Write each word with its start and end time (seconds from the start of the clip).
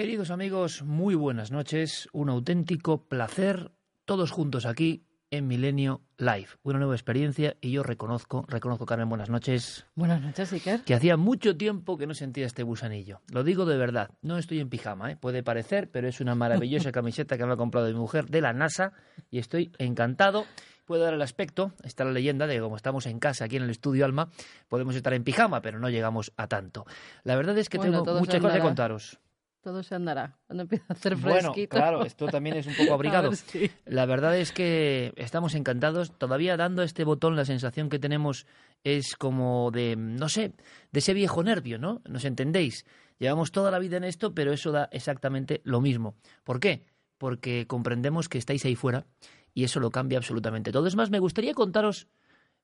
Queridos 0.00 0.30
amigos, 0.30 0.82
muy 0.82 1.14
buenas 1.14 1.50
noches. 1.50 2.08
Un 2.14 2.30
auténtico 2.30 3.06
placer 3.06 3.70
todos 4.06 4.30
juntos 4.30 4.64
aquí 4.64 5.04
en 5.30 5.46
Milenio 5.46 6.00
Live. 6.16 6.46
Una 6.62 6.78
nueva 6.78 6.94
experiencia 6.94 7.58
y 7.60 7.72
yo 7.72 7.82
reconozco, 7.82 8.46
reconozco 8.48 8.86
Carmen, 8.86 9.10
buenas 9.10 9.28
noches. 9.28 9.84
Buenas 9.94 10.22
noches, 10.22 10.54
Iker. 10.54 10.84
Que 10.84 10.94
hacía 10.94 11.18
mucho 11.18 11.54
tiempo 11.54 11.98
que 11.98 12.06
no 12.06 12.14
sentía 12.14 12.46
este 12.46 12.62
gusanillo. 12.62 13.20
Lo 13.30 13.44
digo 13.44 13.66
de 13.66 13.76
verdad, 13.76 14.08
no 14.22 14.38
estoy 14.38 14.60
en 14.60 14.70
pijama, 14.70 15.12
¿eh? 15.12 15.18
puede 15.18 15.42
parecer, 15.42 15.90
pero 15.90 16.08
es 16.08 16.22
una 16.22 16.34
maravillosa 16.34 16.92
camiseta 16.92 17.36
que 17.36 17.44
me 17.44 17.52
ha 17.52 17.56
comprado 17.58 17.86
mi 17.88 17.92
mujer 17.92 18.24
de 18.24 18.40
la 18.40 18.54
NASA 18.54 18.94
y 19.30 19.38
estoy 19.38 19.70
encantado. 19.76 20.46
Puedo 20.86 21.04
dar 21.04 21.12
el 21.12 21.20
aspecto, 21.20 21.74
está 21.84 22.06
la 22.06 22.12
leyenda 22.12 22.46
de 22.46 22.54
que 22.54 22.60
como 22.62 22.76
estamos 22.76 23.04
en 23.04 23.18
casa 23.18 23.44
aquí 23.44 23.56
en 23.56 23.64
el 23.64 23.70
estudio 23.70 24.06
Alma, 24.06 24.30
podemos 24.70 24.96
estar 24.96 25.12
en 25.12 25.24
pijama, 25.24 25.60
pero 25.60 25.78
no 25.78 25.90
llegamos 25.90 26.32
a 26.38 26.46
tanto. 26.46 26.86
La 27.22 27.36
verdad 27.36 27.58
es 27.58 27.68
que 27.68 27.76
Bueno, 27.76 28.02
tengo 28.02 28.18
muchas 28.18 28.40
cosas 28.40 28.56
que 28.56 28.62
contaros. 28.62 29.20
Todo 29.62 29.82
se 29.82 29.94
andará. 29.94 30.38
Cuando 30.46 30.62
empieza 30.62 30.86
a 30.88 30.92
hacer 30.94 31.16
Bueno, 31.16 31.52
fresquito. 31.52 31.76
claro, 31.76 32.04
esto 32.04 32.26
también 32.28 32.56
es 32.56 32.66
un 32.66 32.74
poco 32.76 32.94
abrigado. 32.94 33.30
ver 33.30 33.70
La 33.84 34.06
verdad 34.06 34.36
es 34.38 34.52
que 34.52 35.12
estamos 35.16 35.54
encantados. 35.54 36.16
Todavía 36.16 36.56
dando 36.56 36.82
este 36.82 37.04
botón 37.04 37.36
la 37.36 37.44
sensación 37.44 37.90
que 37.90 37.98
tenemos 37.98 38.46
es 38.84 39.16
como 39.16 39.70
de, 39.70 39.96
no 39.96 40.30
sé, 40.30 40.54
de 40.92 40.98
ese 41.00 41.12
viejo 41.12 41.42
nervio, 41.42 41.78
¿no? 41.78 42.00
¿Nos 42.08 42.24
entendéis? 42.24 42.86
Llevamos 43.18 43.52
toda 43.52 43.70
la 43.70 43.78
vida 43.78 43.98
en 43.98 44.04
esto, 44.04 44.34
pero 44.34 44.52
eso 44.52 44.72
da 44.72 44.88
exactamente 44.92 45.60
lo 45.64 45.82
mismo. 45.82 46.14
¿Por 46.42 46.58
qué? 46.58 46.86
Porque 47.18 47.66
comprendemos 47.66 48.30
que 48.30 48.38
estáis 48.38 48.64
ahí 48.64 48.76
fuera 48.76 49.04
y 49.52 49.64
eso 49.64 49.78
lo 49.78 49.90
cambia 49.90 50.16
absolutamente 50.16 50.72
todo. 50.72 50.86
Es 50.86 50.96
más, 50.96 51.10
me 51.10 51.18
gustaría 51.18 51.52
contaros, 51.52 52.08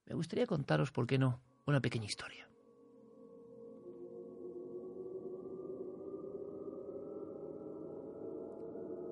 me 0.07 0.15
gustaría 0.15 0.47
contaros, 0.47 0.93
¿por 0.93 1.07
qué 1.07 1.19
no? 1.19 1.41
Una 1.67 1.81
pequeña 1.81 2.07
historia. 2.07 2.49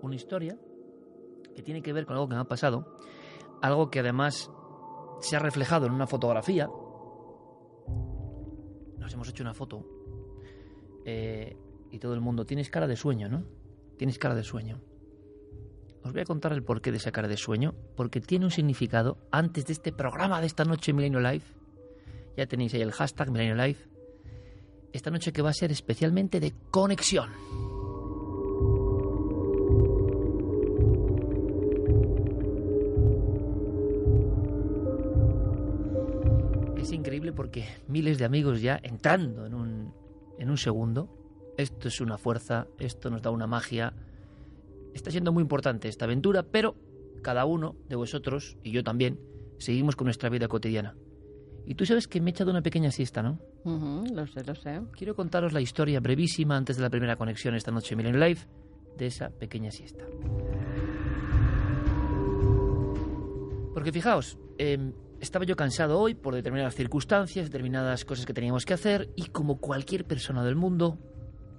Una 0.05 0.17
historia 0.17 0.59
que 1.57 1.63
tiene 1.63 1.81
que 1.81 1.91
ver 1.95 2.05
con 2.05 2.15
algo 2.15 2.29
que 2.29 2.35
me 2.35 2.41
ha 2.43 2.45
pasado, 2.45 2.99
algo 3.63 3.91
que 3.91 4.01
además 4.01 4.51
se 5.21 5.35
ha 5.35 5.39
reflejado 5.39 5.87
en 5.87 5.93
una 5.93 6.07
fotografía. 6.07 6.69
Nos 8.99 9.15
hemos 9.15 9.27
hecho 9.31 9.43
una 9.43 9.55
foto 9.55 9.83
eh, 11.07 11.57
y 11.91 11.99
todo 11.99 12.13
el 12.13 12.21
mundo, 12.21 12.45
tienes 12.45 12.69
cara 12.69 12.87
de 12.87 12.97
sueño, 12.97 13.31
¿no? 13.31 13.45
Tienes 13.97 14.19
cara 14.19 14.35
de 14.35 14.45
sueño. 14.45 14.79
Os 16.03 16.13
voy 16.13 16.21
a 16.21 16.27
contar 16.27 16.53
el 16.53 16.63
porqué 16.63 16.91
de 16.91 16.99
esa 16.99 17.11
cara 17.11 17.27
de 17.27 17.39
sueño, 17.39 17.75
porque 17.97 18.21
tiene 18.21 18.45
un 18.45 18.51
significado 18.51 19.17
antes 19.31 19.65
de 19.65 19.73
este 19.73 19.91
programa 19.91 20.39
de 20.43 20.49
esta 20.49 20.67
noche 20.67 20.93
Milenio 20.93 21.21
Live. 21.21 21.45
Ya 22.37 22.45
tenéis 22.45 22.75
ahí 22.75 22.83
el 22.83 22.93
hashtag 22.93 23.31
Milenio 23.31 23.55
Live. 23.55 23.79
Esta 24.93 25.11
noche 25.11 25.33
que 25.33 25.41
va 25.41 25.49
a 25.49 25.55
ser 25.55 25.73
especialmente 25.73 26.41
de 26.41 26.53
conexión. 26.71 27.64
Increíble 37.25 37.33
porque 37.33 37.65
miles 37.89 38.19
de 38.19 38.25
amigos 38.25 38.61
ya 38.61 38.79
entrando 38.83 39.47
en 39.47 39.55
un, 39.55 39.95
en 40.39 40.51
un 40.51 40.59
segundo. 40.59 41.09
Esto 41.57 41.89
es 41.89 42.01
una 42.01 42.19
fuerza, 42.19 42.67
esto 42.79 43.11
nos 43.11 43.23
da 43.23 43.31
una 43.31 43.47
magia. 43.47 43.95
Está 44.93 45.11
siendo 45.11 45.33
muy 45.33 45.43
importante 45.43 45.89
esta 45.89 46.05
aventura, 46.05 46.43
pero 46.43 46.75
cada 47.23 47.45
uno 47.45 47.77
de 47.89 47.97
vosotros, 47.97 48.57
y 48.63 48.73
yo 48.73 48.83
también, 48.83 49.19
seguimos 49.59 49.97
con 49.97 50.07
nuestra 50.07 50.29
vida 50.29 50.49
cotidiana. 50.49 50.97
Y 51.67 51.77
tú 51.77 51.87
sabes 51.87 52.07
que 52.09 52.21
me 52.21 52.31
he 52.31 52.33
echado 52.33 52.51
una 52.51 52.61
pequeña 52.61 52.91
siesta, 52.91 53.23
¿no? 53.23 53.39
Ujú, 53.65 54.15
lo 54.15 54.27
sé, 54.27 54.45
lo 54.45 54.55
sé. 54.55 54.83
Quiero 54.93 55.15
contaros 55.15 55.53
la 55.53 55.63
historia 55.63 56.01
brevísima 56.01 56.57
antes 56.57 56.77
de 56.77 56.83
la 56.83 56.91
primera 56.91 57.17
conexión 57.17 57.55
esta 57.55 57.71
noche 57.71 57.95
en 57.95 57.99
Milenio 57.99 58.21
Live 58.21 58.41
de 58.99 59.07
esa 59.07 59.31
pequeña 59.31 59.71
siesta. 59.71 60.05
Porque 63.73 63.93
fijaos, 63.93 64.39
eh, 64.59 64.93
estaba 65.25 65.45
yo 65.45 65.57
cansado 65.57 65.99
hoy 65.99 66.15
por 66.15 66.35
determinadas 66.35 66.75
circunstancias, 66.75 67.47
determinadas 67.47 68.05
cosas 68.05 68.27
que 68.27 68.35
teníamos 68.35 68.65
que 68.65 68.75
hacer 68.75 69.09
y 69.17 69.27
como 69.27 69.59
cualquier 69.59 70.05
persona 70.05 70.45
del 70.45 70.55
mundo, 70.55 70.99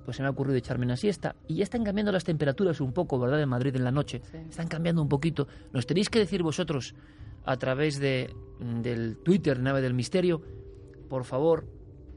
pues 0.06 0.18
se 0.18 0.24
me 0.24 0.28
ha 0.28 0.32
ocurrido 0.32 0.58
echarme 0.58 0.86
una 0.86 0.96
siesta 0.96 1.36
y 1.48 1.56
ya 1.56 1.64
están 1.64 1.84
cambiando 1.84 2.12
las 2.12 2.24
temperaturas 2.24 2.80
un 2.80 2.94
poco, 2.94 3.20
¿verdad? 3.20 3.42
En 3.42 3.50
Madrid 3.50 3.76
en 3.76 3.84
la 3.84 3.92
noche. 3.92 4.22
Sí. 4.32 4.38
Están 4.50 4.68
cambiando 4.68 5.02
un 5.02 5.10
poquito. 5.10 5.48
Nos 5.74 5.86
tenéis 5.86 6.10
que 6.10 6.20
decir 6.20 6.44
vosotros 6.44 6.96
a 7.44 7.58
través 7.58 8.00
de, 8.00 8.34
del 8.60 9.18
Twitter 9.18 9.60
Nave 9.60 9.82
del 9.82 9.94
Misterio, 9.94 10.42
por 11.10 11.26
favor, 11.26 11.68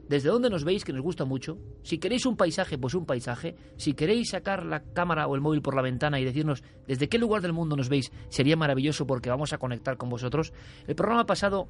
desde 0.09 0.29
dónde 0.29 0.49
nos 0.49 0.63
veis, 0.63 0.83
que 0.83 0.91
nos 0.91 1.03
gusta 1.03 1.23
mucho. 1.23 1.59
Si 1.83 1.99
queréis 1.99 2.25
un 2.25 2.35
paisaje, 2.35 2.79
pues 2.79 2.95
un 2.95 3.05
paisaje. 3.05 3.55
Si 3.77 3.93
queréis 3.93 4.31
sacar 4.31 4.65
la 4.65 4.81
cámara 4.81 5.27
o 5.27 5.35
el 5.35 5.41
móvil 5.41 5.61
por 5.61 5.75
la 5.75 5.83
ventana 5.83 6.19
y 6.19 6.25
decirnos 6.25 6.63
desde 6.87 7.07
qué 7.07 7.19
lugar 7.19 7.43
del 7.43 7.53
mundo 7.53 7.75
nos 7.75 7.89
veis, 7.89 8.11
sería 8.29 8.57
maravilloso 8.57 9.05
porque 9.05 9.29
vamos 9.29 9.53
a 9.53 9.59
conectar 9.59 9.97
con 9.97 10.09
vosotros. 10.09 10.51
El 10.87 10.95
programa 10.95 11.27
pasado 11.27 11.69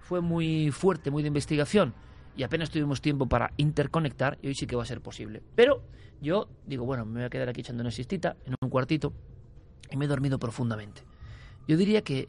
fue 0.00 0.22
muy 0.22 0.70
fuerte, 0.70 1.10
muy 1.10 1.22
de 1.22 1.28
investigación 1.28 1.94
y 2.34 2.42
apenas 2.42 2.70
tuvimos 2.70 3.02
tiempo 3.02 3.28
para 3.28 3.52
interconectar 3.58 4.38
y 4.40 4.48
hoy 4.48 4.54
sí 4.54 4.66
que 4.66 4.76
va 4.76 4.82
a 4.82 4.86
ser 4.86 5.02
posible. 5.02 5.42
Pero 5.54 5.82
yo 6.22 6.48
digo, 6.66 6.86
bueno, 6.86 7.04
me 7.04 7.20
voy 7.20 7.24
a 7.24 7.30
quedar 7.30 7.50
aquí 7.50 7.60
echando 7.60 7.82
una 7.82 7.90
siestita 7.90 8.38
en 8.46 8.54
un 8.62 8.70
cuartito 8.70 9.12
y 9.90 9.98
me 9.98 10.06
he 10.06 10.08
dormido 10.08 10.38
profundamente. 10.38 11.02
Yo 11.68 11.76
diría 11.76 12.02
que 12.02 12.28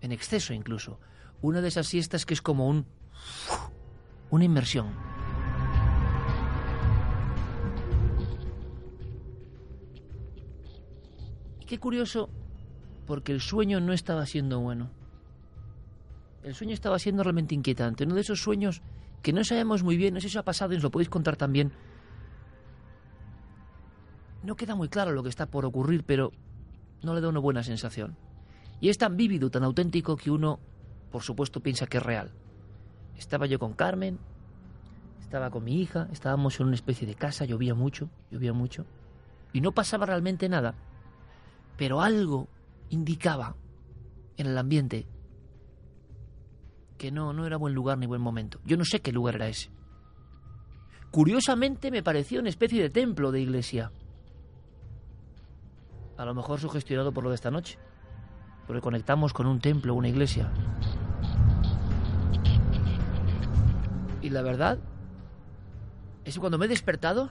en 0.00 0.10
exceso 0.10 0.52
incluso, 0.52 0.98
una 1.42 1.60
de 1.60 1.68
esas 1.68 1.86
siestas 1.86 2.26
que 2.26 2.34
es 2.34 2.42
como 2.42 2.66
un 2.66 2.86
una 4.34 4.44
inmersión. 4.44 4.88
Qué 11.66 11.78
curioso, 11.78 12.28
porque 13.06 13.32
el 13.32 13.40
sueño 13.40 13.80
no 13.80 13.92
estaba 13.92 14.26
siendo 14.26 14.60
bueno. 14.60 14.90
El 16.42 16.54
sueño 16.54 16.74
estaba 16.74 16.98
siendo 16.98 17.22
realmente 17.22 17.54
inquietante. 17.54 18.04
Uno 18.04 18.14
de 18.14 18.20
esos 18.20 18.42
sueños 18.42 18.82
que 19.22 19.32
no 19.32 19.42
sabemos 19.44 19.82
muy 19.82 19.96
bien, 19.96 20.14
no 20.14 20.20
sé 20.20 20.28
si 20.28 20.36
ha 20.36 20.42
pasado 20.42 20.74
y 20.74 20.76
os 20.76 20.82
lo 20.82 20.90
podéis 20.90 21.08
contar 21.08 21.36
también. 21.36 21.72
No 24.42 24.56
queda 24.56 24.74
muy 24.74 24.88
claro 24.88 25.12
lo 25.12 25.22
que 25.22 25.30
está 25.30 25.46
por 25.46 25.64
ocurrir, 25.64 26.04
pero 26.04 26.32
no 27.02 27.14
le 27.14 27.22
da 27.22 27.28
una 27.28 27.40
buena 27.40 27.62
sensación. 27.62 28.16
Y 28.80 28.90
es 28.90 28.98
tan 28.98 29.16
vívido, 29.16 29.50
tan 29.50 29.64
auténtico 29.64 30.16
que 30.16 30.30
uno, 30.30 30.60
por 31.10 31.22
supuesto, 31.22 31.60
piensa 31.60 31.86
que 31.86 31.96
es 31.96 32.02
real. 32.02 32.32
Estaba 33.16 33.46
yo 33.46 33.58
con 33.58 33.74
Carmen, 33.74 34.18
estaba 35.20 35.50
con 35.50 35.64
mi 35.64 35.80
hija, 35.80 36.08
estábamos 36.12 36.60
en 36.60 36.66
una 36.66 36.74
especie 36.74 37.06
de 37.06 37.14
casa, 37.14 37.44
llovía 37.44 37.74
mucho, 37.74 38.08
llovía 38.30 38.52
mucho, 38.52 38.86
y 39.52 39.60
no 39.60 39.72
pasaba 39.72 40.06
realmente 40.06 40.48
nada, 40.48 40.74
pero 41.76 42.00
algo 42.00 42.48
indicaba 42.90 43.56
en 44.36 44.46
el 44.46 44.58
ambiente 44.58 45.06
que 46.98 47.10
no, 47.10 47.32
no 47.32 47.46
era 47.46 47.56
buen 47.56 47.74
lugar 47.74 47.98
ni 47.98 48.06
buen 48.06 48.20
momento. 48.20 48.60
Yo 48.64 48.76
no 48.76 48.84
sé 48.84 49.00
qué 49.00 49.12
lugar 49.12 49.36
era 49.36 49.48
ese. 49.48 49.70
Curiosamente 51.10 51.90
me 51.90 52.02
parecía 52.02 52.40
una 52.40 52.48
especie 52.48 52.82
de 52.82 52.90
templo 52.90 53.30
de 53.30 53.40
iglesia. 53.40 53.92
A 56.16 56.24
lo 56.24 56.34
mejor 56.34 56.60
sugestionado 56.60 57.12
por 57.12 57.24
lo 57.24 57.30
de 57.30 57.36
esta 57.36 57.50
noche, 57.50 57.78
porque 58.66 58.80
conectamos 58.80 59.32
con 59.32 59.46
un 59.46 59.60
templo, 59.60 59.94
una 59.94 60.08
iglesia. 60.08 60.50
Y 64.24 64.30
la 64.30 64.40
verdad 64.40 64.78
es 66.24 66.32
que 66.32 66.40
cuando 66.40 66.56
me 66.56 66.64
he 66.64 66.68
despertado, 66.68 67.30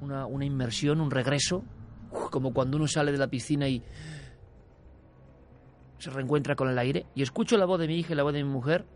una, 0.00 0.26
una 0.26 0.44
inmersión, 0.44 1.00
un 1.00 1.12
regreso, 1.12 1.62
como 2.32 2.52
cuando 2.52 2.76
uno 2.76 2.88
sale 2.88 3.12
de 3.12 3.18
la 3.18 3.28
piscina 3.28 3.68
y 3.68 3.80
se 5.98 6.10
reencuentra 6.10 6.56
con 6.56 6.68
el 6.68 6.76
aire, 6.80 7.06
y 7.14 7.22
escucho 7.22 7.56
la 7.56 7.64
voz 7.64 7.78
de 7.78 7.86
mi 7.86 7.94
hija 7.94 8.12
y 8.12 8.16
la 8.16 8.24
voz 8.24 8.32
de 8.32 8.42
mi 8.42 8.50
mujer, 8.50 8.86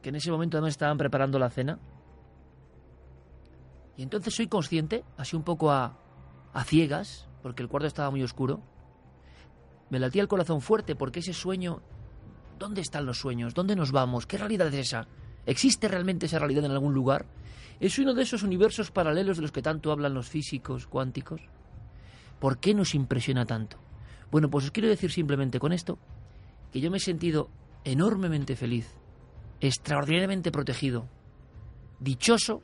que 0.00 0.08
en 0.08 0.16
ese 0.16 0.30
momento 0.30 0.56
además 0.56 0.70
estaban 0.70 0.96
preparando 0.96 1.38
la 1.38 1.50
cena, 1.50 1.78
y 3.98 4.02
entonces 4.02 4.34
soy 4.34 4.46
consciente, 4.46 5.04
así 5.18 5.36
un 5.36 5.42
poco 5.42 5.70
a, 5.70 5.98
a 6.54 6.64
ciegas, 6.64 7.28
porque 7.42 7.62
el 7.62 7.68
cuarto 7.68 7.88
estaba 7.88 8.10
muy 8.10 8.22
oscuro, 8.22 8.62
me 9.90 9.98
latía 9.98 10.22
el 10.22 10.28
corazón 10.28 10.62
fuerte 10.62 10.96
porque 10.96 11.20
ese 11.20 11.34
sueño 11.34 11.82
¿Dónde 12.58 12.80
están 12.80 13.06
los 13.06 13.18
sueños? 13.18 13.54
¿Dónde 13.54 13.76
nos 13.76 13.92
vamos? 13.92 14.26
¿Qué 14.26 14.38
realidad 14.38 14.68
es 14.68 14.88
esa? 14.88 15.06
¿Existe 15.46 15.88
realmente 15.88 16.26
esa 16.26 16.38
realidad 16.38 16.64
en 16.64 16.70
algún 16.70 16.94
lugar? 16.94 17.26
¿Es 17.80 17.98
uno 17.98 18.14
de 18.14 18.22
esos 18.22 18.42
universos 18.42 18.90
paralelos 18.90 19.36
de 19.36 19.42
los 19.42 19.52
que 19.52 19.62
tanto 19.62 19.90
hablan 19.90 20.14
los 20.14 20.28
físicos 20.28 20.86
cuánticos? 20.86 21.40
¿Por 22.38 22.58
qué 22.58 22.74
nos 22.74 22.94
impresiona 22.94 23.44
tanto? 23.44 23.78
Bueno, 24.30 24.48
pues 24.50 24.66
os 24.66 24.70
quiero 24.70 24.88
decir 24.88 25.10
simplemente 25.10 25.58
con 25.58 25.72
esto 25.72 25.98
que 26.72 26.80
yo 26.80 26.90
me 26.90 26.98
he 26.98 27.00
sentido 27.00 27.50
enormemente 27.84 28.56
feliz, 28.56 28.88
extraordinariamente 29.60 30.50
protegido, 30.50 31.08
dichoso 32.00 32.62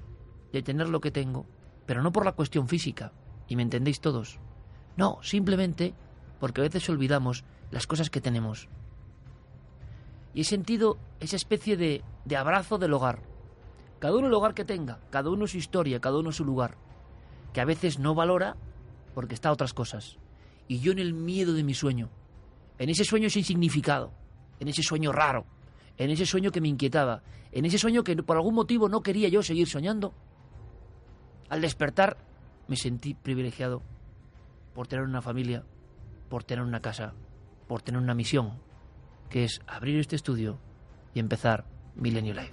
de 0.53 0.63
tener 0.63 0.89
lo 0.89 1.01
que 1.01 1.11
tengo, 1.11 1.47
pero 1.87 2.03
no 2.03 2.13
por 2.13 2.25
la 2.25 2.33
cuestión 2.33 2.69
física, 2.69 3.13
y 3.49 3.57
me 3.57 3.63
entendéis 3.63 4.01
todos. 4.01 4.39
No, 4.97 5.19
simplemente 5.23 5.95
porque 6.41 6.61
a 6.61 6.65
veces 6.65 6.89
olvidamos 6.89 7.45
las 7.71 7.87
cosas 7.87 8.11
que 8.11 8.21
tenemos 8.21 8.69
y 10.35 10.43
he 10.43 10.45
sentido 10.45 10.99
esa 11.19 11.37
especie 11.37 11.77
de, 11.77 12.03
de 12.25 12.37
abrazo 12.37 12.79
del 12.79 12.93
hogar. 12.93 13.23
Cada 13.99 14.17
uno 14.17 14.29
el 14.29 14.35
hogar 14.35 14.55
que 14.55 14.65
tenga, 14.65 15.01
cada 15.11 15.31
uno 15.31 15.47
su 15.47 15.59
historia, 15.59 16.01
cada 16.01 16.19
uno 16.19 16.33
su 16.33 16.45
lugar. 16.45 16.77
Que 17.53 17.61
a 17.61 17.65
veces 17.65 17.99
no 17.99 18.15
valora 18.15 18.57
porque 19.15 19.35
está 19.35 19.49
a 19.49 19.53
otras 19.53 19.75
cosas. 19.75 20.19
Y 20.69 20.79
yo 20.81 20.93
en 20.93 20.99
el 20.99 21.13
miedo 21.13 21.53
de 21.53 21.65
mi 21.65 21.75
sueño, 21.75 22.09
en 22.79 22.89
ese 22.89 23.05
sueño 23.05 23.29
sin 23.29 23.45
significado, 23.45 24.13
en 24.61 24.69
ese 24.69 24.83
sueño 24.83 25.13
raro, 25.13 25.45
en 25.99 26.11
ese 26.11 26.25
sueño 26.25 26.51
que 26.51 26.61
me 26.61 26.69
inquietaba, 26.69 27.23
en 27.53 27.65
ese 27.65 27.79
sueño 27.79 28.05
que 28.05 28.17
por 28.23 28.37
algún 28.37 28.55
motivo 28.55 28.89
no 28.89 29.03
quería 29.03 29.29
yo 29.29 29.43
seguir 29.43 29.69
soñando, 29.69 30.15
al 31.49 31.61
despertar 31.61 32.17
me 32.69 32.77
sentí 32.77 33.15
privilegiado 33.15 33.83
por 34.75 34.87
tener 34.87 35.05
una 35.05 35.21
familia, 35.21 35.65
por 36.29 36.45
tener 36.45 36.65
una 36.65 36.81
casa, 36.81 37.13
por 37.67 37.83
tener 37.83 38.01
una 38.01 38.15
misión, 38.15 38.53
que 39.31 39.45
es 39.45 39.63
abrir 39.67 39.99
este 39.99 40.17
estudio 40.17 40.59
y 41.15 41.21
empezar 41.21 41.65
Millennium 41.95 42.37
Life. 42.37 42.53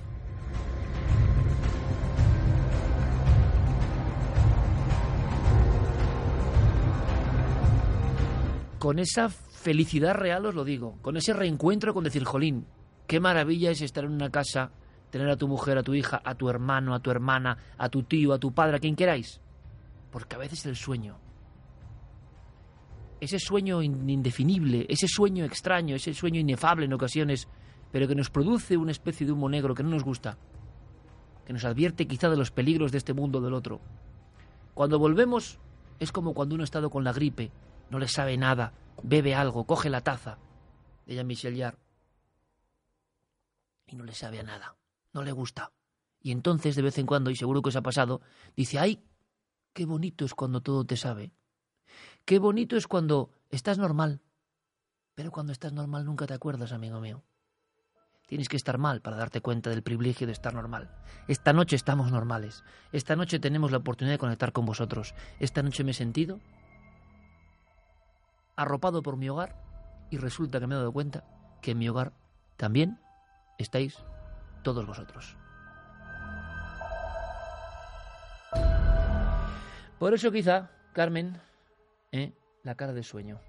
Con 8.80 9.00
esa 9.00 9.28
felicidad 9.28 10.14
real 10.14 10.46
os 10.46 10.56
lo 10.56 10.64
digo, 10.64 10.98
con 11.02 11.18
ese 11.18 11.34
reencuentro 11.34 11.94
con 11.94 12.04
decir, 12.04 12.24
jolín, 12.24 12.68
qué 13.08 13.20
maravilla 13.20 13.72
es 13.72 13.82
estar 13.82 14.06
en 14.06 14.12
una 14.12 14.30
casa, 14.30 14.72
tener 15.10 15.30
a 15.30 15.36
tu 15.36 15.48
mujer, 15.48 15.78
a 15.80 15.84
tu 15.84 15.96
hija, 15.96 16.22
a 16.24 16.36
tu 16.36 16.48
hermano, 16.48 16.94
a 16.94 17.00
tu 17.00 17.10
hermana, 17.10 17.58
a 17.78 17.90
tu 17.90 18.04
tío, 18.04 18.34
a 18.34 18.40
tu 18.40 18.54
padre, 18.54 18.78
a 18.78 18.80
quien 18.80 18.96
queráis. 18.96 19.42
Porque 20.12 20.36
a 20.36 20.40
veces 20.40 20.66
el 20.68 20.76
sueño, 20.76 21.18
ese 23.20 23.40
sueño 23.40 23.82
indefinible, 23.82 24.86
ese 24.90 25.08
sueño 25.08 25.46
extraño, 25.46 25.96
ese 25.96 26.14
sueño 26.14 26.40
inefable 26.40 26.86
en 26.86 26.94
ocasiones, 26.94 27.48
pero 27.92 28.08
que 28.08 28.16
nos 28.16 28.30
produce 28.30 28.78
una 28.78 28.92
especie 28.92 29.26
de 29.26 29.34
humo 29.34 29.50
negro 29.50 29.74
que 29.74 29.84
no 29.84 29.90
nos 29.90 30.04
gusta, 30.04 30.38
que 31.46 31.54
nos 31.54 31.66
advierte 31.66 32.08
quizá 32.08 32.30
de 32.30 32.38
los 32.38 32.52
peligros 32.52 32.92
de 32.92 33.00
este 33.00 33.14
mundo 33.14 33.40
o 33.40 33.42
del 33.42 33.54
otro. 33.54 33.82
Cuando 34.74 35.00
volvemos 35.00 35.60
es 36.00 36.12
como 36.12 36.34
cuando 36.34 36.56
uno 36.56 36.64
ha 36.64 36.66
estado 36.66 36.90
con 36.90 37.04
la 37.04 37.14
gripe, 37.14 37.52
no 37.90 38.00
le 38.00 38.08
sabe 38.08 38.38
nada, 38.38 38.74
bebe 39.02 39.34
algo, 39.34 39.66
coge 39.66 39.90
la 39.90 40.02
taza 40.02 40.38
de 41.06 41.16
Jean-Michel 41.16 41.58
Jarre 41.58 41.78
y 43.88 43.96
no 43.96 44.04
le 44.04 44.14
sabe 44.14 44.40
a 44.40 44.44
nada, 44.44 44.76
no 45.14 45.24
le 45.24 45.32
gusta. 45.32 45.72
Y 46.22 46.32
entonces, 46.32 46.76
de 46.76 46.82
vez 46.82 46.98
en 46.98 47.06
cuando, 47.06 47.30
y 47.30 47.36
seguro 47.36 47.62
que 47.62 47.70
os 47.70 47.76
ha 47.76 47.82
pasado, 47.82 48.22
dice, 48.56 48.80
ay, 48.80 49.02
qué 49.74 49.86
bonito 49.86 50.26
es 50.26 50.34
cuando 50.34 50.62
todo 50.62 50.86
te 50.86 50.98
sabe. 50.98 51.32
Qué 52.28 52.40
bonito 52.40 52.76
es 52.76 52.88
cuando 52.88 53.32
estás 53.52 53.78
normal. 53.78 54.20
Pero 55.16 55.32
cuando 55.32 55.54
estás 55.54 55.72
normal 55.72 56.04
nunca 56.04 56.28
te 56.28 56.34
acuerdas, 56.34 56.74
amigo 56.74 57.00
mío. 57.00 57.24
Tienes 58.28 58.50
que 58.50 58.58
estar 58.58 58.78
mal 58.78 59.02
para 59.02 59.16
darte 59.16 59.40
cuenta 59.40 59.70
del 59.70 59.82
privilegio 59.82 60.28
de 60.28 60.34
estar 60.34 60.54
normal. 60.54 60.94
Esta 61.30 61.54
noche 61.54 61.78
estamos 61.78 62.12
normales. 62.12 62.66
Esta 62.92 63.16
noche 63.16 63.40
tenemos 63.40 63.72
la 63.72 63.78
oportunidad 63.78 64.16
de 64.16 64.20
conectar 64.20 64.52
con 64.52 64.66
vosotros. 64.66 65.16
Esta 65.40 65.64
noche 65.64 65.86
me 65.86 65.92
he 65.92 65.94
sentido 65.94 66.42
arropado 68.58 69.02
por 69.02 69.16
mi 69.16 69.30
hogar 69.30 69.56
y 70.12 70.18
resulta 70.18 70.60
que 70.60 70.68
me 70.68 70.76
he 70.76 70.80
dado 70.80 70.92
cuenta 70.92 71.24
que 71.62 71.72
en 71.72 71.78
mi 71.78 71.88
hogar 71.88 72.12
también 72.58 73.00
estáis 73.58 74.04
todos 74.64 74.86
vosotros. 74.86 75.38
Por 79.98 80.14
eso 80.14 80.30
quizá, 80.30 80.70
Carmen, 80.92 81.40
¿eh? 82.12 82.34
la 82.64 82.76
cara 82.76 82.94
de 82.94 83.04
sueño. 83.04 83.40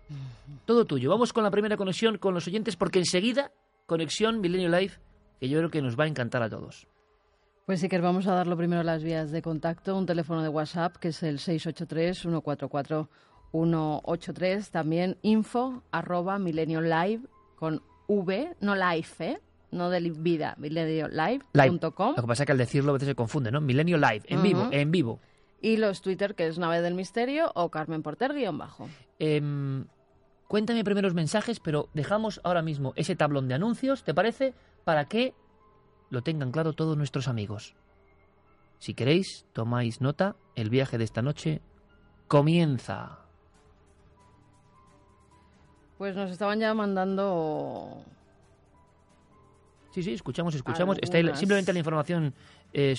Todo 0.65 0.85
tuyo. 0.85 1.11
Vamos 1.11 1.33
con 1.33 1.43
la 1.43 1.51
primera 1.51 1.77
conexión 1.77 2.19
con 2.19 2.35
los 2.35 2.47
oyentes 2.47 2.77
porque 2.77 2.99
enseguida 2.99 3.53
conexión 3.87 4.41
Milenio 4.41 4.69
Live 4.69 4.93
que 5.41 5.49
yo 5.49 5.59
creo 5.59 5.71
que 5.71 5.83
nos 5.83 5.99
va 5.99 6.05
a 6.05 6.09
encantar 6.09 6.43
a 6.43 6.51
todos. 6.51 6.87
Pues 7.67 7.81
sí 7.81 7.89
que 7.89 7.99
vamos 7.99 8.27
a 8.27 8.33
dar 8.33 8.47
lo 8.47 8.57
primero 8.57 8.83
las 8.83 9.03
vías 9.03 9.31
de 9.31 9.43
contacto, 9.43 9.97
un 9.97 10.07
teléfono 10.07 10.43
de 10.43 10.49
WhatsApp 10.49 10.97
que 10.97 11.09
es 11.09 11.23
el 11.23 11.39
683 11.39 12.19
144 12.19 13.09
183, 13.53 14.71
también 14.71 15.17
info 15.23 15.83
arroba 15.91 16.39
milenio 16.39 16.81
live 16.81 17.23
con 17.57 17.83
V, 18.07 18.57
no 18.61 18.75
live, 18.75 19.09
¿eh? 19.19 19.39
no 19.71 19.91
de 19.91 20.01
vida, 20.01 20.55
mileniolive.com. 20.59 22.15
Lo 22.17 22.23
que 22.23 22.27
pasa 22.27 22.43
es 22.43 22.47
que 22.47 22.53
al 22.53 22.59
decirlo 22.59 22.91
a 22.91 22.95
veces 22.95 23.09
se 23.09 23.15
confunde, 23.15 23.51
¿no? 23.51 23.61
Milenio 23.61 23.99
Live, 23.99 24.23
en 24.27 24.43
vivo, 24.43 24.69
en 24.71 24.91
vivo. 24.91 25.21
Y 25.61 25.77
los 25.77 26.03
Twitter, 26.03 26.35
que 26.35 26.47
es 26.47 26.59
Nave 26.59 26.81
del 26.81 26.95
Misterio 26.95 27.51
o 27.55 27.71
Carmen 27.71 28.03
Porter 28.03 28.33
guion 28.33 28.59
bajo. 28.59 28.89
Eh, 29.19 29.41
cuéntame 30.47 30.85
primeros 30.85 31.15
mensajes, 31.15 31.61
pero 31.61 31.89
dejamos 31.95 32.41
ahora 32.45 32.63
mismo 32.63 32.93
ese 32.97 33.17
tablón 33.17 33.49
de 33.49 33.55
anuncios, 33.55 34.05
¿te 34.05 34.15
parece? 34.15 34.55
Para 34.85 35.07
que 35.07 35.35
lo 36.11 36.23
tengan 36.23 36.53
claro 36.53 36.73
todos 36.73 36.97
nuestros 36.97 37.29
amigos. 37.29 37.75
Si 38.79 38.95
queréis, 38.95 39.47
tomáis 39.53 40.01
nota, 40.01 40.37
el 40.55 40.71
viaje 40.71 40.99
de 40.99 41.05
esta 41.05 41.23
noche 41.23 41.61
comienza. 42.29 43.19
Pues 45.99 46.15
nos 46.15 46.31
estaban 46.31 46.61
ya 46.61 46.73
mandando. 46.75 48.05
Sí, 49.91 50.03
sí, 50.03 50.13
escuchamos, 50.13 50.55
escuchamos. 50.55 50.97
Está 51.03 51.19
simplemente 51.35 51.73
la 51.73 51.81
información 51.81 52.35
eh, 52.73 52.95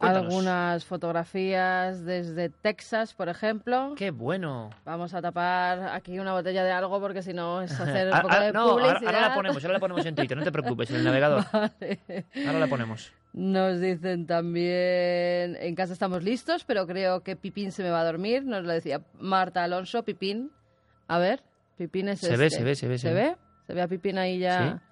Algunas 0.00 0.84
fotografías 0.86 2.04
desde 2.04 2.48
Texas, 2.48 3.12
por 3.14 3.28
ejemplo. 3.28 3.94
¡Qué 3.96 4.10
bueno! 4.10 4.70
Vamos 4.84 5.12
a 5.12 5.20
tapar 5.20 5.88
aquí 5.88 6.18
una 6.18 6.32
botella 6.32 6.64
de 6.64 6.72
algo 6.72 6.98
porque 7.00 7.22
si 7.22 7.34
no 7.34 7.60
es 7.60 7.70
hacer 7.80 8.12
un 8.12 8.20
poco 8.22 8.40
de 8.40 8.52
no, 8.52 8.70
publicidad. 8.70 9.14
Ahora, 9.14 9.28
la 9.28 9.34
ponemos, 9.34 9.62
ahora 9.62 9.74
la 9.74 9.80
ponemos 9.80 10.06
en 10.06 10.14
Twitter, 10.14 10.36
no 10.38 10.42
te 10.44 10.52
preocupes, 10.52 10.90
en 10.90 10.96
el 10.96 11.04
navegador. 11.04 11.44
Ahora 11.52 12.58
la 12.58 12.66
ponemos. 12.66 13.12
Nos 13.32 13.80
dicen 13.80 14.26
también, 14.26 15.56
en 15.60 15.74
casa 15.74 15.92
estamos 15.92 16.24
listos, 16.24 16.64
pero 16.64 16.86
creo 16.86 17.20
que 17.20 17.36
Pipín 17.36 17.70
se 17.70 17.82
me 17.82 17.90
va 17.90 18.00
a 18.00 18.04
dormir. 18.04 18.44
Nos 18.44 18.64
lo 18.64 18.72
decía 18.72 19.02
Marta 19.18 19.62
Alonso, 19.62 20.02
Pipín. 20.02 20.50
A 21.06 21.18
ver, 21.18 21.42
Pipín 21.76 22.08
es 22.08 22.20
se 22.20 22.36
Ve, 22.36 22.50
se 22.50 22.64
ve, 22.64 22.74
se 22.74 22.88
ve. 22.88 22.98
¿Se, 22.98 23.12
ve? 23.12 23.36
Se 23.66 23.74
ve 23.74 23.82
a 23.82 23.88
Pipín 23.88 24.18
ahí 24.18 24.38
ya 24.38 24.82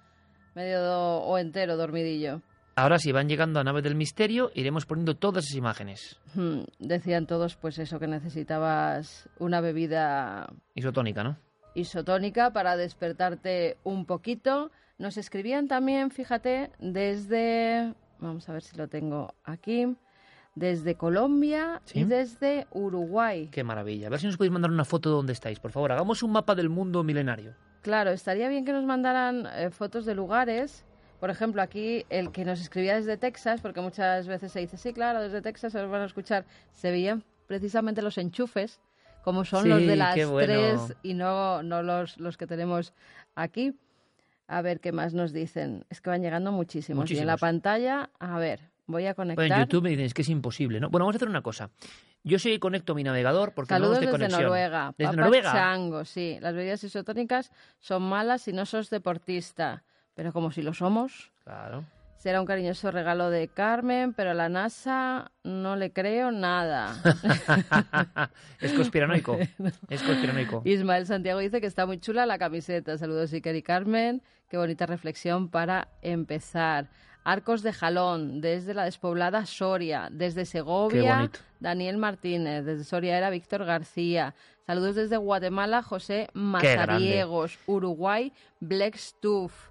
medio 0.55 0.81
o 0.91 1.37
entero, 1.37 1.77
dormidillo. 1.77 2.41
Ahora 2.79 2.97
si 2.97 3.11
van 3.11 3.27
llegando 3.27 3.59
a 3.59 3.63
Nave 3.65 3.81
del 3.81 3.95
Misterio, 3.95 4.51
iremos 4.55 4.85
poniendo 4.85 5.17
todas 5.17 5.43
esas 5.43 5.57
imágenes. 5.57 6.17
Hmm, 6.33 6.61
decían 6.79 7.27
todos, 7.27 7.57
pues 7.57 7.77
eso, 7.77 7.99
que 7.99 8.07
necesitabas 8.07 9.27
una 9.37 9.59
bebida... 9.59 10.47
Isotónica, 10.75 11.21
¿no? 11.21 11.35
Isotónica 11.75 12.53
para 12.53 12.77
despertarte 12.77 13.75
un 13.83 14.05
poquito. 14.05 14.71
Nos 14.97 15.17
escribían 15.17 15.67
también, 15.67 16.09
fíjate, 16.09 16.71
desde... 16.79 17.95
Vamos 18.19 18.47
a 18.47 18.53
ver 18.53 18.61
si 18.61 18.77
lo 18.77 18.87
tengo 18.87 19.33
aquí. 19.43 19.97
Desde 20.55 20.95
Colombia 20.95 21.81
y 21.93 22.05
desde 22.05 22.65
Uruguay. 22.71 23.49
Qué 23.51 23.65
maravilla. 23.65 24.07
A 24.07 24.09
ver 24.09 24.21
si 24.21 24.27
nos 24.27 24.37
podéis 24.37 24.53
mandar 24.53 24.71
una 24.71 24.85
foto 24.85 25.09
de 25.09 25.15
dónde 25.15 25.33
estáis, 25.33 25.59
por 25.59 25.73
favor. 25.73 25.91
Hagamos 25.91 26.23
un 26.23 26.31
mapa 26.31 26.55
del 26.55 26.69
mundo 26.69 27.03
milenario. 27.03 27.55
Claro, 27.81 28.11
estaría 28.11 28.47
bien 28.47 28.63
que 28.63 28.71
nos 28.71 28.85
mandaran 28.85 29.47
eh, 29.47 29.69
fotos 29.69 30.05
de 30.05 30.15
lugares 30.15 30.85
por 31.19 31.29
ejemplo, 31.29 31.61
aquí 31.61 32.05
el 32.09 32.31
que 32.31 32.45
nos 32.45 32.61
escribía 32.61 32.95
desde 32.95 33.17
Texas, 33.17 33.61
porque 33.61 33.81
muchas 33.81 34.27
veces 34.27 34.51
se 34.51 34.59
dice, 34.59 34.77
sí, 34.77 34.93
claro, 34.93 35.21
desde 35.21 35.41
Texas 35.41 35.73
se 35.73 35.85
van 35.85 36.01
a 36.01 36.05
escuchar, 36.05 36.45
se 36.71 36.91
veían 36.91 37.23
precisamente 37.47 38.01
los 38.01 38.17
enchufes, 38.17 38.79
como 39.23 39.43
son 39.43 39.67
los 39.67 39.79
de 39.79 39.95
las 39.95 40.15
tres 40.15 40.95
y 41.03 41.13
no, 41.13 41.61
no 41.61 41.83
los, 41.83 42.17
los 42.17 42.37
que 42.37 42.47
tenemos 42.47 42.93
aquí. 43.35 43.73
A 44.47 44.63
ver 44.63 44.79
qué 44.79 44.91
más 44.91 45.13
nos 45.13 45.31
dicen. 45.31 45.85
Es 45.91 46.01
que 46.01 46.09
van 46.09 46.23
llegando 46.23 46.51
muchísimos. 46.51 47.11
Y 47.11 47.19
en 47.19 47.27
la 47.27 47.37
pantalla, 47.37 48.09
a 48.17 48.39
ver, 48.39 48.61
voy 48.87 49.05
a 49.05 49.13
conectar. 49.13 49.47
Bueno, 49.47 49.55
en 49.55 49.61
YouTube 49.61 49.83
me 49.83 49.89
dicen 49.91 50.09
que 50.09 50.23
es 50.23 50.29
imposible, 50.29 50.79
¿no? 50.79 50.89
Bueno, 50.89 51.05
vamos 51.05 51.15
a 51.15 51.17
hacer 51.17 51.29
una 51.29 51.43
cosa. 51.43 51.69
Yo 52.23 52.39
sí 52.39 52.57
conecto 52.57 52.95
mi 52.95 53.03
navegador 53.03 53.53
porque 53.53 53.69
Saludos 53.69 53.99
de 53.99 54.07
desde 54.07 54.11
conexión. 54.11 54.41
Noruega. 54.41 54.93
Desde 54.97 55.15
Noruega. 55.15 55.51
Chango, 55.51 56.03
sí. 56.03 56.37
Las 56.41 56.55
bebidas 56.55 56.83
isotónicas 56.83 57.51
son 57.77 58.03
malas 58.03 58.41
si 58.41 58.53
no 58.53 58.65
sos 58.65 58.89
deportista 58.89 59.83
pero 60.19 60.33
como 60.33 60.51
si 60.51 60.61
lo 60.61 60.73
somos. 60.73 61.31
Claro. 61.45 61.85
Será 62.17 62.41
un 62.41 62.45
cariñoso 62.45 62.91
regalo 62.91 63.29
de 63.29 63.47
Carmen, 63.47 64.11
pero 64.11 64.31
a 64.31 64.33
la 64.33 64.49
NASA 64.49 65.31
no 65.45 65.77
le 65.77 65.93
creo 65.93 66.29
nada. 66.29 66.93
es 68.59 68.73
conspiranoico. 68.73 69.37
Es 69.89 70.03
conspiranoico. 70.03 70.61
Ismael 70.65 71.05
Santiago 71.05 71.39
dice 71.39 71.61
que 71.61 71.67
está 71.67 71.85
muy 71.85 72.01
chula 72.01 72.25
la 72.25 72.37
camiseta. 72.37 72.97
Saludos, 72.97 73.31
Iker 73.31 73.55
y 73.55 73.63
Carmen. 73.63 74.21
Qué 74.49 74.57
bonita 74.57 74.85
reflexión 74.85 75.47
para 75.47 75.87
empezar. 76.01 76.89
Arcos 77.23 77.63
de 77.63 77.71
Jalón, 77.71 78.41
desde 78.41 78.73
la 78.73 78.83
despoblada 78.83 79.45
Soria, 79.45 80.09
desde 80.11 80.43
Segovia, 80.43 81.31
Daniel 81.61 81.95
Martínez, 81.95 82.65
desde 82.65 82.83
Soria 82.83 83.17
era 83.17 83.29
Víctor 83.29 83.63
García. 83.63 84.35
Saludos 84.67 84.95
desde 84.95 85.15
Guatemala, 85.15 85.81
José 85.81 86.27
Mazariegos, 86.33 87.57
Uruguay, 87.67 88.33
Black 88.59 88.97
Stuff. 88.97 89.68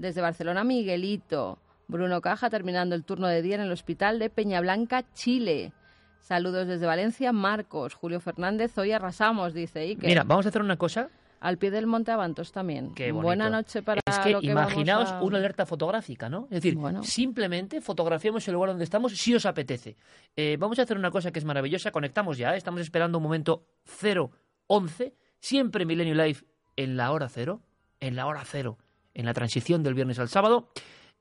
Desde 0.00 0.22
Barcelona, 0.22 0.64
Miguelito. 0.64 1.58
Bruno 1.86 2.22
Caja 2.22 2.48
terminando 2.48 2.94
el 2.94 3.04
turno 3.04 3.26
de 3.28 3.42
día 3.42 3.56
en 3.56 3.60
el 3.60 3.70
hospital 3.70 4.18
de 4.18 4.30
Peñablanca, 4.30 5.04
Chile. 5.12 5.74
Saludos 6.20 6.66
desde 6.66 6.86
Valencia, 6.86 7.32
Marcos. 7.32 7.92
Julio 7.92 8.18
Fernández, 8.18 8.78
hoy 8.78 8.92
arrasamos, 8.92 9.52
dice 9.52 9.80
Iker. 9.80 10.08
Mira, 10.08 10.24
vamos 10.24 10.46
a 10.46 10.48
hacer 10.48 10.62
una 10.62 10.78
cosa. 10.78 11.10
al 11.40 11.58
pie 11.58 11.70
del 11.70 11.86
Monte 11.86 12.12
Avantos 12.12 12.50
también. 12.50 12.94
Qué 12.94 13.12
Buena 13.12 13.50
noche 13.50 13.82
para 13.82 14.00
Es 14.06 14.18
que, 14.20 14.38
imaginaos 14.40 15.12
una 15.20 15.36
alerta 15.36 15.66
fotográfica, 15.66 16.30
¿no? 16.30 16.44
Es 16.44 16.62
decir, 16.62 16.78
simplemente 17.02 17.82
fotografiamos 17.82 18.48
el 18.48 18.54
lugar 18.54 18.70
donde 18.70 18.84
estamos 18.84 19.12
si 19.12 19.34
os 19.34 19.44
apetece. 19.44 19.96
Eh, 20.34 20.56
vamos 20.58 20.78
a 20.78 20.82
hacer 20.82 20.96
una 20.96 21.10
cosa 21.10 21.30
que 21.30 21.40
es 21.40 21.44
maravillosa. 21.44 21.90
Conectamos 21.90 22.38
ya, 22.38 22.54
¿eh? 22.54 22.56
estamos 22.56 22.80
esperando 22.80 23.18
un 23.18 23.24
momento 23.24 23.66
011, 24.66 25.14
siempre 25.38 25.84
Milenio 25.84 26.14
Live 26.14 26.38
en 26.76 26.96
la 26.96 27.12
hora 27.12 27.28
cero, 27.28 27.60
en 28.00 28.16
la 28.16 28.26
hora 28.26 28.42
cero, 28.46 28.78
en 29.14 29.26
la 29.26 29.34
transición 29.34 29.82
del 29.82 29.94
viernes 29.94 30.18
al 30.18 30.28
sábado. 30.28 30.70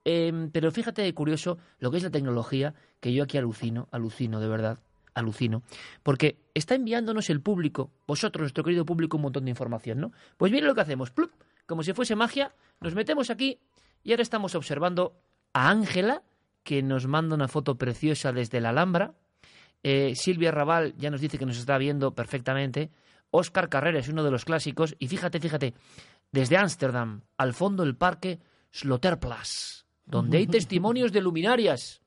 Em, 0.06 0.50
pero 0.52 0.72
fíjate 0.72 1.14
curioso 1.14 1.58
lo 1.80 1.92
que 1.92 1.98
es 1.98 2.04
la 2.04 2.10
tecnología, 2.10 2.74
que 3.00 3.14
yo 3.14 3.24
aquí 3.24 3.38
alucino, 3.38 3.88
alucino 3.92 4.40
de 4.40 4.48
verdad 4.48 4.80
alucino, 5.14 5.64
porque 6.04 6.40
está 6.54 6.76
enviándonos 6.76 7.30
el 7.30 7.42
público, 7.42 7.92
vosotros, 8.08 8.42
nuestro 8.42 8.64
querido 8.64 8.86
público, 8.86 9.18
un 9.18 9.24
montón 9.24 9.46
de 9.46 9.52
información, 9.52 10.00
¿no? 10.00 10.12
Pues 10.38 10.52
miren 10.52 10.68
lo 10.68 10.76
que 10.76 10.82
hacemos, 10.82 11.12
como 11.66 11.84
si 11.84 11.94
fuese 11.94 12.16
magia, 12.16 12.54
nos 12.80 12.96
metemos 12.96 13.30
aquí 13.30 13.60
y 14.04 14.12
ahora 14.12 14.24
estamos 14.24 14.56
observando 14.56 15.20
a 15.54 15.70
Ángela, 15.70 16.24
que 16.64 16.82
nos 16.84 17.08
manda 17.08 17.36
una 17.36 17.48
foto 17.48 17.78
preciosa 17.78 18.32
desde 18.32 18.62
la 18.62 18.70
Alhambra. 18.70 19.14
Eh, 19.84 20.14
Silvia 20.16 20.52
Raval 20.52 20.96
ya 20.98 21.10
nos 21.10 21.22
dice 21.22 21.38
que 21.38 21.46
nos 21.46 21.58
está 21.58 21.78
viendo 21.78 22.14
perfectamente. 22.14 22.92
Óscar 23.32 23.70
Carrera 23.70 24.00
es 24.00 24.10
uno 24.10 24.24
de 24.24 24.32
los 24.32 24.46
clásicos. 24.46 24.96
Y 25.00 25.08
fíjate, 25.08 25.40
fíjate, 25.40 25.74
desde 26.32 26.58
Ámsterdam, 26.58 27.22
al 27.38 27.54
fondo 27.54 27.84
el 27.84 27.96
parque 27.96 28.40
Slotterplas, 28.72 29.86
donde 30.06 30.38
hay 30.38 30.48
testimonios 30.48 31.12
de 31.12 31.22
luminarias. 31.22 32.02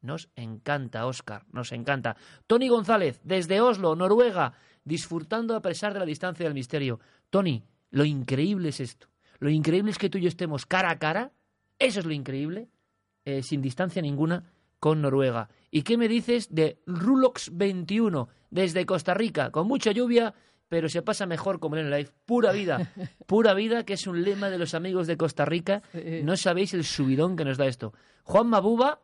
Nos 0.00 0.30
encanta, 0.36 1.06
Oscar, 1.06 1.44
nos 1.52 1.72
encanta. 1.72 2.16
Tony 2.46 2.68
González, 2.68 3.20
desde 3.24 3.60
Oslo, 3.60 3.96
Noruega, 3.96 4.52
disfrutando 4.84 5.56
a 5.56 5.62
pesar 5.62 5.92
de 5.92 5.98
la 5.98 6.06
distancia 6.06 6.44
del 6.44 6.54
misterio. 6.54 7.00
Tony, 7.30 7.64
lo 7.90 8.04
increíble 8.04 8.68
es 8.68 8.80
esto. 8.80 9.08
Lo 9.40 9.50
increíble 9.50 9.90
es 9.90 9.98
que 9.98 10.10
tú 10.10 10.18
y 10.18 10.22
yo 10.22 10.28
estemos 10.28 10.66
cara 10.66 10.90
a 10.90 10.98
cara. 10.98 11.32
Eso 11.78 12.00
es 12.00 12.06
lo 12.06 12.12
increíble, 12.12 12.68
eh, 13.24 13.42
sin 13.42 13.60
distancia 13.60 14.02
ninguna, 14.02 14.52
con 14.80 15.00
Noruega. 15.02 15.48
¿Y 15.70 15.82
qué 15.82 15.96
me 15.96 16.08
dices 16.08 16.54
de 16.54 16.80
Rulox 16.86 17.50
21, 17.52 18.28
desde 18.50 18.86
Costa 18.86 19.14
Rica, 19.14 19.50
con 19.50 19.66
mucha 19.66 19.92
lluvia, 19.92 20.34
pero 20.68 20.88
se 20.88 21.02
pasa 21.02 21.26
mejor 21.26 21.60
como 21.60 21.76
en 21.76 21.86
el 21.86 21.90
live. 21.90 22.10
Pura 22.26 22.52
vida, 22.52 22.92
pura 23.26 23.54
vida, 23.54 23.84
que 23.84 23.94
es 23.94 24.06
un 24.06 24.22
lema 24.22 24.50
de 24.50 24.58
los 24.58 24.74
amigos 24.74 25.06
de 25.06 25.16
Costa 25.16 25.44
Rica. 25.44 25.82
No 26.22 26.36
sabéis 26.36 26.74
el 26.74 26.84
subidón 26.84 27.36
que 27.36 27.44
nos 27.44 27.58
da 27.58 27.66
esto. 27.66 27.92
Juan 28.24 28.48
Mabuba, 28.48 29.00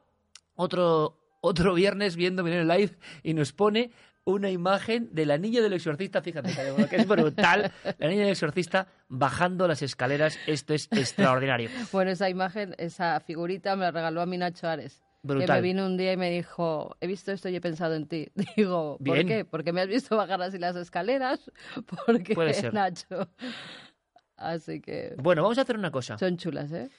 otro, 0.54 1.18
otro 1.40 1.74
viernes 1.74 2.16
viendo 2.16 2.46
en 2.46 2.52
el 2.52 2.68
live 2.68 2.96
y 3.22 3.34
nos 3.34 3.52
pone 3.52 3.92
una 4.24 4.50
imagen 4.50 5.10
de 5.12 5.26
la 5.26 5.38
niña 5.38 5.60
del 5.60 5.74
exorcista, 5.74 6.22
fíjate, 6.22 6.50
que 6.88 6.96
es 6.96 7.06
brutal, 7.06 7.70
la 7.98 8.08
niña 8.08 8.22
del 8.22 8.32
exorcista 8.32 8.88
bajando 9.08 9.68
las 9.68 9.82
escaleras, 9.82 10.38
esto 10.46 10.74
es 10.74 10.88
extraordinario. 10.90 11.70
Bueno, 11.92 12.10
esa 12.10 12.28
imagen, 12.28 12.74
esa 12.78 13.20
figurita 13.20 13.76
me 13.76 13.82
la 13.82 13.90
regaló 13.90 14.22
a 14.22 14.26
mi 14.26 14.38
Nacho 14.38 14.66
Ares. 14.66 15.03
Brutal. 15.24 15.46
Que 15.46 15.52
me 15.54 15.60
vino 15.62 15.86
un 15.86 15.96
día 15.96 16.12
y 16.12 16.18
me 16.18 16.30
dijo, 16.30 16.96
he 17.00 17.06
visto 17.06 17.32
esto 17.32 17.48
y 17.48 17.56
he 17.56 17.60
pensado 17.60 17.94
en 17.94 18.06
ti. 18.06 18.28
Digo, 18.56 18.98
¿por 19.02 19.24
qué? 19.24 19.46
Porque 19.46 19.72
me 19.72 19.80
has 19.80 19.88
visto 19.88 20.16
bajar 20.18 20.40
así 20.42 20.58
las 20.58 20.76
escaleras. 20.76 21.50
Porque, 22.06 22.34
Puede 22.34 22.52
ser. 22.52 22.74
Nacho. 22.74 23.28
Así 24.36 24.80
que... 24.80 25.14
Bueno, 25.16 25.42
vamos 25.42 25.56
a 25.58 25.62
hacer 25.62 25.78
una 25.78 25.90
cosa. 25.92 26.18
Son 26.18 26.36
chulas, 26.36 26.70
¿eh? 26.72 26.90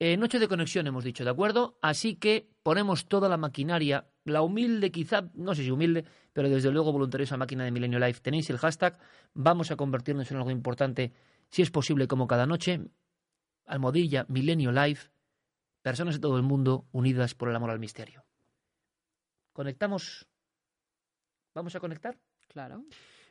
Eh, 0.00 0.16
noche 0.16 0.38
de 0.38 0.48
conexión 0.48 0.86
hemos 0.88 1.04
dicho, 1.04 1.24
¿de 1.24 1.30
acuerdo? 1.30 1.78
Así 1.80 2.16
que 2.16 2.50
ponemos 2.62 3.06
toda 3.06 3.28
la 3.28 3.36
maquinaria, 3.36 4.08
la 4.24 4.42
humilde 4.42 4.90
quizá, 4.90 5.30
no 5.34 5.54
sé 5.54 5.62
si 5.62 5.70
humilde, 5.70 6.04
pero 6.32 6.48
desde 6.48 6.70
luego 6.72 6.92
voluntariosa 6.92 7.36
máquina 7.36 7.64
de 7.64 7.70
Milenio 7.70 8.00
Life. 8.00 8.20
Tenéis 8.20 8.50
el 8.50 8.58
hashtag, 8.58 8.98
vamos 9.34 9.70
a 9.70 9.76
convertirnos 9.76 10.30
en 10.30 10.38
algo 10.38 10.50
importante, 10.50 11.12
si 11.48 11.62
es 11.62 11.70
posible, 11.70 12.08
como 12.08 12.26
cada 12.26 12.44
noche. 12.44 12.80
Almodilla, 13.66 14.26
Milenio 14.28 14.72
Life, 14.72 15.10
personas 15.82 16.14
de 16.14 16.20
todo 16.20 16.36
el 16.36 16.42
mundo 16.42 16.86
unidas 16.92 17.34
por 17.34 17.48
el 17.48 17.56
amor 17.56 17.70
al 17.70 17.78
misterio. 17.78 18.24
¿Conectamos? 19.52 20.26
¿Vamos 21.54 21.74
a 21.74 21.80
conectar? 21.80 22.18
Claro. 22.48 22.84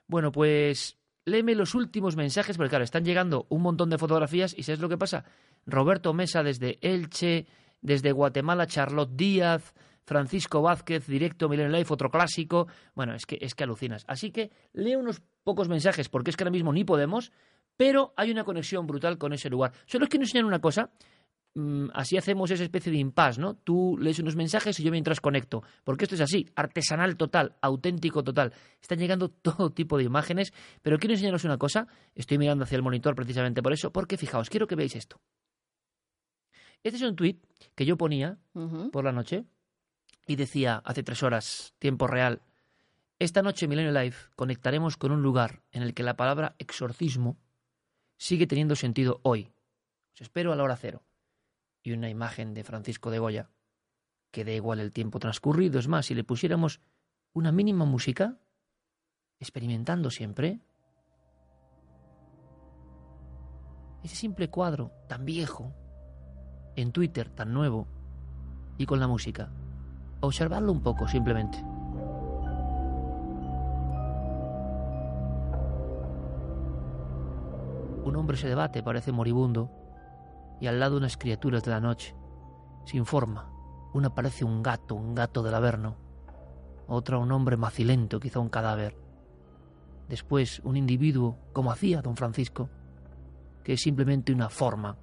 Bueno, 0.07 0.31
pues 0.31 0.97
léeme 1.25 1.55
los 1.55 1.75
últimos 1.75 2.15
mensajes, 2.15 2.57
porque 2.57 2.69
claro, 2.69 2.83
están 2.83 3.05
llegando 3.05 3.45
un 3.49 3.61
montón 3.61 3.89
de 3.89 3.97
fotografías 3.97 4.53
y 4.57 4.63
¿sabes 4.63 4.79
lo 4.79 4.89
que 4.89 4.97
pasa? 4.97 5.25
Roberto 5.65 6.13
Mesa 6.13 6.43
desde 6.43 6.79
Elche, 6.81 7.47
desde 7.81 8.11
Guatemala, 8.11 8.67
Charlotte 8.67 9.15
Díaz, 9.15 9.73
Francisco 10.03 10.61
Vázquez, 10.61 11.05
directo 11.05 11.47
Milenio 11.47 11.77
Life, 11.77 11.93
otro 11.93 12.09
clásico. 12.09 12.67
Bueno, 12.95 13.13
es 13.13 13.25
que, 13.25 13.37
es 13.41 13.53
que 13.53 13.63
alucinas. 13.63 14.03
Así 14.07 14.31
que 14.31 14.51
lee 14.73 14.95
unos 14.95 15.21
pocos 15.43 15.69
mensajes, 15.69 16.09
porque 16.09 16.31
es 16.31 16.37
que 16.37 16.43
ahora 16.43 16.51
mismo 16.51 16.73
ni 16.73 16.83
podemos, 16.83 17.31
pero 17.77 18.13
hay 18.17 18.31
una 18.31 18.43
conexión 18.43 18.87
brutal 18.87 19.17
con 19.17 19.33
ese 19.33 19.49
lugar. 19.49 19.71
Solo 19.85 20.05
es 20.05 20.09
que 20.09 20.17
nos 20.17 20.29
enseñan 20.29 20.45
una 20.45 20.59
cosa, 20.59 20.91
así 21.93 22.17
hacemos 22.17 22.51
esa 22.51 22.63
especie 22.63 22.91
de 22.91 22.97
impasse, 22.97 23.39
¿no? 23.39 23.55
Tú 23.55 23.97
lees 23.99 24.19
unos 24.19 24.35
mensajes 24.35 24.79
y 24.79 24.83
yo 24.83 24.91
mientras 24.91 25.21
conecto. 25.21 25.63
Porque 25.83 26.05
esto 26.05 26.15
es 26.15 26.21
así, 26.21 26.47
artesanal 26.55 27.17
total, 27.17 27.55
auténtico 27.61 28.23
total. 28.23 28.53
Están 28.81 28.99
llegando 28.99 29.29
todo 29.41 29.71
tipo 29.71 29.97
de 29.97 30.03
imágenes, 30.03 30.53
pero 30.81 30.97
quiero 30.97 31.13
enseñaros 31.13 31.43
una 31.43 31.57
cosa. 31.57 31.87
Estoy 32.15 32.37
mirando 32.37 32.63
hacia 32.63 32.75
el 32.75 32.83
monitor 32.83 33.15
precisamente 33.15 33.61
por 33.61 33.73
eso, 33.73 33.91
porque 33.91 34.17
fijaos, 34.17 34.49
quiero 34.49 34.67
que 34.67 34.75
veáis 34.75 34.95
esto. 34.95 35.19
Este 36.83 36.97
es 36.97 37.03
un 37.03 37.15
tweet 37.15 37.37
que 37.75 37.85
yo 37.85 37.97
ponía 37.97 38.37
por 38.91 39.03
la 39.03 39.11
noche 39.11 39.43
y 40.27 40.35
decía 40.37 40.81
hace 40.85 41.03
tres 41.03 41.23
horas, 41.23 41.73
tiempo 41.77 42.07
real, 42.07 42.41
esta 43.19 43.41
noche 43.41 43.67
Milenio 43.67 43.91
Live 43.91 44.15
conectaremos 44.37 44.95
con 44.95 45.11
un 45.11 45.21
lugar 45.21 45.61
en 45.73 45.83
el 45.83 45.93
que 45.93 46.03
la 46.03 46.15
palabra 46.15 46.55
exorcismo 46.57 47.37
sigue 48.15 48.47
teniendo 48.47 48.77
sentido 48.77 49.19
hoy. 49.23 49.51
Os 50.13 50.21
espero 50.21 50.53
a 50.53 50.55
la 50.55 50.63
hora 50.63 50.77
cero 50.77 51.03
una 51.93 52.09
imagen 52.09 52.53
de 52.53 52.63
Francisco 52.63 53.11
de 53.11 53.19
Goya, 53.19 53.49
que 54.31 54.45
da 54.45 54.51
igual 54.51 54.79
el 54.79 54.91
tiempo 54.91 55.19
transcurrido. 55.19 55.79
Es 55.79 55.87
más, 55.87 56.05
si 56.05 56.15
le 56.15 56.23
pusiéramos 56.23 56.81
una 57.33 57.51
mínima 57.51 57.85
música, 57.85 58.37
experimentando 59.39 60.11
siempre, 60.11 60.59
ese 64.03 64.15
simple 64.15 64.49
cuadro 64.49 64.91
tan 65.07 65.25
viejo, 65.25 65.73
en 66.75 66.91
Twitter 66.91 67.29
tan 67.29 67.53
nuevo, 67.53 67.87
y 68.77 68.85
con 68.85 68.99
la 68.99 69.07
música, 69.07 69.51
observarlo 70.21 70.71
un 70.71 70.81
poco 70.81 71.07
simplemente. 71.07 71.57
Un 78.05 78.15
hombre 78.15 78.37
se 78.37 78.47
debate, 78.47 78.81
parece 78.81 79.11
moribundo, 79.11 79.69
y 80.61 80.67
al 80.67 80.79
lado 80.79 80.97
unas 80.97 81.17
criaturas 81.17 81.63
de 81.63 81.71
la 81.71 81.79
noche, 81.79 82.15
sin 82.85 83.05
forma. 83.05 83.49
Una 83.93 84.13
parece 84.13 84.45
un 84.45 84.61
gato, 84.61 84.95
un 84.95 85.15
gato 85.15 85.41
del 85.41 85.55
Averno. 85.55 85.95
Otra 86.87 87.17
un 87.17 87.31
hombre 87.31 87.57
macilento, 87.57 88.19
quizá 88.19 88.39
un 88.39 88.49
cadáver. 88.49 88.97
Después 90.07 90.59
un 90.63 90.75
individuo, 90.75 91.37
como 91.53 91.71
hacía 91.71 92.01
don 92.01 92.17
Francisco, 92.17 92.69
que 93.63 93.73
es 93.73 93.81
simplemente 93.81 94.33
una 94.33 94.49
forma, 94.49 94.97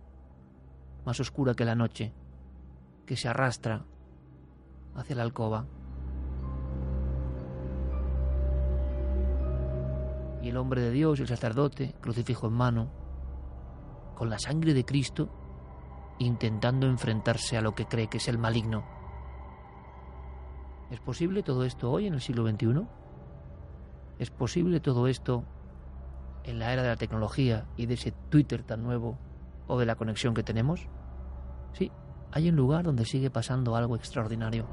más 1.04 1.20
oscura 1.20 1.54
que 1.54 1.64
la 1.64 1.76
noche, 1.76 2.12
que 3.06 3.16
se 3.16 3.28
arrastra 3.28 3.84
hacia 4.96 5.16
la 5.16 5.22
alcoba. 5.22 5.66
Y 10.42 10.48
el 10.48 10.56
hombre 10.56 10.80
de 10.80 10.90
Dios, 10.90 11.20
el 11.20 11.28
sacerdote, 11.28 11.94
crucifijo 12.00 12.48
en 12.48 12.52
mano, 12.52 12.90
con 14.16 14.30
la 14.30 14.38
sangre 14.38 14.75
de 14.75 14.84
Cristo, 14.84 15.45
intentando 16.18 16.87
enfrentarse 16.87 17.56
a 17.56 17.61
lo 17.61 17.75
que 17.75 17.87
cree 17.87 18.08
que 18.08 18.18
es 18.18 18.28
el 18.28 18.38
maligno. 18.38 18.85
¿Es 20.90 21.00
posible 21.00 21.42
todo 21.42 21.64
esto 21.64 21.90
hoy 21.90 22.06
en 22.06 22.14
el 22.14 22.20
siglo 22.20 22.49
XXI? 22.49 22.87
¿Es 24.18 24.30
posible 24.30 24.80
todo 24.80 25.08
esto 25.08 25.44
en 26.44 26.58
la 26.58 26.73
era 26.73 26.82
de 26.82 26.88
la 26.88 26.96
tecnología 26.96 27.66
y 27.76 27.87
de 27.87 27.94
ese 27.94 28.12
Twitter 28.30 28.62
tan 28.62 28.82
nuevo 28.82 29.18
o 29.66 29.78
de 29.78 29.87
la 29.87 29.96
conexión 29.96 30.32
que 30.32 30.42
tenemos? 30.42 30.88
Sí, 31.73 31.90
hay 32.32 32.49
un 32.49 32.56
lugar 32.56 32.85
donde 32.85 33.04
sigue 33.04 33.30
pasando 33.30 33.76
algo 33.76 33.96
extraordinario. 33.96 34.66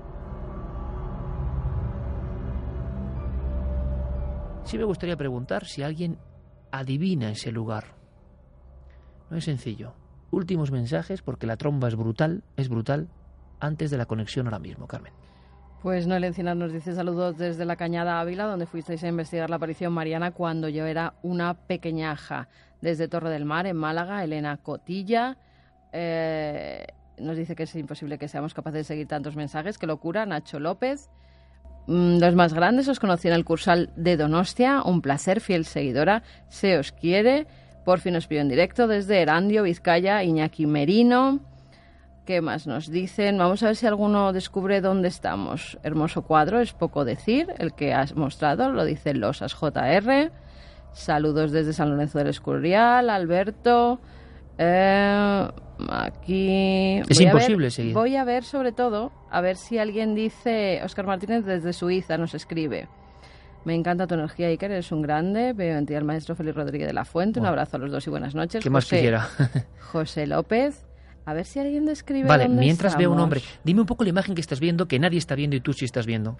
Sí 4.64 4.78
me 4.78 4.86
gustaría 4.86 5.18
preguntar 5.18 5.66
si 5.66 5.84
alguien 5.84 6.20
adivina 6.72 7.32
ese 7.32 7.52
lugar. 7.52 7.96
No 9.30 9.38
es 9.38 9.44
sencillo 9.44 10.03
últimos 10.34 10.72
mensajes 10.72 11.22
porque 11.22 11.48
la 11.48 11.58
tromba 11.58 11.88
es 11.88 11.96
brutal, 11.96 12.44
es 12.58 12.70
brutal, 12.70 13.08
antes 13.60 13.92
de 13.92 13.98
la 13.98 14.06
conexión 14.06 14.48
ahora 14.48 14.60
mismo, 14.60 14.88
Carmen. 14.88 15.14
Pues 15.82 16.08
Noel 16.08 16.24
Encinar 16.24 16.56
nos 16.56 16.72
dice 16.72 16.96
saludos 16.96 17.38
desde 17.38 17.66
la 17.66 17.76
Cañada 17.76 18.22
Ávila, 18.22 18.46
donde 18.46 18.66
fuisteis 18.66 19.04
a 19.04 19.10
investigar 19.10 19.50
la 19.50 19.58
aparición 19.58 19.92
mariana 19.92 20.32
cuando 20.32 20.70
yo 20.70 20.86
era 20.86 21.16
una 21.24 21.54
pequeñaja. 21.56 22.48
Desde 22.82 23.10
Torre 23.10 23.30
del 23.30 23.44
Mar, 23.44 23.68
en 23.68 23.76
Málaga, 23.76 24.24
Elena 24.24 24.58
Cotilla. 24.58 25.38
Eh, 25.92 26.86
nos 27.18 27.36
dice 27.36 27.56
que 27.56 27.64
es 27.64 27.76
imposible 27.76 28.18
que 28.18 28.30
seamos 28.30 28.54
capaces 28.54 28.80
de 28.80 28.84
seguir 28.86 29.08
tantos 29.08 29.36
mensajes. 29.36 29.78
Qué 29.78 29.86
locura, 29.86 30.26
Nacho 30.26 30.58
López. 30.58 31.10
Mm, 31.88 32.20
los 32.20 32.34
más 32.34 32.54
grandes 32.54 32.88
os 32.88 33.02
conocí 33.02 33.28
en 33.28 33.34
el 33.34 33.44
cursal 33.44 33.92
de 33.98 34.16
Donostia. 34.16 34.84
Un 34.84 35.02
placer, 35.02 35.42
fiel 35.42 35.66
seguidora. 35.66 36.24
Se 36.48 36.78
os 36.78 36.94
quiere. 36.94 37.46
Por 37.86 38.00
fin 38.00 38.14
nos 38.14 38.28
pidió 38.28 38.42
en 38.42 38.50
directo 38.50 38.88
desde 38.88 39.22
Erandio, 39.22 39.64
Vizcaya, 39.64 40.24
Iñaki 40.24 40.66
Merino. 40.66 41.40
¿Qué 42.26 42.40
más 42.40 42.68
nos 42.68 42.90
dicen? 42.90 43.38
Vamos 43.38 43.62
a 43.64 43.68
ver 43.68 43.76
si 43.76 43.86
alguno 43.86 44.32
descubre 44.32 44.80
dónde 44.80 45.10
estamos. 45.10 45.78
Hermoso 45.84 46.22
cuadro, 46.22 46.62
es 46.62 46.72
poco 46.72 47.04
decir. 47.04 47.48
El 47.58 47.74
que 47.74 47.94
has 47.94 48.16
mostrado 48.16 48.72
lo 48.72 48.86
dicen 48.86 49.20
Losas 49.20 49.54
JR. 49.54 50.32
Saludos 50.94 51.52
desde 51.52 51.74
San 51.74 51.90
Lorenzo 51.90 52.20
del 52.20 52.28
Escurial, 52.28 53.10
Alberto. 53.10 54.00
Eh, 54.58 55.48
aquí. 55.90 57.02
Es 57.10 57.20
imposible 57.20 57.70
seguir. 57.72 57.94
Voy 57.94 58.16
a 58.16 58.24
ver, 58.24 58.46
sobre 58.46 58.72
todo, 58.72 59.12
a 59.30 59.42
ver 59.42 59.58
si 59.58 59.78
alguien 59.78 60.16
dice. 60.16 60.80
Oscar 60.86 61.06
Martínez 61.06 61.44
desde 61.44 61.74
Suiza 61.74 62.18
nos 62.18 62.34
escribe. 62.34 62.88
Me 63.66 63.76
encanta 63.76 64.08
tu 64.08 64.16
energía, 64.16 64.48
Iker, 64.48 64.72
eres 64.72 64.92
un 64.92 65.02
grande. 65.02 65.54
Veo 65.54 65.78
en 65.78 65.86
ti 65.86 65.96
al 65.96 66.04
maestro 66.04 66.36
Félix 66.36 66.56
Rodríguez 66.56 66.88
de 66.88 66.94
la 66.94 67.06
Fuente. 67.06 67.40
Un 67.40 67.46
abrazo 67.46 67.78
a 67.78 67.80
los 67.80 67.92
dos 67.92 68.06
y 68.08 68.10
buenas 68.10 68.36
noches. 68.36 68.62
¿Qué 68.62 68.70
más 68.70 68.86
quisiera? 68.86 69.28
José 69.92 70.28
López. 70.28 70.86
A 71.26 71.34
ver 71.34 71.46
si 71.46 71.60
alguien 71.60 71.86
describe. 71.86 72.28
Vale, 72.28 72.50
mientras 72.50 72.98
veo 72.98 73.12
un 73.12 73.20
hombre, 73.20 73.42
dime 73.64 73.82
un 73.82 73.88
poco 73.88 74.04
la 74.04 74.10
imagen 74.10 74.36
que 74.36 74.42
estás 74.42 74.60
viendo, 74.60 74.88
que 74.88 75.00
nadie 75.00 75.18
está 75.18 75.36
viendo 75.36 75.56
y 75.56 75.62
tú 75.62 75.72
sí 75.72 75.86
estás 75.86 76.06
viendo. 76.06 76.38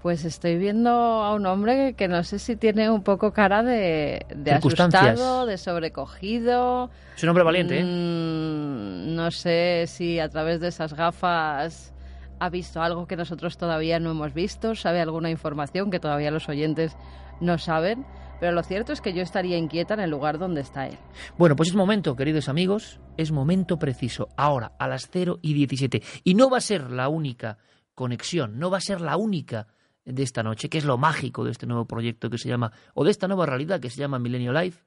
Pues 0.00 0.24
estoy 0.24 0.56
viendo 0.56 0.90
a 0.90 1.34
un 1.34 1.46
hombre 1.46 1.94
que 1.94 2.06
no 2.06 2.22
sé 2.22 2.38
si 2.38 2.54
tiene 2.54 2.88
un 2.88 3.02
poco 3.02 3.32
cara 3.32 3.64
de, 3.64 4.24
de 4.36 4.52
asustado, 4.52 5.46
de 5.46 5.58
sobrecogido. 5.58 6.90
Es 7.16 7.22
un 7.24 7.30
hombre 7.30 7.42
valiente, 7.42 7.80
¿eh? 7.80 7.82
Mm, 7.82 9.16
no 9.16 9.32
sé 9.32 9.86
si 9.88 10.20
a 10.20 10.28
través 10.28 10.60
de 10.60 10.68
esas 10.68 10.94
gafas 10.94 11.92
ha 12.38 12.50
visto 12.50 12.82
algo 12.82 13.06
que 13.06 13.16
nosotros 13.16 13.56
todavía 13.56 13.98
no 13.98 14.10
hemos 14.10 14.34
visto, 14.34 14.74
sabe 14.74 15.00
alguna 15.00 15.30
información 15.30 15.90
que 15.90 16.00
todavía 16.00 16.30
los 16.30 16.48
oyentes 16.48 16.96
no 17.40 17.58
saben. 17.58 18.06
Pero 18.38 18.52
lo 18.52 18.62
cierto 18.62 18.92
es 18.92 19.00
que 19.00 19.14
yo 19.14 19.22
estaría 19.22 19.56
inquieta 19.56 19.94
en 19.94 20.00
el 20.00 20.10
lugar 20.10 20.38
donde 20.38 20.60
está 20.60 20.86
él. 20.86 20.98
Bueno, 21.38 21.56
pues 21.56 21.70
es 21.70 21.74
momento, 21.74 22.16
queridos 22.16 22.48
amigos, 22.48 23.00
es 23.16 23.32
momento 23.32 23.78
preciso, 23.78 24.28
ahora, 24.36 24.72
a 24.78 24.88
las 24.88 25.08
0 25.10 25.38
y 25.40 25.54
17. 25.54 26.02
Y 26.22 26.34
no 26.34 26.50
va 26.50 26.58
a 26.58 26.60
ser 26.60 26.90
la 26.90 27.08
única 27.08 27.56
conexión, 27.94 28.58
no 28.58 28.70
va 28.70 28.76
a 28.76 28.82
ser 28.82 29.00
la 29.00 29.16
única 29.16 29.68
de 30.04 30.22
esta 30.22 30.42
noche, 30.42 30.68
que 30.68 30.78
es 30.78 30.84
lo 30.84 30.98
mágico 30.98 31.44
de 31.44 31.50
este 31.50 31.66
nuevo 31.66 31.86
proyecto 31.86 32.28
que 32.28 32.36
se 32.36 32.48
llama, 32.48 32.72
o 32.94 33.04
de 33.04 33.10
esta 33.10 33.26
nueva 33.26 33.46
realidad 33.46 33.80
que 33.80 33.90
se 33.90 34.00
llama 34.00 34.18
Millennial 34.18 34.54
Life, 34.54 34.84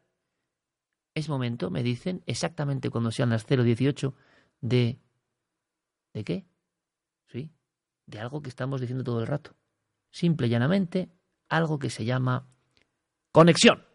es 1.15 1.27
momento, 1.27 1.69
me 1.69 1.83
dicen, 1.83 2.23
exactamente 2.25 2.89
cuando 2.89 3.11
sean 3.11 3.29
las 3.29 3.45
018, 3.45 4.13
de... 4.61 4.99
¿De 6.13 6.23
qué? 6.23 6.45
¿Sí? 7.31 7.51
De 8.05 8.19
algo 8.19 8.41
que 8.41 8.49
estamos 8.49 8.81
diciendo 8.81 9.03
todo 9.03 9.21
el 9.21 9.27
rato. 9.27 9.55
Simple 10.11 10.47
y 10.47 10.49
llanamente, 10.49 11.11
algo 11.47 11.79
que 11.79 11.89
se 11.89 12.05
llama 12.05 12.47
conexión. 13.31 13.88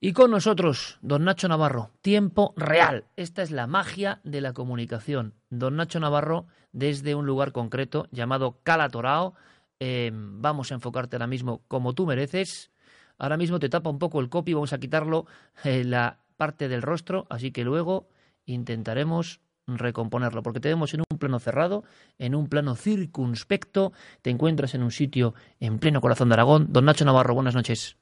Y 0.00 0.12
con 0.12 0.30
nosotros, 0.30 0.96
don 1.02 1.24
Nacho 1.24 1.48
Navarro, 1.48 1.90
tiempo 2.02 2.54
real. 2.56 3.06
Esta 3.16 3.42
es 3.42 3.50
la 3.50 3.66
magia 3.66 4.20
de 4.22 4.40
la 4.40 4.52
comunicación. 4.52 5.34
Don 5.50 5.74
Nacho 5.74 5.98
Navarro, 5.98 6.46
desde 6.70 7.16
un 7.16 7.26
lugar 7.26 7.50
concreto 7.50 8.06
llamado 8.12 8.60
Calatorao. 8.62 9.34
Eh, 9.80 10.12
vamos 10.14 10.70
a 10.70 10.74
enfocarte 10.74 11.16
ahora 11.16 11.26
mismo 11.26 11.62
como 11.66 11.94
tú 11.94 12.06
mereces. 12.06 12.70
Ahora 13.18 13.36
mismo 13.36 13.58
te 13.58 13.68
tapa 13.68 13.90
un 13.90 13.98
poco 13.98 14.20
el 14.20 14.28
copy, 14.28 14.54
vamos 14.54 14.72
a 14.72 14.78
quitarlo 14.78 15.26
eh, 15.64 15.82
la 15.82 16.20
parte 16.36 16.68
del 16.68 16.82
rostro, 16.82 17.26
así 17.28 17.50
que 17.50 17.64
luego 17.64 18.08
intentaremos 18.46 19.40
recomponerlo, 19.66 20.44
porque 20.44 20.60
te 20.60 20.68
vemos 20.68 20.94
en 20.94 21.00
un 21.10 21.18
plano 21.18 21.40
cerrado, 21.40 21.82
en 22.18 22.36
un 22.36 22.48
plano 22.48 22.76
circunspecto, 22.76 23.92
te 24.22 24.30
encuentras 24.30 24.76
en 24.76 24.84
un 24.84 24.92
sitio 24.92 25.34
en 25.58 25.80
pleno 25.80 26.00
corazón 26.00 26.28
de 26.28 26.34
Aragón. 26.34 26.72
Don 26.72 26.84
Nacho 26.84 27.04
Navarro, 27.04 27.34
buenas 27.34 27.56
noches. 27.56 27.96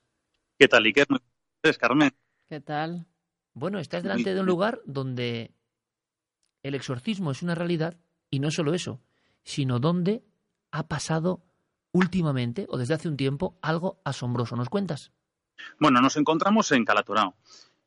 ¿Qué 0.58 0.68
tal, 0.68 0.84
Iker? 0.84 1.06
Carmen. 1.74 2.12
¿Qué 2.48 2.60
tal? 2.60 3.06
Bueno, 3.54 3.78
estás 3.78 4.02
delante 4.02 4.34
de 4.34 4.40
un 4.40 4.46
lugar 4.46 4.80
donde 4.86 5.52
el 6.62 6.74
exorcismo 6.74 7.32
es 7.32 7.42
una 7.42 7.54
realidad 7.54 7.96
y 8.30 8.38
no 8.38 8.50
solo 8.50 8.74
eso, 8.74 9.00
sino 9.42 9.80
donde 9.80 10.24
ha 10.70 10.86
pasado 10.86 11.42
últimamente 11.92 12.66
o 12.68 12.78
desde 12.78 12.94
hace 12.94 13.08
un 13.08 13.16
tiempo 13.16 13.58
algo 13.62 14.00
asombroso. 14.04 14.56
¿Nos 14.56 14.68
cuentas? 14.68 15.12
Bueno, 15.80 16.00
nos 16.00 16.16
encontramos 16.16 16.70
en 16.72 16.84
Calatorao. 16.84 17.34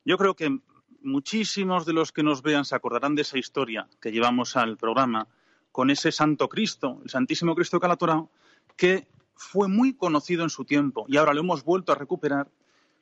Yo 0.04 0.18
creo 0.18 0.34
que 0.34 0.58
muchísimos 1.02 1.86
de 1.86 1.92
los 1.92 2.12
que 2.12 2.22
nos 2.22 2.42
vean 2.42 2.64
se 2.64 2.74
acordarán 2.74 3.14
de 3.14 3.22
esa 3.22 3.38
historia 3.38 3.88
que 4.00 4.12
llevamos 4.12 4.56
al 4.56 4.76
programa 4.76 5.28
con 5.72 5.90
ese 5.90 6.12
Santo 6.12 6.48
Cristo, 6.48 7.00
el 7.04 7.10
Santísimo 7.10 7.54
Cristo 7.54 7.76
de 7.76 7.82
Calatorao, 7.82 8.30
que 8.76 9.08
fue 9.34 9.68
muy 9.68 9.94
conocido 9.94 10.42
en 10.42 10.50
su 10.50 10.64
tiempo 10.64 11.06
y 11.08 11.16
ahora 11.16 11.32
lo 11.32 11.40
hemos 11.40 11.64
vuelto 11.64 11.92
a 11.92 11.94
recuperar 11.94 12.50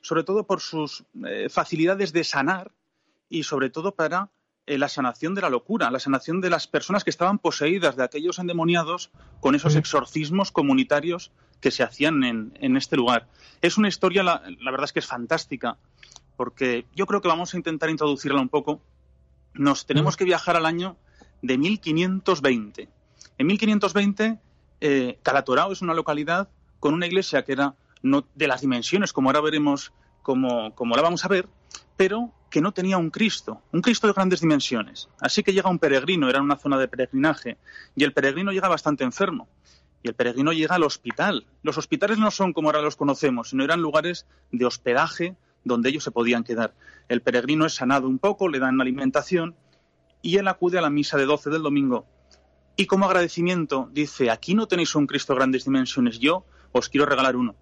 sobre 0.02 0.24
todo 0.24 0.46
por 0.46 0.60
sus 0.60 1.04
eh, 1.26 1.48
facilidades 1.48 2.12
de 2.12 2.24
sanar 2.24 2.72
y 3.28 3.42
sobre 3.42 3.70
todo 3.70 3.94
para 3.94 4.30
eh, 4.66 4.76
la 4.76 4.88
sanación 4.88 5.34
de 5.34 5.40
la 5.40 5.50
locura, 5.50 5.90
la 5.90 5.98
sanación 5.98 6.40
de 6.40 6.50
las 6.50 6.66
personas 6.66 7.02
que 7.02 7.10
estaban 7.10 7.38
poseídas 7.38 7.96
de 7.96 8.04
aquellos 8.04 8.38
endemoniados 8.38 9.10
con 9.40 9.54
esos 9.54 9.76
exorcismos 9.76 10.52
comunitarios 10.52 11.32
que 11.60 11.70
se 11.70 11.82
hacían 11.82 12.22
en, 12.22 12.76
este 12.76 12.96
lugar. 12.96 13.26
Es 13.62 13.78
una 13.78 13.88
historia, 13.88 14.22
la, 14.22 14.42
verdad 14.70 14.84
es 14.84 14.92
que 14.92 14.98
es 15.00 15.06
fantástica, 15.06 15.78
porque 16.36 16.86
yo 16.94 17.06
creo 17.06 17.20
que 17.20 17.28
vamos 17.28 17.54
a 17.54 17.56
intentar 17.56 17.90
introducirla 17.90 18.40
un 18.40 18.48
poco. 18.48 18.80
Nos 19.54 19.86
tenemos 19.86 20.16
que 20.16 20.24
viajar 20.24 20.54
al 20.54 20.66
año 20.66 20.96
de 21.42 21.58
1520. 21.58 22.88
En 23.38 23.46
1520, 23.46 24.38
eh, 24.80 25.18
Calatorao 25.22 25.72
es 25.72 25.82
una 25.82 25.94
localidad 25.94 26.48
con 26.78 26.94
una 26.94 27.06
iglesia 27.06 27.42
que 27.44 27.52
era 27.52 27.74
no 28.02 28.26
de 28.34 28.48
las 28.48 28.60
dimensiones, 28.60 29.12
como 29.12 29.28
ahora 29.28 29.40
veremos, 29.40 29.92
como, 30.22 30.74
como 30.74 30.96
la 30.96 31.02
vamos 31.02 31.24
a 31.24 31.28
ver, 31.28 31.48
pero 31.96 32.32
que 32.50 32.60
no 32.60 32.72
tenía 32.72 32.96
un 32.98 33.10
Cristo, 33.10 33.62
un 33.72 33.82
Cristo 33.82 34.06
de 34.06 34.12
grandes 34.12 34.40
dimensiones. 34.40 35.08
Así 35.20 35.42
que 35.42 35.52
llega 35.52 35.70
un 35.70 35.78
peregrino, 35.78 36.28
era 36.28 36.40
una 36.40 36.56
zona 36.56 36.78
de 36.78 36.88
peregrinaje, 36.88 37.58
y 37.94 38.04
el 38.04 38.12
peregrino 38.12 38.52
llega 38.52 38.68
bastante 38.68 39.04
enfermo. 39.04 39.48
Y 40.02 40.08
el 40.08 40.14
peregrino 40.14 40.52
llega 40.52 40.76
al 40.76 40.84
hospital. 40.84 41.46
Los 41.62 41.76
hospitales 41.76 42.18
no 42.18 42.30
son 42.30 42.52
como 42.52 42.68
ahora 42.68 42.82
los 42.82 42.96
conocemos, 42.96 43.50
sino 43.50 43.64
eran 43.64 43.82
lugares 43.82 44.26
de 44.52 44.64
hospedaje 44.64 45.36
donde 45.64 45.88
ellos 45.88 46.04
se 46.04 46.12
podían 46.12 46.44
quedar. 46.44 46.72
El 47.08 47.20
peregrino 47.20 47.66
es 47.66 47.74
sanado 47.74 48.08
un 48.08 48.18
poco, 48.18 48.48
le 48.48 48.60
dan 48.60 48.80
alimentación 48.80 49.56
y 50.22 50.36
él 50.36 50.48
acude 50.48 50.78
a 50.78 50.82
la 50.82 50.90
misa 50.90 51.16
de 51.16 51.26
12 51.26 51.50
del 51.50 51.62
domingo. 51.62 52.06
Y 52.76 52.86
como 52.86 53.06
agradecimiento 53.06 53.88
dice, 53.92 54.30
aquí 54.30 54.54
no 54.54 54.68
tenéis 54.68 54.94
un 54.94 55.06
Cristo 55.06 55.32
de 55.32 55.38
grandes 55.38 55.64
dimensiones, 55.64 56.20
yo 56.20 56.44
os 56.72 56.88
quiero 56.88 57.06
regalar 57.06 57.36
uno. 57.36 57.54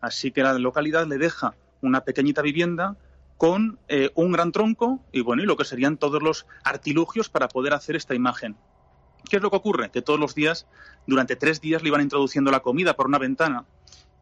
Así 0.00 0.32
que 0.32 0.42
la 0.42 0.58
localidad 0.58 1.06
le 1.06 1.18
deja 1.18 1.54
una 1.80 2.02
pequeñita 2.02 2.42
vivienda 2.42 2.96
con 3.36 3.78
eh, 3.88 4.10
un 4.14 4.32
gran 4.32 4.52
tronco 4.52 5.00
y 5.12 5.20
bueno, 5.20 5.42
y 5.42 5.46
lo 5.46 5.56
que 5.56 5.64
serían 5.64 5.96
todos 5.96 6.22
los 6.22 6.46
artilugios 6.64 7.28
para 7.28 7.48
poder 7.48 7.74
hacer 7.74 7.96
esta 7.96 8.14
imagen. 8.14 8.56
¿Qué 9.28 9.36
es 9.36 9.42
lo 9.42 9.50
que 9.50 9.56
ocurre? 9.56 9.90
Que 9.90 10.02
todos 10.02 10.18
los 10.18 10.34
días, 10.34 10.66
durante 11.06 11.36
tres 11.36 11.60
días, 11.60 11.82
le 11.82 11.88
iban 11.88 12.00
introduciendo 12.00 12.50
la 12.50 12.60
comida 12.60 12.94
por 12.94 13.06
una 13.06 13.18
ventana 13.18 13.64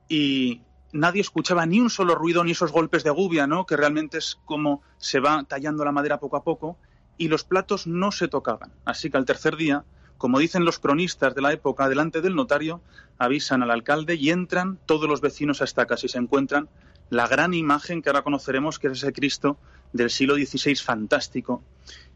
y 0.09 0.63
nadie 0.93 1.21
escuchaba 1.21 1.67
ni 1.67 1.81
un 1.81 1.91
solo 1.91 2.15
ruido 2.15 2.45
ni 2.45 2.53
esos 2.53 2.73
golpes 2.73 3.05
de 3.05 3.11
gubia, 3.11 3.47
¿no? 3.47 3.67
Que 3.67 3.77
realmente 3.77 4.19
es 4.19 4.39
como 4.45 4.83
se 4.99 5.21
va 5.21 5.45
tallando 5.45 5.85
la 5.85 5.93
madera 5.93 6.19
poco 6.19 6.37
a 6.37 6.45
poco 6.45 6.79
y 7.17 7.29
los 7.29 7.45
platos 7.45 7.87
no 7.87 8.13
se 8.13 8.29
tocaban. 8.29 8.73
Así 8.85 9.11
que 9.11 9.17
al 9.17 9.25
tercer 9.25 9.57
día 9.57 9.85
como 10.21 10.39
dicen 10.39 10.67
los 10.67 10.79
cronistas 10.79 11.35
de 11.35 11.41
la 11.41 11.51
época, 11.51 11.89
delante 11.89 12.21
del 12.21 12.35
notario, 12.35 12.83
avisan 13.17 13.63
al 13.63 13.71
alcalde 13.71 14.17
y 14.17 14.29
entran 14.29 14.79
todos 14.85 15.09
los 15.09 15.23
vecinos 15.23 15.63
a 15.63 15.65
esta 15.65 15.87
casa 15.87 16.05
y 16.05 16.11
se 16.11 16.19
encuentran 16.19 16.69
la 17.09 17.27
gran 17.27 17.55
imagen 17.55 18.03
que 18.03 18.11
ahora 18.11 18.21
conoceremos, 18.21 18.79
que 18.79 18.89
es 18.89 18.99
ese 18.99 19.15
Cristo 19.15 19.57
del 19.95 20.11
siglo 20.11 20.35
XVI 20.35 20.77
fantástico. 20.77 21.65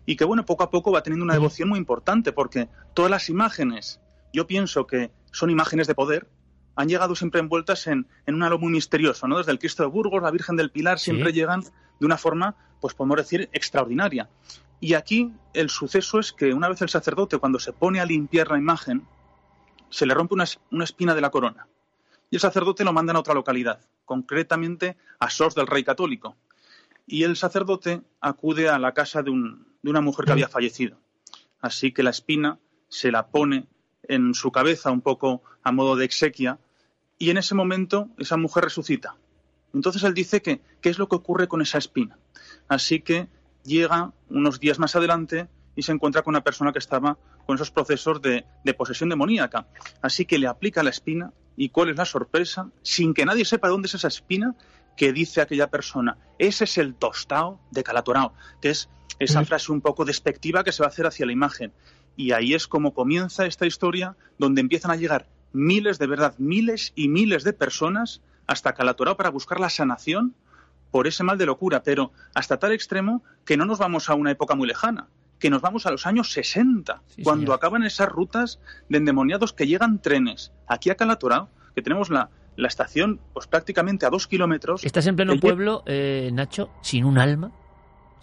Y 0.04 0.16
que, 0.16 0.26
bueno, 0.26 0.44
poco 0.44 0.64
a 0.64 0.70
poco 0.70 0.92
va 0.92 1.02
teniendo 1.02 1.24
una 1.24 1.32
devoción 1.32 1.70
muy 1.70 1.78
importante, 1.78 2.30
porque 2.32 2.68
todas 2.92 3.10
las 3.10 3.30
imágenes, 3.30 4.02
yo 4.34 4.46
pienso 4.46 4.86
que 4.86 5.10
son 5.32 5.48
imágenes 5.48 5.86
de 5.86 5.94
poder, 5.94 6.28
han 6.76 6.90
llegado 6.90 7.16
siempre 7.16 7.40
envueltas 7.40 7.86
en, 7.86 8.06
en 8.26 8.34
un 8.34 8.42
halo 8.42 8.58
muy 8.58 8.70
misterioso, 8.70 9.26
¿no? 9.28 9.38
Desde 9.38 9.52
el 9.52 9.58
Cristo 9.58 9.82
de 9.82 9.88
Burgos, 9.88 10.22
la 10.22 10.30
Virgen 10.30 10.56
del 10.56 10.70
Pilar, 10.70 10.98
siempre 10.98 11.32
llegan 11.32 11.62
de 11.62 12.04
una 12.04 12.18
forma, 12.18 12.54
pues 12.82 12.92
podemos 12.92 13.16
decir, 13.16 13.48
extraordinaria. 13.54 14.28
Y 14.84 14.92
aquí 14.92 15.32
el 15.54 15.70
suceso 15.70 16.18
es 16.18 16.34
que 16.34 16.52
una 16.52 16.68
vez 16.68 16.82
el 16.82 16.90
sacerdote, 16.90 17.38
cuando 17.38 17.58
se 17.58 17.72
pone 17.72 18.00
a 18.00 18.04
limpiar 18.04 18.50
la 18.50 18.58
imagen, 18.58 19.08
se 19.88 20.04
le 20.04 20.12
rompe 20.12 20.34
una, 20.34 20.44
espina 20.84 21.14
de 21.14 21.22
la 21.22 21.30
corona. 21.30 21.66
Y 22.30 22.36
el 22.36 22.40
sacerdote 22.40 22.84
lo 22.84 22.92
mandan 22.92 23.16
a 23.16 23.20
otra 23.20 23.32
localidad, 23.32 23.80
concretamente 24.04 24.98
a 25.18 25.30
Sos 25.30 25.54
del 25.54 25.68
Rey 25.68 25.84
Católico. 25.84 26.36
Y 27.06 27.22
el 27.22 27.38
sacerdote 27.38 28.02
acude 28.20 28.68
a 28.68 28.78
la 28.78 28.92
casa 28.92 29.22
de, 29.22 29.30
de 29.30 29.90
una 29.90 30.02
mujer 30.02 30.26
que 30.26 30.32
había 30.32 30.48
fallecido. 30.48 30.98
Así 31.62 31.90
que 31.92 32.02
la 32.02 32.10
espina 32.10 32.58
se 32.90 33.10
la 33.10 33.28
pone 33.28 33.66
en 34.02 34.34
su 34.34 34.52
cabeza 34.52 34.90
un 34.90 35.00
poco 35.00 35.42
a 35.62 35.72
modo 35.72 35.96
de 35.96 36.04
exequia 36.04 36.58
y 37.18 37.30
en 37.30 37.38
ese 37.38 37.54
momento 37.54 38.10
esa 38.18 38.36
mujer 38.36 38.64
resucita. 38.64 39.16
Entonces 39.72 40.02
él 40.02 40.12
dice 40.12 40.42
que 40.42 40.60
qué 40.82 40.90
es 40.90 40.98
lo 40.98 41.08
que 41.08 41.16
ocurre 41.16 41.48
con 41.48 41.62
esa 41.62 41.78
espina. 41.78 42.18
Así 42.68 43.00
que 43.00 43.28
llega 43.64 44.12
unos 44.29 44.61
días 44.61 44.79
más 44.79 44.94
adelante 44.94 45.48
y 45.77 45.83
se 45.83 45.92
encuentra 45.92 46.22
con 46.22 46.33
una 46.33 46.44
persona 46.44 46.72
que 46.72 46.79
estaba 46.79 47.18
con 47.46 47.57
esos 47.57 47.70
procesos 47.70 48.22
de, 48.22 48.44
posesión 48.77 49.09
demoníaca. 49.09 49.66
Así 50.00 50.24
que 50.24 50.38
le 50.38 50.46
aplica 50.46 50.83
la 50.83 50.90
espina 50.90 51.33
y 51.57 51.68
cuál 51.68 51.90
es 51.90 51.96
la 51.96 52.05
sorpresa, 52.05 52.70
sin 52.83 53.14
que 53.14 53.24
nadie 53.24 53.44
sepa 53.44 53.68
dónde 53.68 53.87
es 53.87 53.94
esa 53.94 54.09
espina, 54.09 54.55
que 54.96 55.12
dice 55.12 55.40
aquella 55.40 55.70
persona, 55.70 56.18
ese 56.38 56.64
es 56.64 56.79
el 56.79 56.94
tostado 56.94 57.59
de 57.72 57.83
Calatorao, 57.83 58.33
que 58.61 58.70
es 58.70 58.88
esa 59.18 59.44
frase 59.44 59.72
un 59.72 59.81
poco 59.81 60.05
despectiva 60.05 60.62
que 60.62 60.70
se 60.70 60.83
va 60.83 60.87
a 60.87 60.90
hacer 60.90 61.07
hacia 61.07 61.27
la 61.27 61.33
imagen. 61.33 61.72
Y 62.16 62.31
ahí 62.31 62.55
es 62.55 62.68
como 62.68 62.94
comienza 62.94 63.46
esta 63.46 63.66
historia, 63.66 64.16
donde 64.38 64.61
empiezan 64.61 64.92
a 64.92 64.96
llegar 64.96 65.29
miles, 65.53 65.98
de 65.98 66.07
verdad, 66.07 66.35
miles 66.38 66.92
y 66.94 67.09
miles 67.09 67.42
de 67.42 67.53
personas 67.53 68.22
hasta 68.46 68.74
Calatorao 68.74 69.16
para 69.16 69.31
buscar 69.31 69.59
la 69.59 69.70
sanación 69.70 70.35
por 70.94 71.09
ese 71.09 71.24
mal 71.24 71.38
de 71.38 71.44
locura, 71.44 71.83
pero 71.83 72.12
hasta 72.37 72.61
tal 72.61 72.70
extremo 72.70 73.24
que 73.44 73.57
no 73.57 73.64
nos 73.64 73.80
vamos 73.80 74.09
a 74.09 74.14
una 74.14 74.30
época 74.30 74.54
muy 74.54 74.68
lejana, 74.68 75.09
que 75.40 75.50
nos 75.50 75.61
vamos 75.61 75.87
a 75.87 75.90
los 75.90 76.07
años 76.07 76.30
60, 76.30 77.02
cuando 77.24 77.52
acaban 77.52 77.83
esas 77.83 78.09
rutas 78.09 78.61
de 78.88 78.98
endemoniados 78.98 79.52
que 79.52 79.66
llegan 79.66 80.00
trenes. 80.00 80.52
Aquí 80.68 80.90
a 80.90 80.94
Calatorao, 80.94 81.48
que 81.74 81.83
tenemos 81.83 82.11
la, 82.11 82.30
la 82.54 82.68
estación 82.68 83.18
pues 83.33 83.48
prácticamente 83.48 84.07
a 84.07 84.11
dos 84.11 84.28
kilómetros. 84.28 84.85
¿Estás 84.85 85.09
en 85.09 85.16
pleno 85.16 85.37
pueblo, 85.40 85.83
eh, 85.87 86.30
Nacho, 86.33 86.70
sin 86.80 87.04
un 87.04 87.18
alma? 87.18 87.50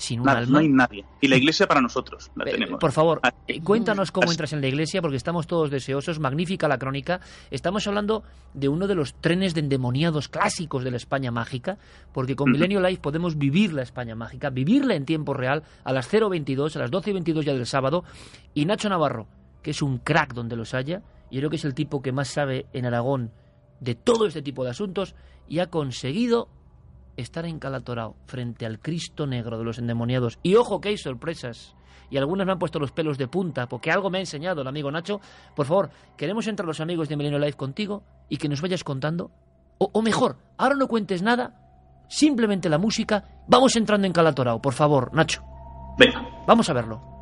Sin 0.02 0.24
No 0.24 0.58
hay 0.58 0.68
nadie. 0.68 1.06
Y 1.22 1.28
la 1.28 1.38
iglesia 1.38 1.68
para 1.68 1.82
nosotros 1.82 2.32
la 2.36 2.46
tenemos. 2.46 2.80
Por 2.80 2.92
favor, 2.92 3.22
eh, 3.48 3.62
cuéntanos 3.62 4.12
cómo 4.12 4.32
entras 4.32 4.52
en 4.54 4.62
la 4.62 4.68
iglesia, 4.68 5.02
porque 5.02 5.18
estamos 5.18 5.48
todos 5.48 5.70
deseosos. 5.70 6.20
Magnífica 6.20 6.68
la 6.68 6.78
crónica. 6.78 7.22
Estamos 7.52 7.88
hablando 7.88 8.24
de 8.54 8.68
uno 8.68 8.88
de 8.88 8.96
los 8.96 9.14
trenes 9.14 9.54
de 9.54 9.62
endemoniados 9.62 10.28
clásicos 10.28 10.84
de 10.84 10.92
la 10.92 10.98
España 10.98 11.32
mágica, 11.32 11.78
porque 12.12 12.36
con 12.36 12.52
Milenio 12.52 12.82
Live 12.82 13.00
podemos 13.00 13.38
vivir 13.38 13.74
la 13.74 13.84
España 13.84 14.16
mágica, 14.16 14.50
vivirla 14.50 14.96
en 14.96 15.06
tiempo 15.06 15.34
real 15.34 15.64
a 15.84 15.94
las 15.94 16.12
0.22, 16.12 16.76
a 16.76 16.80
las 16.80 16.92
12.22 16.92 17.44
ya 17.44 17.54
del 17.54 17.66
sábado. 17.66 18.04
Y 18.54 18.66
Nacho 18.66 18.90
Navarro, 18.90 19.28
que 19.62 19.72
es 19.72 19.82
un 19.82 20.00
crack 20.00 20.34
donde 20.34 20.56
los 20.56 20.74
haya, 20.74 21.02
yo 21.30 21.40
creo 21.40 21.50
que 21.50 21.56
es 21.56 21.66
el 21.66 21.74
tipo 21.74 22.02
que 22.02 22.12
más 22.12 22.28
sabe 22.28 22.66
en 22.74 22.86
Aragón 22.86 23.32
de 23.80 23.96
todo 23.96 24.26
este 24.26 24.42
tipo 24.42 24.64
de 24.64 24.72
asuntos 24.72 25.16
y 25.48 25.60
ha 25.60 25.68
conseguido 25.68 26.50
estar 27.18 27.46
en 27.46 27.60
Calatorao 27.60 28.16
frente 28.26 28.66
al 28.66 28.80
Cristo 28.80 29.28
negro 29.28 29.58
de 29.58 29.64
los 29.64 29.78
endemoniados. 29.80 30.40
Y 30.44 30.56
ojo 30.56 30.82
que 30.82 30.90
hay 30.90 30.98
sorpresas. 30.98 31.76
Y 32.10 32.18
algunas 32.18 32.46
me 32.46 32.52
han 32.52 32.60
puesto 32.60 32.80
los 32.80 32.92
pelos 32.92 33.18
de 33.18 33.28
punta, 33.28 33.68
porque 33.68 33.90
algo 33.90 34.10
me 34.10 34.18
ha 34.18 34.22
enseñado 34.22 34.62
el 34.62 34.68
amigo 34.68 34.92
Nacho. 34.92 35.22
Por 35.56 35.66
favor, 35.66 35.92
queremos 36.18 36.46
entrar 36.48 36.68
los 36.68 36.82
amigos 36.82 37.08
de 37.08 37.16
Milenio 37.16 37.40
Live 37.40 37.54
contigo 37.54 38.04
y 38.28 38.38
que 38.38 38.50
nos 38.50 38.62
vayas 38.62 38.84
contando. 38.84 39.32
O, 39.78 40.02
mejor, 40.02 40.38
ahora 40.58 40.76
no 40.76 40.88
cuentes 40.88 41.24
nada, 41.24 42.06
simplemente 42.08 42.70
la 42.70 42.78
música. 42.78 43.44
Vamos 43.48 43.76
entrando 43.76 44.06
en 44.06 44.14
Calatorao, 44.14 44.62
por 44.62 44.74
favor, 44.74 45.14
Nacho. 45.14 45.42
Venga. 45.98 46.22
Vamos 46.46 46.70
a 46.70 46.74
verlo. 46.74 47.21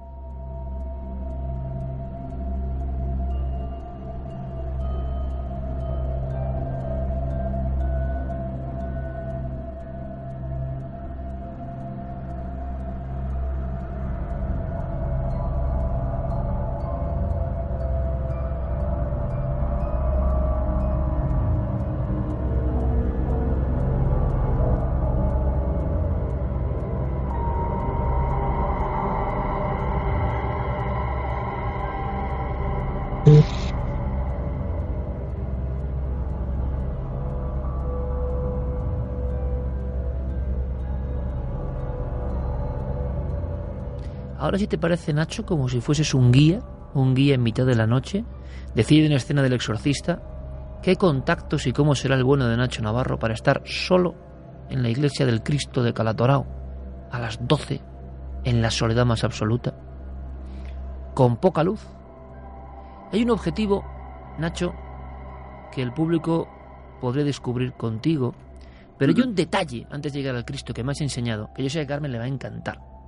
Ahora 44.50 44.58
si 44.58 44.66
te 44.66 44.80
parece, 44.80 45.14
Nacho, 45.14 45.46
como 45.46 45.70
si 45.70 45.80
fueses 45.80 46.16
un 46.16 46.32
guía, 46.32 46.60
un 46.96 47.14
guía 47.14 47.36
en 47.36 47.44
mitad 47.44 47.68
de 47.68 47.76
la 47.76 47.86
noche, 47.86 48.26
decide 48.74 49.06
en 49.06 49.12
escena 49.12 49.44
del 49.44 49.54
exorcista 49.54 50.24
qué 50.82 50.96
contactos 50.96 51.68
y 51.68 51.72
cómo 51.72 51.94
será 51.94 52.16
el 52.16 52.24
bueno 52.24 52.48
de 52.48 52.58
Nacho 52.58 52.82
Navarro 52.82 53.20
para 53.20 53.36
estar 53.36 53.62
solo 53.64 54.16
en 54.72 54.82
la 54.82 54.90
iglesia 54.90 55.28
del 55.28 55.44
Cristo 55.44 55.84
de 55.84 55.94
Calatorao 55.94 56.48
a 57.12 57.20
las 57.20 57.48
12 57.48 57.80
en 58.44 58.60
la 58.60 58.72
soledad 58.72 59.06
más 59.06 59.24
absoluta, 59.24 59.76
con 61.14 61.38
poca 61.38 61.64
luz. 61.64 61.86
Hay 63.12 63.22
un 63.22 63.30
objetivo, 63.30 63.86
Nacho, 64.40 64.74
que 65.72 65.84
el 65.84 65.94
público 65.94 66.50
podría 67.00 67.24
descubrir 67.24 67.74
contigo, 67.74 68.34
pero 68.98 69.14
hay 69.16 69.22
un 69.22 69.36
detalle 69.36 69.86
antes 69.92 70.12
de 70.12 70.22
llegar 70.22 70.36
al 70.36 70.46
Cristo 70.46 70.74
que 70.74 70.84
me 70.84 70.94
has 70.94 71.02
enseñado, 71.02 71.52
que 71.54 71.62
yo 71.62 71.70
sé 71.70 71.82
que 71.82 71.86
Carmen 71.86 72.12
le 72.12 72.18
va 72.18 72.24
a 72.24 72.30
encantar. 72.30 72.99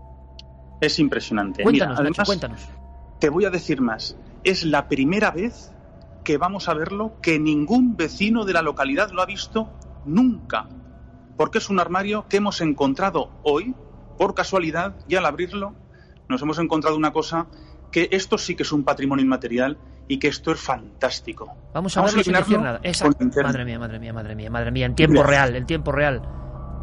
Es 0.82 1.00
impresionante. 1.00 1.64
Cuéntanos, 1.64 2.00
además, 2.00 2.26
cuéntanos. 2.26 2.70
Te 3.20 3.30
voy 3.30 3.46
a 3.46 3.52
decir 3.52 3.82
más. 3.82 4.18
Es 4.44 4.66
la 4.66 4.88
primera 4.88 5.30
vez 5.30 5.72
que 6.24 6.38
vamos 6.38 6.68
a 6.68 6.74
verlo 6.74 7.14
que 7.22 7.40
ningún 7.40 7.96
vecino 7.96 8.46
de 8.46 8.54
la 8.54 8.62
localidad 8.62 9.12
lo 9.12 9.22
ha 9.22 9.26
visto 9.26 9.70
nunca. 10.06 10.68
Porque 11.38 11.60
es 11.60 11.70
un 11.70 11.80
armario 11.80 12.26
que 12.28 12.38
hemos 12.38 12.62
encontrado 12.62 13.30
hoy, 13.44 13.76
por 14.18 14.34
casualidad, 14.34 14.96
y 15.08 15.16
al 15.16 15.26
abrirlo 15.26 15.76
nos 16.28 16.42
hemos 16.42 16.60
encontrado 16.60 16.96
una 16.96 17.12
cosa 17.12 17.48
que 17.92 18.10
esto 18.12 18.38
sí 18.38 18.56
que 18.56 18.64
es 18.64 18.72
un 18.72 18.84
patrimonio 18.84 19.24
inmaterial 19.24 19.78
y 20.08 20.18
que 20.18 20.30
esto 20.30 20.52
es 20.52 20.60
fantástico. 20.60 21.54
Vamos 21.74 21.96
a 21.98 22.04
verlo 22.04 22.24
sin 22.24 22.34
decir 22.34 22.60
nada. 22.60 22.82
Madre 23.44 23.66
mía, 23.66 23.80
madre 23.80 24.00
mía, 24.00 24.14
madre 24.14 24.36
mía, 24.36 24.50
madre 24.50 24.72
mía, 24.72 24.86
en 24.86 24.96
tiempo 24.96 25.24
real, 25.24 25.56
en 25.56 25.66
tiempo 25.66 25.92
real. 25.92 26.22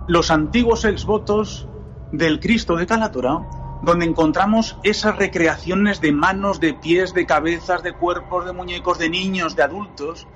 Los 0.06 0.30
antiguos 0.30 0.84
exvotos 0.84 1.68
del 2.12 2.40
Cristo 2.40 2.76
de 2.76 2.86
Calatora 2.86 3.40
donde 3.82 4.06
encontramos 4.06 4.76
esas 4.82 5.16
recreaciones 5.16 6.00
de 6.00 6.12
manos, 6.12 6.60
de 6.60 6.74
pies, 6.74 7.14
de 7.14 7.26
cabezas, 7.26 7.82
de 7.82 7.92
cuerpos, 7.92 8.44
de 8.44 8.52
muñecos, 8.52 8.98
de 8.98 9.08
niños, 9.08 9.56
de 9.56 9.62
adultos, 9.62 10.26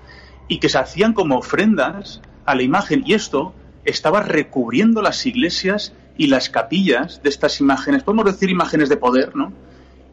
y 0.49 0.59
que 0.59 0.69
se 0.69 0.79
hacían 0.79 1.13
como 1.13 1.39
ofrendas 1.39 2.21
a 2.45 2.55
la 2.55 2.63
imagen. 2.63 3.03
Y 3.07 3.15
esto 3.15 3.55
estaba 3.85 4.23
recubriendo 4.23 5.03
las 5.03 5.27
iglesias 5.27 5.93
y 6.17 6.27
las 6.29 6.51
capillas 6.51 7.23
de 7.23 7.31
estas 7.31 7.61
imágenes, 7.61 8.03
podemos 8.03 8.27
decir 8.27 8.51
imágenes 8.51 8.89
de 8.89 8.97
poder, 8.97 9.35
¿no? 9.35 9.53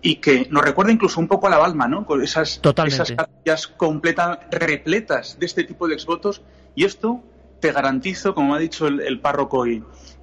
Y 0.02 0.16
que 0.16 0.48
nos 0.50 0.64
recuerda 0.64 0.94
incluso 0.94 1.20
un 1.20 1.28
poco 1.28 1.48
a 1.48 1.50
la 1.50 1.58
Balma, 1.58 1.88
¿no? 1.88 2.06
Con 2.06 2.24
esas, 2.24 2.62
esas 2.86 3.12
capillas 3.12 3.68
completas, 3.68 4.40
repletas 4.50 5.38
de 5.38 5.46
este 5.46 5.66
tipo 5.66 5.90
de 5.90 5.96
exvotos. 5.96 6.42
Y 6.74 6.86
esto 6.86 7.22
te 7.60 7.74
garantizo, 7.74 8.34
como 8.34 8.56
ha 8.56 8.60
dicho 8.60 8.88
el 8.88 9.20
párroco 9.20 9.66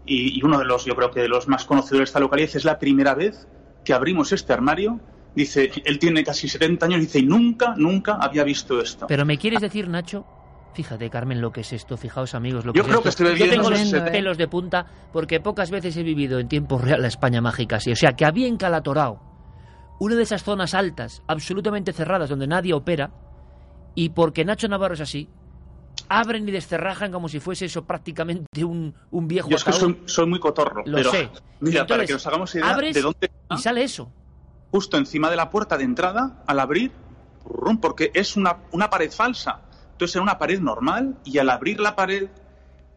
y, 0.06 0.38
y, 0.38 0.42
uno 0.44 0.58
de 0.58 0.64
los, 0.64 0.84
yo 0.84 0.94
creo 0.94 1.10
que 1.10 1.20
de 1.20 1.28
los 1.28 1.48
más 1.48 1.64
conocidos 1.64 1.98
de 1.98 2.04
esta 2.04 2.20
localidad, 2.20 2.50
es 2.54 2.64
la 2.64 2.78
primera 2.78 3.14
vez 3.14 3.46
que 3.84 3.92
abrimos 3.92 4.32
este 4.32 4.52
armario. 4.52 5.00
Dice, 5.34 5.70
él 5.84 5.98
tiene 5.98 6.24
casi 6.24 6.48
70 6.48 6.86
años, 6.86 7.00
dice, 7.00 7.18
y 7.18 7.26
nunca, 7.26 7.74
nunca 7.76 8.14
había 8.14 8.42
visto 8.42 8.80
esto. 8.80 9.06
Pero 9.06 9.26
me 9.26 9.36
quieres 9.36 9.60
decir, 9.60 9.88
Nacho, 9.88 10.24
Fíjate, 10.76 11.08
Carmen, 11.08 11.40
lo 11.40 11.50
que 11.50 11.62
es 11.62 11.72
esto. 11.72 11.96
Fijaos, 11.96 12.34
amigos, 12.34 12.66
lo 12.66 12.74
que 12.74 12.80
Yo 12.80 12.84
creo 12.84 13.02
que 13.02 13.38
Yo 13.38 13.48
tengo 13.48 13.70
los 13.70 13.94
pelos 14.10 14.36
de 14.36 14.46
punta 14.46 14.84
porque 15.10 15.40
pocas 15.40 15.70
veces 15.70 15.96
he 15.96 16.02
vivido 16.02 16.38
en 16.38 16.48
tiempo 16.48 16.76
real 16.76 17.00
la 17.00 17.08
España 17.08 17.40
mágica 17.40 17.76
así. 17.76 17.92
O 17.92 17.96
sea, 17.96 18.12
que 18.12 18.26
había 18.26 18.46
en 18.46 18.58
Calatorao 18.58 19.22
una 19.98 20.16
de 20.16 20.22
esas 20.22 20.42
zonas 20.42 20.74
altas, 20.74 21.22
absolutamente 21.26 21.94
cerradas, 21.94 22.28
donde 22.28 22.46
nadie 22.46 22.74
opera, 22.74 23.10
y 23.94 24.10
porque 24.10 24.44
Nacho 24.44 24.68
Navarro 24.68 24.92
es 24.92 25.00
así, 25.00 25.30
abren 26.08 26.48
y 26.48 26.52
descerrajan 26.52 27.12
como 27.12 27.28
si 27.28 27.40
fuese 27.40 27.66
eso 27.66 27.84
prácticamente 27.84 28.64
un, 28.64 28.94
un 29.10 29.28
viejo 29.28 29.48
Yo 29.48 29.56
es 29.56 29.64
que 29.64 29.72
soy, 29.72 30.26
muy 30.26 30.38
cotorro. 30.38 30.82
Lo 30.86 31.02
sé. 31.10 31.30
Mira, 31.60 31.86
para 31.86 32.04
que 32.04 32.12
nos 32.12 32.26
hagamos 32.26 32.54
idea 32.54 32.76
de 32.76 33.00
dónde... 33.00 33.30
Y 33.50 33.58
sale 33.58 33.82
eso. 33.82 34.10
Justo 34.70 34.96
encima 34.96 35.30
de 35.30 35.36
la 35.36 35.50
puerta 35.50 35.78
de 35.78 35.84
entrada, 35.84 36.42
al 36.46 36.60
abrir, 36.60 36.92
porque 37.80 38.10
es 38.14 38.36
una, 38.36 38.58
una 38.72 38.90
pared 38.90 39.10
falsa. 39.10 39.62
Entonces 39.92 40.16
era 40.16 40.22
una 40.22 40.38
pared 40.38 40.60
normal 40.60 41.16
y 41.24 41.38
al 41.38 41.48
abrir 41.48 41.80
la 41.80 41.96
pared 41.96 42.28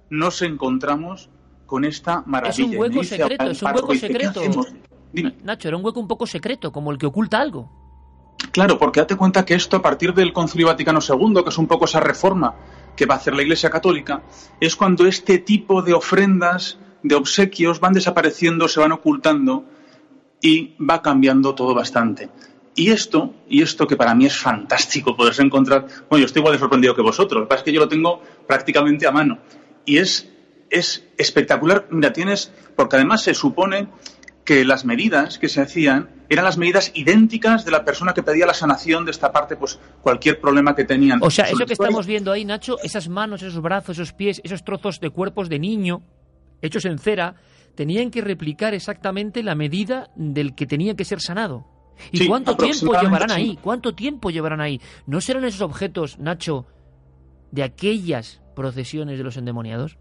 nos 0.10 0.42
encontramos 0.42 1.30
con 1.66 1.86
esta 1.86 2.24
maravilla. 2.26 2.64
Es 2.66 2.72
un 2.72 2.78
hueco 2.78 3.04
secreto, 3.04 3.44
es 3.46 3.62
un 3.62 3.72
hueco 3.74 3.96
secreto. 3.96 4.42
Nacho, 5.44 5.68
era 5.68 5.78
un 5.78 5.86
hueco 5.86 6.00
un 6.00 6.08
poco 6.08 6.28
secreto, 6.28 6.72
como 6.72 6.92
el 6.92 6.98
que 6.98 7.06
oculta 7.06 7.40
algo. 7.40 7.70
Claro, 8.52 8.78
porque 8.78 9.02
date 9.02 9.16
cuenta 9.16 9.46
que 9.46 9.54
esto 9.54 9.78
a 9.78 9.82
partir 9.82 10.14
del 10.14 10.34
Concilio 10.34 10.68
Vaticano 10.68 11.00
II, 11.08 11.44
que 11.44 11.50
es 11.50 11.58
un 11.58 11.68
poco 11.68 11.86
esa 11.86 12.00
reforma 12.00 12.56
que 13.00 13.06
va 13.06 13.16
a 13.16 13.18
hacer 13.18 13.34
la 13.34 13.44
Iglesia 13.44 13.70
Católica, 13.70 14.24
es 14.60 14.76
cuando 14.76 15.08
este 15.08 15.38
tipo 15.38 15.82
de 15.82 15.94
ofrendas, 15.94 16.78
de 17.02 17.16
obsequios, 17.16 17.80
van 17.80 17.94
desapareciendo, 17.94 18.68
se 18.68 18.82
van 18.82 18.92
ocultando 18.92 19.64
y 20.42 20.76
va 20.78 21.02
cambiando 21.02 21.56
todo 21.56 21.74
bastante. 21.74 22.30
Y 22.76 22.90
esto, 22.90 23.34
y 23.48 23.62
esto 23.62 23.88
que 23.88 23.96
para 23.96 24.14
mí 24.14 24.26
es 24.26 24.38
fantástico 24.38 25.16
poderse 25.16 25.42
encontrar, 25.42 25.86
bueno, 26.10 26.24
yo 26.24 26.26
estoy 26.26 26.42
igual 26.42 26.56
de 26.56 26.60
sorprendido 26.60 26.94
que 26.94 27.02
vosotros, 27.02 27.40
lo 27.40 27.46
que 27.46 27.50
pasa 27.52 27.60
es 27.60 27.64
que 27.64 27.72
yo 27.72 27.80
lo 27.80 27.88
tengo 27.88 28.22
prácticamente 28.46 29.08
a 29.08 29.12
mano. 29.12 29.40
Y 29.86 29.98
es, 30.00 30.30
es 30.70 31.06
espectacular, 31.18 31.88
mira, 31.92 32.12
tienes, 32.12 32.52
porque 32.76 32.98
además 32.98 33.24
se 33.24 33.34
supone 33.34 33.88
que 34.50 34.66
las 34.66 34.84
medidas 34.84 35.38
que 35.38 35.48
se 35.48 35.62
hacían 35.62 36.10
eran 36.28 36.44
las 36.44 36.58
medidas 36.58 36.92
idénticas 36.96 37.66
de 37.66 37.70
la 37.70 37.86
persona 37.86 38.16
que 38.16 38.24
pedía 38.24 38.48
la 38.48 38.56
sanación 38.56 39.06
de 39.06 39.12
esta 39.12 39.32
parte, 39.32 39.56
pues 39.56 39.78
cualquier 40.02 40.42
problema 40.42 40.74
que 40.76 40.86
tenían. 40.86 41.20
O 41.22 41.30
sea, 41.30 41.46
eso 41.46 41.68
que 41.68 41.74
estamos 41.74 42.08
viendo 42.08 42.32
ahí, 42.32 42.46
Nacho, 42.46 42.78
esas 42.82 43.10
manos, 43.10 43.44
esos 43.44 43.62
brazos, 43.62 44.00
esos 44.00 44.12
pies, 44.12 44.42
esos 44.44 44.64
trozos 44.64 45.00
de 45.00 45.12
cuerpos 45.12 45.50
de 45.50 45.60
niño 45.60 46.02
hechos 46.64 46.86
en 46.86 46.98
cera, 46.98 47.36
tenían 47.76 48.10
que 48.10 48.22
replicar 48.22 48.74
exactamente 48.74 49.44
la 49.44 49.54
medida 49.54 50.10
del 50.16 50.56
que 50.56 50.66
tenía 50.66 50.96
que 50.96 51.06
ser 51.06 51.22
sanado. 51.22 51.68
¿Y 52.12 52.26
cuánto 52.26 52.58
tiempo 52.58 53.00
llevarán 53.00 53.30
ahí? 53.30 53.56
¿Cuánto 53.62 53.94
tiempo 53.94 54.32
llevarán 54.32 54.62
ahí? 54.62 54.82
¿No 55.06 55.22
serán 55.22 55.46
esos 55.46 55.62
objetos, 55.62 56.18
Nacho, 56.18 56.66
de 57.52 57.62
aquellas 57.62 58.42
procesiones 58.56 59.20
de 59.20 59.24
los 59.24 59.38
endemoniados? 59.38 60.00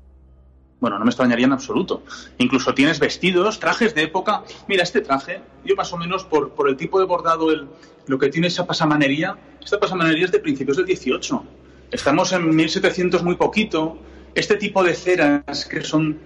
Bueno, 0.81 0.99
no 0.99 1.05
me 1.05 1.11
extrañaría 1.11 1.47
en 1.47 1.53
absoluto. 1.53 2.03
Incluso 2.39 2.73
tienes 2.75 3.01
vestidos, 3.01 3.59
trajes 3.59 3.95
de 3.95 4.03
época. 4.05 4.45
Mira, 4.69 4.83
este 4.83 5.01
traje, 5.01 5.41
yo 5.65 5.75
más 5.75 5.93
o 5.93 5.97
menos 5.97 6.25
por, 6.25 6.51
por 6.51 6.69
el 6.69 6.77
tipo 6.77 7.01
de 7.01 7.07
bordado, 7.07 7.51
el, 7.51 7.69
lo 8.07 8.19
que 8.19 8.29
tiene 8.29 8.47
esa 8.47 8.67
pasamanería, 8.67 9.37
esta 9.63 9.81
pasamanería 9.81 10.27
es 10.27 10.33
de 10.33 10.39
principios 10.39 10.77
del 10.77 10.87
18. 10.87 11.45
Estamos 11.91 12.33
en 12.33 12.55
1700 12.55 13.23
muy 13.23 13.37
poquito. 13.37 13.99
Este 14.35 14.57
tipo 14.57 14.85
de 14.85 14.95
ceras 14.95 15.65
que 15.65 15.83
son 15.83 16.19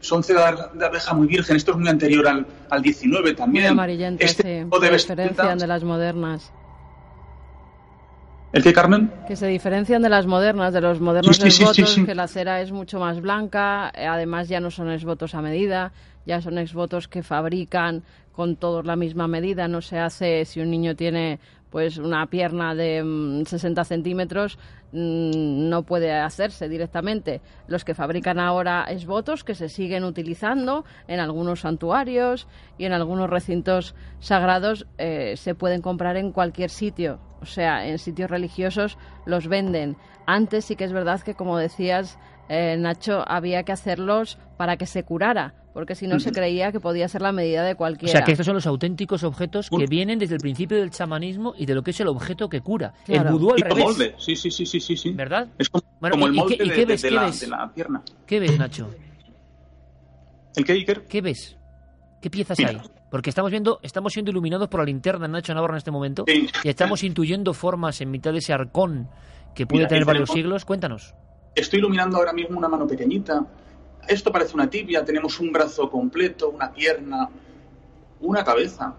son 0.00 0.22
cera 0.22 0.70
de 0.72 0.86
abeja 0.86 1.14
muy 1.14 1.26
virgen, 1.26 1.56
esto 1.56 1.72
es 1.72 1.78
muy 1.78 1.88
anterior 1.88 2.28
al, 2.28 2.46
al 2.70 2.82
19 2.82 3.34
también. 3.34 3.64
Muy 3.64 3.72
amarillento, 3.72 4.24
este 4.24 4.42
sí, 4.42 4.64
tipo 4.64 4.78
de 4.78 4.90
de 4.90 5.66
las 5.66 5.82
modernas. 5.84 6.52
¿El 8.56 8.62
qué, 8.62 8.72
Carmen? 8.72 9.12
Que 9.28 9.36
se 9.36 9.46
diferencian 9.48 10.00
de 10.00 10.08
las 10.08 10.24
modernas, 10.24 10.72
de 10.72 10.80
los 10.80 10.98
modernos 10.98 11.36
sí, 11.36 11.50
sí, 11.50 12.06
que 12.06 12.14
la 12.14 12.26
cera 12.26 12.62
es 12.62 12.72
mucho 12.72 12.98
más 12.98 13.20
blanca, 13.20 13.92
eh, 13.94 14.06
además 14.06 14.48
ya 14.48 14.60
no 14.60 14.70
son 14.70 14.90
exvotos 14.90 15.34
a 15.34 15.42
medida, 15.42 15.92
ya 16.24 16.40
son 16.40 16.56
exvotos 16.56 17.06
que 17.06 17.22
fabrican 17.22 18.02
con 18.32 18.56
todos 18.56 18.86
la 18.86 18.96
misma 18.96 19.28
medida, 19.28 19.68
no 19.68 19.82
se 19.82 19.98
hace 19.98 20.46
si 20.46 20.60
un 20.60 20.70
niño 20.70 20.96
tiene 20.96 21.38
pues 21.68 21.98
una 21.98 22.24
pierna 22.28 22.74
de 22.74 23.44
60 23.44 23.82
mm, 23.82 23.84
centímetros 23.84 24.58
mm, 24.92 25.68
no 25.68 25.82
puede 25.82 26.14
hacerse 26.14 26.66
directamente. 26.70 27.42
Los 27.68 27.84
que 27.84 27.94
fabrican 27.94 28.40
ahora 28.40 28.86
esvotos 28.88 29.44
que 29.44 29.54
se 29.54 29.68
siguen 29.68 30.02
utilizando 30.02 30.86
en 31.08 31.20
algunos 31.20 31.60
santuarios 31.60 32.48
y 32.78 32.86
en 32.86 32.94
algunos 32.94 33.28
recintos 33.28 33.94
sagrados 34.18 34.86
eh, 34.96 35.34
se 35.36 35.54
pueden 35.54 35.82
comprar 35.82 36.16
en 36.16 36.32
cualquier 36.32 36.70
sitio. 36.70 37.18
O 37.40 37.46
sea, 37.46 37.86
en 37.86 37.98
sitios 37.98 38.30
religiosos 38.30 38.98
los 39.24 39.48
venden. 39.48 39.96
Antes 40.26 40.64
sí 40.64 40.76
que 40.76 40.84
es 40.84 40.92
verdad 40.92 41.20
que, 41.20 41.34
como 41.34 41.58
decías, 41.58 42.18
eh, 42.48 42.76
Nacho, 42.78 43.24
había 43.26 43.62
que 43.62 43.72
hacerlos 43.72 44.38
para 44.56 44.76
que 44.76 44.86
se 44.86 45.04
curara 45.04 45.54
porque 45.76 45.94
si 45.94 46.06
no 46.06 46.18
se 46.20 46.32
creía 46.32 46.72
que 46.72 46.80
podía 46.80 47.06
ser 47.06 47.20
la 47.20 47.32
medida 47.32 47.62
de 47.62 47.74
cualquiera. 47.74 48.08
O 48.08 48.12
sea, 48.12 48.24
que 48.24 48.32
estos 48.32 48.46
son 48.46 48.54
los 48.54 48.66
auténticos 48.66 49.22
objetos 49.24 49.68
que 49.68 49.84
vienen 49.84 50.18
desde 50.18 50.36
el 50.36 50.40
principio 50.40 50.78
del 50.78 50.90
chamanismo 50.90 51.52
y 51.54 51.66
de 51.66 51.74
lo 51.74 51.82
que 51.82 51.90
es 51.90 52.00
el 52.00 52.08
objeto 52.08 52.48
que 52.48 52.62
cura. 52.62 52.94
El 53.06 53.24
vudú 53.24 53.52
al 53.52 53.60
revés. 53.60 53.84
molde, 53.84 54.14
sí, 54.16 54.34
sí, 54.36 54.50
sí, 54.50 54.64
sí, 54.64 54.80
sí. 54.80 55.10
¿Verdad? 55.10 55.48
Es 55.58 55.68
como, 55.68 55.84
el 56.00 56.32
molde 56.32 56.56
de, 56.56 57.10
la, 57.46 57.70
pierna. 57.74 58.02
¿Qué 58.26 58.40
ves, 58.40 58.58
Nacho? 58.58 58.88
¿El 60.56 60.64
qué, 60.64 60.72
Iker? 60.72 61.04
¿Qué 61.04 61.20
ves? 61.20 61.58
¿Qué 62.22 62.30
piezas 62.30 62.58
hay? 62.58 62.80
Porque 63.10 63.30
estamos 63.30 63.50
viendo, 63.50 63.78
estamos 63.82 64.12
siendo 64.12 64.30
iluminados 64.30 64.68
por 64.68 64.80
la 64.80 64.86
linterna 64.86 65.26
de 65.26 65.32
Nacho 65.32 65.54
Navarro 65.54 65.74
en 65.74 65.78
este 65.78 65.90
momento 65.90 66.24
y 66.26 66.68
estamos 66.68 67.04
intuyendo 67.04 67.54
formas 67.54 68.00
en 68.00 68.10
mitad 68.10 68.32
de 68.32 68.38
ese 68.38 68.52
arcón 68.52 69.08
que 69.54 69.66
puede 69.66 69.86
tener 69.86 70.04
varios 70.04 70.30
siglos. 70.30 70.64
Cuéntanos. 70.64 71.14
Estoy 71.54 71.78
iluminando 71.78 72.18
ahora 72.18 72.32
mismo 72.32 72.58
una 72.58 72.68
mano 72.68 72.86
pequeñita 72.86 73.46
esto 74.08 74.32
parece 74.32 74.54
una 74.54 74.70
tibia, 74.70 75.04
tenemos 75.04 75.40
un 75.40 75.52
brazo 75.52 75.90
completo, 75.90 76.50
una 76.50 76.72
pierna, 76.72 77.28
una 78.20 78.44
cabeza, 78.44 78.94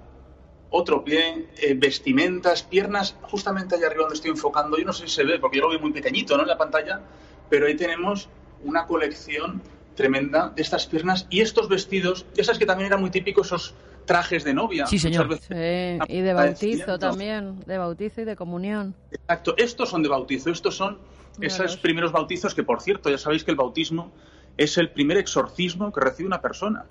otro 0.69 1.03
pie, 1.03 1.49
eh, 1.57 1.75
vestimentas, 1.75 2.63
piernas, 2.63 3.15
justamente 3.23 3.75
allá 3.75 3.87
arriba 3.87 4.03
donde 4.03 4.15
estoy 4.15 4.31
enfocando, 4.31 4.77
yo 4.77 4.85
no 4.85 4.93
sé 4.93 5.07
si 5.07 5.15
se 5.15 5.23
ve 5.23 5.39
porque 5.39 5.57
yo 5.57 5.63
lo 5.63 5.69
veo 5.69 5.79
muy 5.79 5.93
pequeñito 5.93 6.35
¿no? 6.35 6.43
en 6.43 6.49
la 6.49 6.57
pantalla, 6.57 7.01
pero 7.49 7.67
ahí 7.67 7.75
tenemos 7.75 8.29
una 8.63 8.85
colección 8.85 9.61
tremenda 9.95 10.49
de 10.49 10.61
estas 10.61 10.85
piernas 10.87 11.25
y 11.29 11.41
estos 11.41 11.69
vestidos, 11.69 12.25
ya 12.33 12.43
sabes 12.43 12.59
que 12.59 12.65
también 12.65 12.87
eran 12.87 13.01
muy 13.01 13.09
típicos 13.09 13.47
esos 13.47 13.75
trajes 14.07 14.43
de 14.43 14.55
novia. 14.55 14.87
Sí, 14.87 14.97
señor. 14.97 15.29
y 15.51 16.21
de 16.21 16.33
bautizo 16.33 16.97
también, 16.97 17.59
de 17.67 17.77
bautizo 17.77 18.21
y 18.21 18.25
de 18.25 18.35
comunión. 18.35 18.95
Exacto, 19.11 19.53
estos 19.57 19.89
son 19.89 20.01
de 20.01 20.09
bautizo, 20.09 20.49
estos 20.49 20.75
son 20.75 20.97
esos 21.39 21.77
primeros 21.77 22.11
bautizos 22.11 22.55
que, 22.55 22.63
por 22.63 22.81
cierto, 22.81 23.11
ya 23.11 23.19
sabéis 23.19 23.43
que 23.43 23.51
el 23.51 23.57
bautismo 23.57 24.11
es 24.57 24.77
el 24.79 24.89
primer 24.89 25.17
exorcismo 25.17 25.91
que 25.91 26.01
recibe 26.01 26.25
una 26.25 26.41
persona. 26.41 26.85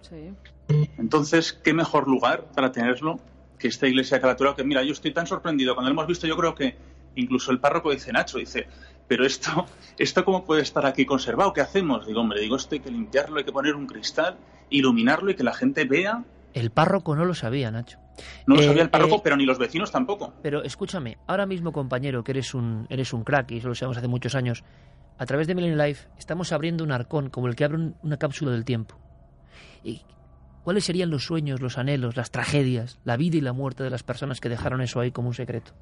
Entonces, 0.98 1.52
¿qué 1.52 1.74
mejor 1.74 2.06
lugar 2.06 2.44
para 2.54 2.70
tenerlo 2.70 3.18
que 3.58 3.68
esta 3.68 3.88
iglesia 3.88 4.20
católica? 4.20 4.54
Que 4.56 4.64
mira, 4.64 4.84
yo 4.84 4.92
estoy 4.92 5.12
tan 5.12 5.26
sorprendido. 5.26 5.74
Cuando 5.74 5.90
lo 5.90 5.94
hemos 5.94 6.06
visto, 6.06 6.28
yo 6.28 6.36
creo 6.36 6.54
que 6.54 6.76
incluso 7.16 7.50
el 7.50 7.58
párroco 7.58 7.90
dice, 7.90 8.12
Nacho, 8.12 8.38
dice, 8.38 8.68
pero 9.08 9.26
esto, 9.26 9.66
esto 9.98 10.24
cómo 10.24 10.44
puede 10.44 10.62
estar 10.62 10.86
aquí 10.86 11.04
conservado? 11.04 11.52
¿Qué 11.52 11.60
hacemos? 11.60 12.06
Digo, 12.06 12.20
hombre, 12.20 12.40
digo, 12.40 12.56
esto 12.56 12.74
hay 12.74 12.80
que 12.80 12.90
limpiarlo, 12.90 13.38
hay 13.38 13.44
que 13.44 13.52
poner 13.52 13.74
un 13.74 13.86
cristal, 13.86 14.36
iluminarlo 14.70 15.30
y 15.30 15.34
que 15.34 15.44
la 15.44 15.54
gente 15.54 15.84
vea. 15.84 16.24
El 16.56 16.70
párroco 16.70 17.14
no 17.14 17.26
lo 17.26 17.34
sabía, 17.34 17.70
Nacho. 17.70 17.98
No 18.46 18.54
lo 18.54 18.62
sabía 18.62 18.80
el 18.80 18.88
eh, 18.88 18.90
párroco, 18.90 19.16
eh, 19.16 19.20
pero 19.22 19.36
ni 19.36 19.44
los 19.44 19.58
vecinos 19.58 19.92
tampoco. 19.92 20.32
Pero 20.42 20.62
escúchame, 20.62 21.18
ahora 21.26 21.44
mismo, 21.44 21.70
compañero, 21.70 22.24
que 22.24 22.32
eres 22.32 22.54
un, 22.54 22.86
eres 22.88 23.12
un 23.12 23.24
crack, 23.24 23.50
y 23.50 23.58
eso 23.58 23.68
lo 23.68 23.74
sabemos 23.74 23.98
hace 23.98 24.08
muchos 24.08 24.34
años, 24.34 24.64
a 25.18 25.26
través 25.26 25.48
de 25.48 25.54
Millennium 25.54 25.78
Life 25.78 26.08
estamos 26.16 26.52
abriendo 26.52 26.82
un 26.82 26.92
arcón 26.92 27.28
como 27.28 27.46
el 27.46 27.56
que 27.56 27.64
abre 27.66 27.92
una 28.02 28.16
cápsula 28.16 28.52
del 28.52 28.64
tiempo. 28.64 28.98
¿Y 29.84 30.00
cuáles 30.64 30.86
serían 30.86 31.10
los 31.10 31.26
sueños, 31.26 31.60
los 31.60 31.76
anhelos, 31.76 32.16
las 32.16 32.30
tragedias, 32.30 33.00
la 33.04 33.18
vida 33.18 33.36
y 33.36 33.42
la 33.42 33.52
muerte 33.52 33.84
de 33.84 33.90
las 33.90 34.02
personas 34.02 34.40
que 34.40 34.48
dejaron 34.48 34.80
eso 34.80 34.98
ahí 34.98 35.10
como 35.10 35.28
un 35.28 35.34
secreto? 35.34 35.72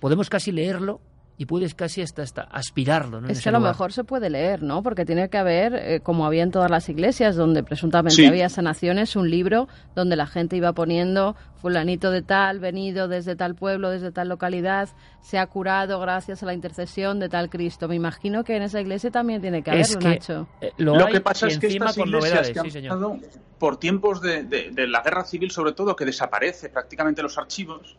Podemos 0.00 0.28
casi 0.28 0.52
leerlo 0.52 1.00
y 1.36 1.46
puedes 1.46 1.74
casi 1.74 2.00
hasta, 2.00 2.22
hasta 2.22 2.42
aspirarlo. 2.42 3.20
¿no? 3.20 3.28
Es 3.28 3.42
que 3.42 3.48
a 3.48 3.52
lo 3.52 3.60
mejor 3.60 3.92
se 3.92 4.04
puede 4.04 4.30
leer, 4.30 4.62
¿no? 4.62 4.82
Porque 4.82 5.04
tiene 5.04 5.28
que 5.28 5.38
haber, 5.38 5.74
eh, 5.74 6.00
como 6.00 6.26
había 6.26 6.44
en 6.44 6.50
todas 6.50 6.70
las 6.70 6.88
iglesias, 6.88 7.34
donde 7.34 7.64
presuntamente 7.64 8.26
había 8.26 8.48
sanaciones, 8.48 9.16
un 9.16 9.30
libro 9.30 9.68
donde 9.96 10.14
la 10.16 10.26
gente 10.26 10.56
iba 10.56 10.72
poniendo 10.72 11.34
fulanito 11.56 12.10
de 12.10 12.22
tal, 12.22 12.60
venido 12.60 13.08
desde 13.08 13.34
tal 13.34 13.54
pueblo, 13.54 13.90
desde 13.90 14.12
tal 14.12 14.28
localidad, 14.28 14.90
se 15.22 15.38
ha 15.38 15.46
curado 15.46 15.98
gracias 15.98 16.42
a 16.42 16.46
la 16.46 16.54
intercesión 16.54 17.18
de 17.18 17.28
tal 17.28 17.50
Cristo. 17.50 17.88
Me 17.88 17.96
imagino 17.96 18.44
que 18.44 18.56
en 18.56 18.62
esa 18.62 18.80
iglesia 18.80 19.10
también 19.10 19.40
tiene 19.40 19.62
que 19.62 19.70
haberlo, 19.70 20.00
Nacho. 20.00 20.46
Eh, 20.60 20.72
lo, 20.76 21.06
que 21.06 21.20
pasa 21.20 21.48
es 21.48 21.58
que 21.58 21.66
estas 21.68 21.98
iglesias 21.98 22.50
que 22.50 22.60
han 22.60 23.20
por 23.58 23.78
tiempos 23.78 24.20
de, 24.20 24.44
de 24.44 24.86
la 24.86 25.00
guerra 25.00 25.24
civil, 25.24 25.50
sobre 25.50 25.72
todo, 25.72 25.96
que 25.96 26.04
desaparece 26.04 26.68
prácticamente 26.68 27.22
los 27.22 27.38
archivos, 27.38 27.96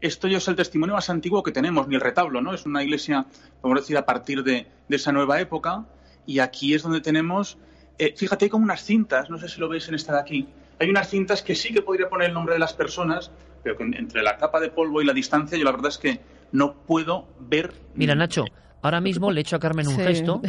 esto 0.00 0.28
ya 0.28 0.38
es 0.38 0.48
el 0.48 0.56
testimonio 0.56 0.94
más 0.94 1.10
antiguo 1.10 1.42
que 1.42 1.52
tenemos, 1.52 1.88
ni 1.88 1.94
el 1.94 2.00
retablo, 2.00 2.40
¿no? 2.40 2.52
Es 2.52 2.66
una 2.66 2.82
iglesia, 2.82 3.26
vamos 3.62 3.78
a 3.78 3.80
decir, 3.80 3.96
a 3.96 4.04
partir 4.04 4.42
de, 4.42 4.66
esa 4.88 5.12
nueva 5.12 5.40
época. 5.40 5.84
Y 6.26 6.40
aquí 6.40 6.74
es 6.74 6.82
donde 6.82 7.00
tenemos, 7.00 7.58
eh, 7.98 8.14
fíjate, 8.16 8.46
hay 8.46 8.50
como 8.50 8.64
unas 8.64 8.82
cintas, 8.82 9.30
no 9.30 9.38
sé 9.38 9.48
si 9.48 9.60
lo 9.60 9.68
veis 9.68 9.88
en 9.88 9.94
esta 9.94 10.12
de 10.14 10.20
aquí. 10.20 10.48
Hay 10.78 10.90
unas 10.90 11.08
cintas 11.08 11.42
que 11.42 11.54
sí 11.54 11.72
que 11.72 11.82
podría 11.82 12.08
poner 12.08 12.28
el 12.28 12.34
nombre 12.34 12.54
de 12.54 12.58
las 12.58 12.74
personas, 12.74 13.30
pero 13.62 13.76
que 13.76 13.84
entre 13.84 14.22
la 14.22 14.36
capa 14.36 14.60
de 14.60 14.70
polvo 14.70 15.00
y 15.00 15.06
la 15.06 15.12
distancia, 15.12 15.56
yo 15.56 15.64
la 15.64 15.72
verdad 15.72 15.88
es 15.88 15.98
que 15.98 16.20
no 16.52 16.74
puedo 16.74 17.28
ver. 17.40 17.72
Mira, 17.94 18.14
Nacho, 18.14 18.44
ahora 18.82 19.00
mismo 19.00 19.30
le 19.30 19.40
he 19.40 19.42
hecho 19.42 19.56
a 19.56 19.60
Carmen 19.60 19.88
un 19.88 19.96
gesto. 19.96 20.42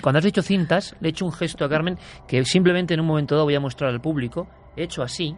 cuando 0.00 0.18
has 0.18 0.24
dicho 0.24 0.42
cintas, 0.42 0.96
le 1.00 1.08
he 1.08 1.10
hecho 1.10 1.26
un 1.26 1.32
gesto 1.32 1.64
a 1.64 1.68
Carmen 1.68 1.98
que 2.26 2.44
simplemente 2.44 2.94
en 2.94 3.00
un 3.00 3.06
momento 3.06 3.34
dado 3.34 3.44
voy 3.44 3.54
a 3.54 3.60
mostrar 3.60 3.90
al 3.90 4.00
público. 4.00 4.48
He 4.76 4.84
hecho 4.84 5.02
así 5.02 5.36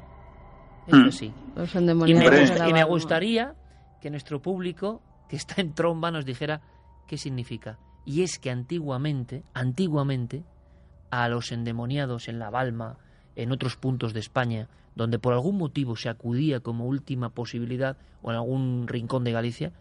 Mm. 0.88 1.08
Y 2.06 2.14
me, 2.14 2.68
y 2.68 2.72
me 2.72 2.84
gustaría 2.84 3.54
que 4.00 4.10
nuestro 4.10 4.40
público, 4.40 5.02
que 5.28 5.36
está 5.36 5.60
en 5.60 5.74
tromba, 5.74 6.10
nos 6.10 6.24
dijera 6.24 6.60
qué 7.06 7.18
significa. 7.18 7.78
Y 8.04 8.22
es 8.22 8.38
que 8.38 8.50
antiguamente, 8.50 9.42
antiguamente, 9.52 10.44
a 11.10 11.28
los 11.28 11.50
endemoniados 11.52 12.28
en 12.28 12.38
La 12.38 12.50
Balma, 12.50 12.98
en 13.34 13.52
otros 13.52 13.76
puntos 13.76 14.12
de 14.12 14.20
España, 14.20 14.68
donde 14.94 15.18
por 15.18 15.32
algún 15.32 15.58
motivo 15.58 15.96
se 15.96 16.08
acudía 16.08 16.60
como 16.60 16.86
última 16.86 17.30
posibilidad, 17.30 17.96
o 18.22 18.30
en 18.30 18.36
algún 18.36 18.88
rincón 18.88 19.24
de 19.24 19.32
Galicia, 19.32 19.72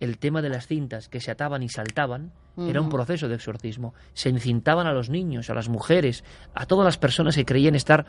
el 0.00 0.18
tema 0.18 0.42
de 0.42 0.50
las 0.50 0.66
cintas 0.66 1.08
que 1.08 1.20
se 1.20 1.30
ataban 1.30 1.62
y 1.62 1.68
saltaban 1.68 2.32
era 2.58 2.80
un 2.80 2.88
proceso 2.88 3.28
de 3.28 3.34
exorcismo. 3.34 3.92
Se 4.14 4.30
encintaban 4.30 4.86
a 4.86 4.92
los 4.92 5.10
niños, 5.10 5.50
a 5.50 5.54
las 5.54 5.68
mujeres, 5.68 6.24
a 6.54 6.64
todas 6.64 6.86
las 6.86 6.96
personas 6.96 7.34
que 7.34 7.44
creían 7.44 7.74
estar 7.74 8.06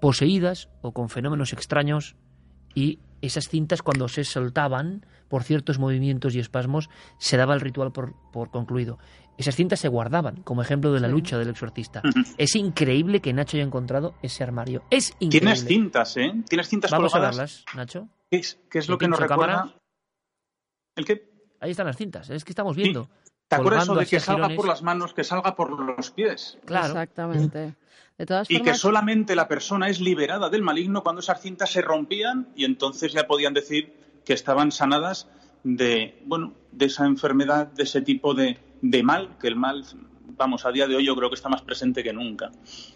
poseídas 0.00 0.68
o 0.82 0.92
con 0.92 1.08
fenómenos 1.08 1.52
extraños 1.52 2.16
y 2.74 3.00
esas 3.20 3.48
cintas 3.48 3.82
cuando 3.82 4.08
se 4.08 4.24
soltaban 4.24 5.04
por 5.28 5.44
ciertos 5.44 5.78
movimientos 5.78 6.34
y 6.34 6.40
espasmos 6.40 6.90
se 7.18 7.36
daba 7.36 7.54
el 7.54 7.60
ritual 7.60 7.92
por, 7.92 8.14
por 8.32 8.50
concluido. 8.50 8.98
Esas 9.38 9.56
cintas 9.56 9.80
se 9.80 9.88
guardaban 9.88 10.42
como 10.42 10.60
ejemplo 10.60 10.92
de 10.92 11.00
la 11.00 11.08
lucha 11.08 11.38
del 11.38 11.48
exorcista. 11.48 12.02
Es 12.36 12.56
increíble 12.56 13.20
que 13.20 13.32
Nacho 13.32 13.56
haya 13.56 13.64
encontrado 13.64 14.14
ese 14.22 14.42
armario. 14.42 14.82
Es 14.90 15.14
increíble. 15.18 15.54
Tienes 15.54 15.64
cintas, 15.64 16.16
¿eh? 16.18 16.32
Tienes 16.48 16.68
cintas 16.68 16.90
Vamos 16.90 17.14
a 17.14 17.20
verlas, 17.20 17.64
Nacho. 17.74 18.08
¿Qué 18.30 18.38
es, 18.38 18.88
lo 18.88 18.98
que 18.98 19.08
nos 19.08 19.18
recuerda? 19.18 19.74
¿El 20.94 21.04
qué? 21.06 21.30
Ahí 21.60 21.70
están 21.70 21.86
las 21.86 21.96
cintas, 21.96 22.28
es 22.30 22.44
que 22.44 22.52
estamos 22.52 22.76
viendo. 22.76 23.08
¿Te 23.50 23.56
acuerdas 23.56 23.88
de 23.88 24.06
que 24.06 24.20
salga 24.20 24.48
por 24.50 24.68
las 24.68 24.80
manos, 24.80 25.12
que 25.12 25.24
salga 25.24 25.56
por 25.56 25.70
los 25.70 26.12
pies? 26.12 26.56
Claro. 26.64 26.86
Exactamente. 26.86 27.74
Y 28.48 28.62
que 28.62 28.74
solamente 28.74 29.34
la 29.34 29.48
persona 29.48 29.88
es 29.88 30.00
liberada 30.00 30.48
del 30.48 30.62
maligno 30.62 31.02
cuando 31.02 31.18
esas 31.18 31.40
cintas 31.40 31.72
se 31.72 31.82
rompían 31.82 32.46
y 32.54 32.64
entonces 32.64 33.12
ya 33.12 33.26
podían 33.26 33.52
decir 33.52 33.92
que 34.24 34.34
estaban 34.34 34.70
sanadas 34.70 35.26
de, 35.64 36.22
bueno, 36.26 36.52
de 36.70 36.86
esa 36.86 37.06
enfermedad, 37.06 37.66
de 37.66 37.82
ese 37.82 38.02
tipo 38.02 38.34
de, 38.34 38.56
de 38.82 39.02
mal, 39.02 39.36
que 39.40 39.48
el 39.48 39.56
mal 39.56 39.84
vamos, 40.36 40.64
a 40.64 40.70
día 40.70 40.86
de 40.86 40.94
hoy 40.94 41.04
yo 41.04 41.16
creo 41.16 41.28
que 41.28 41.34
está 41.34 41.48
más 41.48 41.62
presente 41.62 42.04
que 42.04 42.12
nunca. 42.12 42.52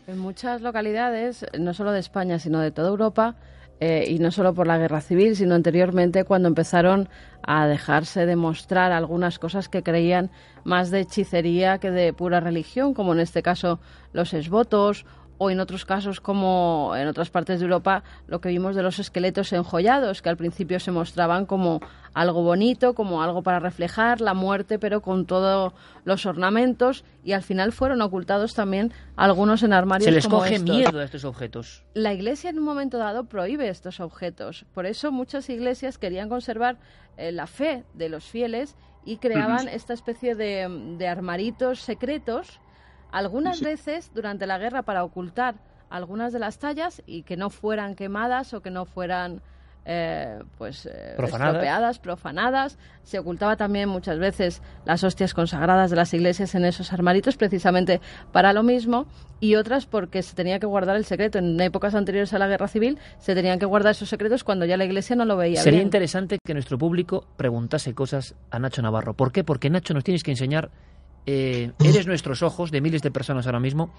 En 0.07 0.19
muchas 0.19 0.63
localidades, 0.63 1.45
no 1.59 1.75
solo 1.75 1.91
de 1.91 1.99
España, 1.99 2.39
sino 2.39 2.61
de 2.61 2.71
toda 2.71 2.89
Europa, 2.89 3.35
eh, 3.87 4.07
y 4.09 4.19
no 4.19 4.31
solo 4.31 4.55
por 4.55 4.67
la 4.67 4.79
guerra 4.79 5.03
civil, 5.03 5.37
sino 5.37 5.55
anteriormente 5.55 6.25
cuando 6.25 6.49
empezaron 6.49 7.11
a 7.43 7.67
dejarse 7.67 8.25
demostrar 8.25 8.93
algunas 8.93 9.39
cosas 9.39 9.69
que 9.69 9.83
creían 9.83 10.31
más 10.65 10.91
de 10.91 11.01
hechicería 11.01 11.77
que 11.77 11.91
de 11.91 12.15
pura 12.15 12.41
religión, 12.41 12.95
como 12.95 13.13
en 13.13 13.21
este 13.21 13.43
caso 13.43 13.81
los 14.15 14.33
esvotos 14.33 15.05
o 15.39 15.51
en 15.51 15.61
otros 15.61 15.85
casos 15.85 16.21
como 16.21 16.93
en 16.97 17.09
otras 17.09 17.31
partes 17.31 17.61
de 17.61 17.65
Europa 17.65 18.03
lo 18.27 18.41
que 18.41 18.49
vimos 18.49 18.77
de 18.77 18.83
los 18.83 18.99
esqueletos 18.99 19.53
enjollados 19.53 20.23
que 20.23 20.29
al 20.29 20.37
principio 20.37 20.81
se 20.81 20.91
mostraban 20.91 21.47
como 21.47 21.81
algo 22.13 22.43
bonito, 22.43 22.95
como 22.95 23.23
algo 23.23 23.43
para 23.43 23.59
reflejar 23.59 24.21
la 24.21 24.35
muerte, 24.35 24.79
pero 24.79 25.03
con 25.03 25.27
todos 25.27 25.73
los 26.05 26.27
ornamentos 26.27 27.05
y 27.25 27.33
al 27.33 27.43
final 27.43 27.73
fueron 27.73 28.01
ocultados 28.03 28.55
también 28.55 28.93
algunos 29.17 29.63
en 29.63 29.73
armarios. 29.73 30.05
Se 30.05 30.13
les 30.13 30.29
coge 30.29 30.61
miedo 30.61 31.01
a 31.01 31.05
estos 31.05 31.25
objetos. 31.25 31.83
La 31.95 32.13
Iglesia 32.13 32.51
en 32.51 32.59
un 32.59 32.65
momento 32.65 32.99
dado 32.99 33.25
prohíbe 33.25 33.69
estos 33.69 34.01
objetos, 34.01 34.65
por 34.73 34.87
eso 34.87 35.11
muchas 35.11 35.51
iglesias 35.51 35.99
querían 35.99 36.29
conservar 36.29 36.77
eh, 37.17 37.33
la 37.33 37.47
fe 37.47 37.85
de 37.95 38.09
los 38.09 38.25
fieles 38.25 38.77
y 39.05 39.19
creaban 39.19 39.69
esta 39.69 39.93
especie 39.93 40.35
de, 40.35 40.95
de 40.97 41.09
armaritos 41.09 41.81
secretos 41.81 42.61
algunas 43.15 43.61
veces 43.61 44.11
durante 44.13 44.45
la 44.45 44.59
guerra 44.59 44.83
para 44.83 45.05
ocultar 45.05 45.55
algunas 45.89 46.33
de 46.33 46.41
las 46.41 46.59
tallas 46.59 47.01
y 47.07 47.23
que 47.23 47.37
no 47.37 47.49
fueran 47.49 47.95
quemadas 47.95 48.53
o 48.55 48.61
que 48.61 48.71
no 48.71 48.87
fueran 48.87 49.41
eh, 49.87 50.41
pues 50.59 50.87
eh, 50.87 51.15
profanadas. 51.17 52.01
profanadas. 52.01 52.79
Se 53.05 53.21
ocultaba 53.21 53.57
también 53.57 53.89
muchas 53.89 54.19
veces 54.19 54.63
las 54.85 55.05
hostias 55.05 55.33
consagradas 55.33 55.91
de 55.91 55.97
las 55.97 56.13
iglesias 56.13 56.57
en 56.57 56.65
esos 56.65 56.93
armaritos 56.93 57.37
precisamente 57.37 58.01
para 58.33 58.53
lo 58.53 58.65
mismo 58.65 59.07
y 59.39 59.55
otras 59.55 59.87
porque 59.87 60.23
se 60.23 60.35
tenía 60.35 60.59
que 60.59 60.67
guardar 60.67 60.97
el 60.97 61.05
secreto. 61.05 61.39
En 61.39 61.61
épocas 61.61 61.95
anteriores 61.95 62.33
a 62.33 62.41
la 62.41 62.49
guerra 62.49 62.67
civil 62.67 62.99
se 63.19 63.37
tenían 63.37 63.61
que 63.61 63.67
guardar 63.67 63.93
esos 63.93 64.09
secretos 64.09 64.43
cuando 64.43 64.65
ya 64.65 64.77
la 64.77 64.87
iglesia 64.87 65.15
no 65.15 65.25
lo 65.25 65.37
veía. 65.37 65.61
Sería 65.61 65.83
interesante 65.83 66.39
que 66.45 66.55
nuestro 66.55 66.79
público 66.79 67.29
preguntase 67.37 67.95
cosas 67.95 68.35
a 68.51 68.59
Nacho 68.59 68.83
Navarro. 68.83 69.15
¿Por 69.15 69.31
qué? 69.31 69.45
Porque 69.45 69.71
Nacho 69.71 69.95
nos 69.95 70.03
tienes 70.03 70.25
que 70.25 70.33
enseñar 70.33 70.73
eh, 71.27 71.73
eres 71.83 72.07
nuestros 72.07 72.43
ojos 72.43 72.71
de 72.71 72.81
miles 72.81 73.03
de 73.03 73.11
personas 73.11 73.47
ahora 73.47 73.61
mismo. 73.61 73.91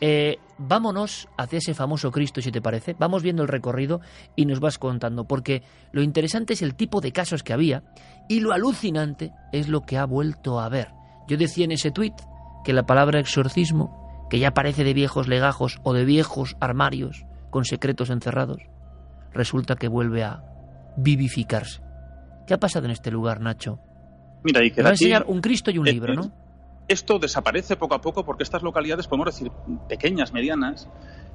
Eh, 0.00 0.38
vámonos 0.58 1.28
hacia 1.36 1.58
ese 1.58 1.74
famoso 1.74 2.10
Cristo, 2.12 2.40
si 2.40 2.52
te 2.52 2.62
parece. 2.62 2.94
Vamos 2.98 3.22
viendo 3.22 3.42
el 3.42 3.48
recorrido 3.48 4.00
y 4.36 4.46
nos 4.46 4.60
vas 4.60 4.78
contando, 4.78 5.24
porque 5.24 5.62
lo 5.92 6.02
interesante 6.02 6.52
es 6.52 6.62
el 6.62 6.74
tipo 6.74 7.00
de 7.00 7.12
casos 7.12 7.42
que 7.42 7.52
había 7.52 7.82
y 8.28 8.40
lo 8.40 8.52
alucinante 8.52 9.32
es 9.52 9.68
lo 9.68 9.82
que 9.82 9.98
ha 9.98 10.04
vuelto 10.04 10.60
a 10.60 10.68
ver. 10.68 10.88
Yo 11.28 11.36
decía 11.36 11.64
en 11.64 11.72
ese 11.72 11.90
tuit 11.90 12.14
que 12.64 12.72
la 12.72 12.86
palabra 12.86 13.18
exorcismo, 13.18 14.28
que 14.30 14.38
ya 14.38 14.52
parece 14.52 14.84
de 14.84 14.94
viejos 14.94 15.26
legajos 15.26 15.80
o 15.82 15.92
de 15.92 16.04
viejos 16.04 16.56
armarios 16.60 17.24
con 17.50 17.64
secretos 17.64 18.10
encerrados, 18.10 18.62
resulta 19.32 19.74
que 19.74 19.88
vuelve 19.88 20.22
a 20.22 20.44
vivificarse. 20.96 21.82
¿Qué 22.46 22.54
ha 22.54 22.58
pasado 22.58 22.86
en 22.86 22.92
este 22.92 23.10
lugar, 23.10 23.40
Nacho? 23.40 23.80
Mira, 24.44 24.64
y 24.64 24.70
que 24.70 24.82
va 24.82 24.90
a 24.90 24.92
enseñar 24.92 25.24
un 25.26 25.40
Cristo 25.40 25.70
y 25.70 25.78
un 25.78 25.86
libro, 25.86 26.14
¿no? 26.14 26.32
Esto 26.90 27.20
desaparece 27.20 27.76
poco 27.76 27.94
a 27.94 28.00
poco 28.00 28.24
porque 28.24 28.42
estas 28.42 28.64
localidades, 28.64 29.06
podemos 29.06 29.26
decir 29.26 29.52
pequeñas, 29.88 30.32
medianas, 30.32 30.88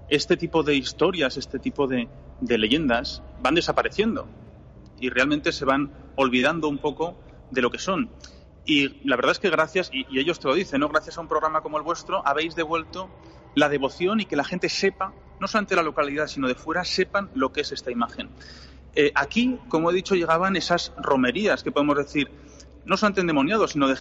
este 0.10 0.36
tipo 0.36 0.64
de 0.64 0.76
historias, 0.76 1.38
este 1.38 1.60
tipo 1.60 1.88
de, 1.88 2.10
leyendas 2.42 3.24
van 3.40 3.56
desapareciendo 3.56 4.28
y 5.00 5.10
realmente 5.10 5.54
se 5.54 5.64
van 5.64 5.94
olvidando 6.18 6.68
un 6.68 6.78
poco 6.78 7.16
de 7.52 7.62
lo 7.62 7.72
que 7.72 7.80
son. 7.80 8.10
Y 8.66 9.00
la 9.08 9.16
verdad 9.16 9.32
es 9.32 9.40
que 9.40 9.50
gracias, 9.50 9.90
y, 9.94 10.06
ellos 10.20 10.42
te 10.42 10.50
lo 10.50 10.56
dicen, 10.56 10.82
¿no? 10.82 10.90
gracias 10.90 11.18
a 11.18 11.22
un 11.22 11.30
programa 11.30 11.62
como 11.62 11.78
el 11.78 11.84
vuestro, 11.84 12.22
habéis 12.28 12.54
devuelto 12.56 13.10
la 13.56 13.70
devoción 13.70 14.20
y 14.20 14.26
que 14.26 14.36
la 14.36 14.44
gente 14.44 14.68
sepa, 14.68 15.14
no 15.40 15.48
solamente 15.48 15.78
la 15.78 15.84
localidad, 15.84 16.28
sino 16.28 16.50
de 16.50 16.56
fuera, 16.56 16.84
sepan 16.84 17.30
lo 17.34 17.54
que 17.54 17.62
es 17.62 17.72
esta 17.72 17.92
imagen. 17.92 18.28
Eh, 18.94 19.14
aquí, 19.16 19.58
como 19.70 19.90
he 19.90 19.94
dicho, 19.94 20.16
llegaban 20.16 20.58
esas 20.58 20.92
romerías 20.98 21.64
que 21.64 21.72
podemos 21.72 21.96
decir, 21.96 22.30
no 22.84 22.98
solamente 22.98 23.22
endemoniados, 23.22 23.72
sino 23.72 23.88
de 23.88 23.96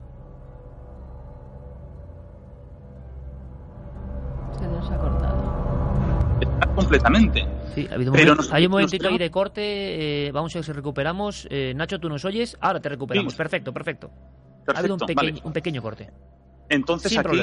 completamente. 6.85 7.47
Sí, 7.75 7.89
ha 7.91 7.95
habido 7.95 8.13
un 8.13 8.17
Pero 8.17 8.37
hay 8.51 8.67
un 8.67 8.71
momentito 8.71 9.09
ahí 9.09 9.19
de 9.19 9.31
corte, 9.31 10.27
eh, 10.27 10.33
vamos 10.33 10.55
a 10.55 10.59
ver 10.59 10.65
si 10.65 10.73
recuperamos. 10.73 11.49
Eh, 11.51 11.73
Nacho, 11.75 11.99
¿tú 11.99 12.09
nos 12.09 12.25
oyes? 12.25 12.57
Ahora 12.61 12.81
te 12.81 12.89
recuperamos. 12.89 13.35
Perfecto, 13.35 13.73
perfecto. 13.73 14.11
Ha 14.73 14.79
habido 14.79 14.97
un, 15.45 15.53
pequeño 15.53 15.83
corte. 15.83 16.11
Entonces 16.69 17.17
aquí, 17.19 17.39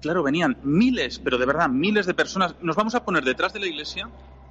claro, 0.00 0.22
venían 0.22 0.56
miles, 0.62 1.18
pero 1.18 1.38
de 1.38 1.46
verdad, 1.46 1.68
miles 1.68 2.06
de 2.06 2.14
personas. 2.14 2.54
Nos 2.62 2.76
vamos 2.76 2.94
a 2.94 3.04
poner 3.04 3.24
detrás 3.24 3.52
de 3.52 3.60
la 3.60 3.66
iglesia, 3.66 4.08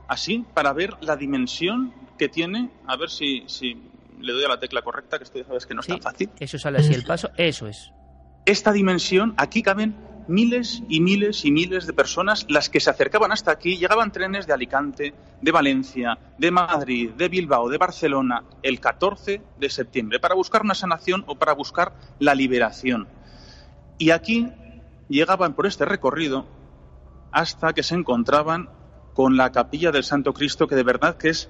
así, 0.07 0.45
para 0.53 0.73
ver 0.73 0.95
la 1.01 1.15
dimensión 1.15 1.93
que 2.17 2.29
tiene, 2.29 2.69
a 2.87 2.95
ver 2.97 3.09
si, 3.09 3.43
si 3.47 3.81
le 4.19 4.33
doy 4.33 4.45
a 4.45 4.49
la 4.49 4.59
tecla 4.59 4.81
correcta, 4.81 5.17
que 5.17 5.23
esto 5.23 5.39
ya 5.39 5.45
sabes 5.45 5.65
que 5.65 5.73
no 5.73 5.81
es 5.81 5.87
tan 5.87 6.01
fácil. 6.01 6.29
Eso 6.39 6.59
sale 6.59 6.79
así 6.79 6.93
el 6.93 7.03
paso, 7.03 7.31
eso 7.37 7.67
es. 7.67 7.91
Esta 8.45 8.71
dimensión, 8.71 9.33
aquí 9.37 9.63
caben 9.63 9.95
miles 10.27 10.83
y 10.89 10.99
miles 10.99 11.45
y 11.45 11.51
miles 11.51 11.87
de 11.87 11.93
personas 11.93 12.45
las 12.49 12.69
que 12.69 12.79
se 12.79 12.89
acercaban 12.89 13.31
hasta 13.31 13.51
aquí. 13.51 13.77
Llegaban 13.77 14.11
trenes 14.11 14.47
de 14.47 14.53
Alicante, 14.53 15.13
de 15.41 15.51
Valencia, 15.51 16.17
de 16.37 16.51
Madrid, 16.51 17.11
de 17.11 17.29
Bilbao, 17.29 17.69
de 17.69 17.77
Barcelona, 17.77 18.43
el 18.61 18.79
14 18.79 19.41
de 19.59 19.69
septiembre, 19.69 20.19
para 20.19 20.35
buscar 20.35 20.61
una 20.61 20.75
sanación 20.75 21.23
o 21.27 21.35
para 21.35 21.53
buscar 21.53 21.93
la 22.19 22.35
liberación. 22.35 23.07
Y 23.97 24.11
aquí 24.11 24.49
llegaban 25.09 25.53
por 25.53 25.67
este 25.67 25.85
recorrido 25.85 26.45
hasta 27.31 27.73
que 27.73 27.83
se 27.83 27.95
encontraban 27.95 28.69
con 29.13 29.37
la 29.37 29.51
capilla 29.51 29.91
del 29.91 30.03
Santo 30.03 30.33
Cristo, 30.33 30.67
que 30.67 30.75
de 30.75 30.83
verdad 30.83 31.17
que 31.17 31.29
es 31.29 31.49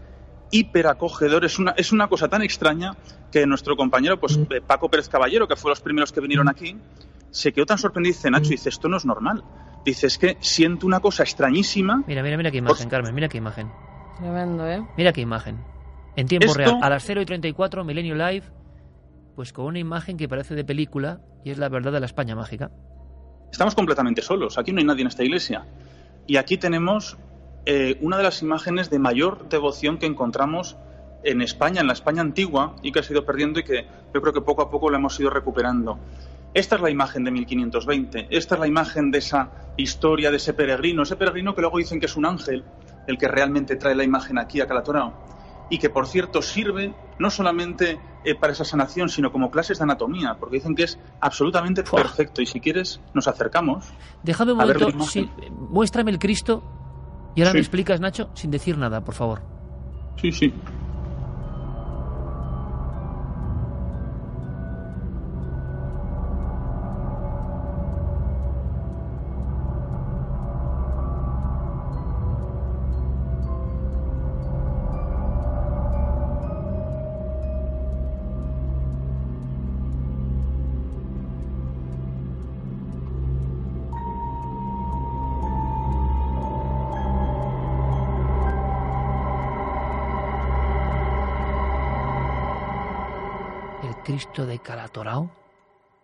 hiperacogedor. 0.52 1.46
Es 1.46 1.60
una, 1.60 1.72
es 1.72 1.92
una 1.92 2.08
cosa 2.08 2.28
tan 2.30 2.42
extraña 2.42 2.96
que 3.32 3.46
nuestro 3.46 3.76
compañero, 3.76 4.20
pues 4.20 4.38
mm. 4.38 4.46
eh, 4.52 4.62
Paco 4.62 4.90
Pérez 4.90 5.10
Caballero, 5.10 5.48
que 5.48 5.56
fue 5.56 5.72
los 5.72 5.82
primeros 5.82 6.12
que 6.12 6.22
vinieron 6.22 6.48
aquí, 6.48 6.78
se 7.34 7.52
quedó 7.52 7.66
tan 7.66 7.80
sorprendido, 7.80 8.14
dice 8.14 8.30
Nacho, 8.30 8.50
dice, 8.50 8.70
esto 8.70 8.88
no 8.88 8.98
es 8.98 9.06
normal. 9.06 9.44
Dice, 9.84 10.06
es 10.06 10.20
que 10.20 10.38
siento 10.40 10.86
una 10.86 11.00
cosa 11.00 11.24
extrañísima. 11.24 12.04
Mira, 12.08 12.22
mira, 12.22 12.38
mira 12.38 12.52
qué 12.52 12.58
imagen, 12.58 12.88
Carmen, 12.88 13.14
mira 13.14 13.28
qué 13.28 13.40
imagen. 13.40 13.72
Tremendo, 14.20 14.70
¿eh? 14.70 14.86
Mira 14.96 15.12
qué 15.12 15.22
imagen. 15.22 15.58
En 16.16 16.28
tiempo 16.28 16.54
real, 16.54 16.78
a 16.82 16.90
las 16.92 17.04
0 17.04 17.22
y 17.22 17.26
34, 17.26 17.84
Milenio 17.84 18.14
Live, 18.14 18.44
pues 19.36 19.52
con 19.52 19.66
una 19.66 19.80
imagen 19.80 20.16
que 20.16 20.30
parece 20.30 20.54
de 20.54 20.64
película 20.64 21.22
y 21.44 21.50
es 21.50 21.58
la 21.58 21.70
verdad 21.70 21.92
de 21.92 22.00
la 22.00 22.06
España 22.06 22.36
mágica. 22.36 22.70
Estamos 23.52 23.74
completamente 23.74 24.22
solos, 24.22 24.60
aquí 24.60 24.72
no 24.72 24.80
hay 24.80 24.86
nadie 24.86 25.02
en 25.02 25.08
esta 25.08 25.24
iglesia. 25.24 25.66
Y 26.28 26.38
aquí 26.38 26.58
tenemos 26.58 27.18
eh, 27.66 27.98
una 28.02 28.18
de 28.18 28.24
las 28.24 28.44
imágenes 28.44 28.92
de 28.92 29.00
mayor 29.00 29.50
devoción 29.50 29.98
que 29.98 30.06
encontramos 30.06 30.78
en 31.24 31.42
España, 31.42 31.82
en 31.82 31.88
la 31.88 31.94
España 31.94 32.22
antigua, 32.22 32.76
y 32.84 32.92
que 32.92 33.00
ha 33.00 33.04
sido 33.04 33.26
perdiendo 33.26 33.60
y 33.60 33.64
que 33.64 33.88
yo 34.14 34.22
creo 34.22 34.34
que 34.34 34.42
poco 34.42 34.62
a 34.62 34.70
poco 34.70 34.92
la 34.92 35.00
hemos 35.00 35.20
ido 35.20 35.32
recuperando. 35.32 35.98
Esta 36.54 36.76
es 36.76 36.82
la 36.82 36.92
imagen 36.92 37.24
de 37.24 37.32
1520, 37.32 38.28
esta 38.30 38.56
es 38.56 38.62
la 38.62 38.68
imagen 38.68 39.10
de 39.10 39.18
esa 39.18 39.50
historia 39.76 40.30
de 40.30 40.38
ese 40.38 40.54
peregrino, 40.54 41.02
ese 41.02 41.16
peregrino 41.16 41.56
que 41.56 41.62
luego 41.62 41.80
dicen 41.80 42.00
que 42.00 42.06
es 42.06 42.16
un 42.16 42.26
ángel, 42.26 42.64
el 43.08 43.18
que 43.18 43.28
realmente 43.28 43.76
trae 43.76 43.96
la 43.96 44.04
imagen 44.04 44.38
aquí 44.38 44.62
a 44.62 44.68
Calatorao, 44.68 45.14
y 45.72 45.80
que 45.80 45.90
por 45.90 46.06
cierto 46.06 46.44
sirve 46.44 46.94
no 47.18 47.32
solamente 47.32 48.00
eh, 48.24 48.36
para 48.36 48.54
esa 48.54 48.66
sanación, 48.66 49.10
sino 49.10 49.32
como 49.32 49.50
clases 49.50 49.80
de 49.80 49.84
anatomía, 49.86 50.36
porque 50.40 50.58
dicen 50.58 50.76
que 50.76 50.84
es 50.84 51.00
absolutamente 51.22 51.84
perfecto, 51.84 52.42
y 52.44 52.46
si 52.46 52.60
quieres 52.60 53.02
nos 53.16 53.28
acercamos. 53.28 53.86
Déjame 54.22 54.52
un 54.52 54.60
momento, 54.60 54.90
muéstrame 55.72 56.12
el 56.12 56.20
Cristo 56.20 56.64
y 57.36 57.42
ahora 57.42 57.54
me 57.54 57.60
explicas, 57.60 58.00
Nacho, 58.00 58.30
sin 58.36 58.52
decir 58.52 58.78
nada, 58.78 59.04
por 59.04 59.16
favor. 59.16 59.42
Sí, 60.22 60.32
sí. 60.32 60.54
Cristo 94.14 94.46
de 94.46 94.60
Calatorao, 94.60 95.32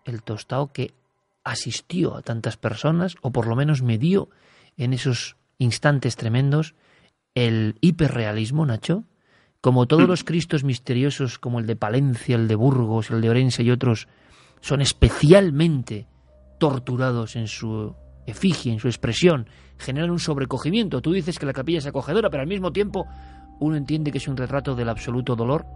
el 0.03 0.23
tostado 0.23 0.73
que 0.73 0.95
asistió 1.43 2.15
a 2.15 2.23
tantas 2.23 2.57
personas, 2.57 3.15
o 3.21 3.29
por 3.29 3.45
lo 3.45 3.55
menos 3.55 3.83
me 3.83 3.99
dio 3.99 4.29
en 4.77 4.93
esos 4.93 5.37
instantes 5.59 6.15
tremendos 6.15 6.73
el 7.35 7.75
hiperrealismo, 7.81 8.65
Nacho, 8.65 9.03
como 9.61 9.85
todos 9.85 10.07
los 10.07 10.23
Cristos 10.23 10.63
misteriosos, 10.63 11.37
como 11.37 11.59
el 11.59 11.67
de 11.67 11.75
Palencia, 11.75 12.35
el 12.35 12.47
de 12.47 12.55
Burgos, 12.55 13.11
el 13.11 13.21
de 13.21 13.29
Orense 13.29 13.61
y 13.61 13.69
otros, 13.69 14.07
son 14.59 14.81
especialmente 14.81 16.07
torturados 16.57 17.35
en 17.35 17.47
su 17.47 17.95
efigie, 18.25 18.73
en 18.73 18.79
su 18.79 18.87
expresión, 18.87 19.47
generan 19.77 20.09
un 20.09 20.19
sobrecogimiento. 20.19 21.03
Tú 21.03 21.11
dices 21.11 21.37
que 21.37 21.45
la 21.45 21.53
capilla 21.53 21.77
es 21.77 21.85
acogedora, 21.85 22.31
pero 22.31 22.41
al 22.41 22.49
mismo 22.49 22.71
tiempo 22.71 23.05
uno 23.59 23.75
entiende 23.75 24.11
que 24.11 24.17
es 24.17 24.27
un 24.27 24.35
retrato 24.35 24.73
del 24.73 24.89
absoluto 24.89 25.35
dolor. 25.35 25.67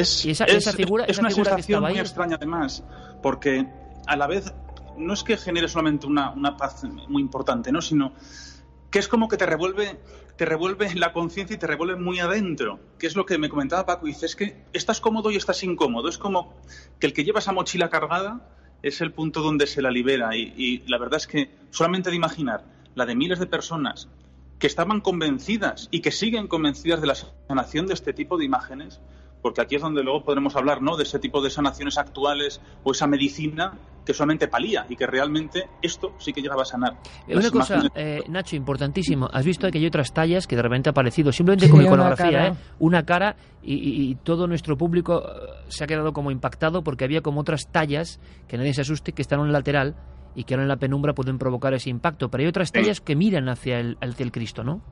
Es, 0.00 0.24
esa, 0.24 0.72
figura, 0.72 1.04
es 1.04 1.18
una 1.18 1.30
sensación 1.30 1.82
muy 1.82 1.98
extraña 1.98 2.36
además, 2.36 2.84
porque 3.22 3.66
a 4.06 4.16
la 4.16 4.26
vez 4.26 4.52
no 4.96 5.14
es 5.14 5.22
que 5.22 5.36
genere 5.36 5.68
solamente 5.68 6.06
una, 6.06 6.30
una 6.30 6.56
paz 6.56 6.84
muy 7.08 7.22
importante, 7.22 7.72
¿no? 7.72 7.80
sino 7.82 8.12
que 8.90 8.98
es 8.98 9.08
como 9.08 9.28
que 9.28 9.36
te 9.36 9.46
revuelve, 9.46 9.98
te 10.36 10.44
revuelve 10.44 10.94
la 10.94 11.12
conciencia 11.12 11.54
y 11.54 11.58
te 11.58 11.66
revuelve 11.66 11.96
muy 11.96 12.18
adentro, 12.20 12.80
que 12.98 13.06
es 13.06 13.16
lo 13.16 13.26
que 13.26 13.36
me 13.38 13.48
comentaba 13.48 13.84
Paco, 13.84 14.06
dice, 14.06 14.26
es 14.26 14.36
que 14.36 14.64
estás 14.72 15.00
cómodo 15.00 15.30
y 15.30 15.36
estás 15.36 15.62
incómodo, 15.62 16.08
es 16.08 16.18
como 16.18 16.54
que 16.98 17.06
el 17.06 17.12
que 17.12 17.24
lleva 17.24 17.40
esa 17.40 17.52
mochila 17.52 17.90
cargada 17.90 18.48
es 18.82 19.00
el 19.00 19.12
punto 19.12 19.42
donde 19.42 19.66
se 19.66 19.82
la 19.82 19.90
libera. 19.90 20.36
Y, 20.36 20.54
y 20.56 20.78
la 20.86 20.98
verdad 20.98 21.16
es 21.16 21.26
que 21.26 21.50
solamente 21.70 22.10
de 22.10 22.16
imaginar 22.16 22.64
la 22.94 23.04
de 23.06 23.14
miles 23.14 23.38
de 23.38 23.46
personas 23.46 24.08
que 24.58 24.66
estaban 24.66 25.00
convencidas 25.00 25.88
y 25.90 26.00
que 26.00 26.12
siguen 26.12 26.46
convencidas 26.46 27.00
de 27.00 27.06
la 27.08 27.14
sanación 27.14 27.86
de 27.86 27.94
este 27.94 28.12
tipo 28.12 28.38
de 28.38 28.44
imágenes, 28.44 29.00
porque 29.46 29.60
aquí 29.60 29.76
es 29.76 29.82
donde 29.82 30.02
luego 30.02 30.24
podremos 30.24 30.56
hablar 30.56 30.82
¿no? 30.82 30.96
de 30.96 31.04
ese 31.04 31.20
tipo 31.20 31.40
de 31.40 31.50
sanaciones 31.50 31.98
actuales 31.98 32.60
o 32.82 32.90
esa 32.90 33.06
medicina 33.06 33.74
que 34.04 34.12
solamente 34.12 34.48
palía 34.48 34.86
y 34.88 34.96
que 34.96 35.06
realmente 35.06 35.68
esto 35.80 36.14
sí 36.18 36.32
que 36.32 36.42
llegaba 36.42 36.62
a 36.62 36.64
sanar. 36.64 36.96
Una 37.28 37.48
cosa, 37.52 37.80
eh, 37.94 38.24
Nacho, 38.26 38.56
importantísimo. 38.56 39.30
Has 39.32 39.44
visto 39.44 39.70
que 39.70 39.78
hay 39.78 39.86
otras 39.86 40.12
tallas 40.12 40.48
que 40.48 40.56
de 40.56 40.62
repente 40.62 40.88
han 40.88 40.94
aparecido 40.94 41.30
simplemente 41.30 41.70
con 41.70 41.80
iconografía, 41.80 42.48
¿eh? 42.48 42.54
una 42.80 43.06
cara 43.06 43.36
y, 43.62 44.16
todo 44.24 44.48
nuestro 44.48 44.76
público 44.76 45.22
eh, 45.22 45.64
se 45.68 45.84
ha 45.84 45.86
quedado 45.86 46.12
como 46.12 46.32
impactado 46.32 46.82
porque 46.82 47.04
había 47.04 47.20
como 47.20 47.42
otras 47.42 47.70
tallas 47.70 48.18
que 48.48 48.58
nadie 48.58 48.74
se 48.74 48.80
asuste 48.80 49.12
que 49.12 49.22
están 49.22 49.38
en 49.38 49.46
el 49.46 49.52
lateral 49.52 49.94
y 50.34 50.42
que 50.42 50.54
ahora 50.54 50.64
en 50.64 50.68
la 50.70 50.78
penumbra 50.78 51.14
pueden 51.14 51.38
provocar 51.38 51.72
ese 51.72 51.88
impacto. 51.88 52.32
Pero 52.32 52.42
hay 52.42 52.48
otras 52.48 52.72
tallas 52.72 53.00
que 53.00 53.14
miran 53.14 53.48
hacia 53.48 53.78
el, 53.78 53.96
hacia 54.00 54.24
el 54.24 54.32
Cristo, 54.32 54.64
¿no? 54.64 54.82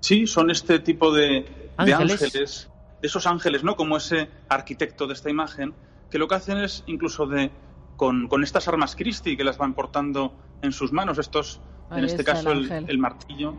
Sí, 0.00 0.26
son 0.26 0.50
este 0.50 0.80
tipo 0.80 1.10
de 1.10 1.46
ángeles 1.78 2.68
esos 3.06 3.26
ángeles, 3.26 3.64
¿no? 3.64 3.76
Como 3.76 3.96
ese 3.96 4.28
arquitecto 4.48 5.06
de 5.06 5.14
esta 5.14 5.30
imagen, 5.30 5.74
que 6.10 6.18
lo 6.18 6.28
que 6.28 6.34
hacen 6.36 6.58
es 6.58 6.84
incluso 6.86 7.26
de 7.26 7.50
con, 7.96 8.28
estas 8.42 8.68
armas 8.68 8.96
Christi 8.96 9.36
que 9.36 9.44
las 9.44 9.58
van 9.58 9.74
portando 9.74 10.34
en 10.62 10.72
sus 10.72 10.92
manos, 10.92 11.18
estos, 11.18 11.60
en 11.90 12.04
este 12.04 12.24
caso 12.24 12.50
el, 12.52 12.98
martillo, 12.98 13.54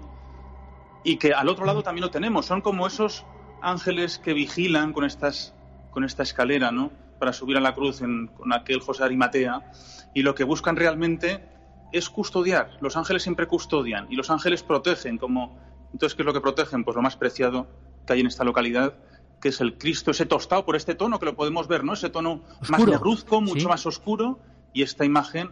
y 1.03 1.17
que 1.17 1.33
al 1.33 1.49
otro 1.49 1.65
lado 1.65 1.83
también 1.83 2.03
lo 2.03 2.11
tenemos, 2.11 2.45
son 2.45 2.61
como 2.61 2.87
esos 2.87 3.25
ángeles 3.61 4.17
que 4.17 4.33
vigilan 4.33 4.93
con 4.93 5.05
estas 5.05 5.53
con 5.91 6.03
esta 6.03 6.23
escalera, 6.23 6.71
¿no? 6.71 6.91
Para 7.19 7.31
subir 7.31 7.55
a 7.55 7.61
la 7.61 7.73
cruz 7.73 8.01
con 8.35 8.51
aquel 8.51 8.81
José 8.81 9.05
Arimatea, 9.05 9.71
y 10.13 10.23
lo 10.23 10.35
que 10.35 10.43
buscan 10.43 10.75
realmente 10.75 11.47
es 11.93 12.09
custodiar. 12.09 12.71
Los 12.81 12.97
ángeles 12.97 13.23
siempre 13.23 13.47
custodian 13.47 14.07
y 14.09 14.15
los 14.15 14.29
ángeles 14.29 14.63
protegen, 14.63 15.17
como 15.17 15.57
entonces 15.93 16.15
qué 16.15 16.23
es 16.23 16.25
lo 16.25 16.33
que 16.33 16.41
protegen, 16.41 16.83
pues 16.83 16.95
lo 16.95 17.01
más 17.01 17.15
preciado 17.15 17.67
que 18.05 18.13
hay 18.13 18.19
en 18.19 18.27
esta 18.27 18.43
localidad, 18.43 18.95
que 19.39 19.49
es 19.49 19.61
el 19.61 19.77
Cristo, 19.77 20.11
ese 20.11 20.25
tostado 20.25 20.65
por 20.65 20.75
este 20.75 20.95
tono 20.95 21.19
que 21.19 21.25
lo 21.25 21.35
podemos 21.35 21.67
ver, 21.67 21.83
¿no? 21.83 21.93
Ese 21.93 22.09
tono 22.09 22.41
más 22.69 22.85
negruzco, 22.85 23.41
mucho 23.41 23.69
más 23.69 23.85
oscuro, 23.85 24.39
y 24.73 24.81
esta 24.81 25.05
imagen 25.05 25.51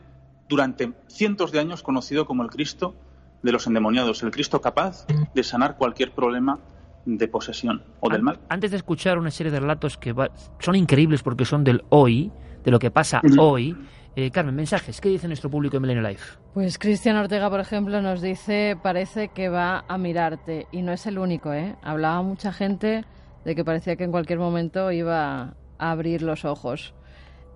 durante 0.49 0.93
cientos 1.07 1.51
de 1.51 1.59
años 1.59 1.83
conocido 1.83 2.25
como 2.25 2.43
el 2.43 2.49
Cristo 2.49 2.95
de 3.41 3.51
los 3.51 3.67
endemoniados, 3.67 4.23
el 4.23 4.31
Cristo 4.31 4.61
capaz 4.61 5.05
de 5.07 5.43
sanar 5.43 5.77
cualquier 5.77 6.11
problema 6.11 6.59
de 7.05 7.27
posesión 7.27 7.83
o 7.99 8.09
del 8.09 8.21
mal. 8.21 8.39
Antes 8.49 8.71
de 8.71 8.77
escuchar 8.77 9.17
una 9.17 9.31
serie 9.31 9.51
de 9.51 9.59
relatos 9.59 9.97
que 9.97 10.15
son 10.59 10.75
increíbles 10.75 11.21
porque 11.21 11.45
son 11.45 11.63
del 11.63 11.83
hoy, 11.89 12.31
de 12.63 12.71
lo 12.71 12.79
que 12.79 12.91
pasa 12.91 13.21
hoy, 13.37 13.75
eh, 14.15 14.29
Carmen, 14.31 14.55
mensajes, 14.55 15.01
¿qué 15.01 15.09
dice 15.09 15.27
nuestro 15.27 15.49
público 15.49 15.75
en 15.75 15.81
Milenio 15.81 16.07
Life? 16.07 16.37
Pues 16.53 16.77
Cristian 16.77 17.17
Ortega, 17.17 17.49
por 17.49 17.59
ejemplo, 17.59 18.01
nos 18.01 18.21
dice, 18.21 18.77
parece 18.81 19.29
que 19.29 19.49
va 19.49 19.85
a 19.87 19.97
mirarte, 19.97 20.67
y 20.71 20.83
no 20.83 20.91
es 20.91 21.05
el 21.07 21.17
único, 21.17 21.51
¿eh? 21.51 21.75
Hablaba 21.81 22.21
mucha 22.21 22.53
gente 22.53 23.05
de 23.45 23.55
que 23.55 23.65
parecía 23.65 23.95
que 23.95 24.03
en 24.03 24.11
cualquier 24.11 24.39
momento 24.39 24.91
iba 24.91 25.55
a 25.77 25.91
abrir 25.91 26.21
los 26.21 26.45
ojos. 26.45 26.93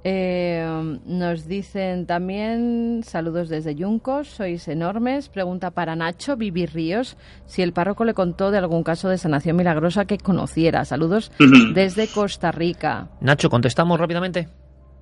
Eh, 0.04 1.00
nos 1.06 1.48
dicen 1.48 2.06
también 2.06 3.02
saludos 3.04 3.50
desde 3.50 3.76
Yuncos, 3.76 4.30
sois 4.30 4.68
enormes. 4.68 5.28
Pregunta 5.28 5.72
para 5.72 5.96
Nacho 5.96 6.38
Vivi 6.38 6.66
Ríos 6.66 7.18
si 7.46 7.62
el 7.62 7.74
párroco 7.74 8.06
le 8.06 8.14
contó 8.14 8.52
de 8.52 8.60
algún 8.60 8.84
caso 8.84 9.10
de 9.10 9.18
sanación 9.18 9.58
milagrosa 9.58 10.06
que 10.06 10.18
conociera. 10.18 10.86
Saludos 10.86 11.32
desde 11.74 12.08
Costa 12.08 12.52
Rica. 12.52 13.10
Nacho, 13.20 13.50
contestamos 13.50 14.00
rápidamente. 14.00 14.48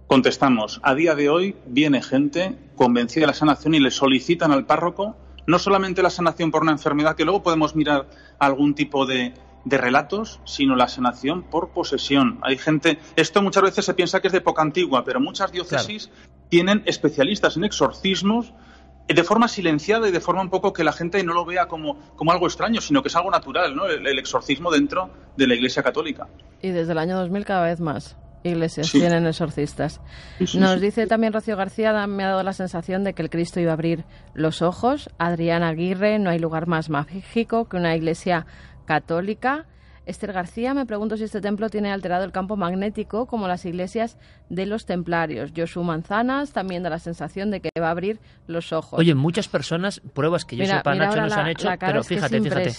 Contestamos. 0.07 0.79
A 0.83 0.95
día 0.95 1.13
de 1.13 1.29
hoy 1.29 1.55
viene 1.67 2.01
gente 2.01 2.55
convencida 2.75 3.21
de 3.21 3.27
la 3.27 3.33
sanación 3.33 3.75
y 3.75 3.79
le 3.79 3.91
solicitan 3.91 4.51
al 4.51 4.65
párroco 4.65 5.17
no 5.47 5.59
solamente 5.59 6.01
la 6.01 6.09
sanación 6.09 6.51
por 6.51 6.63
una 6.63 6.71
enfermedad, 6.71 7.15
que 7.15 7.23
luego 7.23 7.43
podemos 7.43 7.75
mirar 7.75 8.07
algún 8.39 8.73
tipo 8.73 9.05
de, 9.05 9.33
de 9.66 9.78
relatos, 9.78 10.39
sino 10.45 10.76
la 10.76 10.88
sanación 10.88 11.43
por 11.43 11.70
posesión. 11.70 12.39
Hay 12.43 12.57
gente, 12.57 12.99
esto 13.16 13.41
muchas 13.41 13.63
veces 13.63 13.86
se 13.86 13.93
piensa 13.93 14.22
que 14.22 14.28
es 14.28 14.32
de 14.32 14.38
época 14.38 14.61
antigua, 14.61 15.03
pero 15.03 15.20
muchas 15.20 15.51
diócesis 15.51 16.09
tienen 16.49 16.84
especialistas 16.86 17.57
en 17.57 17.66
exorcismos 17.66 18.53
de 19.07 19.24
forma 19.24 19.47
silenciada 19.47 20.07
y 20.07 20.11
de 20.11 20.20
forma 20.20 20.41
un 20.41 20.49
poco 20.49 20.74
que 20.74 20.84
la 20.84 20.91
gente 20.91 21.24
no 21.24 21.34
lo 21.34 21.45
vea 21.45 21.68
como, 21.68 21.99
como 22.16 22.32
algo 22.32 22.47
extraño, 22.47 22.82
sino 22.82 23.01
que 23.01 23.09
es 23.09 23.16
algo 23.16 23.30
natural, 23.30 23.76
¿no? 23.76 23.86
El, 23.86 24.18
exorcismo 24.18 24.72
dentro 24.72 25.09
de 25.38 25.47
la 25.47 25.55
Iglesia 25.55 25.84
Católica. 25.84 26.28
Y 26.61 26.70
desde 26.70 26.93
el 26.93 26.97
año 26.97 27.18
2000 27.18 27.45
cada 27.45 27.66
vez 27.66 27.80
más 27.80 28.18
iglesias 28.43 28.91
tienen 28.91 29.26
exorcistas. 29.26 30.01
Nos 30.53 30.80
dice 30.80 31.07
también 31.07 31.34
Rocío 31.34 31.57
García, 31.57 32.05
me 32.07 32.24
ha 32.24 32.30
dado 32.30 32.43
la 32.43 32.53
sensación 32.53 33.03
de 33.03 33.13
que 33.13 33.24
el 33.24 33.30
Cristo 33.30 33.59
iba 33.59 33.72
a 33.72 33.74
abrir 33.74 34.05
los 34.34 34.61
ojos. 34.61 35.09
Adriana 35.18 35.70
Aguirre, 35.70 36.20
no 36.20 36.30
hay 36.30 36.39
lugar 36.39 36.68
más 36.68 36.89
mágico 36.89 37.68
que 37.68 37.78
una 37.78 37.95
iglesia 37.95 38.45
católica. 38.86 39.65
Esther 40.05 40.33
García, 40.33 40.73
me 40.73 40.86
pregunto 40.86 41.17
si 41.17 41.23
este 41.23 41.41
templo 41.41 41.69
tiene 41.69 41.91
alterado 41.91 42.23
el 42.23 42.31
campo 42.31 42.55
magnético 42.55 43.25
como 43.25 43.47
las 43.47 43.65
iglesias 43.65 44.17
de 44.49 44.65
los 44.65 44.86
templarios. 44.86 45.51
Josu 45.55 45.83
Manzanas 45.83 46.51
también 46.51 46.83
da 46.83 46.89
la 46.89 46.99
sensación 46.99 47.49
de 47.49 47.59
que 47.59 47.69
va 47.81 47.88
a 47.88 47.91
abrir 47.91 48.19
los 48.47 48.71
ojos. 48.71 48.99
Oye, 48.99 49.15
muchas 49.15 49.47
personas, 49.47 50.01
pruebas 50.13 50.45
que 50.45 50.55
yo 50.55 50.65
sepa, 50.65 50.93
Nacho, 50.93 51.21
nos 51.21 51.33
han 51.33 51.47
hecho, 51.47 51.69
pero 51.79 52.03
fíjate, 52.03 52.39
fíjate. 52.39 52.71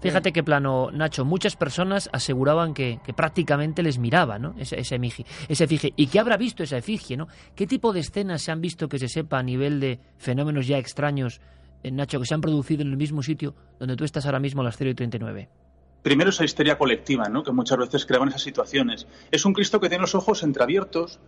Fíjate 0.00 0.32
qué 0.32 0.42
plano, 0.42 0.90
Nacho, 0.92 1.24
muchas 1.24 1.56
personas 1.56 2.10
aseguraban 2.12 2.74
que, 2.74 3.00
prácticamente 3.16 3.82
les 3.82 3.98
miraba, 3.98 4.38
¿no? 4.38 4.54
Ese, 4.58 4.78
ese, 4.78 5.00
ese 5.48 5.64
efigie. 5.64 5.94
¿Y 5.96 6.08
qué 6.08 6.20
habrá 6.20 6.36
visto 6.36 6.62
esa 6.62 6.76
efigie, 6.76 7.16
no? 7.16 7.28
¿Qué 7.54 7.66
tipo 7.66 7.92
de 7.92 8.00
escenas 8.00 8.42
se 8.42 8.52
han 8.52 8.60
visto 8.60 8.88
que 8.88 8.98
se 8.98 9.08
sepa 9.08 9.38
a 9.38 9.42
nivel 9.42 9.80
de 9.80 9.98
fenómenos 10.18 10.66
ya 10.66 10.76
extraños 10.76 11.40
Nacho, 11.94 12.18
que 12.18 12.26
se 12.26 12.34
han 12.34 12.40
producido 12.40 12.82
en 12.82 12.88
el 12.88 12.96
mismo 12.96 13.22
sitio 13.22 13.54
donde 13.78 13.96
tú 13.96 14.04
estás 14.04 14.26
ahora 14.26 14.40
mismo 14.40 14.62
a 14.62 14.64
las 14.64 14.76
0 14.76 14.90
y 14.90 14.94
39? 14.94 15.48
Primero 16.02 16.30
esa 16.30 16.44
histeria 16.44 16.78
colectiva, 16.78 17.28
¿no? 17.28 17.42
que 17.42 17.52
muchas 17.52 17.78
veces 17.78 18.06
creaban 18.06 18.28
esas 18.28 18.42
situaciones. 18.42 19.06
Es 19.30 19.44
un 19.44 19.52
Cristo 19.52 19.80
que 19.80 19.88
tiene 19.88 20.02
los 20.02 20.14
ojos 20.14 20.42
entreabiertos, 20.42 21.18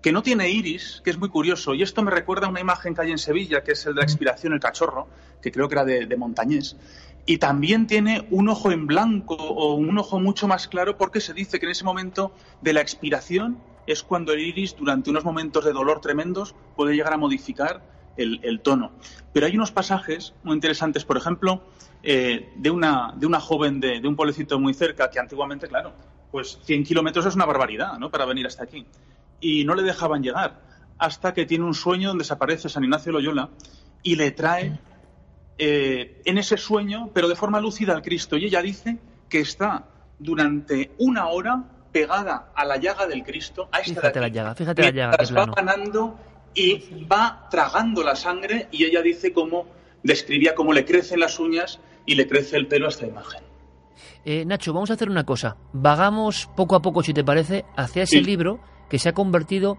que 0.00 0.12
no 0.12 0.22
tiene 0.22 0.48
iris, 0.50 1.02
que 1.04 1.10
es 1.10 1.18
muy 1.18 1.28
curioso. 1.28 1.74
Y 1.74 1.82
esto 1.82 2.02
me 2.02 2.10
recuerda 2.10 2.46
a 2.46 2.50
una 2.50 2.60
imagen 2.60 2.94
que 2.94 3.02
hay 3.02 3.10
en 3.10 3.18
Sevilla, 3.18 3.62
que 3.62 3.72
es 3.72 3.84
el 3.86 3.94
de 3.94 4.00
la 4.00 4.04
expiración, 4.04 4.52
el 4.52 4.60
cachorro, 4.60 5.08
que 5.42 5.50
creo 5.50 5.68
que 5.68 5.74
era 5.74 5.84
de, 5.84 6.06
de 6.06 6.16
Montañés. 6.16 6.76
Y 7.26 7.38
también 7.38 7.86
tiene 7.86 8.26
un 8.30 8.48
ojo 8.48 8.70
en 8.72 8.86
blanco 8.86 9.34
o 9.34 9.74
un 9.74 9.98
ojo 9.98 10.18
mucho 10.20 10.48
más 10.48 10.68
claro 10.68 10.96
porque 10.96 11.20
se 11.20 11.34
dice 11.34 11.58
que 11.58 11.66
en 11.66 11.72
ese 11.72 11.84
momento 11.84 12.32
de 12.62 12.72
la 12.72 12.80
expiración 12.80 13.58
es 13.86 14.02
cuando 14.02 14.32
el 14.32 14.40
iris, 14.40 14.76
durante 14.76 15.10
unos 15.10 15.24
momentos 15.24 15.64
de 15.64 15.72
dolor 15.72 16.00
tremendos, 16.00 16.54
puede 16.76 16.94
llegar 16.94 17.12
a 17.12 17.16
modificar 17.16 17.82
el, 18.18 18.60
tono. 18.60 18.92
Pero 19.32 19.46
hay 19.46 19.54
unos 19.54 19.72
pasajes 19.72 20.34
muy 20.42 20.54
interesantes, 20.54 21.04
por 21.04 21.16
ejemplo, 21.16 21.62
eh, 22.02 22.52
de, 22.56 22.70
una, 22.70 23.14
de 23.16 23.26
una 23.26 23.40
joven 23.40 23.80
de, 23.80 24.00
un 24.06 24.16
pueblecito 24.16 24.58
muy 24.58 24.74
cerca, 24.74 25.10
que 25.10 25.18
antiguamente, 25.18 25.68
claro, 25.68 25.92
pues 26.30 26.58
100 26.64 26.84
kilómetros 26.84 27.26
es 27.26 27.34
una 27.34 27.46
barbaridad, 27.46 27.98
¿no? 27.98 28.10
Para 28.10 28.24
venir 28.24 28.46
hasta 28.46 28.64
aquí. 28.64 28.86
Y 29.40 29.64
no 29.64 29.74
le 29.74 29.82
dejaban 29.82 30.22
llegar, 30.22 30.60
hasta 30.98 31.32
que 31.32 31.46
tiene 31.46 31.64
un 31.64 31.74
sueño 31.74 32.08
donde 32.08 32.22
desaparece 32.22 32.68
San 32.68 32.84
Ignacio 32.84 33.12
Loyola 33.12 33.50
y 34.02 34.16
le 34.16 34.32
trae 34.32 34.78
eh, 35.58 36.22
en 36.24 36.38
ese 36.38 36.56
sueño, 36.56 37.10
pero 37.14 37.28
de 37.28 37.36
forma 37.36 37.60
lúcida 37.60 37.94
al 37.94 38.02
Cristo. 38.02 38.36
Y 38.36 38.46
ella 38.46 38.62
dice 38.62 38.98
que 39.28 39.40
está 39.40 39.84
durante 40.18 40.92
una 40.98 41.28
hora 41.28 41.64
pegada 41.92 42.52
a 42.54 42.64
la 42.64 42.76
llaga 42.76 43.06
del 43.06 43.22
Cristo, 43.22 43.68
a 43.72 43.80
esta 43.80 44.00
fíjate 44.00 44.20
la 44.20 44.28
llaga, 44.28 44.54
fíjate 44.54 44.82
la 44.82 44.90
llaga. 44.90 45.16
va 45.36 45.46
ganando 45.46 46.18
y 46.54 47.04
va 47.10 47.48
tragando 47.50 48.02
la 48.02 48.16
sangre 48.16 48.68
y 48.70 48.84
ella 48.84 49.02
dice 49.02 49.32
cómo 49.32 49.66
describía 50.02 50.54
cómo 50.54 50.72
le 50.72 50.84
crecen 50.84 51.20
las 51.20 51.38
uñas 51.38 51.80
y 52.06 52.14
le 52.14 52.26
crece 52.26 52.56
el 52.56 52.66
pelo 52.66 52.86
a 52.86 52.88
esta 52.88 53.06
imagen. 53.06 53.42
Eh, 54.24 54.44
Nacho, 54.44 54.72
vamos 54.72 54.90
a 54.90 54.94
hacer 54.94 55.10
una 55.10 55.24
cosa. 55.24 55.56
Vagamos 55.72 56.48
poco 56.56 56.76
a 56.76 56.82
poco, 56.82 57.02
si 57.02 57.14
te 57.14 57.24
parece, 57.24 57.64
hacia 57.76 58.02
ese 58.02 58.20
libro 58.20 58.60
que 58.88 58.98
se 58.98 59.08
ha 59.08 59.12
convertido 59.12 59.78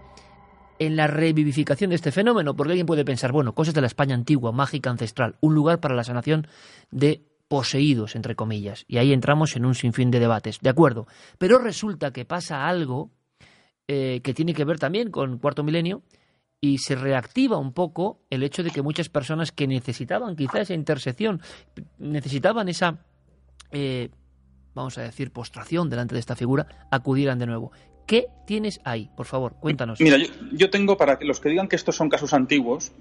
en 0.78 0.96
la 0.96 1.06
revivificación 1.06 1.90
de 1.90 1.96
este 1.96 2.10
fenómeno, 2.10 2.56
porque 2.56 2.72
alguien 2.72 2.86
puede 2.86 3.04
pensar, 3.04 3.32
bueno, 3.32 3.54
cosas 3.54 3.74
de 3.74 3.82
la 3.82 3.86
España 3.86 4.14
antigua, 4.14 4.50
mágica, 4.50 4.90
ancestral, 4.90 5.36
un 5.40 5.54
lugar 5.54 5.78
para 5.78 5.94
la 5.94 6.04
sanación 6.04 6.46
de 6.90 7.22
poseídos, 7.48 8.16
entre 8.16 8.34
comillas. 8.34 8.84
Y 8.88 8.98
ahí 8.98 9.12
entramos 9.12 9.56
en 9.56 9.66
un 9.66 9.74
sinfín 9.74 10.10
de 10.10 10.20
debates. 10.20 10.58
De 10.60 10.70
acuerdo. 10.70 11.06
Pero 11.36 11.58
resulta 11.58 12.12
que 12.12 12.24
pasa 12.24 12.66
algo 12.66 13.10
eh, 13.88 14.20
que 14.22 14.32
tiene 14.32 14.54
que 14.54 14.64
ver 14.64 14.78
también 14.78 15.10
con 15.10 15.38
Cuarto 15.38 15.64
Milenio 15.64 16.02
y 16.60 16.78
se 16.78 16.94
reactiva 16.94 17.56
un 17.56 17.72
poco 17.72 18.20
el 18.28 18.42
hecho 18.42 18.62
de 18.62 18.70
que 18.70 18.82
muchas 18.82 19.08
personas 19.08 19.50
que 19.50 19.66
necesitaban 19.66 20.36
quizá 20.36 20.60
esa 20.60 20.74
intersección, 20.74 21.40
necesitaban 21.98 22.68
esa, 22.68 22.98
eh, 23.70 24.10
vamos 24.74 24.98
a 24.98 25.02
decir, 25.02 25.32
postración 25.32 25.88
delante 25.88 26.14
de 26.14 26.20
esta 26.20 26.36
figura, 26.36 26.66
acudieran 26.90 27.38
de 27.38 27.46
nuevo. 27.46 27.72
¿Qué 28.06 28.26
tienes 28.46 28.80
ahí? 28.84 29.08
Por 29.16 29.26
favor, 29.26 29.54
cuéntanos. 29.60 30.00
Mira, 30.00 30.18
yo, 30.52 30.68
tengo, 30.68 30.96
para 30.96 31.18
los 31.22 31.40
que 31.40 31.48
digan 31.48 31.68
que 31.68 31.76
estos 31.76 31.96
son 31.96 32.08
casos 32.08 32.34
antiguos, 32.34 32.92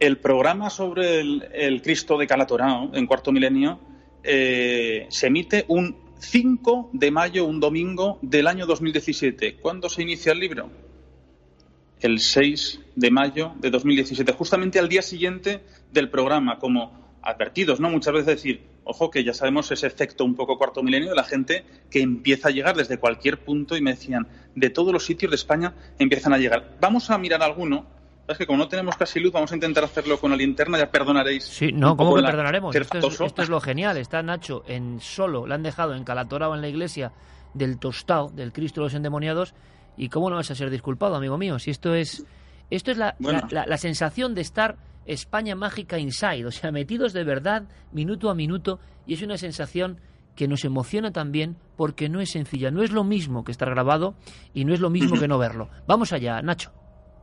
el 0.00 0.18
programa 0.18 0.70
sobre 0.70 1.20
el, 1.20 1.82
Cristo 1.82 2.18
de 2.18 2.26
Calatorao 2.26 2.90
en 2.94 3.06
cuarto 3.06 3.32
milenio 3.32 3.78
eh, 4.24 5.06
se 5.10 5.28
emite 5.28 5.64
un 5.68 5.96
5 6.18 6.90
de 6.92 7.10
mayo, 7.10 7.44
un 7.44 7.60
domingo 7.60 8.18
del 8.22 8.46
año 8.46 8.66
2017. 8.66 9.56
¿Cuándo 9.58 9.88
se 9.88 10.02
inicia 10.02 10.32
el 10.32 10.40
libro? 10.40 10.70
El 12.00 12.20
6 12.20 12.80
de 12.94 13.10
mayo 13.10 13.52
de 13.58 13.70
2017, 13.70 14.32
justamente 14.32 14.78
al 14.78 14.88
día 14.88 15.02
siguiente 15.02 15.60
del 15.92 16.10
programa, 16.10 16.58
como 16.58 17.06
advertidos, 17.22 17.80
¿no? 17.80 17.90
Muchas 17.90 18.12
veces 18.14 18.26
decir, 18.26 18.62
ojo, 18.84 19.10
que 19.10 19.24
ya 19.24 19.34
sabemos 19.34 19.70
ese 19.72 19.86
efecto 19.86 20.24
un 20.24 20.34
poco 20.34 20.56
cuarto 20.58 20.82
milenio 20.82 21.10
de 21.10 21.16
la 21.16 21.24
gente 21.24 21.64
que 21.90 22.00
empieza 22.00 22.48
a 22.48 22.50
llegar 22.52 22.76
desde 22.76 22.98
cualquier 22.98 23.40
punto 23.40 23.76
y 23.76 23.82
me 23.82 23.90
decían, 23.90 24.28
de 24.54 24.70
todos 24.70 24.92
los 24.92 25.04
sitios 25.04 25.30
de 25.30 25.36
España 25.36 25.74
empiezan 25.98 26.32
a 26.32 26.38
llegar. 26.38 26.76
Vamos 26.80 27.10
a 27.10 27.18
mirar 27.18 27.42
alguno. 27.42 27.86
Es 28.28 28.38
que 28.38 28.46
como 28.46 28.58
no 28.58 28.68
tenemos 28.68 28.96
casi 28.96 29.20
luz, 29.20 29.32
vamos 29.32 29.52
a 29.52 29.54
intentar 29.54 29.84
hacerlo 29.84 30.18
con 30.18 30.30
la 30.30 30.36
linterna, 30.36 30.78
ya 30.78 30.90
perdonaréis. 30.90 31.44
Sí, 31.44 31.72
no, 31.72 31.96
¿cómo 31.96 32.16
que 32.16 32.22
perdonaremos? 32.22 32.74
Esto 32.74 33.42
es, 33.42 33.48
lo 33.48 33.60
genial. 33.60 33.96
Está 33.96 34.22
Nacho 34.22 34.64
en 34.66 35.00
solo, 35.00 35.46
le 35.46 35.54
han 35.54 35.62
dejado 35.62 35.94
en 35.94 36.02
Calatora 36.02 36.48
o 36.48 36.54
en 36.54 36.60
la 36.60 36.68
iglesia 36.68 37.12
del 37.54 37.78
Tostado, 37.78 38.30
del 38.30 38.52
Cristo 38.52 38.80
de 38.80 38.86
los 38.86 38.94
endemoniados, 38.94 39.54
¿Y 39.96 40.08
cómo 40.08 40.30
no 40.30 40.36
vas 40.36 40.50
a 40.50 40.54
ser 40.54 40.70
disculpado, 40.70 41.16
amigo 41.16 41.38
mío? 41.38 41.58
Si 41.58 41.70
esto 41.70 41.94
es, 41.94 42.26
esto 42.70 42.90
es 42.90 42.98
la, 42.98 43.16
la, 43.18 43.78
sensación 43.78 44.34
de 44.34 44.42
estar 44.42 44.76
España 45.06 45.54
mágica 45.54 45.98
inside, 45.98 46.46
o 46.46 46.50
sea, 46.50 46.72
metidos 46.72 47.12
de 47.12 47.24
verdad, 47.24 47.64
minuto 47.92 48.30
a 48.30 48.34
minuto, 48.34 48.80
y 49.06 49.14
es 49.14 49.22
una 49.22 49.38
sensación 49.38 50.00
que 50.34 50.48
nos 50.48 50.64
emociona 50.64 51.12
también 51.12 51.56
porque 51.76 52.08
no 52.08 52.20
es 52.20 52.30
sencilla, 52.30 52.70
no 52.70 52.82
es 52.82 52.90
lo 52.92 53.04
mismo 53.04 53.42
que 53.42 53.52
estar 53.52 53.70
grabado 53.70 54.14
y 54.52 54.64
no 54.64 54.74
es 54.74 54.80
lo 54.80 54.90
mismo 54.90 55.18
que 55.18 55.28
no 55.28 55.38
verlo. 55.38 55.70
Vamos 55.86 56.12
allá, 56.12 56.42
Nacho. 56.42 56.72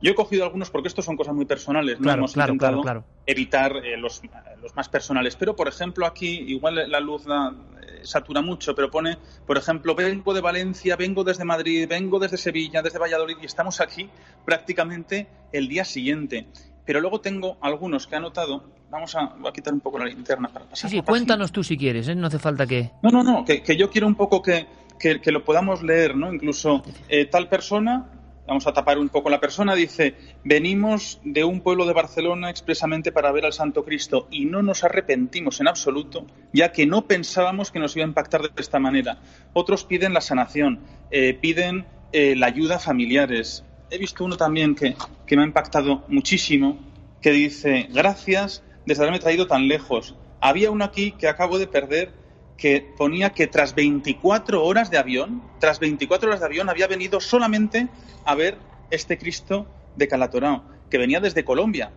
Yo 0.02 0.12
he 0.12 0.16
cogido 0.16 0.44
algunos 0.44 0.70
porque 0.70 0.90
estos 0.90 1.06
son 1.06 1.16
cosas 1.16 1.34
muy 1.34 1.46
personales, 1.46 1.98
no 1.98 2.12
hemos 2.12 2.36
intentado 2.36 3.06
evitar 3.26 3.78
eh, 3.78 3.96
los, 3.96 4.22
los, 4.62 4.76
más 4.76 4.90
personales. 4.90 5.38
Pero, 5.38 5.56
por 5.56 5.70
ejemplo, 5.70 6.06
aquí 6.06 6.28
igual 6.48 6.92
la 6.92 7.00
luz 7.00 7.24
eh, 7.26 7.73
satura 8.04 8.42
mucho, 8.42 8.76
pero 8.76 8.90
pone, 8.90 9.18
por 9.46 9.58
ejemplo, 9.58 9.96
vengo 9.96 10.34
de 10.34 10.42
Valencia, 10.42 10.96
vengo 10.96 11.24
desde 11.24 11.46
Madrid, 11.46 11.88
vengo 11.88 12.20
desde 12.20 12.38
Sevilla, 12.38 12.82
desde 12.82 13.00
Valladolid 13.00 13.38
y 13.42 13.46
estamos 13.46 13.82
aquí 13.82 14.10
prácticamente 14.46 15.28
el 15.52 15.68
día 15.68 15.86
siguiente. 15.86 16.48
Pero 16.86 17.00
luego 17.00 17.22
tengo 17.22 17.58
algunos 17.62 18.08
que 18.08 18.16
he 18.16 18.18
anotado. 18.18 18.66
Vamos 18.90 19.16
a, 19.16 19.22
a 19.22 19.54
quitar 19.54 19.74
un 19.74 19.80
poco 19.80 19.98
la 20.00 20.06
linterna 20.06 20.50
para 20.50 20.66
pasar. 20.66 20.90
Sí, 20.90 20.98
sí, 20.98 21.02
cuéntanos 21.02 21.52
tú 21.52 21.64
si 21.64 21.78
quieres, 21.78 22.08
¿eh? 22.08 22.16
no 22.16 22.28
hace 22.28 22.40
falta 22.40 22.68
que. 22.68 22.92
No, 23.02 23.10
no, 23.10 23.24
no, 23.24 23.46
que, 23.46 23.64
que 23.64 23.78
yo 23.78 23.90
quiero 23.90 24.06
un 24.06 24.16
poco 24.16 24.42
que, 24.42 24.68
que, 25.00 25.22
que, 25.22 25.32
lo 25.32 25.44
podamos 25.44 25.82
leer, 25.82 26.16
¿no? 26.16 26.34
Incluso 26.34 26.84
eh, 27.08 27.26
tal 27.26 27.48
persona 27.48 28.23
vamos 28.48 28.68
a 28.68 28.74
tapar 28.74 28.98
un 28.98 29.10
poco 29.10 29.30
la 29.30 29.40
persona, 29.40 29.76
dice, 29.76 30.16
venimos 30.44 31.20
de 31.24 31.44
un 31.44 31.62
pueblo 31.62 31.86
de 31.86 31.94
Barcelona 31.94 32.50
expresamente 32.50 33.12
para 33.12 33.32
ver 33.32 33.46
al 33.46 33.54
Santo 33.54 33.84
Cristo 33.84 34.28
y 34.32 34.46
no 34.46 34.62
nos 34.62 34.84
arrepentimos 34.84 35.62
en 35.62 35.68
absoluto, 35.68 36.26
ya 36.52 36.72
que 36.72 36.86
no 36.86 37.08
pensábamos 37.08 37.72
que 37.72 37.80
nos 37.80 37.96
iba 37.96 38.06
a 38.06 38.08
impactar 38.08 38.42
de 38.42 38.50
esta 38.58 38.80
manera. 38.80 39.20
Otros 39.54 39.86
piden 39.86 40.14
la 40.14 40.22
sanación, 40.22 40.80
eh, 41.12 41.34
piden 41.34 41.86
eh, 42.12 42.36
la 42.36 42.48
ayuda 42.48 42.76
a 42.76 42.80
familiares. 42.80 43.64
He 43.90 43.98
visto 43.98 44.26
uno 44.26 44.38
también 44.38 44.76
que, 44.76 44.96
que 45.26 45.36
me 45.38 45.44
ha 45.44 45.46
impactado 45.46 46.04
muchísimo, 46.08 46.80
que 47.22 47.32
dice, 47.32 47.88
gracias 47.92 48.64
desde 48.86 49.04
haberme 49.04 49.20
traído 49.20 49.48
tan 49.48 49.68
lejos. 49.68 50.16
Había 50.42 50.72
uno 50.72 50.84
aquí 50.84 51.12
que 51.14 51.28
acabo 51.28 51.58
de 51.58 51.68
perder 51.68 52.23
que 52.64 52.80
ponía 52.80 53.32
que 53.32 53.48
tras 53.48 53.76
24 53.76 54.64
horas 54.64 54.90
de 54.90 54.98
avión, 54.98 55.44
tras 55.60 55.82
24 55.82 56.30
horas 56.30 56.40
de 56.40 56.46
avión, 56.46 56.70
había 56.70 56.88
venido 56.88 57.20
solamente 57.20 57.90
a 58.24 58.36
ver 58.36 58.58
este 58.90 59.18
Cristo 59.18 59.68
de 59.98 60.08
Calatorao, 60.08 60.64
que 60.90 60.98
venía 60.98 61.20
desde 61.20 61.44
Colombia. 61.44 61.92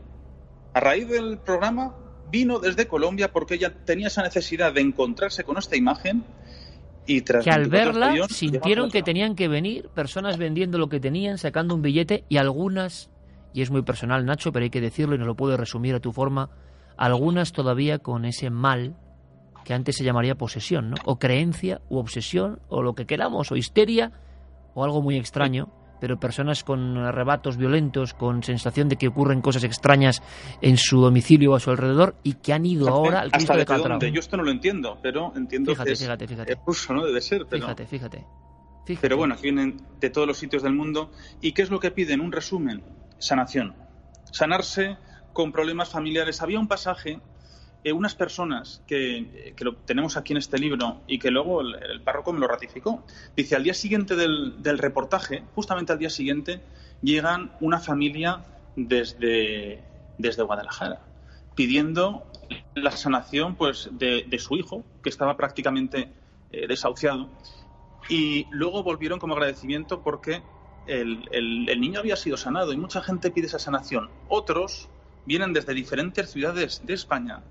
A 0.74 0.80
raíz 0.80 1.06
del 1.06 1.38
programa 1.38 1.94
vino 2.32 2.58
desde 2.58 2.88
Colombia 2.88 3.30
porque 3.30 3.54
ella 3.54 3.74
tenía 3.84 4.08
esa 4.08 4.24
necesidad 4.24 4.72
de 4.72 4.80
encontrarse 4.80 5.44
con 5.44 5.56
esta 5.56 5.76
imagen 5.76 6.24
y 7.06 7.20
tras 7.20 7.44
que 7.44 7.50
al 7.52 7.68
verla 7.68 8.26
sintieron 8.28 8.90
que 8.90 9.04
tenían 9.04 9.36
que 9.36 9.46
venir 9.46 9.88
personas 9.90 10.36
vendiendo 10.36 10.78
lo 10.78 10.88
que 10.88 10.98
tenían, 10.98 11.38
sacando 11.38 11.76
un 11.76 11.82
billete 11.82 12.24
y 12.28 12.38
algunas, 12.38 13.08
y 13.52 13.62
es 13.62 13.70
muy 13.70 13.82
personal 13.82 14.26
Nacho, 14.26 14.50
pero 14.50 14.64
hay 14.64 14.70
que 14.70 14.80
decirlo 14.80 15.14
y 15.14 15.18
no 15.18 15.26
lo 15.26 15.36
puedo 15.36 15.56
resumir 15.56 15.94
a 15.94 16.00
tu 16.00 16.10
forma, 16.10 16.50
algunas 16.96 17.52
todavía 17.52 18.00
con 18.00 18.24
ese 18.24 18.50
mal 18.50 18.96
que 19.66 19.74
antes 19.74 19.96
se 19.96 20.04
llamaría 20.04 20.36
posesión, 20.36 20.90
¿no? 20.90 20.96
O 21.04 21.18
creencia, 21.18 21.80
o 21.90 21.98
obsesión, 21.98 22.60
o 22.68 22.82
lo 22.82 22.94
que 22.94 23.04
queramos, 23.04 23.50
o 23.50 23.56
histeria, 23.56 24.12
o 24.74 24.84
algo 24.84 25.02
muy 25.02 25.16
extraño, 25.16 25.72
pero 26.00 26.20
personas 26.20 26.62
con 26.62 26.96
arrebatos 26.98 27.56
violentos, 27.56 28.14
con 28.14 28.44
sensación 28.44 28.88
de 28.88 28.94
que 28.94 29.08
ocurren 29.08 29.40
cosas 29.40 29.64
extrañas 29.64 30.22
en 30.60 30.76
su 30.76 31.00
domicilio 31.00 31.50
o 31.50 31.56
a 31.56 31.60
su 31.60 31.70
alrededor 31.70 32.14
y 32.22 32.34
que 32.34 32.52
han 32.52 32.64
ido 32.64 32.88
ahora 32.88 33.20
al 33.22 33.32
Cristo 33.32 33.54
de 33.56 34.12
Yo 34.12 34.20
esto 34.20 34.36
no 34.36 34.44
lo 34.44 34.52
entiendo, 34.52 35.00
pero 35.02 35.32
entiendo 35.34 35.72
fíjate, 35.72 35.90
que 35.90 35.96
fíjate, 35.96 36.28
fíjate. 36.28 36.52
es 36.52 36.90
¿no? 36.90 37.04
Debe 37.04 37.20
ser, 37.20 37.46
pero... 37.50 37.62
Fíjate, 37.62 37.86
fíjate, 37.86 38.18
fíjate. 38.86 39.00
Pero 39.00 39.16
bueno, 39.16 39.34
aquí 39.34 39.42
vienen 39.42 39.82
de 39.98 40.10
todos 40.10 40.28
los 40.28 40.38
sitios 40.38 40.62
del 40.62 40.74
mundo. 40.74 41.10
¿Y 41.40 41.52
qué 41.52 41.62
es 41.62 41.70
lo 41.70 41.80
que 41.80 41.90
piden? 41.90 42.20
Un 42.20 42.30
resumen. 42.30 42.84
Sanación. 43.18 43.74
Sanarse 44.30 44.96
con 45.32 45.50
problemas 45.50 45.90
familiares. 45.90 46.40
Había 46.40 46.60
un 46.60 46.68
pasaje 46.68 47.20
unas 47.92 48.14
personas 48.14 48.82
que, 48.86 49.52
que, 49.56 49.64
lo 49.64 49.76
tenemos 49.76 50.16
aquí 50.16 50.32
en 50.32 50.38
este 50.38 50.58
libro 50.58 51.00
y 51.06 51.18
que 51.18 51.30
luego 51.30 51.60
el, 51.60 52.00
párroco 52.02 52.32
me 52.32 52.40
lo 52.40 52.48
ratificó. 52.48 53.04
Dice, 53.36 53.56
al 53.56 53.62
día 53.62 53.74
siguiente 53.74 54.16
del, 54.16 54.62
del, 54.62 54.78
reportaje, 54.78 55.44
justamente 55.54 55.92
al 55.92 55.98
día 55.98 56.10
siguiente, 56.10 56.60
llegan 57.02 57.52
una 57.60 57.78
familia 57.78 58.44
desde, 58.76 59.82
desde 60.18 60.42
Guadalajara 60.42 61.00
pidiendo 61.54 62.26
la 62.74 62.90
sanación 62.92 63.56
pues, 63.56 63.88
de, 63.92 64.24
de 64.28 64.38
su 64.38 64.56
hijo, 64.56 64.84
que 65.02 65.08
estaba 65.08 65.36
prácticamente 65.36 66.12
eh, 66.52 66.66
desahuciado. 66.68 67.28
Y 68.08 68.46
luego 68.50 68.82
volvieron 68.82 69.18
como 69.18 69.34
agradecimiento 69.34 70.02
porque 70.02 70.42
el, 70.86 71.28
el 71.32 71.80
niño 71.80 71.98
había 71.98 72.14
sido 72.14 72.36
sanado 72.36 72.72
y 72.72 72.76
mucha 72.76 73.00
gente 73.00 73.30
pide 73.30 73.46
esa 73.46 73.58
sanación. 73.58 74.10
Otros 74.28 74.88
vienen 75.24 75.52
desde 75.52 75.74
diferentes 75.74 76.30
ciudades 76.30 76.82
de 76.84 76.94
España 76.94 77.42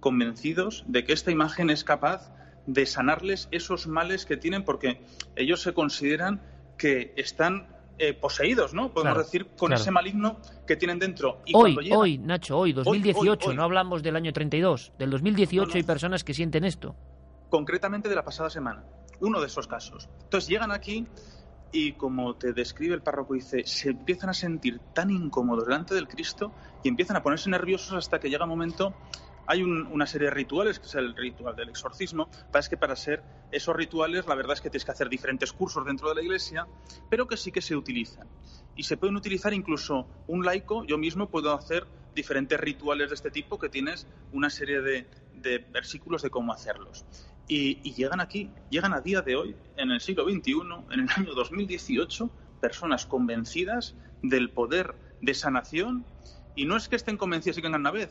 convencidos 0.00 0.84
de 0.86 1.04
que 1.04 1.12
esta 1.12 1.30
imagen 1.30 1.70
es 1.70 1.84
capaz 1.84 2.32
de 2.66 2.86
sanarles 2.86 3.48
esos 3.50 3.86
males 3.86 4.26
que 4.26 4.36
tienen 4.36 4.64
porque 4.64 5.00
ellos 5.36 5.62
se 5.62 5.72
consideran 5.72 6.42
que 6.76 7.12
están 7.16 7.66
eh, 7.98 8.14
poseídos, 8.14 8.74
¿no? 8.74 8.92
Podemos 8.92 9.18
decir, 9.18 9.46
con 9.58 9.72
ese 9.72 9.90
maligno 9.90 10.38
que 10.66 10.76
tienen 10.76 11.00
dentro. 11.00 11.42
hoy, 11.52 11.90
hoy, 11.90 12.18
Nacho, 12.18 12.56
hoy, 12.56 12.72
2018, 12.72 13.54
no 13.54 13.64
hablamos 13.64 14.02
del 14.04 14.14
año 14.14 14.32
32, 14.32 14.92
del 14.98 15.10
2018 15.10 15.76
hay 15.76 15.82
personas 15.82 16.22
que 16.22 16.32
sienten 16.32 16.64
esto. 16.64 16.94
Concretamente 17.48 18.08
de 18.08 18.14
la 18.14 18.22
pasada 18.22 18.50
semana, 18.50 18.84
uno 19.20 19.40
de 19.40 19.46
esos 19.46 19.66
casos. 19.66 20.08
Entonces 20.22 20.48
llegan 20.48 20.70
aquí 20.70 21.06
y 21.72 21.92
como 21.92 22.36
te 22.36 22.52
describe 22.52 22.94
el 22.94 23.02
párroco, 23.02 23.34
dice, 23.34 23.64
se 23.66 23.90
empiezan 23.90 24.30
a 24.30 24.34
sentir 24.34 24.78
tan 24.94 25.10
incómodos 25.10 25.66
delante 25.66 25.94
del 25.94 26.06
Cristo 26.06 26.52
y 26.84 26.88
empiezan 26.88 27.16
a 27.16 27.22
ponerse 27.22 27.50
nerviosos 27.50 27.94
hasta 27.94 28.20
que 28.20 28.30
llega 28.30 28.44
un 28.44 28.50
momento 28.50 28.94
hay 29.50 29.62
una 29.62 30.06
serie 30.06 30.28
de 30.28 30.34
rituales, 30.34 30.78
que 30.78 30.84
es 30.84 30.94
el 30.94 31.16
ritual 31.16 31.56
del 31.56 31.70
exorcismo. 31.70 32.28
Es 32.52 32.68
que 32.68 32.76
para 32.76 32.94
ser 32.94 33.22
esos 33.50 33.74
rituales, 33.74 34.26
la 34.26 34.34
verdad 34.34 34.52
es 34.52 34.60
que 34.60 34.68
tienes 34.68 34.84
que 34.84 34.90
hacer 34.90 35.08
diferentes 35.08 35.54
cursos 35.54 35.86
dentro 35.86 36.10
de 36.10 36.16
la 36.16 36.22
iglesia, 36.22 36.66
pero 37.08 37.26
que 37.26 37.38
sí 37.38 37.50
que 37.50 37.62
se 37.62 37.74
utilizan. 37.74 38.28
Y 38.76 38.82
se 38.82 38.98
pueden 38.98 39.16
utilizar 39.16 39.54
incluso 39.54 40.06
un 40.26 40.44
laico, 40.44 40.84
yo 40.84 40.98
mismo 40.98 41.30
puedo 41.30 41.54
hacer 41.54 41.86
diferentes 42.14 42.60
rituales 42.60 43.08
de 43.08 43.14
este 43.14 43.30
tipo 43.30 43.58
que 43.58 43.70
tienes 43.70 44.06
una 44.32 44.50
serie 44.50 44.82
de, 44.82 45.06
versículos 45.72 46.20
de 46.20 46.28
cómo 46.28 46.52
hacerlos. 46.52 47.06
Y, 47.48 47.80
y, 47.82 47.94
llegan 47.94 48.20
aquí, 48.20 48.50
llegan 48.68 48.92
a 48.92 49.00
día 49.00 49.22
de 49.22 49.34
hoy, 49.34 49.56
en 49.78 49.90
el 49.90 50.02
siglo 50.02 50.28
XXI, 50.28 50.52
en 50.90 51.00
el 51.00 51.08
año 51.16 51.32
2018, 51.32 52.30
personas 52.60 53.06
convencidas 53.06 53.94
del 54.22 54.50
poder 54.50 54.94
de 55.22 55.32
sanación. 55.32 56.04
Y 56.54 56.66
no 56.66 56.76
es 56.76 56.90
que 56.90 56.96
estén 56.96 57.16
convencidas 57.16 57.56
y 57.56 57.62
que 57.62 57.68
vengan 57.68 57.80
una 57.80 57.92
vez, 57.92 58.10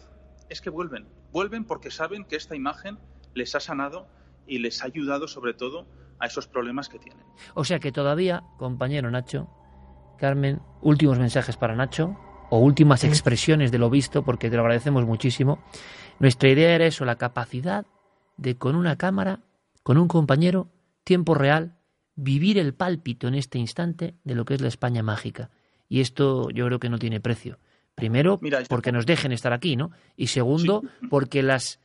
es 0.50 0.62
que 0.62 0.72
vuelven. 0.72 1.06
Vuelven 1.32 1.66
porque 1.66 1.92
saben 1.92 2.26
que 2.26 2.36
esta 2.36 2.56
imagen 2.56 2.98
les 3.34 3.56
ha 3.56 3.60
sanado 3.60 4.08
y 4.48 4.60
les 4.60 4.82
ha 4.82 4.86
ayudado 4.86 5.28
sobre 5.28 5.54
todo 5.54 5.88
a 6.20 6.26
esos 6.26 6.48
problemas 6.48 6.90
que 6.90 7.00
tienen. 7.00 7.24
O 7.54 7.64
sea 7.64 7.80
que 7.80 7.92
todavía, 7.92 8.44
compañero 8.58 9.12
Nacho, 9.12 9.50
Carmen, 10.18 10.62
últimos 10.82 11.20
mensajes 11.20 11.58
para 11.58 11.76
Nacho 11.76 12.18
o 12.50 12.60
últimas 12.60 13.04
expresiones 13.04 13.72
de 13.72 13.78
lo 13.78 13.90
visto, 13.90 14.24
porque 14.24 14.50
te 14.50 14.56
lo 14.56 14.64
agradecemos 14.64 15.06
muchísimo. 15.06 15.60
Nuestra 16.20 16.50
idea 16.50 16.74
era 16.74 16.86
eso, 16.86 17.06
la 17.06 17.18
capacidad 17.18 17.86
de 18.38 18.58
con 18.58 18.76
una 18.76 18.98
cámara, 18.98 19.42
con 19.84 19.98
un 19.98 20.08
compañero, 20.08 20.72
tiempo 21.04 21.36
real, 21.36 21.78
vivir 22.16 22.58
el 22.58 22.74
pálpito 22.74 23.28
en 23.28 23.36
este 23.36 23.60
instante 23.60 24.16
de 24.24 24.36
lo 24.36 24.46
que 24.46 24.56
es 24.56 24.62
la 24.62 24.68
España 24.68 25.04
mágica. 25.04 25.52
Y 25.88 26.02
esto 26.02 26.50
yo 26.50 26.66
creo 26.66 26.80
que 26.80 26.90
no 26.90 27.00
tiene 27.00 27.20
precio. 27.20 27.60
Primero, 27.98 28.39
porque 28.70 28.91
nos 28.91 29.08
dejen 29.08 29.32
estar 29.32 29.54
aquí, 29.54 29.76
¿no? 29.76 29.89
Y 30.16 30.28
segundo, 30.28 30.84
porque 31.10 31.41
las 31.41 31.80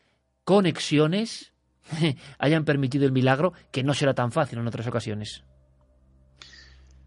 conexiones 0.45 1.55
hayan 2.39 2.67
permitido 2.67 3.07
el 3.07 3.13
milagro, 3.13 3.55
que 3.71 3.83
no 3.83 3.95
será 3.95 4.13
tan 4.13 4.31
fácil 4.31 4.59
en 4.59 4.67
otras 4.67 4.87
ocasiones. 4.87 5.43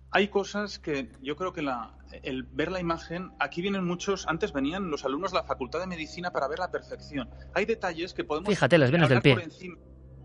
Hay 0.10 0.30
cosas 0.30 0.80
que 0.80 1.12
yo 1.22 1.36
creo 1.36 1.53
que 1.53 1.62
la, 1.62 1.95
el 2.24 2.45
ver 2.45 2.72
la 2.72 2.80
imagen, 2.80 3.32
aquí 3.39 3.62
vienen 3.62 3.86
muchos, 3.86 4.26
antes 4.28 4.51
venían 4.53 4.89
los 4.89 5.06
alumnos 5.06 5.34
de 5.34 5.38
la 5.38 5.43
Facultad 5.43 5.82
de 5.82 5.86
Medicina 5.86 6.32
para 6.32 6.47
ver 6.47 6.58
la 6.58 6.72
perfección. 6.72 7.30
Hay 7.53 7.66
detalles 7.66 8.12
que 8.16 8.24
podemos... 8.24 8.49
Fíjate, 8.49 8.80
las 8.80 8.89
venas 8.89 9.10
del 9.10 9.22
pie. 9.22 9.38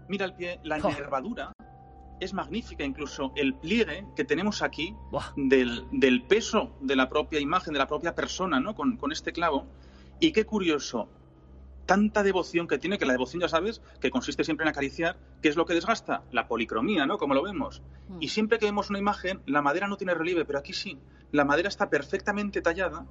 Mira 0.09 0.24
el 0.24 0.35
pie, 0.35 0.59
la 0.64 0.78
nervadura 0.78 1.53
es 2.21 2.35
magnífica, 2.35 2.85
incluso 2.85 3.33
el 3.35 3.55
pliegue 3.55 4.07
que 4.14 4.25
tenemos 4.25 4.62
aquí 4.62 4.95
del, 5.37 5.87
del, 5.91 6.23
peso 6.23 6.71
de 6.81 6.97
la 6.97 7.09
propia 7.09 7.41
imagen, 7.41 7.73
de 7.73 7.79
la 7.79 7.89
propia 7.89 8.14
persona, 8.14 8.61
¿no? 8.61 8.75
Con, 8.75 8.97
con 8.97 9.11
este 9.12 9.33
clavo. 9.33 9.66
Y 10.21 10.33
qué 10.33 10.45
curioso, 10.45 11.09
tanta 11.91 12.22
devoción 12.22 12.68
que 12.68 12.78
tiene, 12.78 12.99
que 12.99 13.05
la 13.05 13.14
devoción 13.14 13.43
ya 13.43 13.49
sabes, 13.49 13.82
que 14.01 14.12
consiste 14.12 14.45
siempre 14.45 14.62
en 14.62 14.68
acariciar, 14.68 15.16
¿qué 15.43 15.49
es 15.49 15.57
lo 15.57 15.66
que 15.66 15.74
desgasta? 15.74 16.22
La 16.30 16.47
policromía, 16.47 17.05
¿no? 17.05 17.18
Como 17.18 17.34
lo 17.34 17.43
vemos. 17.43 17.82
Mm. 18.07 18.18
Y 18.20 18.28
siempre 18.28 18.61
que 18.61 18.66
vemos 18.66 18.91
una 18.91 19.01
imagen, 19.01 19.41
la 19.47 19.61
madera 19.61 19.88
no 19.88 19.97
tiene 19.97 20.14
relieve, 20.14 20.45
pero 20.45 20.61
aquí 20.61 20.72
sí. 20.72 21.01
La 21.32 21.45
madera 21.45 21.68
está 21.68 21.91
perfectamente 21.91 22.62
tallada 22.62 23.07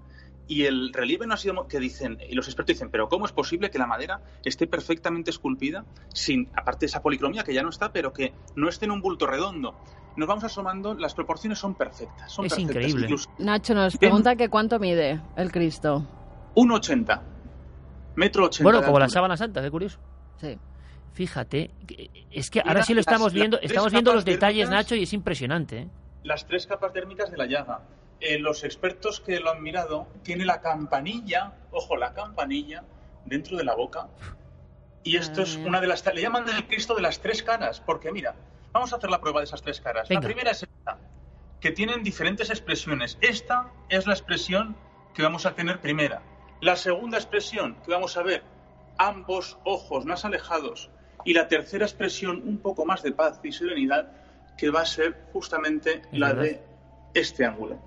y 0.47 0.63
el 0.63 0.93
relieve 0.93 1.27
no 1.27 1.33
ha 1.33 1.37
sido 1.37 1.67
que 1.67 1.77
dicen 1.77 2.19
y 2.29 2.35
los 2.35 2.47
expertos 2.47 2.77
dicen 2.77 2.89
pero 2.89 3.09
cómo 3.09 3.25
es 3.25 3.33
posible 3.33 3.69
que 3.69 3.77
la 3.77 3.85
madera 3.85 4.21
esté 4.45 4.65
perfectamente 4.65 5.29
esculpida 5.29 5.85
sin 6.13 6.49
aparte 6.55 6.81
de 6.81 6.85
esa 6.87 7.03
policromía 7.03 7.43
que 7.43 7.53
ya 7.53 7.61
no 7.61 7.69
está 7.69 7.91
pero 7.91 8.13
que 8.13 8.33
no 8.55 8.67
esté 8.67 8.85
en 8.85 8.91
un 8.91 9.01
bulto 9.01 9.27
redondo 9.27 9.75
nos 10.15 10.27
vamos 10.27 10.43
asomando 10.43 10.95
las 10.95 11.13
proporciones 11.13 11.59
son 11.59 11.75
perfectas 11.75 12.31
son 12.31 12.45
es 12.45 12.57
increíble 12.57 13.07
Nacho 13.37 13.75
nos 13.75 13.95
pregunta 13.97 14.35
que 14.35 14.49
cuánto 14.49 14.79
mide 14.79 15.21
el 15.37 15.51
Cristo 15.51 16.07
1,80 16.55 17.38
Metro 18.19 18.45
ochenta. 18.45 18.63
Bueno, 18.63 18.85
como 18.85 18.99
la 18.99 19.07
sábana 19.07 19.37
santa, 19.37 19.61
qué 19.61 19.71
curioso. 19.71 19.97
Sí. 20.41 20.59
Fíjate, 21.13 21.71
es 22.31 22.49
que 22.49 22.59
ahora 22.59 22.83
sí 22.83 22.93
lo 22.93 22.99
estamos 22.99 23.33
viendo, 23.33 23.59
estamos 23.61 23.91
viendo 23.91 24.13
los 24.13 24.25
detalles, 24.25 24.69
Nacho, 24.69 24.95
y 24.95 25.03
es 25.03 25.13
impresionante. 25.13 25.79
¿eh? 25.79 25.87
Las 26.23 26.45
tres 26.45 26.67
capas 26.67 26.91
térmicas 26.93 27.31
de 27.31 27.37
la 27.37 27.45
llaga. 27.45 27.81
Eh, 28.19 28.37
los 28.37 28.65
expertos 28.65 29.21
que 29.21 29.39
lo 29.39 29.51
han 29.51 29.63
mirado, 29.63 30.07
tiene 30.23 30.43
la 30.43 30.59
campanilla, 30.59 31.53
ojo, 31.71 31.95
la 31.95 32.13
campanilla 32.13 32.83
dentro 33.25 33.57
de 33.57 33.63
la 33.63 33.73
boca. 33.73 34.07
Y 35.03 35.15
esto 35.15 35.41
es 35.41 35.55
una 35.55 35.79
de 35.79 35.87
las... 35.87 36.05
Le 36.13 36.21
llaman 36.21 36.47
el 36.49 36.67
Cristo 36.67 36.93
de 36.95 37.01
las 37.01 37.21
tres 37.21 37.41
caras, 37.41 37.79
porque 37.79 38.11
mira, 38.11 38.35
vamos 38.73 38.91
a 38.91 38.97
hacer 38.97 39.09
la 39.09 39.21
prueba 39.21 39.39
de 39.39 39.45
esas 39.45 39.61
tres 39.61 39.79
caras. 39.79 40.09
La 40.09 40.19
primera 40.19 40.51
es 40.51 40.63
esta, 40.63 40.97
que 41.61 41.71
tienen 41.71 42.03
diferentes 42.03 42.49
expresiones. 42.49 43.17
Esta 43.21 43.71
es 43.87 44.05
la 44.07 44.13
expresión 44.13 44.75
que 45.13 45.23
vamos 45.23 45.45
a 45.45 45.55
tener 45.55 45.79
primera. 45.79 46.21
La 46.61 46.75
segunda 46.75 47.17
expresión 47.17 47.77
que 47.85 47.91
vamos 47.91 48.17
a 48.17 48.23
ver, 48.23 48.43
ambos 48.97 49.57
ojos 49.63 50.05
más 50.05 50.25
alejados. 50.25 50.89
Y 51.25 51.33
la 51.33 51.47
tercera 51.47 51.85
expresión, 51.85 52.41
un 52.45 52.57
poco 52.57 52.85
más 52.85 53.03
de 53.03 53.11
paz 53.11 53.39
y 53.43 53.51
serenidad, 53.51 54.11
que 54.57 54.69
va 54.69 54.81
a 54.81 54.85
ser 54.85 55.27
justamente 55.33 56.01
la 56.11 56.33
de 56.33 56.61
este 57.13 57.45
ángulo. 57.45 57.79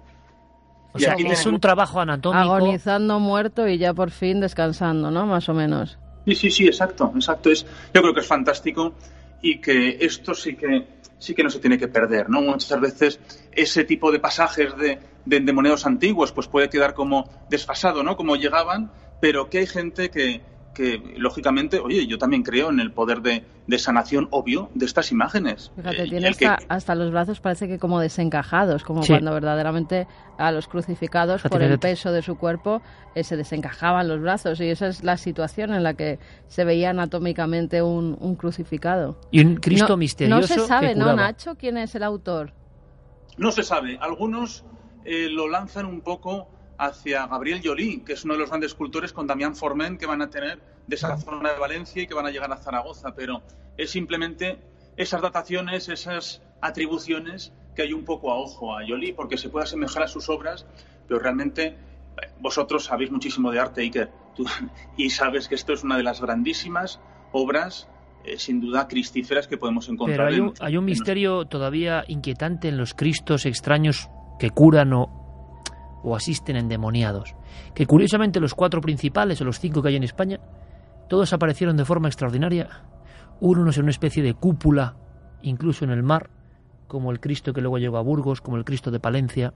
O 0.93 0.99
sea, 0.99 1.14
es 1.14 1.47
un 1.47 1.59
trabajo 1.61 2.01
anatómico. 2.01 2.43
Agonizando 2.43 3.18
muerto 3.18 3.66
y 3.66 3.79
ya 3.79 3.95
por 3.95 4.11
fin 4.11 4.41
descansando, 4.41 5.11
¿no? 5.11 5.27
Más 5.27 5.49
o 5.49 5.55
menos. 5.55 5.99
Sí, 6.27 6.35
sí, 6.35 6.51
sí, 6.51 6.66
exacto, 6.66 7.11
exacto. 7.14 7.51
Es, 7.51 7.64
yo 7.95 8.03
creo 8.03 8.14
que 8.14 8.20
es 8.20 8.27
fantástico 8.27 8.93
y 9.41 9.59
que 9.61 9.99
esto 10.01 10.35
sí 10.35 10.55
que 10.55 10.87
sí 11.23 11.35
que 11.35 11.45
no 11.45 11.51
se 11.51 11.61
tiene 11.61 11.79
que 11.79 11.87
perder, 11.87 12.29
¿no? 12.29 12.43
Muchas 12.43 12.81
veces 12.81 13.20
ese 13.53 13.85
tipo 13.85 14.11
de 14.11 14.18
pasajes 14.18 14.77
de, 14.77 14.99
de 15.25 15.37
endemoniados 15.37 15.87
antiguos 15.87 16.33
pues 16.33 16.49
puede 16.49 16.68
quedar 16.68 16.95
como 16.95 17.31
desfasado, 17.49 18.03
¿no? 18.03 18.16
Como 18.16 18.35
llegaban, 18.35 18.91
pero 19.20 19.49
que 19.49 19.59
hay 19.59 19.66
gente 19.68 20.11
que, 20.11 20.41
que 20.75 21.14
lógicamente, 21.16 21.79
oye, 21.79 22.07
yo 22.07 22.18
también 22.18 22.43
creo 22.43 22.70
en 22.70 22.81
el 22.81 22.93
poder 22.93 23.20
de, 23.20 23.45
sanación 23.79 24.29
obvio 24.31 24.70
de 24.75 24.87
estas 24.87 25.12
imágenes. 25.12 25.70
Fíjate, 25.77 26.03
eh, 26.03 26.09
tiene 26.09 26.31
hasta, 26.68 26.95
los 26.95 27.11
brazos 27.11 27.41
parece 27.41 27.68
que 27.68 27.79
como 27.79 28.01
desencajados, 28.01 28.85
como 28.85 29.05
cuando 29.07 29.33
verdaderamente 29.33 30.07
a 30.39 30.53
los 30.53 30.68
crucificados 30.68 31.43
por 31.43 31.62
el 31.62 31.79
peso 31.79 32.12
de 32.12 32.23
su 32.23 32.37
cuerpo 32.37 32.83
eh, 33.14 33.25
se 33.25 33.37
desencajaban 33.37 34.09
los 34.09 34.20
brazos 34.20 34.61
y 34.61 34.68
esa 34.68 34.89
es 34.89 35.05
la 35.05 35.16
situación 35.16 35.73
en 35.73 35.83
la 35.83 35.95
que 35.95 36.18
se 36.49 36.64
veía 36.64 36.91
anatómicamente 36.91 37.83
un, 37.83 38.37
crucificado. 38.37 39.18
Y 39.31 39.45
un 39.45 39.57
Cristo 39.57 39.97
misterioso. 39.97 40.41
No 40.41 40.47
se 40.47 40.66
sabe, 40.66 40.95
¿no, 40.95 41.14
Nacho, 41.14 41.57
quién 41.57 41.77
es 41.77 41.95
el 41.95 42.03
autor? 42.03 42.53
No 43.37 43.53
se 43.53 43.62
sabe. 43.62 43.99
Algunos 44.01 44.64
eh, 45.05 45.29
lo 45.31 45.49
lanzan 45.49 45.87
un 45.87 46.03
poco 46.03 46.49
hacia 46.85 47.26
Gabriel 47.26 47.61
Joly, 47.64 48.01
que 48.01 48.14
es 48.14 48.24
uno 48.24 48.35
de 48.35 48.41
los 48.41 48.49
grandes 48.49 48.72
escultores 48.72 49.12
con 49.12 49.26
Damián 49.26 49.55
Formen 49.55 49.99
que 49.99 50.07
van 50.07 50.20
a 50.20 50.30
tener 50.30 50.61
de 50.87 50.97
esa 50.97 51.16
zona 51.16 51.53
de 51.53 51.59
Valencia 51.59 52.03
y 52.03 52.07
que 52.09 52.14
van 52.14 52.26
a 52.26 52.30
llegar 52.30 52.53
a 52.53 52.57
Zaragoza, 52.57 53.14
pero 53.14 53.43
es 53.76 53.91
simplemente 53.91 54.59
esas 54.97 55.22
dataciones, 55.22 55.89
esas 55.89 56.43
atribuciones 56.61 57.53
que 57.76 57.83
hay 57.83 57.93
un 57.93 58.05
poco 58.05 58.33
a 58.33 58.37
ojo 58.37 58.76
a 58.76 58.87
Joly, 58.87 59.12
porque 59.12 59.39
se 59.39 59.49
puede 59.49 59.64
asemejar 59.64 60.03
a 60.03 60.09
sus 60.09 60.28
obras, 60.28 60.66
pero 61.07 61.20
realmente 61.20 61.66
eh, 61.66 61.74
vosotros 62.41 62.85
sabéis 62.85 63.12
muchísimo 63.12 63.53
de 63.53 63.61
arte, 63.61 63.83
Iker, 63.83 64.11
y 64.97 65.11
sabes 65.11 65.47
que 65.47 65.55
esto 65.55 65.72
es 65.72 65.85
una 65.85 65.97
de 65.97 66.03
las 66.03 66.20
grandísimas 66.20 67.01
obras 67.30 67.89
eh, 68.24 68.39
sin 68.39 68.61
duda 68.61 68.89
cristíferas 68.89 69.47
que 69.47 69.57
podemos 69.57 69.89
encontrar. 69.89 70.30
Pero 70.30 70.53
hay 70.61 70.76
un 70.76 70.85
misterio 70.85 71.45
todavía 71.45 72.05
inquietante 72.09 72.68
en 72.68 72.76
los 72.76 72.93
Cristos 72.95 73.47
extraños 73.47 74.11
que 74.39 74.51
curan 74.51 74.93
o 74.93 75.22
o 76.03 76.16
asisten 76.16 76.57
endemoniados, 76.57 77.34
que 77.74 77.86
curiosamente 77.86 78.40
los 78.40 78.55
cuatro 78.55 78.80
principales 78.80 79.40
o 79.40 79.44
los 79.44 79.61
cinco 79.61 79.82
que 79.82 79.88
hay 79.88 79.96
en 79.96 80.05
España, 80.05 80.40
todos 81.09 81.32
aparecieron 81.32 81.76
de 81.76 81.84
forma 81.84 82.09
extraordinaria, 82.09 82.68
unos 83.40 83.76
en 83.76 83.84
una 83.84 83.90
especie 83.90 84.22
de 84.22 84.34
cúpula, 84.34 84.96
incluso 85.42 85.84
en 85.84 85.90
el 85.90 86.03
mar, 86.03 86.30
como 86.86 87.11
el 87.11 87.20
Cristo 87.20 87.53
que 87.53 87.61
luego 87.61 87.78
llegó 87.78 87.96
a 87.96 88.03
Burgos, 88.03 88.40
como 88.40 88.57
el 88.57 88.64
Cristo 88.64 88.90
de 88.90 89.00
Palencia. 89.00 89.55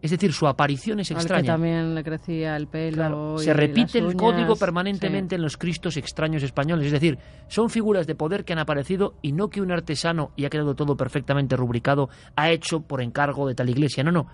Es 0.00 0.10
decir, 0.10 0.34
su 0.34 0.46
aparición 0.46 1.00
es 1.00 1.10
extraña. 1.10 1.42
que 1.42 1.46
también 1.48 1.94
le 1.94 2.04
crecía 2.04 2.56
el 2.56 2.66
pelo. 2.66 3.38
se 3.38 3.54
repite 3.54 3.98
el 3.98 4.14
código 4.14 4.54
permanentemente 4.54 5.34
en 5.34 5.40
los 5.40 5.56
Cristos 5.56 5.96
extraños 5.96 6.42
españoles. 6.42 6.86
Es 6.86 6.92
decir, 6.92 7.18
son 7.48 7.70
figuras 7.70 8.06
de 8.06 8.14
poder 8.14 8.44
que 8.44 8.52
han 8.52 8.58
aparecido 8.58 9.14
y 9.22 9.32
no 9.32 9.48
que 9.48 9.62
un 9.62 9.72
artesano, 9.72 10.32
y 10.36 10.44
ha 10.44 10.50
quedado 10.50 10.74
todo 10.74 10.96
perfectamente 10.96 11.56
rubricado, 11.56 12.10
ha 12.36 12.50
hecho 12.50 12.80
por 12.80 13.00
encargo 13.00 13.48
de 13.48 13.54
tal 13.54 13.70
iglesia. 13.70 14.04
No, 14.04 14.12
no. 14.12 14.26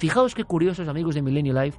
Fijaos 0.00 0.34
qué 0.34 0.44
curiosos, 0.44 0.88
amigos 0.88 1.14
de 1.14 1.20
Millennial 1.20 1.62
Life. 1.62 1.78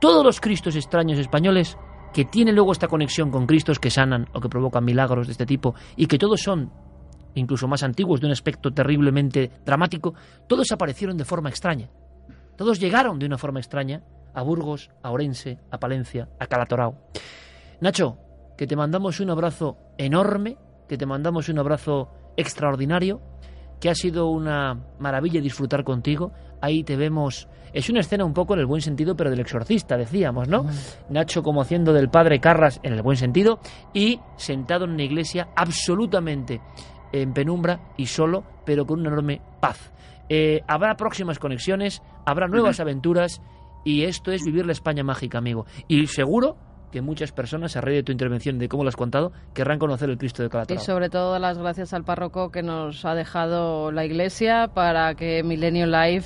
Todos 0.00 0.24
los 0.24 0.40
Cristos 0.40 0.76
extraños 0.76 1.18
españoles 1.18 1.76
que 2.14 2.24
tienen 2.24 2.54
luego 2.54 2.70
esta 2.70 2.86
conexión 2.86 3.32
con 3.32 3.44
Cristos 3.44 3.80
que 3.80 3.90
sanan 3.90 4.28
o 4.34 4.40
que 4.40 4.48
provocan 4.48 4.84
milagros 4.84 5.26
de 5.26 5.32
este 5.32 5.44
tipo 5.44 5.74
y 5.96 6.06
que 6.06 6.16
todos 6.16 6.40
son 6.40 6.70
incluso 7.34 7.66
más 7.66 7.82
antiguos 7.82 8.20
de 8.20 8.26
un 8.26 8.32
aspecto 8.32 8.70
terriblemente 8.70 9.50
dramático, 9.66 10.14
todos 10.46 10.70
aparecieron 10.70 11.16
de 11.16 11.24
forma 11.24 11.48
extraña. 11.48 11.90
Todos 12.56 12.78
llegaron 12.78 13.18
de 13.18 13.26
una 13.26 13.36
forma 13.36 13.58
extraña 13.58 14.00
a 14.32 14.42
Burgos, 14.42 14.88
a 15.02 15.10
Orense, 15.10 15.58
a 15.72 15.78
Palencia, 15.78 16.28
a 16.38 16.46
Calatorao. 16.46 17.10
Nacho, 17.80 18.16
que 18.56 18.68
te 18.68 18.76
mandamos 18.76 19.18
un 19.18 19.30
abrazo 19.30 19.76
enorme, 19.98 20.56
que 20.88 20.96
te 20.96 21.04
mandamos 21.04 21.48
un 21.48 21.58
abrazo 21.58 22.10
extraordinario 22.36 23.20
que 23.80 23.90
ha 23.90 23.94
sido 23.94 24.28
una 24.28 24.76
maravilla 24.98 25.40
disfrutar 25.40 25.84
contigo. 25.84 26.32
Ahí 26.60 26.84
te 26.84 26.96
vemos. 26.96 27.48
Es 27.72 27.90
una 27.90 28.00
escena 28.00 28.24
un 28.24 28.32
poco 28.32 28.54
en 28.54 28.60
el 28.60 28.66
buen 28.66 28.80
sentido, 28.80 29.14
pero 29.16 29.30
del 29.30 29.40
exorcista, 29.40 29.96
decíamos, 29.96 30.48
¿no? 30.48 30.66
Nacho 31.10 31.42
como 31.42 31.60
haciendo 31.60 31.92
del 31.92 32.08
padre 32.08 32.40
Carras 32.40 32.80
en 32.82 32.94
el 32.94 33.02
buen 33.02 33.16
sentido 33.16 33.60
y 33.92 34.20
sentado 34.36 34.86
en 34.86 34.92
una 34.92 35.02
iglesia 35.02 35.48
absolutamente 35.54 36.60
en 37.12 37.32
penumbra 37.32 37.80
y 37.96 38.06
solo, 38.06 38.44
pero 38.64 38.86
con 38.86 39.00
una 39.00 39.10
enorme 39.10 39.40
paz. 39.60 39.92
Eh, 40.28 40.62
habrá 40.66 40.96
próximas 40.96 41.38
conexiones, 41.38 42.02
habrá 42.26 42.48
nuevas 42.48 42.80
aventuras 42.80 43.40
y 43.84 44.04
esto 44.04 44.32
es 44.32 44.44
vivir 44.44 44.66
la 44.66 44.72
España 44.72 45.02
mágica, 45.02 45.38
amigo. 45.38 45.66
Y 45.88 46.06
seguro 46.06 46.56
que 46.90 47.02
muchas 47.02 47.32
personas, 47.32 47.76
a 47.76 47.80
raíz 47.80 47.96
de 47.96 48.02
tu 48.02 48.12
intervención 48.12 48.58
de 48.58 48.68
cómo 48.68 48.82
lo 48.82 48.88
has 48.88 48.96
contado, 48.96 49.32
querrán 49.54 49.78
conocer 49.78 50.08
el 50.10 50.18
Cristo 50.18 50.42
de 50.42 50.48
Calatrava. 50.48 50.80
Y 50.80 50.84
sobre 50.84 51.10
todo 51.10 51.38
las 51.38 51.58
gracias 51.58 51.92
al 51.92 52.04
párroco 52.04 52.50
que 52.50 52.62
nos 52.62 53.04
ha 53.04 53.14
dejado 53.14 53.92
la 53.92 54.04
Iglesia 54.04 54.70
para 54.74 55.14
que 55.14 55.42
Milenio 55.42 55.86
Live 55.86 56.24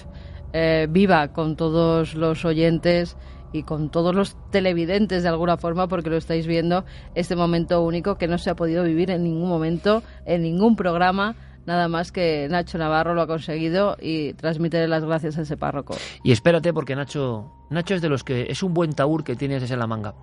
eh, 0.53 0.87
viva 0.91 1.29
con 1.29 1.57
todos 1.57 2.15
los 2.15 2.45
oyentes 2.45 3.17
y 3.53 3.65
con 3.65 3.91
todos 3.91 4.15
los 4.15 4.37
televidentes 4.51 5.23
de 5.23 5.29
alguna 5.29 5.57
forma, 5.57 5.87
porque 5.89 6.11
lo 6.11 6.17
estáis 6.17 6.47
viendo, 6.47 6.85
este 7.15 7.37
momento 7.37 7.83
único 7.83 8.17
que 8.17 8.27
no 8.27 8.39
se 8.39 8.51
ha 8.51 8.55
podido 8.55 8.83
vivir 8.85 9.11
en 9.11 9.25
ningún 9.25 9.49
momento, 9.49 10.03
en 10.25 10.43
ningún 10.43 10.75
programa 10.75 11.37
nada 11.67 11.89
más 11.89 12.13
que 12.13 12.49
Nacho 12.51 12.79
Navarro 12.79 13.15
lo 13.15 13.23
ha 13.23 13.27
conseguido 13.27 13.97
y 14.01 14.35
transmitirle 14.35 14.89
las 14.89 15.05
gracias 15.05 15.39
a 15.39 15.43
ese 15.43 15.57
párroco. 15.57 15.97
Y 16.23 16.33
espérate 16.33 16.73
porque 16.73 16.97
Nacho, 16.97 17.53
Nacho 17.71 17.95
es 17.95 18.03
de 18.03 18.09
los 18.09 18.25
que 18.25 18.47
es 18.51 18.63
un 18.63 18.75
buen 18.75 18.93
taur 18.93 19.25
que 19.25 19.37
tienes 19.37 19.71
en 19.71 19.79
la 19.79 19.87
manga. 19.87 20.15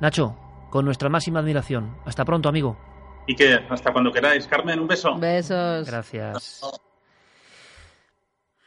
Nacho, 0.00 0.36
con 0.70 0.84
nuestra 0.84 1.08
máxima 1.08 1.40
admiración. 1.40 1.96
Hasta 2.04 2.24
pronto, 2.24 2.48
amigo. 2.48 2.76
Y 3.26 3.36
que 3.36 3.54
hasta 3.68 3.92
cuando 3.92 4.10
queráis. 4.10 4.46
Carmen, 4.46 4.80
un 4.80 4.88
beso. 4.88 5.16
Besos. 5.16 5.86
Gracias. 5.86 6.62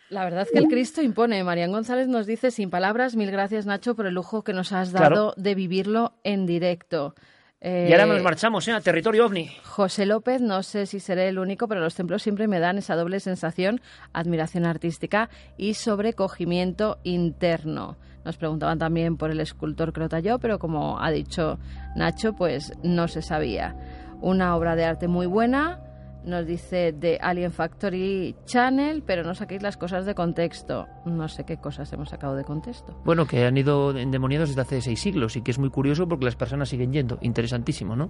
La 0.09 0.24
verdad 0.24 0.43
es 0.43 0.51
que 0.51 0.59
el 0.59 0.68
Cristo 0.68 1.01
impone. 1.01 1.43
Marian 1.43 1.72
González 1.72 2.07
nos 2.07 2.28
dice 2.28 2.51
sin 2.51 2.70
palabras, 2.70 3.16
mil 3.16 3.32
gracias 3.32 3.66
Nacho 3.66 3.95
por 3.95 4.05
el 4.05 4.13
lujo 4.13 4.43
que 4.43 4.53
nos 4.53 4.72
has 4.72 4.91
dado 4.91 5.34
de 5.36 5.55
vivirlo 5.55 6.13
en 6.24 6.45
directo. 6.45 7.16
Y 7.62 7.91
ahora 7.91 8.06
nos 8.06 8.22
marchamos 8.22 8.68
¿eh? 8.68 8.74
a 8.74 8.82
territorio 8.82 9.26
ovni. 9.26 9.49
José 9.64 10.06
López, 10.06 10.41
no 10.41 10.62
sé 10.62 10.86
si 10.86 10.99
seré 10.99 11.30
el 11.30 11.39
único, 11.39 11.68
pero 11.68 11.82
los 11.82 11.95
templos 11.95 12.22
siempre 12.22 12.47
me 12.47 12.60
dan 12.60 12.78
esa 12.78 12.95
doble 12.95 13.20
sensación, 13.20 13.82
admiración 14.14 14.66
artística 14.66 15.30
y 15.58 15.74
sobrecogimiento 15.74 16.99
interno. 17.03 17.97
Nos 18.24 18.38
preguntaban 18.38 18.80
también 18.80 19.18
por 19.18 19.32
el 19.32 19.39
escultor 19.39 19.93
que 19.93 20.01
lo 20.01 20.10
talló, 20.10 20.39
pero 20.39 20.60
como 20.60 20.99
ha 20.99 21.12
dicho 21.12 21.60
Nacho, 21.95 22.34
pues 22.34 22.74
no 22.84 23.08
se 23.08 23.22
sabía. 23.22 23.76
Una 24.22 24.56
obra 24.56 24.76
de 24.76 24.86
arte 24.86 25.08
muy 25.08 25.28
buena, 25.28 25.80
nos 26.26 26.45
dice 26.45 26.91
de 26.91 27.17
Alien 27.21 27.51
Factory 27.51 28.36
Channel, 28.45 29.03
pero 29.05 29.23
no 29.23 29.36
saquéis 29.36 29.61
las 29.61 29.78
cosas 29.78 30.05
de 30.05 30.15
contexto. 30.15 30.88
No 31.05 31.28
sé 31.28 31.45
qué 31.45 31.57
cosas 31.57 31.91
hemos 31.93 32.09
sacado 32.09 32.36
de 32.36 32.43
contexto. 32.43 32.99
Bueno, 33.05 33.26
que 33.26 33.45
han 33.45 33.57
ido 33.57 33.95
endemoniados 33.97 34.49
desde 34.49 34.61
hace 34.61 34.82
seis 34.82 34.99
siglos 34.99 35.36
y 35.36 35.41
que 35.41 35.51
es 35.51 35.59
muy 35.59 35.69
curioso 35.69 36.07
porque 36.07 36.26
las 36.26 36.36
personas 36.36 36.69
siguen 36.69 36.91
yendo. 36.91 37.17
Interesantísimo, 37.21 37.95
¿no? 37.95 38.09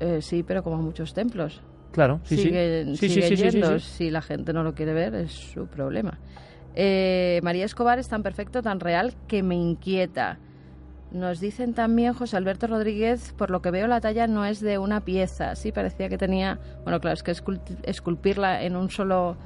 Eh, 0.00 0.20
sí, 0.20 0.42
pero 0.42 0.62
como 0.62 0.78
muchos 0.78 1.14
templos. 1.14 1.62
Claro, 1.92 2.20
sí, 2.24 2.36
siguen, 2.36 2.96
sí. 2.96 3.08
siguen 3.08 3.36
yendo. 3.36 3.78
Si 3.78 4.10
la 4.10 4.20
gente 4.20 4.52
no 4.52 4.64
lo 4.64 4.74
quiere 4.74 4.92
ver, 4.92 5.14
es 5.14 5.32
su 5.32 5.66
problema. 5.66 6.18
Eh, 6.74 7.40
María 7.44 7.64
Escobar 7.64 7.98
es 7.98 8.08
tan 8.08 8.22
perfecto, 8.22 8.62
tan 8.62 8.80
real, 8.80 9.14
que 9.28 9.42
me 9.42 9.54
inquieta. 9.54 10.40
Nos 11.10 11.38
dicen 11.40 11.74
también 11.74 12.12
José 12.12 12.36
Alberto 12.36 12.66
Rodríguez, 12.66 13.32
por 13.36 13.50
lo 13.50 13.62
que 13.62 13.70
veo 13.70 13.86
la 13.86 14.00
talla 14.00 14.26
no 14.26 14.44
es 14.44 14.60
de 14.60 14.78
una 14.78 15.04
pieza, 15.04 15.54
sí 15.54 15.70
parecía 15.70 16.08
que 16.08 16.18
tenía, 16.18 16.58
bueno, 16.82 17.00
claro, 17.00 17.14
es 17.14 17.22
que 17.22 17.32
esculpirla 17.84 18.62
en 18.62 18.74
un 18.74 18.90
solo 18.90 19.36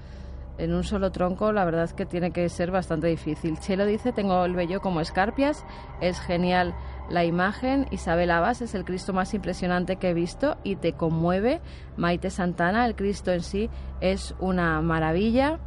en 0.59 0.75
un 0.75 0.83
solo 0.83 1.13
tronco, 1.13 1.53
la 1.53 1.65
verdad 1.65 1.85
es 1.85 1.95
que 1.95 2.05
tiene 2.05 2.33
que 2.33 2.49
ser 2.49 2.71
bastante 2.71 3.07
difícil. 3.07 3.59
Chelo 3.61 3.87
dice, 3.87 4.13
tengo 4.13 4.45
el 4.45 4.55
vello 4.55 4.81
como 4.81 5.01
escarpias, 5.01 5.65
es 6.01 6.19
genial 6.21 6.75
la 7.09 7.25
imagen. 7.25 7.87
Isabel 7.91 8.31
Abas 8.31 8.61
es 8.61 8.75
el 8.75 8.85
Cristo 8.85 9.13
más 9.13 9.33
impresionante 9.35 9.97
que 9.97 10.11
he 10.11 10.15
visto 10.15 10.57
y 10.65 10.77
te 10.77 10.93
conmueve. 10.93 11.61
Maite 11.97 12.31
Santana, 12.31 12.87
el 12.87 12.97
Cristo 12.97 13.33
en 13.33 13.43
sí 13.43 13.71
es 14.01 14.35
una 14.41 14.81
maravilla. 14.83 15.59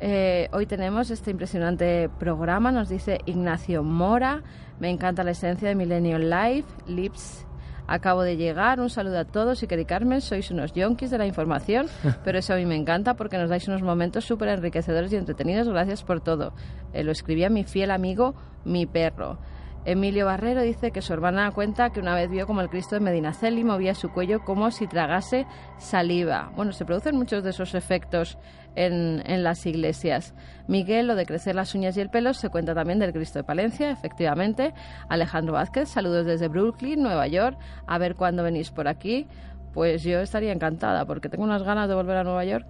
Eh, 0.00 0.48
hoy 0.52 0.66
tenemos 0.66 1.10
este 1.10 1.32
impresionante 1.32 2.08
programa, 2.20 2.70
nos 2.70 2.88
dice 2.88 3.18
Ignacio 3.26 3.82
Mora. 3.82 4.42
Me 4.80 4.90
encanta 4.90 5.24
la 5.24 5.32
esencia 5.32 5.68
de 5.68 5.74
Millennium 5.74 6.22
Life, 6.22 6.68
Lips. 6.86 7.44
Acabo 7.88 8.22
de 8.22 8.36
llegar, 8.36 8.80
un 8.80 8.90
saludo 8.90 9.18
a 9.18 9.24
todos 9.24 9.62
y 9.62 9.66
querido 9.66 9.88
Carmen, 9.88 10.20
sois 10.20 10.50
unos 10.50 10.74
yonkis 10.74 11.10
de 11.10 11.16
la 11.16 11.26
información, 11.26 11.86
pero 12.24 12.38
eso 12.38 12.52
a 12.52 12.56
mí 12.56 12.66
me 12.66 12.76
encanta 12.76 13.14
porque 13.14 13.38
nos 13.38 13.48
dais 13.48 13.66
unos 13.66 13.82
momentos 13.82 14.26
súper 14.26 14.50
enriquecedores 14.50 15.12
y 15.12 15.16
entretenidos. 15.16 15.68
Gracias 15.68 16.02
por 16.04 16.20
todo. 16.20 16.52
Eh, 16.92 17.02
lo 17.02 17.12
escribía 17.12 17.48
mi 17.48 17.64
fiel 17.64 17.90
amigo, 17.90 18.34
mi 18.64 18.84
perro. 18.84 19.38
Emilio 19.84 20.26
Barrero 20.26 20.62
dice 20.62 20.90
que 20.90 21.00
su 21.00 21.12
hermana 21.12 21.50
cuenta 21.52 21.90
que 21.90 22.00
una 22.00 22.14
vez 22.14 22.28
vio 22.28 22.46
como 22.46 22.60
el 22.60 22.68
Cristo 22.68 22.94
de 22.94 23.00
Medinaceli 23.00 23.64
movía 23.64 23.94
su 23.94 24.10
cuello 24.10 24.44
como 24.44 24.70
si 24.70 24.86
tragase 24.86 25.46
saliva. 25.78 26.50
Bueno, 26.56 26.72
se 26.72 26.84
producen 26.84 27.16
muchos 27.16 27.42
de 27.42 27.50
esos 27.50 27.74
efectos 27.74 28.36
en, 28.74 29.22
en, 29.24 29.42
las 29.42 29.64
iglesias. 29.66 30.34
Miguel, 30.66 31.06
lo 31.06 31.14
de 31.14 31.26
crecer 31.26 31.54
las 31.54 31.74
uñas 31.74 31.96
y 31.96 32.00
el 32.00 32.10
pelo, 32.10 32.34
se 32.34 32.50
cuenta 32.50 32.74
también 32.74 32.98
del 32.98 33.12
Cristo 33.12 33.38
de 33.38 33.44
Palencia, 33.44 33.90
efectivamente. 33.90 34.74
Alejandro 35.08 35.54
Vázquez, 35.54 35.88
saludos 35.88 36.26
desde 36.26 36.48
Brooklyn, 36.48 37.02
Nueva 37.02 37.26
York. 37.26 37.58
A 37.86 37.98
ver 37.98 38.14
cuándo 38.14 38.42
venís 38.42 38.70
por 38.70 38.88
aquí. 38.88 39.26
Pues 39.72 40.02
yo 40.02 40.20
estaría 40.20 40.52
encantada 40.52 41.06
porque 41.06 41.28
tengo 41.28 41.44
unas 41.44 41.62
ganas 41.62 41.88
de 41.88 41.94
volver 41.94 42.16
a 42.16 42.24
Nueva 42.24 42.44
York. 42.44 42.66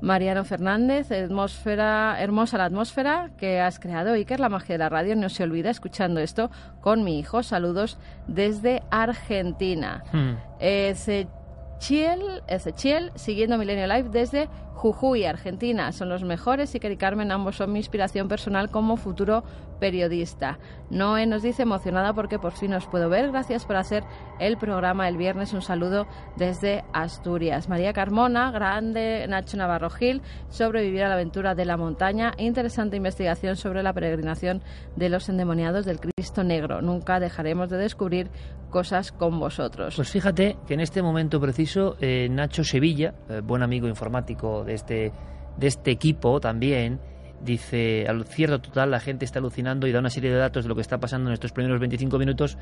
Mariano 0.00 0.44
Fernández, 0.44 1.10
atmósfera, 1.10 2.16
hermosa 2.20 2.58
la 2.58 2.66
atmósfera 2.66 3.30
que 3.36 3.60
has 3.60 3.80
creado, 3.80 4.12
Iker, 4.12 4.38
la 4.38 4.48
magia 4.48 4.74
de 4.74 4.78
la 4.78 4.88
radio, 4.88 5.16
no 5.16 5.28
se 5.28 5.42
olvida 5.42 5.70
escuchando 5.70 6.20
esto 6.20 6.50
con 6.80 7.02
mi 7.02 7.18
hijo. 7.18 7.42
Saludos 7.42 7.98
desde 8.28 8.82
Argentina. 8.90 10.04
Hmm. 10.12 10.36
Ezechiel, 10.60 12.42
Ezechiel, 12.46 13.10
siguiendo 13.16 13.58
Milenio 13.58 13.88
Live 13.88 14.10
desde 14.10 14.48
Jujuy, 14.78 15.24
Argentina. 15.24 15.90
Son 15.90 16.08
los 16.08 16.22
mejores. 16.22 16.72
y 16.74 16.78
y 16.78 16.96
Carmen, 16.96 17.32
ambos 17.32 17.56
son 17.56 17.72
mi 17.72 17.80
inspiración 17.80 18.28
personal 18.28 18.70
como 18.70 18.96
futuro 18.96 19.42
periodista. 19.80 20.58
Noé 20.90 21.26
nos 21.26 21.42
dice 21.42 21.62
emocionada 21.62 22.12
porque 22.12 22.38
por 22.38 22.52
fin 22.52 22.72
os 22.74 22.86
puedo 22.86 23.08
ver. 23.08 23.30
Gracias 23.30 23.64
por 23.64 23.76
hacer 23.76 24.04
el 24.38 24.56
programa 24.56 25.08
el 25.08 25.16
viernes. 25.16 25.52
Un 25.52 25.62
saludo 25.62 26.06
desde 26.36 26.84
Asturias. 26.92 27.68
María 27.68 27.92
Carmona, 27.92 28.52
grande 28.52 29.26
Nacho 29.28 29.56
Navarro 29.56 29.90
Gil, 29.90 30.22
sobrevivir 30.48 31.02
a 31.02 31.08
la 31.08 31.14
aventura 31.14 31.56
de 31.56 31.64
la 31.64 31.76
montaña. 31.76 32.32
Interesante 32.38 32.96
investigación 32.96 33.56
sobre 33.56 33.82
la 33.82 33.92
peregrinación 33.92 34.62
de 34.94 35.08
los 35.08 35.28
endemoniados 35.28 35.86
del 35.86 35.98
Cristo 35.98 36.44
Negro. 36.44 36.82
Nunca 36.82 37.18
dejaremos 37.18 37.68
de 37.68 37.78
descubrir 37.78 38.30
cosas 38.70 39.12
con 39.12 39.40
vosotros. 39.40 39.96
Pues 39.96 40.10
fíjate 40.10 40.56
que 40.66 40.74
en 40.74 40.80
este 40.80 41.02
momento 41.02 41.40
preciso, 41.40 41.96
eh, 42.00 42.28
Nacho 42.30 42.64
Sevilla, 42.64 43.14
eh, 43.28 43.40
buen 43.42 43.62
amigo 43.62 43.88
informático 43.88 44.64
de 44.68 44.74
este, 44.74 45.12
de 45.56 45.66
este 45.66 45.90
equipo 45.90 46.38
también, 46.38 47.00
dice, 47.40 48.06
al 48.08 48.24
cierto 48.24 48.60
total, 48.60 48.92
la 48.92 49.00
gente 49.00 49.24
está 49.24 49.40
alucinando 49.40 49.86
y 49.86 49.92
da 49.92 49.98
una 49.98 50.10
serie 50.10 50.30
de 50.30 50.36
datos 50.36 50.64
de 50.64 50.68
lo 50.68 50.74
que 50.74 50.82
está 50.82 50.98
pasando 50.98 51.30
en 51.30 51.34
estos 51.34 51.52
primeros 51.52 51.80
25 51.80 52.18
minutos 52.18 52.56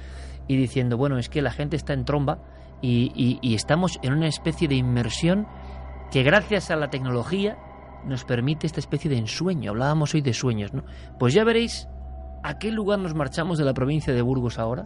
y 0.49 0.57
diciendo, 0.57 0.97
bueno, 0.97 1.19
es 1.19 1.29
que 1.29 1.43
la 1.43 1.51
gente 1.51 1.77
está 1.77 1.93
en 1.93 2.05
tromba 2.05 2.39
y, 2.81 3.39
y 3.43 3.55
estamos 3.55 3.99
en 4.03 4.13
una 4.13 4.29
especie 4.29 4.69
de 4.69 4.75
inmersión 4.75 5.47
que 6.11 6.23
gracias 6.23 6.71
a 6.71 6.77
la 6.77 6.89
tecnología 6.89 7.59
nos 8.05 8.25
permite 8.25 8.67
esta 8.67 8.81
especie 8.81 9.11
de 9.11 9.19
ensueño. 9.19 9.73
Hablábamos 9.73 10.15
hoy 10.15 10.21
de 10.21 10.33
sueños, 10.33 10.73
¿no? 10.73 10.85
Pues 11.19 11.35
ya 11.35 11.45
veréis 11.45 11.89
a 12.43 12.59
qué 12.59 12.71
lugar 12.71 12.99
nos 12.99 13.15
marchamos 13.15 13.59
de 13.59 13.65
la 13.65 13.75
provincia 13.75 14.15
de 14.15 14.23
Burgos 14.23 14.59
ahora. 14.59 14.85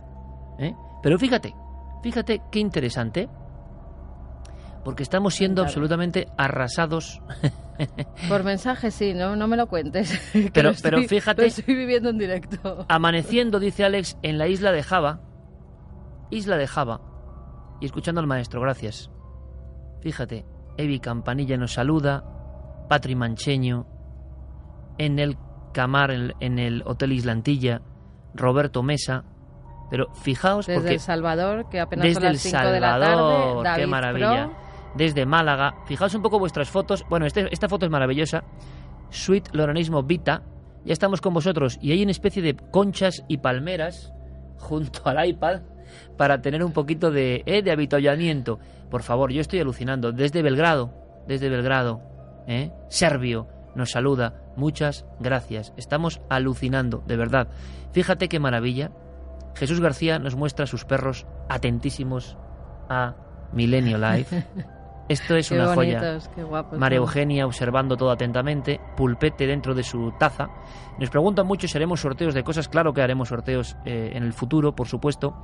¿eh? 0.58 0.74
Pero 1.02 1.18
fíjate, 1.18 1.54
fíjate 2.02 2.42
qué 2.50 2.58
interesante, 2.58 3.28
porque 4.84 5.02
estamos 5.02 5.34
siendo 5.34 5.62
absolutamente 5.62 6.28
arrasados. 6.36 7.20
Por 8.28 8.44
mensaje 8.44 8.90
sí, 8.90 9.14
no, 9.14 9.36
no 9.36 9.48
me 9.48 9.56
lo 9.56 9.66
cuentes. 9.66 10.20
Pero, 10.52 10.72
pero 10.82 11.02
fíjate. 11.02 11.42
Lo 11.42 11.48
estoy 11.48 11.74
viviendo 11.74 12.10
en 12.10 12.18
directo. 12.18 12.84
Amaneciendo, 12.88 13.58
dice 13.58 13.84
Alex, 13.84 14.18
en 14.22 14.36
la 14.36 14.48
isla 14.48 14.70
de 14.70 14.82
Java. 14.82 15.20
Isla 16.30 16.58
de 16.58 16.66
Java. 16.66 17.00
Y 17.80 17.86
escuchando 17.86 18.20
al 18.20 18.26
maestro, 18.26 18.60
gracias. 18.60 19.10
Fíjate, 20.02 20.44
Evi 20.76 21.00
Campanilla 21.00 21.56
nos 21.56 21.72
saluda. 21.72 22.22
Patri 22.88 23.14
Mancheño. 23.14 23.86
En 24.98 25.18
el 25.18 25.38
Camar, 25.72 26.10
en 26.10 26.58
el 26.58 26.82
Hotel 26.84 27.12
Islantilla. 27.12 27.80
Roberto 28.34 28.82
Mesa. 28.82 29.24
Pero 29.90 30.12
fijaos 30.14 30.66
desde 30.66 30.92
El 30.92 31.00
Salvador, 31.00 31.68
que 31.68 31.80
apenas 31.80 32.04
desde 32.04 32.20
son 32.20 32.22
las 32.24 32.40
5 32.40 32.64
de 32.66 32.80
la 32.80 33.00
tarde, 33.00 33.80
qué 33.80 33.86
maravilla. 33.86 34.50
Desde 34.94 35.26
Málaga, 35.26 35.74
fijaos 35.86 36.14
un 36.14 36.22
poco 36.22 36.38
vuestras 36.38 36.68
fotos. 36.68 37.04
Bueno, 37.08 37.26
este, 37.26 37.52
esta 37.52 37.68
foto 37.68 37.86
es 37.86 37.92
maravillosa. 37.92 38.44
Sweet 39.10 39.50
Loranismo 39.52 40.02
Vita. 40.02 40.42
Ya 40.84 40.92
estamos 40.92 41.20
con 41.20 41.34
vosotros 41.34 41.78
y 41.82 41.92
hay 41.92 42.02
una 42.02 42.10
especie 42.10 42.42
de 42.42 42.56
conchas 42.56 43.24
y 43.28 43.38
palmeras 43.38 44.12
junto 44.56 45.02
al 45.08 45.28
iPad 45.28 45.62
para 46.16 46.40
tener 46.40 46.64
un 46.64 46.72
poquito 46.72 47.10
de, 47.10 47.42
eh, 47.46 47.62
de 47.62 47.70
avituallamiento. 47.70 48.58
Por 48.90 49.02
favor, 49.02 49.30
yo 49.30 49.40
estoy 49.40 49.60
alucinando. 49.60 50.12
Desde 50.12 50.42
Belgrado, 50.42 50.94
desde 51.26 51.48
Belgrado, 51.48 52.00
¿eh? 52.46 52.72
Servio 52.88 53.48
nos 53.74 53.90
saluda. 53.90 54.42
Muchas 54.56 55.06
gracias. 55.20 55.72
Estamos 55.76 56.20
alucinando, 56.28 57.02
de 57.06 57.16
verdad. 57.16 57.48
Fíjate 57.92 58.28
qué 58.28 58.40
maravilla 58.40 58.90
Jesús 59.54 59.80
García 59.80 60.18
nos 60.18 60.36
muestra 60.36 60.66
sus 60.66 60.84
perros 60.84 61.26
atentísimos 61.48 62.36
a 62.88 63.14
Milenio 63.52 63.98
Life. 63.98 64.44
Esto 65.10 65.34
es 65.34 65.50
una 65.50 65.74
joya. 65.74 66.20
María 66.78 66.98
Eugenia 66.98 67.44
observando 67.44 67.96
todo 67.96 68.12
atentamente, 68.12 68.80
pulpete 68.96 69.44
dentro 69.44 69.74
de 69.74 69.82
su 69.82 70.12
taza. 70.12 70.48
Nos 71.00 71.10
preguntan 71.10 71.48
mucho 71.48 71.66
si 71.66 71.76
haremos 71.76 72.00
sorteos 72.00 72.32
de 72.32 72.44
cosas. 72.44 72.68
Claro 72.68 72.92
que 72.92 73.02
haremos 73.02 73.28
sorteos 73.28 73.76
eh, 73.84 74.12
en 74.14 74.22
el 74.22 74.32
futuro, 74.32 74.76
por 74.76 74.86
supuesto. 74.86 75.34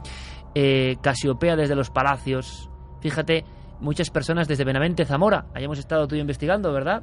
Eh, 0.54 0.96
Casiopea 1.02 1.56
desde 1.56 1.74
los 1.74 1.90
palacios. 1.90 2.70
Fíjate, 3.00 3.44
muchas 3.80 4.10
personas 4.10 4.46
desde 4.46 4.62
Benavente, 4.62 5.04
Zamora. 5.04 5.46
Ahí 5.52 5.64
hemos 5.64 5.80
estado 5.80 6.06
tú 6.06 6.14
investigando, 6.14 6.72
¿verdad? 6.72 7.02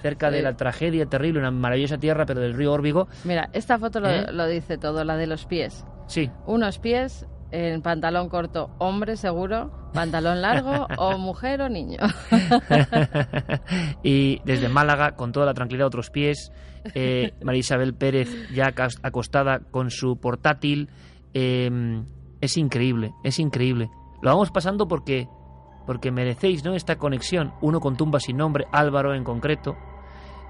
Cerca 0.00 0.30
de 0.30 0.40
la 0.40 0.56
tragedia 0.56 1.06
terrible, 1.06 1.40
una 1.40 1.50
maravillosa 1.50 1.98
tierra, 1.98 2.26
pero 2.26 2.40
del 2.40 2.54
río 2.54 2.72
Órbigo. 2.72 3.08
Mira, 3.24 3.50
esta 3.52 3.76
foto 3.76 3.98
lo, 3.98 4.08
¿Eh? 4.08 4.26
lo 4.30 4.46
dice 4.46 4.78
todo, 4.78 5.02
la 5.02 5.16
de 5.16 5.26
los 5.26 5.46
pies. 5.46 5.84
Sí. 6.06 6.30
Unos 6.46 6.78
pies 6.78 7.26
en 7.54 7.82
pantalón 7.82 8.28
corto, 8.28 8.70
hombre 8.78 9.16
seguro, 9.16 9.70
pantalón 9.92 10.42
largo 10.42 10.88
o 10.98 11.18
mujer 11.18 11.62
o 11.62 11.68
niño. 11.68 11.98
y 14.02 14.40
desde 14.44 14.68
Málaga, 14.68 15.12
con 15.12 15.30
toda 15.30 15.46
la 15.46 15.54
tranquilidad, 15.54 15.86
otros 15.86 16.10
pies, 16.10 16.50
eh, 16.94 17.32
María 17.44 17.60
Isabel 17.60 17.94
Pérez 17.94 18.28
ya 18.52 18.74
acostada 19.02 19.60
con 19.70 19.90
su 19.90 20.16
portátil. 20.16 20.90
Em, 21.32 22.04
es 22.40 22.56
increíble, 22.56 23.12
es 23.22 23.38
increíble. 23.38 23.88
Lo 24.20 24.30
vamos 24.30 24.50
pasando 24.50 24.88
porque, 24.88 25.28
porque 25.86 26.10
merecéis 26.10 26.64
¿no? 26.64 26.74
esta 26.74 26.96
conexión. 26.96 27.52
Uno 27.60 27.78
con 27.78 27.96
tumba 27.96 28.18
sin 28.18 28.36
nombre, 28.36 28.66
Álvaro 28.72 29.14
en 29.14 29.22
concreto, 29.22 29.76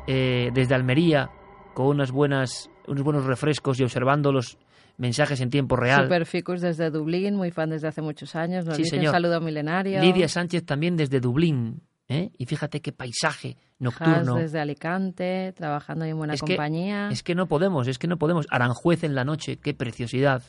eh, 0.06 0.50
desde 0.54 0.74
Almería, 0.74 1.30
con 1.74 1.86
unas 1.86 2.10
buenas, 2.12 2.70
unos 2.88 3.04
buenos 3.04 3.26
refrescos 3.26 3.78
y 3.78 3.84
observando 3.84 4.32
los 4.32 4.58
mensajes 4.96 5.40
en 5.40 5.50
tiempo 5.50 5.76
real. 5.76 6.04
Super 6.04 6.26
Ficus 6.26 6.60
desde 6.60 6.90
Dublín, 6.90 7.36
muy 7.36 7.50
fan 7.50 7.70
desde 7.70 7.88
hace 7.88 8.02
muchos 8.02 8.34
años. 8.34 8.64
Nos 8.64 8.76
dice 8.76 8.98
un 8.98 9.06
saludo 9.06 9.40
milenario. 9.40 10.00
Lidia 10.00 10.28
Sánchez 10.28 10.64
también 10.64 10.96
desde 10.96 11.20
Dublín. 11.20 11.82
¿eh? 12.08 12.30
Y 12.38 12.46
fíjate 12.46 12.80
qué 12.80 12.92
paisaje 12.92 13.56
nocturno. 13.78 14.36
desde 14.36 14.60
Alicante, 14.60 15.52
trabajando 15.56 16.04
en 16.04 16.16
buena 16.16 16.36
compañía. 16.36 17.08
es 17.10 17.22
que 17.22 17.34
no 17.34 17.46
podemos, 17.46 17.88
es 17.88 17.98
que 17.98 18.06
no 18.06 18.18
podemos. 18.18 18.46
Aranjuez 18.50 19.04
en 19.04 19.14
la 19.14 19.24
noche, 19.24 19.58
qué 19.58 19.74
preciosidad. 19.74 20.42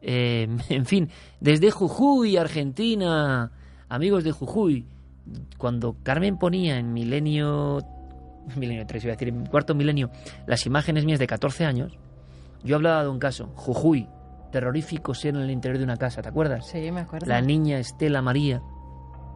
Eh, 0.00 0.48
en 0.68 0.86
fin, 0.86 1.10
desde 1.40 1.70
Jujuy, 1.70 2.36
Argentina, 2.36 3.52
amigos 3.88 4.24
de 4.24 4.32
Jujuy, 4.32 4.86
cuando 5.58 5.96
Carmen 6.02 6.38
ponía 6.38 6.78
en 6.78 6.92
Milenio, 6.92 7.78
Milenio 8.56 8.86
3, 8.86 9.04
iba 9.04 9.12
a 9.12 9.16
decir, 9.16 9.28
en 9.28 9.46
cuarto 9.46 9.74
milenio, 9.74 10.10
las 10.46 10.66
imágenes 10.66 11.04
mías 11.04 11.18
de 11.18 11.26
14 11.26 11.64
años, 11.64 11.98
yo 12.64 12.76
hablaba 12.76 13.02
de 13.02 13.10
un 13.10 13.18
caso, 13.18 13.52
Jujuy, 13.54 14.08
terrorífico 14.50 15.14
ser 15.14 15.34
en 15.34 15.42
el 15.42 15.50
interior 15.50 15.78
de 15.78 15.84
una 15.84 15.98
casa, 15.98 16.22
¿te 16.22 16.30
acuerdas? 16.30 16.66
Sí, 16.66 16.90
me 16.90 17.02
acuerdo. 17.02 17.26
La 17.26 17.42
niña 17.42 17.78
Estela 17.78 18.22
María, 18.22 18.62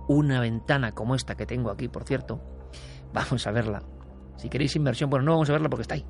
una 0.09 0.41
ventana 0.41 0.93
como 0.93 1.15
esta 1.15 1.35
que 1.35 1.45
tengo 1.45 1.71
aquí, 1.71 1.89
por 1.89 2.05
cierto. 2.05 2.41
Vamos 3.13 3.47
a 3.47 3.53
verla. 3.53 3.83
Si 4.37 4.49
queréis 4.49 4.75
inversión, 4.77 5.11
bueno, 5.11 5.27
no 5.27 5.33
vamos 5.33 5.51
a 5.51 5.53
verla 5.53 5.69
porque 5.69 5.83
está 5.83 5.95
ahí. 5.95 6.07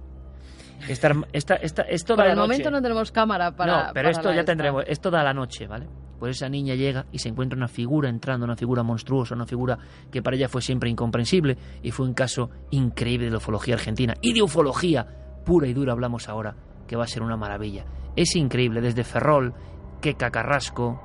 Esta, 0.88 1.12
esta, 1.32 1.56
esta, 1.56 1.82
esto 1.82 2.14
Por 2.14 2.26
el 2.26 2.36
momento 2.36 2.70
no 2.70 2.80
tenemos 2.80 3.10
cámara 3.10 3.50
para. 3.56 3.86
No, 3.86 3.92
pero 3.92 4.10
esto 4.10 4.32
ya 4.32 4.44
tendremos. 4.44 4.84
Esto 4.86 5.10
da 5.10 5.24
la 5.24 5.34
noche, 5.34 5.66
¿vale? 5.66 5.88
Pues 6.20 6.36
esa 6.36 6.48
niña 6.48 6.76
llega 6.76 7.06
y 7.10 7.18
se 7.18 7.28
encuentra 7.28 7.56
una 7.56 7.68
figura 7.68 8.08
entrando, 8.08 8.44
una 8.44 8.56
figura 8.56 8.84
monstruosa, 8.84 9.34
una 9.34 9.46
figura 9.46 9.76
que 10.10 10.22
para 10.22 10.36
ella 10.36 10.48
fue 10.48 10.62
siempre 10.62 10.88
incomprensible 10.88 11.56
y 11.82 11.90
fue 11.90 12.06
un 12.06 12.14
caso 12.14 12.50
increíble 12.70 13.26
de 13.26 13.32
la 13.32 13.38
ufología 13.38 13.74
argentina. 13.74 14.14
Y 14.20 14.34
de 14.34 14.42
ufología 14.42 15.06
pura 15.44 15.66
y 15.66 15.72
dura 15.72 15.92
hablamos 15.92 16.28
ahora 16.28 16.54
que 16.88 16.96
va 16.96 17.04
a 17.04 17.06
ser 17.06 17.22
una 17.22 17.36
maravilla. 17.36 17.84
Es 18.16 18.34
increíble, 18.34 18.80
desde 18.80 19.04
Ferrol, 19.04 19.54
que 20.00 20.14
Cacarrasco, 20.14 21.00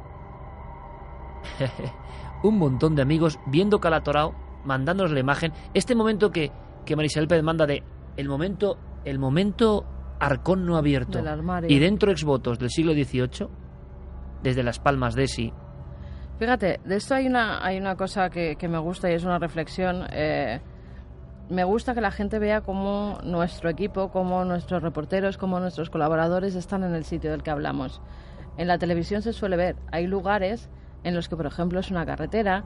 un 2.43 2.57
montón 2.57 2.95
de 2.95 3.03
amigos 3.03 3.39
viendo 3.45 3.79
Calatorao, 3.79 4.34
mandándonos 4.65 5.11
la 5.11 5.19
imagen. 5.19 5.53
Este 5.75 5.93
momento 5.93 6.31
que, 6.31 6.51
que 6.86 6.95
Marisabel 6.95 7.27
Pérez 7.27 7.43
manda 7.43 7.67
de 7.67 7.84
el 8.17 8.27
momento, 8.27 8.79
el 9.05 9.19
momento 9.19 9.86
arcón 10.19 10.65
no 10.65 10.77
abierto 10.77 11.19
y 11.67 11.79
dentro 11.79 12.11
exvotos 12.11 12.57
del 12.57 12.69
siglo 12.69 12.93
XVIII, 12.93 13.47
desde 14.41 14.63
las 14.63 14.79
palmas 14.79 15.15
de 15.15 15.27
sí. 15.27 15.53
Fíjate, 16.39 16.79
de 16.84 16.95
esto 16.95 17.15
hay 17.15 17.27
una, 17.27 17.63
hay 17.63 17.77
una 17.77 17.95
cosa 17.95 18.29
que, 18.29 18.55
que 18.55 18.67
me 18.67 18.79
gusta 18.79 19.11
y 19.11 19.13
es 19.13 19.23
una 19.23 19.38
reflexión. 19.38 20.05
Eh, 20.11 20.61
me 21.49 21.63
gusta 21.63 21.93
que 21.93 22.01
la 22.01 22.11
gente 22.11 22.39
vea 22.39 22.61
cómo 22.61 23.19
nuestro 23.23 23.69
equipo, 23.69 24.09
cómo 24.11 24.45
nuestros 24.45 24.81
reporteros, 24.81 25.37
cómo 25.37 25.59
nuestros 25.59 25.89
colaboradores 25.89 26.55
están 26.55 26.83
en 26.83 26.95
el 26.95 27.03
sitio 27.03 27.31
del 27.31 27.43
que 27.43 27.51
hablamos. 27.51 28.01
En 28.57 28.67
la 28.67 28.77
televisión 28.77 29.21
se 29.21 29.33
suele 29.33 29.57
ver, 29.57 29.75
hay 29.91 30.07
lugares 30.07 30.69
en 31.03 31.15
los 31.15 31.27
que, 31.27 31.35
por 31.35 31.45
ejemplo, 31.45 31.79
es 31.79 31.91
una 31.91 32.05
carretera 32.05 32.63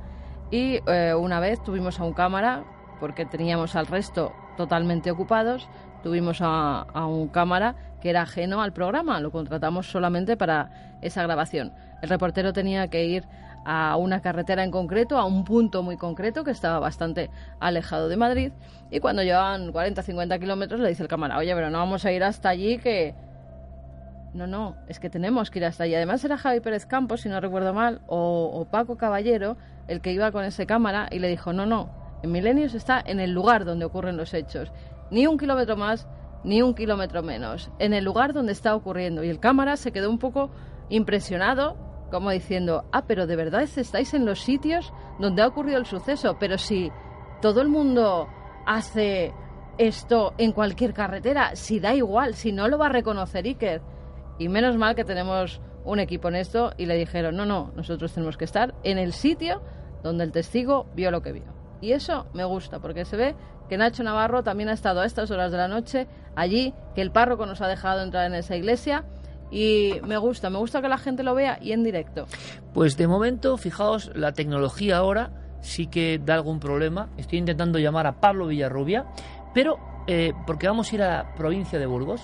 y 0.52 0.80
eh, 0.88 1.14
una 1.14 1.40
vez 1.40 1.62
tuvimos 1.64 2.00
a 2.00 2.04
un 2.04 2.14
cámara, 2.14 2.64
porque 3.00 3.26
teníamos 3.26 3.76
al 3.76 3.88
resto 3.88 4.34
totalmente 4.58 5.12
ocupados, 5.12 5.68
tuvimos 6.04 6.40
a, 6.42 6.82
a 6.82 7.06
un 7.06 7.28
cámara 7.28 7.76
que 8.02 8.10
era 8.10 8.22
ajeno 8.24 8.62
al 8.62 8.74
programa, 8.74 9.20
lo 9.20 9.32
contratamos 9.32 9.90
solamente 9.90 10.38
para 10.38 10.98
esa 11.02 11.24
grabación. 11.24 11.74
El 12.02 12.10
reportero 12.10 12.54
tenía 12.54 12.88
que 12.90 13.06
ir 13.06 13.24
a 13.70 13.98
una 13.98 14.22
carretera 14.22 14.64
en 14.64 14.72
concreto, 14.72 15.18
a 15.18 15.26
un 15.26 15.44
punto 15.44 15.84
muy 15.84 15.98
concreto 15.98 16.46
que 16.46 16.52
estaba 16.52 16.80
bastante 16.80 17.30
alejado 17.60 18.08
de 18.08 18.16
Madrid. 18.16 18.54
Y 18.90 19.02
cuando 19.02 19.24
llevaban 19.24 19.74
40, 19.74 20.02
50 20.04 20.40
kilómetros 20.40 20.80
le 20.80 20.88
dice 20.88 21.04
el 21.04 21.10
cámara, 21.10 21.38
oye, 21.38 21.54
pero 21.54 21.70
no 21.70 21.80
vamos 21.80 22.06
a 22.06 22.12
ir 22.14 22.24
hasta 22.24 22.48
allí 22.48 22.78
que... 22.78 23.14
No, 24.34 24.48
no, 24.48 24.78
es 24.88 25.02
que 25.02 25.10
tenemos 25.10 25.52
que 25.52 25.60
ir 25.60 25.66
hasta 25.66 25.84
allí. 25.84 25.96
Además 25.96 26.24
era 26.24 26.38
Javi 26.38 26.62
Pérez 26.62 26.86
Campos, 26.86 27.22
si 27.22 27.30
no 27.30 27.42
recuerdo 27.42 27.74
mal, 27.74 28.00
o, 28.08 28.66
Paco 28.72 28.96
Caballero, 28.96 29.58
el 29.90 30.00
que 30.00 30.14
iba 30.14 30.32
con 30.32 30.46
ese 30.46 30.66
cámara 30.66 31.10
y 31.12 31.20
le 31.20 31.28
dijo, 31.28 31.52
no, 31.52 31.66
no, 31.66 31.90
en 32.24 32.32
Milenios 32.32 32.74
está 32.74 33.04
en 33.06 33.20
el 33.20 33.32
lugar 33.32 33.66
donde 33.66 33.84
ocurren 33.84 34.16
los 34.16 34.34
hechos. 34.34 34.72
Ni 35.12 35.28
un 35.28 35.38
kilómetro 35.38 35.76
más, 35.76 36.08
ni 36.46 36.62
un 36.62 36.74
kilómetro 36.74 37.22
menos. 37.22 37.70
En 37.80 37.94
el 37.94 38.06
lugar 38.06 38.32
donde 38.32 38.54
está 38.54 38.76
ocurriendo. 38.76 39.26
Y 39.26 39.30
el 39.30 39.42
cámara 39.42 39.76
se 39.76 39.92
quedó 39.92 40.10
un 40.10 40.20
poco 40.20 40.52
impresionado 40.90 41.87
como 42.10 42.32
diciendo, 42.32 42.86
ah, 42.92 43.06
pero 43.06 43.28
de 43.28 43.36
verdad 43.36 43.64
estáis 43.64 44.14
en 44.14 44.26
los 44.26 44.42
sitios 44.42 44.94
donde 45.20 45.42
ha 45.42 45.48
ocurrido 45.48 45.78
el 45.78 45.86
suceso, 45.86 46.38
pero 46.40 46.58
si 46.58 46.92
todo 47.42 47.62
el 47.62 47.68
mundo 47.68 48.28
hace 48.66 49.34
esto 49.78 50.34
en 50.38 50.52
cualquier 50.52 50.94
carretera, 50.94 51.56
si 51.56 51.80
da 51.80 51.94
igual, 51.94 52.34
si 52.34 52.52
no 52.52 52.68
lo 52.68 52.78
va 52.78 52.88
a 52.88 52.90
reconocer 52.90 53.46
Iker. 53.46 53.82
Y 54.40 54.50
menos 54.50 54.78
mal 54.78 54.96
que 54.96 55.04
tenemos 55.04 55.62
un 55.84 56.00
equipo 56.00 56.28
en 56.28 56.36
esto 56.36 56.72
y 56.78 56.86
le 56.86 56.96
dijeron, 56.96 57.36
no, 57.36 57.46
no, 57.46 57.72
nosotros 57.76 58.14
tenemos 58.14 58.38
que 58.38 58.46
estar 58.46 58.76
en 58.84 58.98
el 58.98 59.14
sitio 59.14 59.62
donde 60.04 60.24
el 60.24 60.32
testigo 60.32 60.86
vio 60.96 61.12
lo 61.12 61.22
que 61.22 61.32
vio. 61.32 61.58
Y 61.82 61.92
eso 61.92 62.28
me 62.34 62.44
gusta, 62.44 62.80
porque 62.80 63.06
se 63.06 63.18
ve 63.18 63.36
que 63.70 63.78
Nacho 63.78 64.04
Navarro 64.04 64.44
también 64.44 64.70
ha 64.70 64.74
estado 64.74 65.02
a 65.02 65.06
estas 65.06 65.30
horas 65.32 65.52
de 65.52 65.58
la 65.58 65.68
noche 65.68 66.08
allí, 66.36 66.74
que 66.96 67.02
el 67.02 67.12
párroco 67.12 67.46
nos 67.46 67.62
ha 67.62 67.68
dejado 67.68 68.02
entrar 68.02 68.26
en 68.26 68.36
esa 68.36 68.56
iglesia 68.56 69.06
y 69.52 69.94
me 70.06 70.18
gusta, 70.18 70.50
me 70.50 70.58
gusta 70.58 70.82
que 70.82 70.90
la 70.90 70.98
gente 70.98 71.24
lo 71.24 71.36
vea 71.36 71.58
y 71.62 71.72
en 71.72 71.84
directo. 71.84 72.28
Pues 72.74 72.98
de 72.98 73.08
momento, 73.08 73.58
fijaos, 73.58 74.12
la 74.16 74.34
tecnología 74.34 74.98
ahora 74.98 75.32
sí 75.62 75.88
que 75.88 76.20
da 76.24 76.36
algún 76.36 76.60
problema. 76.60 77.10
Estoy 77.18 77.40
intentando 77.40 77.80
llamar 77.80 78.08
a 78.08 78.20
Pablo 78.20 78.48
Villarrubia, 78.48 79.06
pero 79.54 79.78
eh, 80.08 80.34
porque 80.46 80.68
vamos 80.68 80.92
a 80.92 80.96
ir 80.96 81.04
a 81.04 81.24
la 81.24 81.36
provincia 81.36 81.80
de 81.80 81.86
Burgos, 81.86 82.22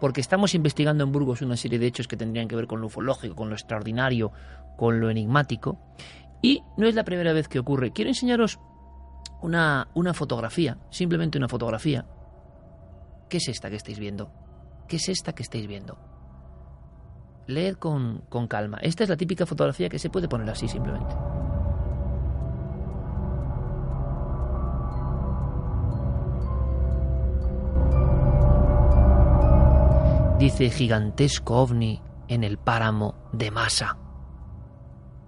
porque 0.00 0.20
estamos 0.20 0.54
investigando 0.54 1.04
en 1.04 1.12
Burgos 1.12 1.42
una 1.42 1.56
serie 1.56 1.78
de 1.78 1.86
hechos 1.86 2.08
que 2.08 2.16
tendrían 2.16 2.48
que 2.48 2.56
ver 2.56 2.66
con 2.66 2.80
lo 2.80 2.86
ufológico, 2.86 3.34
con 3.34 3.48
lo 3.48 3.54
extraordinario, 3.54 4.32
con 4.76 5.00
lo 5.00 5.10
enigmático. 5.10 5.78
Y 6.40 6.62
no 6.76 6.86
es 6.86 6.94
la 6.94 7.04
primera 7.04 7.32
vez 7.32 7.48
que 7.48 7.58
ocurre. 7.58 7.90
Quiero 7.90 8.10
enseñaros 8.10 8.60
una, 9.42 9.88
una 9.94 10.14
fotografía, 10.14 10.78
simplemente 10.90 11.38
una 11.38 11.48
fotografía. 11.48 12.06
¿Qué 13.28 13.38
es 13.38 13.48
esta 13.48 13.70
que 13.70 13.76
estáis 13.76 13.98
viendo? 13.98 14.30
¿Qué 14.86 14.96
es 14.96 15.08
esta 15.08 15.34
que 15.34 15.42
estáis 15.42 15.66
viendo? 15.66 15.98
Leed 17.48 17.76
con, 17.76 18.22
con 18.28 18.46
calma. 18.46 18.78
Esta 18.82 19.02
es 19.02 19.08
la 19.08 19.16
típica 19.16 19.46
fotografía 19.46 19.88
que 19.88 19.98
se 19.98 20.10
puede 20.10 20.28
poner 20.28 20.48
así 20.50 20.68
simplemente. 20.68 21.14
Dice 30.38 30.70
gigantesco 30.70 31.56
ovni 31.56 32.00
en 32.28 32.44
el 32.44 32.58
páramo 32.58 33.16
de 33.32 33.50
masa. 33.50 33.96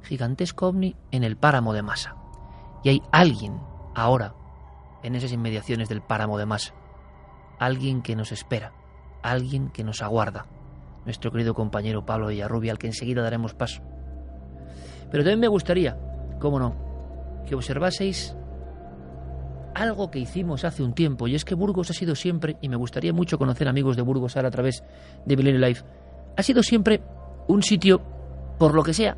Gigantesco 0.03 0.69
ovni 0.69 0.95
en 1.11 1.25
el 1.25 1.37
páramo 1.37 1.73
de 1.73 1.83
masa. 1.83 2.15
Y 2.85 2.91
hay 2.91 3.03
alguien 3.11 3.59
ahora 3.95 4.35
en 5.03 5.17
esas 5.17 5.33
inmediaciones 5.33 5.89
del 5.89 6.03
páramo 6.03 6.39
de 6.39 6.47
masa. 6.47 6.75
Alguien 7.59 8.03
que 8.03 8.15
nos 8.15 8.31
espera. 8.31 8.73
Alguien 9.23 9.71
que 9.71 9.85
nos 9.85 10.01
aguarda 10.01 10.47
nuestro 11.11 11.33
querido 11.33 11.55
compañero 11.55 12.07
Pablo 12.07 12.29
Villarrubia, 12.29 12.71
al 12.71 12.79
que 12.79 12.87
enseguida 12.87 13.21
daremos 13.21 13.53
paso. 13.53 13.83
Pero 15.11 15.25
también 15.25 15.41
me 15.41 15.49
gustaría, 15.49 15.99
cómo 16.39 16.61
no, 16.61 16.77
que 17.47 17.57
observaseis 17.57 18.37
algo 19.75 20.11
que 20.11 20.21
hicimos 20.21 20.65
hace 20.65 20.85
un 20.85 20.95
tiempo, 20.95 21.27
y 21.27 21.35
es 21.35 21.45
que 21.45 21.57
Burgos 21.57 21.91
ha 21.91 21.95
sido 21.95 22.15
siempre, 22.15 22.57
y 22.61 22.69
me 22.69 22.77
gustaría 22.77 23.13
mucho 23.13 23.39
conocer 23.39 23.69
amigos 23.69 23.97
de 23.97 24.03
Burgos 24.03 24.37
a 24.37 24.51
través 24.51 24.85
de 25.27 25.37
Milenio 25.37 25.61
Life, 25.61 25.85
ha 26.37 26.43
sido 26.45 26.63
siempre 26.63 27.03
un 27.49 27.63
sitio, 27.65 28.01
por 28.57 28.73
lo 28.73 28.85
que 28.85 28.95
sea, 28.95 29.17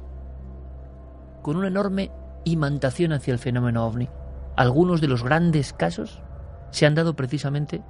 con 1.43 1.57
una 1.57 1.68
enorme 1.68 2.11
imantación 2.45 3.12
hacia 3.12 3.32
el 3.32 3.38
fenómeno 3.38 3.86
ovni. 3.86 4.09
Algunos 4.57 5.03
de 5.03 5.09
los 5.09 5.22
grandes 5.22 5.74
casos 5.74 6.22
se 6.70 6.86
han 6.86 6.95
dado 6.95 7.14
precisamente 7.16 7.82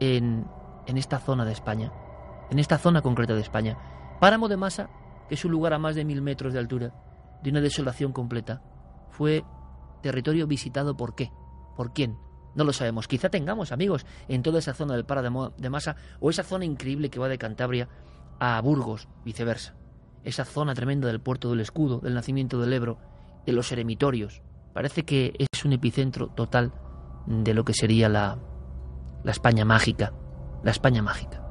en, 0.00 0.46
en 0.86 0.96
esta 0.96 1.18
zona 1.18 1.44
de 1.44 1.52
España 1.52 1.92
en 2.50 2.58
esta 2.58 2.78
zona 2.78 3.02
concreta 3.02 3.34
de 3.34 3.40
España. 3.40 3.78
Páramo 4.20 4.48
de 4.48 4.56
Masa, 4.56 4.90
que 5.28 5.34
es 5.34 5.44
un 5.44 5.52
lugar 5.52 5.72
a 5.72 5.78
más 5.78 5.94
de 5.94 6.04
mil 6.04 6.22
metros 6.22 6.52
de 6.52 6.58
altura, 6.58 6.92
de 7.42 7.50
una 7.50 7.60
desolación 7.60 8.12
completa, 8.12 8.62
fue 9.10 9.44
territorio 10.02 10.46
visitado 10.46 10.96
por 10.96 11.14
qué, 11.14 11.30
por 11.76 11.92
quién. 11.92 12.16
No 12.54 12.64
lo 12.64 12.72
sabemos. 12.72 13.06
Quizá 13.06 13.28
tengamos 13.28 13.70
amigos 13.70 14.04
en 14.28 14.42
toda 14.42 14.58
esa 14.58 14.74
zona 14.74 14.94
del 14.94 15.04
Para 15.04 15.22
de 15.22 15.70
Masa 15.70 15.96
o 16.18 16.30
esa 16.30 16.42
zona 16.42 16.64
increíble 16.64 17.08
que 17.08 17.20
va 17.20 17.28
de 17.28 17.38
Cantabria 17.38 17.88
a 18.40 18.60
Burgos, 18.60 19.08
viceversa. 19.24 19.74
Esa 20.24 20.44
zona 20.44 20.74
tremenda 20.74 21.06
del 21.06 21.20
puerto 21.20 21.50
del 21.50 21.60
escudo, 21.60 22.00
del 22.00 22.14
nacimiento 22.14 22.60
del 22.60 22.72
Ebro, 22.72 22.98
de 23.46 23.52
los 23.52 23.70
eremitorios. 23.70 24.42
Parece 24.74 25.04
que 25.04 25.34
es 25.38 25.64
un 25.64 25.72
epicentro 25.72 26.28
total 26.28 26.72
de 27.26 27.54
lo 27.54 27.64
que 27.64 27.74
sería 27.74 28.08
la, 28.08 28.38
la 29.22 29.30
España 29.30 29.64
mágica. 29.64 30.12
La 30.62 30.72
España 30.72 31.02
mágica. 31.02 31.49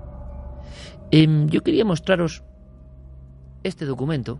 Em, 1.11 1.47
yo 1.47 1.61
quería 1.61 1.85
mostraros 1.85 2.43
este 3.63 3.85
documento, 3.85 4.39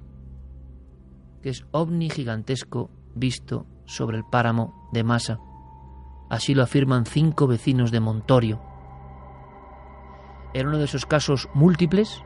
que 1.41 1.49
es 1.49 1.65
ovni 1.71 2.09
gigantesco 2.09 2.91
visto 3.15 3.65
sobre 3.85 4.17
el 4.17 4.23
páramo 4.23 4.89
de 4.93 5.03
Masa. 5.03 5.39
Así 6.29 6.53
lo 6.53 6.61
afirman 6.61 7.05
cinco 7.05 7.47
vecinos 7.47 7.91
de 7.91 7.99
Montorio. 7.99 8.61
Era 10.53 10.69
uno 10.69 10.77
de 10.77 10.85
esos 10.85 11.05
casos 11.05 11.49
múltiples, 11.53 12.21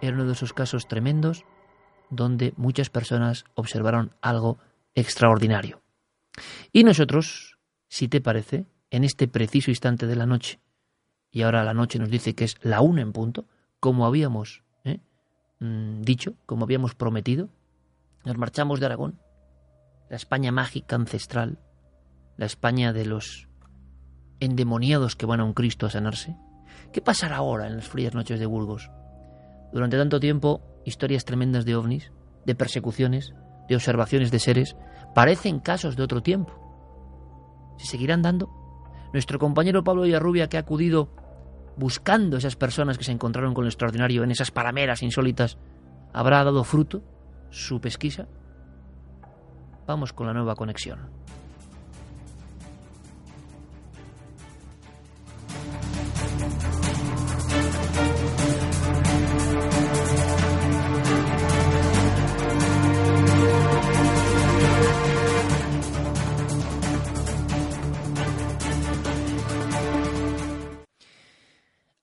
era 0.00 0.14
uno 0.14 0.24
de 0.24 0.32
esos 0.32 0.54
casos 0.54 0.88
tremendos, 0.88 1.44
donde 2.08 2.54
muchas 2.56 2.88
personas 2.88 3.44
observaron 3.54 4.14
algo 4.22 4.58
extraordinario. 4.94 5.82
Y 6.72 6.84
nosotros, 6.84 7.58
si 7.88 8.08
te 8.08 8.20
parece, 8.20 8.66
en 8.90 9.04
este 9.04 9.28
preciso 9.28 9.70
instante 9.70 10.06
de 10.06 10.16
la 10.16 10.26
noche, 10.26 10.60
y 11.30 11.42
ahora 11.42 11.64
la 11.64 11.74
noche 11.74 11.98
nos 11.98 12.10
dice 12.10 12.34
que 12.34 12.44
es 12.44 12.56
la 12.62 12.80
una 12.80 13.02
en 13.02 13.12
punto, 13.12 13.46
como 13.78 14.06
habíamos 14.06 14.62
¿eh? 14.84 15.00
mm, 15.60 16.02
dicho, 16.02 16.34
como 16.46 16.64
habíamos 16.64 16.94
prometido, 16.94 17.48
nos 18.24 18.36
marchamos 18.36 18.80
de 18.80 18.86
Aragón, 18.86 19.20
la 20.08 20.16
España 20.16 20.52
mágica 20.52 20.96
ancestral, 20.96 21.58
la 22.36 22.46
España 22.46 22.92
de 22.92 23.06
los 23.06 23.48
endemoniados 24.40 25.16
que 25.16 25.26
van 25.26 25.40
a 25.40 25.44
un 25.44 25.52
Cristo 25.52 25.86
a 25.86 25.90
sanarse. 25.90 26.36
¿Qué 26.92 27.00
pasará 27.00 27.36
ahora 27.36 27.66
en 27.66 27.76
las 27.76 27.88
frías 27.88 28.14
noches 28.14 28.40
de 28.40 28.46
Burgos? 28.46 28.90
Durante 29.72 29.96
tanto 29.96 30.18
tiempo, 30.18 30.62
historias 30.84 31.24
tremendas 31.24 31.64
de 31.64 31.76
ovnis, 31.76 32.12
de 32.44 32.54
persecuciones, 32.54 33.34
de 33.68 33.76
observaciones 33.76 34.30
de 34.30 34.38
seres, 34.40 34.76
parecen 35.14 35.60
casos 35.60 35.96
de 35.96 36.02
otro 36.02 36.22
tiempo. 36.22 36.54
¿Se 37.78 37.86
seguirán 37.86 38.22
dando? 38.22 38.50
Nuestro 39.12 39.38
compañero 39.38 39.84
Pablo 39.84 40.02
Villarrubia, 40.02 40.48
que 40.48 40.56
ha 40.56 40.60
acudido 40.60 41.10
buscando 41.80 42.36
esas 42.36 42.54
personas 42.54 42.98
que 42.98 43.04
se 43.04 43.10
encontraron 43.10 43.54
con 43.54 43.64
lo 43.64 43.70
extraordinario 43.70 44.22
en 44.22 44.30
esas 44.30 44.52
palameras 44.52 45.02
insólitas, 45.02 45.58
¿habrá 46.12 46.44
dado 46.44 46.62
fruto 46.62 47.02
su 47.50 47.80
pesquisa? 47.80 48.28
Vamos 49.86 50.12
con 50.12 50.26
la 50.28 50.34
nueva 50.34 50.54
conexión. 50.54 51.10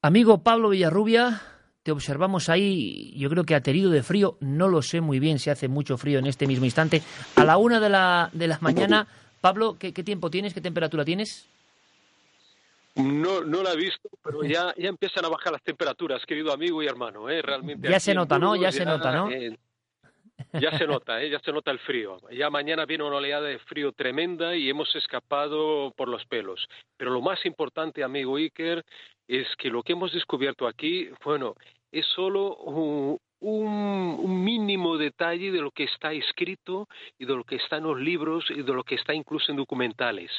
Amigo 0.08 0.42
Pablo 0.42 0.70
Villarrubia, 0.70 1.42
te 1.84 1.92
observamos 1.92 2.48
ahí, 2.48 3.14
yo 3.18 3.30
creo 3.30 3.44
que 3.44 3.56
aterido 3.56 3.92
de 3.92 4.04
frío, 4.04 4.38
no 4.40 4.70
lo 4.70 4.82
sé 4.82 5.02
muy 5.02 5.20
bien 5.20 5.38
si 5.38 5.50
hace 5.50 5.68
mucho 5.68 5.98
frío 5.98 6.20
en 6.20 6.28
este 6.28 6.48
mismo 6.48 6.64
instante. 6.64 7.02
A 7.36 7.44
la 7.44 7.58
una 7.58 7.82
de 7.82 7.90
la, 7.90 8.30
de 8.32 8.48
la 8.48 8.58
mañana, 8.62 9.06
Pablo, 9.42 9.76
¿qué, 9.78 9.92
tiempo 9.92 10.30
tienes? 10.30 10.54
¿Qué 10.54 10.62
temperatura 10.62 11.04
tienes? 11.04 11.50
No, 12.96 13.44
no 13.44 13.62
la 13.62 13.74
he 13.74 13.76
visto, 13.76 14.08
pero 14.24 14.46
ya, 14.46 14.74
ya 14.78 14.88
empiezan 14.88 15.26
a 15.26 15.28
bajar 15.28 15.52
las 15.52 15.62
temperaturas, 15.62 16.26
querido 16.26 16.54
amigo 16.54 16.82
y 16.82 16.88
hermano. 16.88 17.30
¿eh? 17.30 17.42
Realmente 17.42 17.90
ya 17.90 18.00
se 18.00 18.14
nota, 18.14 18.40
¿no? 18.40 18.56
Ya, 18.56 18.72
se 18.72 18.86
nota, 18.86 19.12
¿no? 19.12 19.30
ya 20.54 20.78
se 20.78 20.88
nota, 20.88 21.22
¿eh? 21.22 21.30
ya 21.32 21.40
se 21.40 21.52
nota 21.52 21.72
el 21.72 21.80
frío. 21.80 22.18
Ya 22.32 22.50
mañana 22.50 22.86
viene 22.86 23.04
una 23.04 23.18
oleada 23.18 23.48
de 23.48 23.60
frío 23.60 23.92
tremenda 23.92 24.56
y 24.56 24.70
hemos 24.70 24.96
escapado 24.96 25.92
por 25.98 26.08
los 26.08 26.26
pelos. 26.28 26.66
Pero 26.96 27.12
lo 27.12 27.20
más 27.20 27.46
importante, 27.46 28.06
amigo 28.06 28.38
Iker, 28.38 28.86
es 29.28 29.48
que 29.58 29.70
lo 29.70 29.84
que 29.84 29.94
hemos 29.94 30.14
descubierto 30.14 30.68
aquí, 30.68 31.10
bueno, 31.24 31.56
es 31.92 32.06
solo 32.08 32.56
un, 32.56 33.20
mínimo 33.40 34.98
detalle 34.98 35.52
de 35.52 35.62
lo 35.62 35.72
que 35.72 35.84
está 35.84 36.12
escrito 36.14 36.88
y 37.20 37.26
de 37.26 37.36
lo 37.36 37.44
que 37.44 37.58
está 37.58 37.78
en 37.78 37.84
los 37.84 38.00
libros 38.00 38.46
y 38.50 38.64
de 38.64 38.74
lo 38.74 38.84
que 38.84 38.96
está 38.96 39.14
incluso 39.14 39.52
en 39.52 39.58
documentales. 39.58 40.32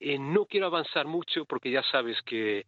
Eh, 0.00 0.18
no 0.18 0.46
quiero 0.46 0.66
avanzar 0.66 1.06
mucho 1.06 1.44
porque 1.44 1.70
ya 1.70 1.82
sabes 1.82 2.20
que 2.22 2.64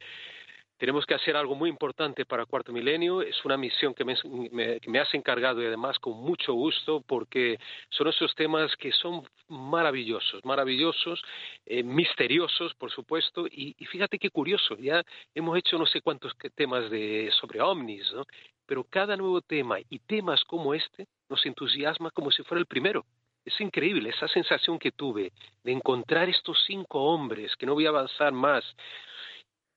tenemos 0.80 1.04
que 1.04 1.12
hacer 1.12 1.36
algo 1.36 1.54
muy 1.54 1.68
importante 1.68 2.24
para 2.24 2.46
Cuarto 2.46 2.72
Milenio. 2.72 3.20
Es 3.20 3.44
una 3.44 3.58
misión 3.58 3.92
que 3.92 4.02
me, 4.02 4.98
has 4.98 5.14
encargado 5.14 5.62
y 5.62 5.66
además 5.66 5.98
con 5.98 6.14
mucho 6.14 6.54
gusto 6.54 7.02
porque 7.06 7.58
son 7.90 8.08
esos 8.08 8.34
temas 8.34 8.74
que 8.76 8.90
son 8.90 9.22
maravillosos, 9.48 10.42
maravillosos, 10.42 11.22
eh, 11.66 11.82
misteriosos, 11.82 12.72
por 12.76 12.90
supuesto. 12.90 13.46
Y, 13.46 13.74
fíjate 13.90 14.18
qué 14.18 14.30
curioso, 14.30 14.74
ya 14.78 15.04
hemos 15.34 15.58
hecho 15.58 15.76
no 15.76 15.84
sé 15.84 16.00
cuántos 16.00 16.32
temas 16.54 16.90
de, 16.90 17.30
sobre 17.38 17.60
ovnis, 17.60 18.10
¿no? 18.14 18.24
pero 18.64 18.82
cada 18.84 19.18
nuevo 19.18 19.42
tema 19.42 19.76
y 19.90 19.98
temas 19.98 20.42
como 20.44 20.72
este 20.72 21.06
nos 21.28 21.44
entusiasma 21.44 22.10
como 22.10 22.30
si 22.30 22.42
fuera 22.42 22.58
el 22.58 22.66
primero. 22.66 23.04
Es 23.44 23.60
increíble 23.60 24.08
esa 24.08 24.28
sensación 24.28 24.78
que 24.78 24.92
tuve 24.92 25.32
de 25.62 25.72
encontrar 25.72 26.30
estos 26.30 26.56
cinco 26.66 27.02
hombres, 27.02 27.54
que 27.56 27.66
no 27.66 27.74
voy 27.74 27.84
a 27.84 27.90
avanzar 27.90 28.32
más, 28.32 28.64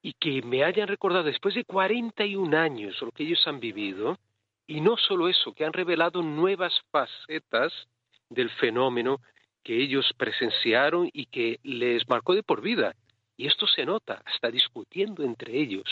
y 0.04 0.14
que 0.14 0.42
me 0.42 0.64
hayan 0.66 0.90
recordado 0.90 1.24
después 1.24 1.56
de 1.56 1.64
41 1.64 2.56
años 2.56 3.02
lo 3.02 3.12
que 3.12 3.24
ellos 3.24 3.42
han 3.48 3.60
vivido, 3.62 4.20
y 4.68 4.82
no 4.82 4.98
solo 4.98 5.30
eso, 5.30 5.54
que 5.54 5.66
han 5.66 5.74
revelado 5.74 6.22
nuevas 6.22 6.74
facetas 6.92 7.74
del 8.30 8.50
fenómeno 8.52 9.20
que 9.64 9.82
ellos 9.82 10.12
presenciaron 10.18 11.10
y 11.14 11.26
que 11.28 11.60
les 11.64 12.08
marcó 12.10 12.36
de 12.36 12.44
por 12.44 12.62
vida. 12.62 12.94
Y 13.36 13.48
esto 13.48 13.66
se 13.66 13.86
nota, 13.86 14.22
hasta 14.26 14.52
discutiendo 14.52 15.24
entre 15.24 15.58
ellos, 15.58 15.84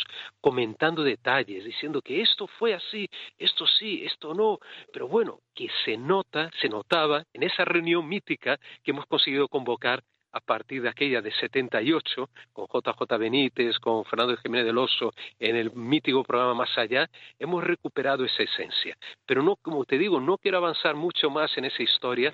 comentando 0.42 1.04
detalles, 1.04 1.64
diciendo 1.64 2.02
que 2.02 2.22
esto 2.22 2.48
fue 2.48 2.74
así, 2.74 3.10
esto 3.38 3.66
sí, 3.66 4.04
esto 4.06 4.34
no, 4.34 4.60
pero 4.94 5.08
bueno, 5.08 5.40
que 5.56 5.68
se 5.84 5.98
nota, 5.98 6.52
se 6.62 6.70
notaba 6.70 7.24
en 7.34 7.44
esa 7.44 7.66
reunión 7.66 8.08
mítica 8.08 8.60
que 8.84 8.92
hemos 8.92 9.06
conseguido 9.06 9.48
convocar 9.48 10.04
a 10.32 10.40
partir 10.40 10.82
de 10.82 10.90
aquella 10.90 11.22
de 11.22 11.32
78, 11.32 12.30
con 12.54 12.68
JJ 12.68 13.18
Benítez, 13.18 13.80
con 13.80 14.06
Fernando 14.06 14.38
Jiménez 14.38 14.66
del 14.66 14.78
Oso, 14.78 15.12
en 15.40 15.56
el 15.56 15.72
mítico 15.74 16.24
programa 16.24 16.54
Más 16.54 16.78
Allá, 16.78 17.10
hemos 17.40 17.64
recuperado 17.64 18.26
esa 18.26 18.44
esencia. 18.44 18.98
Pero 19.26 19.44
no, 19.44 19.56
como 19.58 19.86
te 19.86 19.98
digo, 19.98 20.20
no 20.20 20.38
quiero 20.38 20.58
avanzar 20.58 20.96
mucho 20.96 21.30
más 21.30 21.58
en 21.58 21.66
esa 21.66 21.84
historia. 21.84 22.34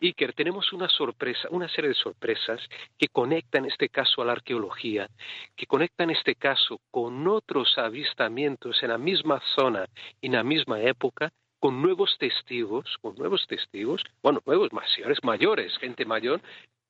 Iker, 0.00 0.32
tenemos 0.34 0.72
una 0.72 0.88
sorpresa, 0.88 1.48
una 1.50 1.68
serie 1.68 1.88
de 1.88 1.94
sorpresas 1.94 2.60
que 2.98 3.08
conectan 3.08 3.64
este 3.64 3.88
caso 3.88 4.22
a 4.22 4.24
la 4.24 4.32
arqueología, 4.32 5.08
que 5.56 5.66
conectan 5.66 6.10
este 6.10 6.34
caso 6.34 6.80
con 6.90 7.26
otros 7.26 7.78
avistamientos 7.78 8.82
en 8.82 8.90
la 8.90 8.98
misma 8.98 9.40
zona 9.54 9.86
y 10.20 10.26
en 10.26 10.32
la 10.32 10.42
misma 10.42 10.80
época, 10.80 11.30
con 11.58 11.80
nuevos 11.80 12.16
testigos, 12.18 12.98
con 13.00 13.16
nuevos 13.16 13.46
testigos, 13.46 14.02
bueno, 14.22 14.40
nuevos 14.44 14.72
mayores, 14.72 15.18
mayores, 15.22 15.76
gente 15.78 16.04
mayor, 16.04 16.40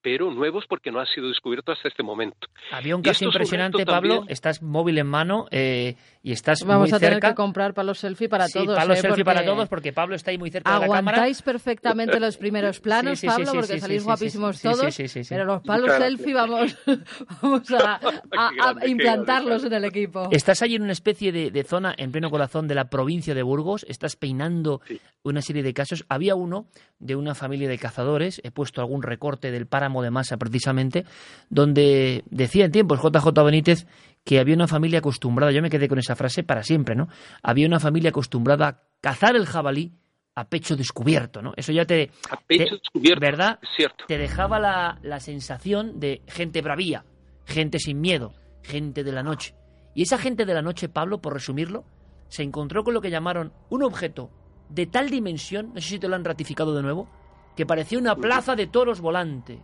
pero 0.06 0.30
nuevos 0.30 0.66
porque 0.68 0.92
no 0.92 1.00
han 1.00 1.06
sido 1.06 1.26
descubiertos 1.26 1.78
hasta 1.78 1.88
este 1.88 2.04
momento. 2.04 2.46
Había 2.70 2.94
un 2.94 3.02
caso 3.02 3.24
impresionante, 3.24 3.84
Pablo. 3.84 4.24
Estás 4.28 4.62
móvil 4.62 4.98
en 4.98 5.08
mano 5.08 5.48
eh, 5.50 5.96
y 6.22 6.30
estás 6.30 6.62
Vamos 6.64 6.92
a 6.92 7.00
tener 7.00 7.18
que 7.18 7.34
comprar 7.34 7.74
palos 7.74 7.98
selfie 7.98 8.28
para 8.28 8.46
sí, 8.46 8.52
todos. 8.52 8.76
palos 8.76 8.98
¿eh? 8.98 9.00
selfie 9.00 9.24
para 9.24 9.44
todos 9.44 9.68
porque 9.68 9.92
Pablo 9.92 10.14
está 10.14 10.30
ahí 10.30 10.38
muy 10.38 10.52
cerca 10.52 10.74
de 10.74 10.86
la 10.86 10.94
cámara. 10.94 11.16
Aguantáis 11.16 11.42
perfectamente 11.42 12.20
los 12.20 12.36
primeros 12.36 12.78
planos, 12.78 13.20
Pablo, 13.20 13.50
porque 13.52 13.80
salís 13.80 14.04
guapísimos 14.04 14.62
todos. 14.62 14.96
Pero 15.28 15.44
los 15.44 15.62
palos 15.62 15.90
selfie 15.96 16.34
vamos, 16.34 16.78
vamos 17.42 17.68
a, 17.72 17.98
implantarlos 18.86 19.64
en 19.64 19.72
el 19.72 19.86
equipo. 19.86 20.28
Estás 20.30 20.62
ahí 20.62 20.76
en 20.76 20.82
una 20.82 20.92
especie 20.92 21.32
de, 21.32 21.50
de, 21.50 21.64
zona 21.64 21.92
en 21.98 22.12
pleno 22.12 22.30
corazón 22.30 22.68
de 22.68 22.76
la 22.76 22.90
provincia 22.90 23.34
de 23.34 23.42
Burgos. 23.42 23.84
Estás 23.88 24.14
peinando 24.14 24.82
una 25.24 25.42
serie 25.42 25.64
de 25.64 25.74
casos. 25.74 26.04
Había 26.08 26.36
uno 26.36 26.68
de 27.00 27.16
una 27.16 27.34
familia 27.34 27.68
de 27.68 27.76
cazadores. 27.76 28.40
He 28.44 28.52
puesto 28.52 28.80
algún 28.80 29.02
recorte 29.02 29.50
del 29.50 29.66
páramo 29.66 29.95
de 30.02 30.10
masa 30.10 30.36
precisamente, 30.36 31.04
donde 31.48 32.24
decía 32.30 32.64
en 32.64 32.72
tiempos 32.72 33.00
JJ 33.02 33.28
Benítez 33.44 33.86
que 34.24 34.40
había 34.40 34.54
una 34.54 34.66
familia 34.66 34.98
acostumbrada, 34.98 35.52
yo 35.52 35.62
me 35.62 35.70
quedé 35.70 35.88
con 35.88 35.98
esa 35.98 36.16
frase 36.16 36.42
para 36.42 36.62
siempre, 36.62 36.96
¿no? 36.96 37.08
Había 37.42 37.66
una 37.66 37.78
familia 37.78 38.10
acostumbrada 38.10 38.68
a 38.68 38.82
cazar 39.00 39.36
el 39.36 39.46
jabalí 39.46 39.92
a 40.34 40.48
pecho 40.48 40.76
descubierto, 40.76 41.40
¿no? 41.42 41.52
Eso 41.56 41.72
ya 41.72 41.84
te... 41.84 42.10
A 42.30 42.36
pecho 42.36 42.76
descubierto, 42.76 43.20
¿verdad? 43.20 43.58
cierto. 43.76 44.04
Te 44.06 44.18
dejaba 44.18 44.58
la, 44.58 44.98
la 45.02 45.20
sensación 45.20 45.98
de 46.00 46.22
gente 46.26 46.60
bravía, 46.60 47.04
gente 47.44 47.78
sin 47.78 48.00
miedo, 48.00 48.34
gente 48.62 49.04
de 49.04 49.12
la 49.12 49.22
noche. 49.22 49.54
Y 49.94 50.02
esa 50.02 50.18
gente 50.18 50.44
de 50.44 50.54
la 50.54 50.60
noche, 50.60 50.88
Pablo, 50.88 51.22
por 51.22 51.32
resumirlo, 51.32 51.84
se 52.28 52.42
encontró 52.42 52.84
con 52.84 52.94
lo 52.94 53.00
que 53.00 53.10
llamaron 53.10 53.52
un 53.70 53.82
objeto 53.82 54.30
de 54.68 54.86
tal 54.86 55.08
dimensión, 55.08 55.72
no 55.74 55.80
sé 55.80 55.88
si 55.88 55.98
te 55.98 56.08
lo 56.08 56.16
han 56.16 56.24
ratificado 56.24 56.74
de 56.74 56.82
nuevo, 56.82 57.08
que 57.56 57.66
parecía 57.66 57.98
una 57.98 58.16
plaza 58.16 58.56
de 58.56 58.66
toros 58.66 59.00
volante. 59.00 59.62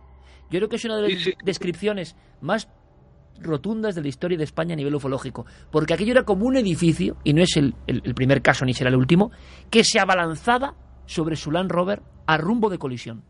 Yo 0.49 0.59
creo 0.59 0.69
que 0.69 0.75
es 0.75 0.85
una 0.85 0.97
de 0.97 1.09
las 1.09 1.29
descripciones 1.43 2.15
más 2.41 2.69
rotundas 3.41 3.95
de 3.95 4.01
la 4.01 4.07
historia 4.07 4.37
de 4.37 4.43
España 4.43 4.73
a 4.73 4.75
nivel 4.75 4.95
ufológico, 4.95 5.45
porque 5.71 5.93
aquello 5.93 6.11
era 6.11 6.23
como 6.23 6.45
un 6.45 6.57
edificio, 6.57 7.17
y 7.23 7.33
no 7.33 7.41
es 7.41 7.57
el, 7.57 7.73
primer 8.15 8.41
caso 8.41 8.65
ni 8.65 8.73
será 8.73 8.89
el 8.89 8.95
último, 8.95 9.31
que 9.69 9.83
se 9.83 9.99
abalanzaba 9.99 10.75
sobre 11.05 11.35
su 11.35 11.51
Land 11.51 11.71
Rover 11.71 12.01
a 12.27 12.37
rumbo 12.37 12.69
de 12.69 12.77
colisión. 12.77 13.23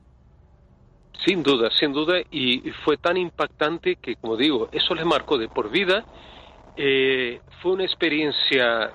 Sin 1.25 1.41
duda, 1.41 1.69
sin 1.79 1.93
duda, 1.93 2.15
y 2.31 2.59
fue 2.83 2.97
tan 2.97 3.17
impactante 3.17 3.95
que, 3.95 4.15
como 4.17 4.35
digo, 4.35 4.69
eso 4.71 4.93
les 4.93 5.05
marcó 5.05 5.37
de 5.37 5.47
por 5.47 5.71
vida. 5.71 6.03
Eh, 6.75 7.39
fue 7.61 7.73
una 7.73 7.85
experiencia, 7.85 8.91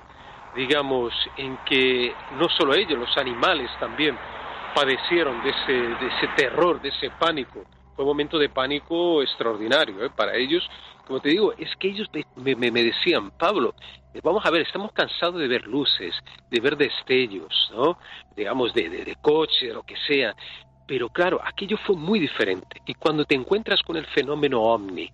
digamos, 0.55 1.11
en 1.37 1.57
que 1.65 2.13
no 2.37 2.47
solo 2.49 2.75
ellos, 2.75 2.99
los 2.99 3.17
animales 3.17 3.71
también 3.79 4.15
padecieron 4.75 5.41
de 5.43 5.49
ese, 5.49 5.71
de 5.71 6.07
ese 6.07 6.27
terror, 6.35 6.79
de 6.81 6.89
ese 6.89 7.09
pánico. 7.19 7.63
Fue 7.99 8.05
un 8.05 8.11
momento 8.11 8.39
de 8.39 8.47
pánico 8.47 9.21
extraordinario 9.21 10.05
¿eh? 10.05 10.09
para 10.15 10.33
ellos 10.37 10.63
como 11.09 11.19
te 11.21 11.29
digo, 11.29 11.53
es 11.57 11.75
que 11.77 11.87
ellos 11.87 12.07
me, 12.35 12.55
me, 12.55 12.83
decían, 12.83 13.31
Pablo, 13.31 13.73
eh, 14.13 14.21
vamos 14.23 14.45
a 14.45 14.51
ver, 14.51 14.61
estamos 14.61 14.91
cansados 14.91 15.39
de 15.39 15.47
ver 15.47 15.65
luces, 15.65 16.13
de 16.51 16.59
ver 16.61 16.77
destellos, 16.77 17.71
¿no? 17.73 17.97
Digamos, 18.35 18.75
de, 18.75 18.89
de, 18.89 19.05
de 19.05 19.15
coche, 19.15 19.73
lo 19.73 19.81
que 19.81 19.95
sea. 20.07 20.35
Pero 20.89 21.07
claro, 21.07 21.39
aquello 21.45 21.77
fue 21.85 21.95
muy 21.95 22.19
diferente. 22.19 22.81
Y 22.87 22.95
cuando 22.95 23.23
te 23.23 23.35
encuentras 23.35 23.83
con 23.83 23.95
el 23.95 24.07
fenómeno 24.07 24.63
ovni, 24.63 25.07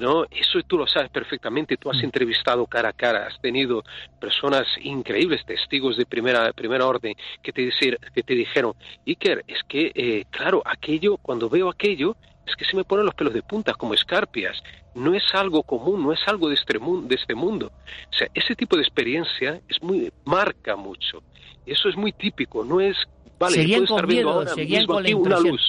¿no? 0.00 0.24
Eso 0.24 0.60
tú 0.66 0.76
lo 0.76 0.88
sabes 0.88 1.10
perfectamente, 1.10 1.76
tú 1.76 1.90
has 1.90 1.98
mm. 1.98 2.06
entrevistado 2.06 2.66
cara 2.66 2.88
a 2.88 2.92
cara, 2.92 3.28
has 3.28 3.40
tenido 3.40 3.84
personas 4.20 4.66
increíbles, 4.80 5.46
testigos 5.46 5.96
de 5.96 6.06
primera, 6.06 6.52
primera 6.52 6.88
orden, 6.88 7.14
que 7.40 7.52
te, 7.52 7.62
decir, 7.62 8.00
que 8.12 8.24
te 8.24 8.34
dijeron, 8.34 8.74
Iker, 9.06 9.44
es 9.46 9.62
que, 9.68 9.92
eh, 9.94 10.24
claro, 10.28 10.60
aquello, 10.64 11.16
cuando 11.18 11.48
veo 11.48 11.70
aquello, 11.70 12.16
es 12.44 12.56
que 12.56 12.64
se 12.64 12.76
me 12.76 12.82
ponen 12.82 13.06
los 13.06 13.14
pelos 13.14 13.32
de 13.32 13.42
punta 13.42 13.74
como 13.74 13.94
escarpias. 13.94 14.60
No 14.96 15.14
es 15.14 15.22
algo 15.34 15.62
común, 15.62 16.02
no 16.02 16.12
es 16.12 16.26
algo 16.26 16.48
de 16.48 16.56
este, 16.56 16.80
mundo, 16.80 17.06
de 17.06 17.14
este 17.14 17.36
mundo. 17.36 17.70
O 18.10 18.12
sea, 18.12 18.26
ese 18.34 18.56
tipo 18.56 18.74
de 18.74 18.82
experiencia 18.82 19.60
es 19.68 19.80
muy 19.80 20.12
marca 20.24 20.74
mucho. 20.74 21.22
Eso 21.64 21.88
es 21.88 21.96
muy 21.96 22.10
típico, 22.10 22.64
no 22.64 22.80
es 22.80 22.96
vale, 23.42 23.56
seguían 23.56 23.86
con 23.86 24.06
miedo, 24.06 24.46
seguían 24.48 24.86
con 24.86 25.02
la 25.02 25.16
una 25.16 25.40
luz. 25.40 25.60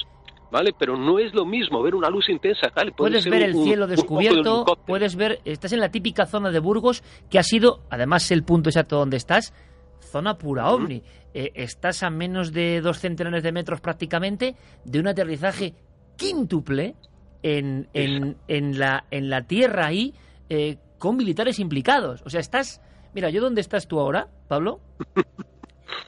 ¿vale? 0.50 0.72
Pero 0.78 0.96
no 0.96 1.18
es 1.18 1.34
lo 1.34 1.44
mismo 1.44 1.82
ver 1.82 1.96
una 1.96 2.08
luz 2.08 2.28
intensa, 2.28 2.68
puedes 2.96 3.28
ver 3.28 3.42
el 3.42 3.54
cielo 3.54 3.88
descubierto, 3.88 4.64
puedes 4.86 5.16
ver, 5.16 5.40
estás 5.44 5.72
en 5.72 5.80
la 5.80 5.90
típica 5.90 6.26
zona 6.26 6.52
de 6.52 6.60
Burgos, 6.60 7.02
que 7.28 7.40
ha 7.40 7.42
sido, 7.42 7.80
además 7.90 8.30
el 8.30 8.44
punto 8.44 8.70
exacto 8.70 8.96
donde 8.96 9.16
estás, 9.16 9.52
zona 10.00 10.38
pura 10.38 10.70
ovni. 10.70 11.02
Eh, 11.36 11.50
estás 11.56 12.04
a 12.04 12.10
menos 12.10 12.52
de 12.52 12.80
dos 12.80 13.00
centenares 13.00 13.42
de 13.42 13.50
metros 13.50 13.80
prácticamente 13.80 14.54
de 14.84 15.00
un 15.00 15.08
aterrizaje 15.08 15.74
quíntuple 16.16 16.94
en, 17.42 17.88
en, 17.92 18.36
en, 18.46 18.78
la, 18.78 19.06
en 19.10 19.28
la 19.28 19.42
tierra 19.42 19.86
ahí 19.86 20.14
eh, 20.48 20.76
con 20.98 21.16
militares 21.16 21.58
implicados. 21.58 22.22
O 22.24 22.30
sea, 22.30 22.38
estás... 22.38 22.80
Mira, 23.12 23.30
¿yo 23.30 23.42
dónde 23.42 23.60
estás 23.60 23.88
tú 23.88 23.98
ahora, 23.98 24.28
Pablo? 24.46 24.78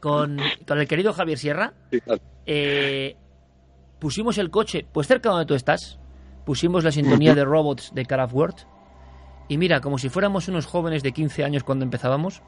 Con, 0.00 0.38
con 0.66 0.78
el 0.78 0.88
querido 0.88 1.12
Javier 1.12 1.38
Sierra. 1.38 1.72
Eh, 2.46 3.16
pusimos 3.98 4.38
el 4.38 4.50
coche, 4.50 4.86
pues 4.92 5.06
cerca 5.06 5.30
donde 5.30 5.46
tú 5.46 5.54
estás, 5.54 5.98
pusimos 6.44 6.84
la 6.84 6.92
sintonía 6.92 7.34
de 7.34 7.44
robots 7.44 7.92
de 7.94 8.04
Craftworld. 8.06 8.66
Y 9.48 9.58
mira, 9.58 9.80
como 9.80 9.98
si 9.98 10.08
fuéramos 10.08 10.48
unos 10.48 10.66
jóvenes 10.66 11.02
de 11.02 11.12
15 11.12 11.44
años 11.44 11.64
cuando 11.64 11.84
empezábamos, 11.84 12.42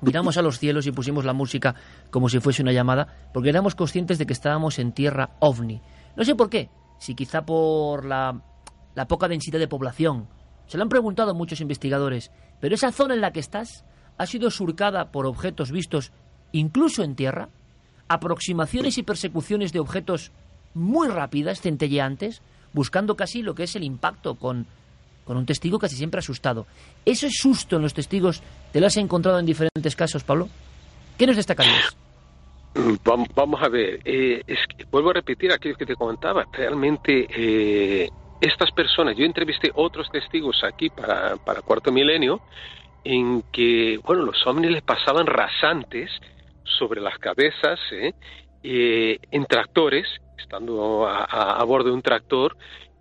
miramos 0.00 0.36
a 0.36 0.42
los 0.42 0.58
cielos 0.58 0.86
y 0.86 0.92
pusimos 0.92 1.24
la 1.24 1.32
música 1.32 1.74
como 2.10 2.28
si 2.28 2.40
fuese 2.40 2.62
una 2.62 2.72
llamada, 2.72 3.28
porque 3.32 3.48
éramos 3.48 3.74
conscientes 3.74 4.18
de 4.18 4.26
que 4.26 4.32
estábamos 4.32 4.78
en 4.78 4.92
tierra 4.92 5.30
ovni. 5.40 5.80
No 6.16 6.24
sé 6.24 6.34
por 6.34 6.50
qué, 6.50 6.70
si 6.98 7.14
quizá 7.14 7.42
por 7.42 8.04
la, 8.04 8.42
la 8.94 9.06
poca 9.06 9.28
densidad 9.28 9.58
de 9.58 9.68
población. 9.68 10.28
Se 10.66 10.76
lo 10.76 10.82
han 10.82 10.88
preguntado 10.88 11.34
muchos 11.34 11.60
investigadores, 11.60 12.30
pero 12.60 12.74
esa 12.74 12.92
zona 12.92 13.14
en 13.14 13.20
la 13.20 13.32
que 13.32 13.40
estás 13.40 13.84
ha 14.18 14.26
sido 14.26 14.50
surcada 14.50 15.12
por 15.12 15.26
objetos 15.26 15.70
vistos 15.70 16.12
incluso 16.52 17.02
en 17.02 17.14
tierra, 17.14 17.48
aproximaciones 18.08 18.98
y 18.98 19.02
persecuciones 19.02 19.72
de 19.72 19.80
objetos 19.80 20.32
muy 20.74 21.08
rápidas, 21.08 21.60
centelleantes, 21.60 22.42
buscando 22.72 23.16
casi 23.16 23.42
lo 23.42 23.54
que 23.54 23.64
es 23.64 23.76
el 23.76 23.84
impacto 23.84 24.34
con, 24.34 24.66
con 25.24 25.36
un 25.36 25.46
testigo 25.46 25.78
casi 25.78 25.96
siempre 25.96 26.20
asustado. 26.20 26.66
¿Ese 27.04 27.30
susto 27.30 27.76
en 27.76 27.82
los 27.82 27.94
testigos 27.94 28.42
te 28.72 28.80
lo 28.80 28.86
has 28.86 28.96
encontrado 28.96 29.38
en 29.38 29.46
diferentes 29.46 29.96
casos, 29.96 30.24
Pablo? 30.24 30.48
¿Qué 31.16 31.26
nos 31.26 31.36
destacarías? 31.36 31.96
Vamos 33.34 33.60
a 33.62 33.68
ver, 33.68 34.00
eh, 34.04 34.42
vuelvo 34.90 35.10
a 35.10 35.14
repetir 35.14 35.52
aquello 35.52 35.76
que 35.76 35.86
te 35.86 35.96
comentaba, 35.96 36.44
realmente 36.52 37.26
eh, 37.28 38.08
estas 38.40 38.70
personas, 38.70 39.16
yo 39.16 39.24
entrevisté 39.24 39.70
otros 39.74 40.08
testigos 40.10 40.62
aquí 40.62 40.90
para, 40.90 41.36
para 41.36 41.62
Cuarto 41.62 41.90
Milenio, 41.90 42.40
en 43.02 43.42
que, 43.50 43.98
bueno, 44.04 44.22
los 44.22 44.46
ovnis 44.46 44.70
les 44.70 44.82
pasaban 44.82 45.26
rasantes 45.26 46.10
sobre 46.78 47.00
las 47.00 47.18
cabezas, 47.18 47.78
¿eh? 47.92 48.12
en 48.62 49.46
tractores, 49.46 50.06
estando 50.38 51.06
a, 51.08 51.62
bordo 51.64 51.88
de 51.88 51.94
un 51.94 52.02
tractor, 52.02 52.56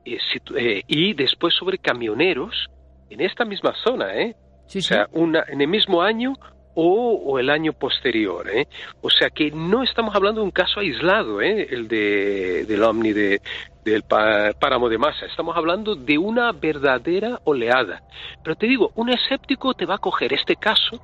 y 0.05 1.13
después 1.13 1.53
sobre 1.53 1.79
camioneros 1.79 2.69
en 3.09 3.21
esta 3.21 3.45
misma 3.45 3.73
zona, 3.83 4.15
¿eh? 4.15 4.35
o 4.65 4.81
sea, 4.81 5.07
una, 5.13 5.43
en 5.47 5.61
el 5.61 5.67
mismo 5.67 6.01
año 6.01 6.33
o, 6.75 7.39
el 7.39 7.49
año 7.49 7.73
posterior. 7.73 8.47
¿eh? 8.49 8.67
O 9.01 9.09
sea 9.09 9.29
que 9.29 9.51
no 9.51 9.83
estamos 9.83 10.15
hablando 10.15 10.41
de 10.41 10.45
un 10.45 10.51
caso 10.51 10.79
aislado, 10.79 11.41
¿eh? 11.41 11.67
el 11.71 11.87
de, 11.87 12.65
del 12.65 12.83
Omni 12.83 13.13
de, 13.13 13.41
del 13.91 14.03
páramo 14.03 14.89
de 14.89 14.97
masa. 14.97 15.25
Estamos 15.25 15.55
hablando 15.55 15.95
de 15.95 16.17
una 16.17 16.51
verdadera 16.51 17.39
oleada. 17.45 18.03
Pero 18.43 18.55
te 18.55 18.67
digo, 18.67 18.91
un 18.95 19.09
escéptico 19.09 19.73
te 19.73 19.85
va 19.85 19.95
a 19.95 19.99
coger 19.99 20.33
este 20.33 20.55
caso 20.55 21.01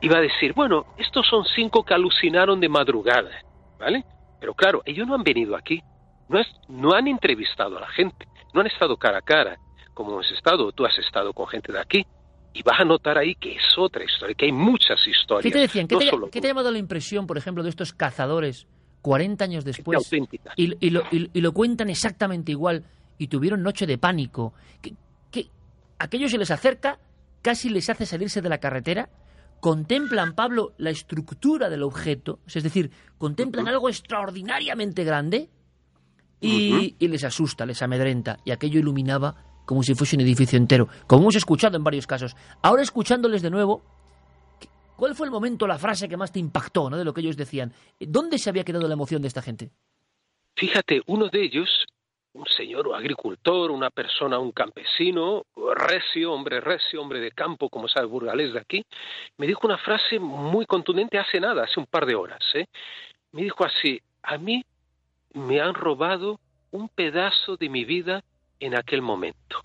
y 0.00 0.08
va 0.08 0.18
a 0.18 0.22
decir, 0.22 0.52
bueno, 0.52 0.86
estos 0.98 1.26
son 1.28 1.44
cinco 1.44 1.84
que 1.84 1.94
alucinaron 1.94 2.58
de 2.60 2.68
madrugada, 2.68 3.30
¿vale? 3.78 4.04
Pero 4.40 4.54
claro, 4.54 4.82
ellos 4.84 5.06
no 5.06 5.14
han 5.14 5.22
venido 5.22 5.56
aquí, 5.56 5.80
no, 6.28 6.40
es, 6.40 6.46
no 6.68 6.92
han 6.92 7.06
entrevistado 7.06 7.78
a 7.78 7.82
la 7.82 7.88
gente, 7.88 8.26
no 8.52 8.60
han 8.60 8.66
estado 8.66 8.96
cara 8.96 9.18
a 9.18 9.22
cara, 9.22 9.56
como 9.94 10.12
hemos 10.12 10.30
estado, 10.32 10.72
tú 10.72 10.84
has 10.84 10.98
estado 10.98 11.32
con 11.32 11.46
gente 11.46 11.72
de 11.72 11.80
aquí 11.80 12.06
y 12.52 12.62
vas 12.62 12.80
a 12.80 12.84
notar 12.84 13.16
ahí 13.16 13.34
que 13.36 13.52
es 13.52 13.78
otra 13.78 14.04
historia, 14.04 14.34
que 14.34 14.46
hay 14.46 14.52
muchas 14.52 15.06
historias. 15.06 15.44
¿Qué 15.44 15.50
te 15.50 15.60
decían? 15.60 15.86
¿Qué, 15.86 15.96
te, 15.96 16.46
ha 16.46 16.50
llamado 16.50 16.70
la 16.70 16.78
impresión, 16.78 17.26
por 17.26 17.38
ejemplo, 17.38 17.62
de 17.62 17.70
estos 17.70 17.92
cazadores 17.92 18.66
40 19.04 19.44
años 19.44 19.64
después? 19.66 20.10
Y, 20.56 20.74
y, 20.80 20.88
lo, 20.88 21.02
y, 21.10 21.40
lo, 21.42 21.52
cuentan 21.52 21.90
exactamente 21.90 22.52
igual 22.52 22.84
y 23.18 23.28
tuvieron 23.28 23.62
noche 23.62 23.86
de 23.86 23.98
pánico. 23.98 24.54
Que, 24.80 24.94
que 25.30 25.50
aquello 25.98 26.26
se 26.26 26.38
les 26.38 26.50
acerca, 26.50 26.98
casi 27.42 27.68
les 27.68 27.90
hace 27.90 28.06
salirse 28.06 28.40
de 28.40 28.48
la 28.48 28.56
carretera, 28.56 29.10
contemplan, 29.60 30.34
Pablo, 30.34 30.72
la 30.78 30.88
estructura 30.88 31.68
del 31.68 31.82
objeto, 31.82 32.38
es 32.46 32.62
decir, 32.62 32.90
contemplan 33.18 33.68
algo 33.68 33.90
extraordinariamente 33.90 35.04
grande 35.04 35.50
y, 36.40 36.96
y 36.98 37.08
les 37.08 37.24
asusta, 37.24 37.66
les 37.66 37.82
amedrenta, 37.82 38.38
y 38.42 38.52
aquello 38.52 38.80
iluminaba 38.80 39.36
como 39.66 39.82
si 39.82 39.94
fuese 39.94 40.16
un 40.16 40.22
edificio 40.22 40.56
entero, 40.56 40.88
como 41.06 41.24
hemos 41.24 41.36
escuchado 41.36 41.76
en 41.76 41.84
varios 41.84 42.06
casos. 42.06 42.34
Ahora 42.62 42.82
escuchándoles 42.82 43.42
de 43.42 43.50
nuevo, 43.50 43.84
¿cuál 44.96 45.14
fue 45.14 45.26
el 45.26 45.30
momento, 45.30 45.66
la 45.66 45.78
frase 45.78 46.08
que 46.08 46.16
más 46.16 46.32
te 46.32 46.38
impactó 46.38 46.90
¿no? 46.90 46.96
de 46.96 47.04
lo 47.04 47.12
que 47.12 47.20
ellos 47.20 47.36
decían? 47.36 47.72
¿Dónde 47.98 48.38
se 48.38 48.50
había 48.50 48.64
quedado 48.64 48.86
la 48.88 48.94
emoción 48.94 49.22
de 49.22 49.28
esta 49.28 49.42
gente? 49.42 49.70
Fíjate, 50.56 51.02
uno 51.06 51.28
de 51.28 51.42
ellos, 51.42 51.68
un 52.32 52.46
señor 52.46 52.86
o 52.88 52.94
agricultor, 52.94 53.70
una 53.70 53.90
persona, 53.90 54.38
un 54.38 54.52
campesino, 54.52 55.44
recio, 55.74 56.32
hombre 56.32 56.60
recio, 56.60 57.00
hombre 57.02 57.20
de 57.20 57.32
campo, 57.32 57.68
como 57.68 57.88
sabe 57.88 58.06
burgalés 58.06 58.52
de 58.52 58.60
aquí, 58.60 58.84
me 59.36 59.46
dijo 59.46 59.66
una 59.66 59.78
frase 59.78 60.18
muy 60.18 60.66
contundente 60.66 61.18
hace 61.18 61.40
nada, 61.40 61.64
hace 61.64 61.80
un 61.80 61.86
par 61.86 62.06
de 62.06 62.14
horas. 62.14 62.42
¿eh? 62.54 62.66
Me 63.32 63.42
dijo 63.42 63.64
así, 63.64 64.00
a 64.22 64.38
mí 64.38 64.64
me 65.32 65.60
han 65.60 65.74
robado 65.74 66.38
un 66.70 66.88
pedazo 66.88 67.56
de 67.56 67.68
mi 67.68 67.84
vida 67.84 68.22
en 68.60 68.76
aquel 68.76 69.02
momento. 69.02 69.60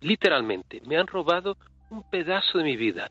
Literalmente, 0.00 0.82
me 0.86 0.98
han 0.98 1.06
robado 1.06 1.56
un 1.90 2.02
pedazo 2.10 2.58
de 2.58 2.64
mi 2.64 2.76
vida. 2.76 3.10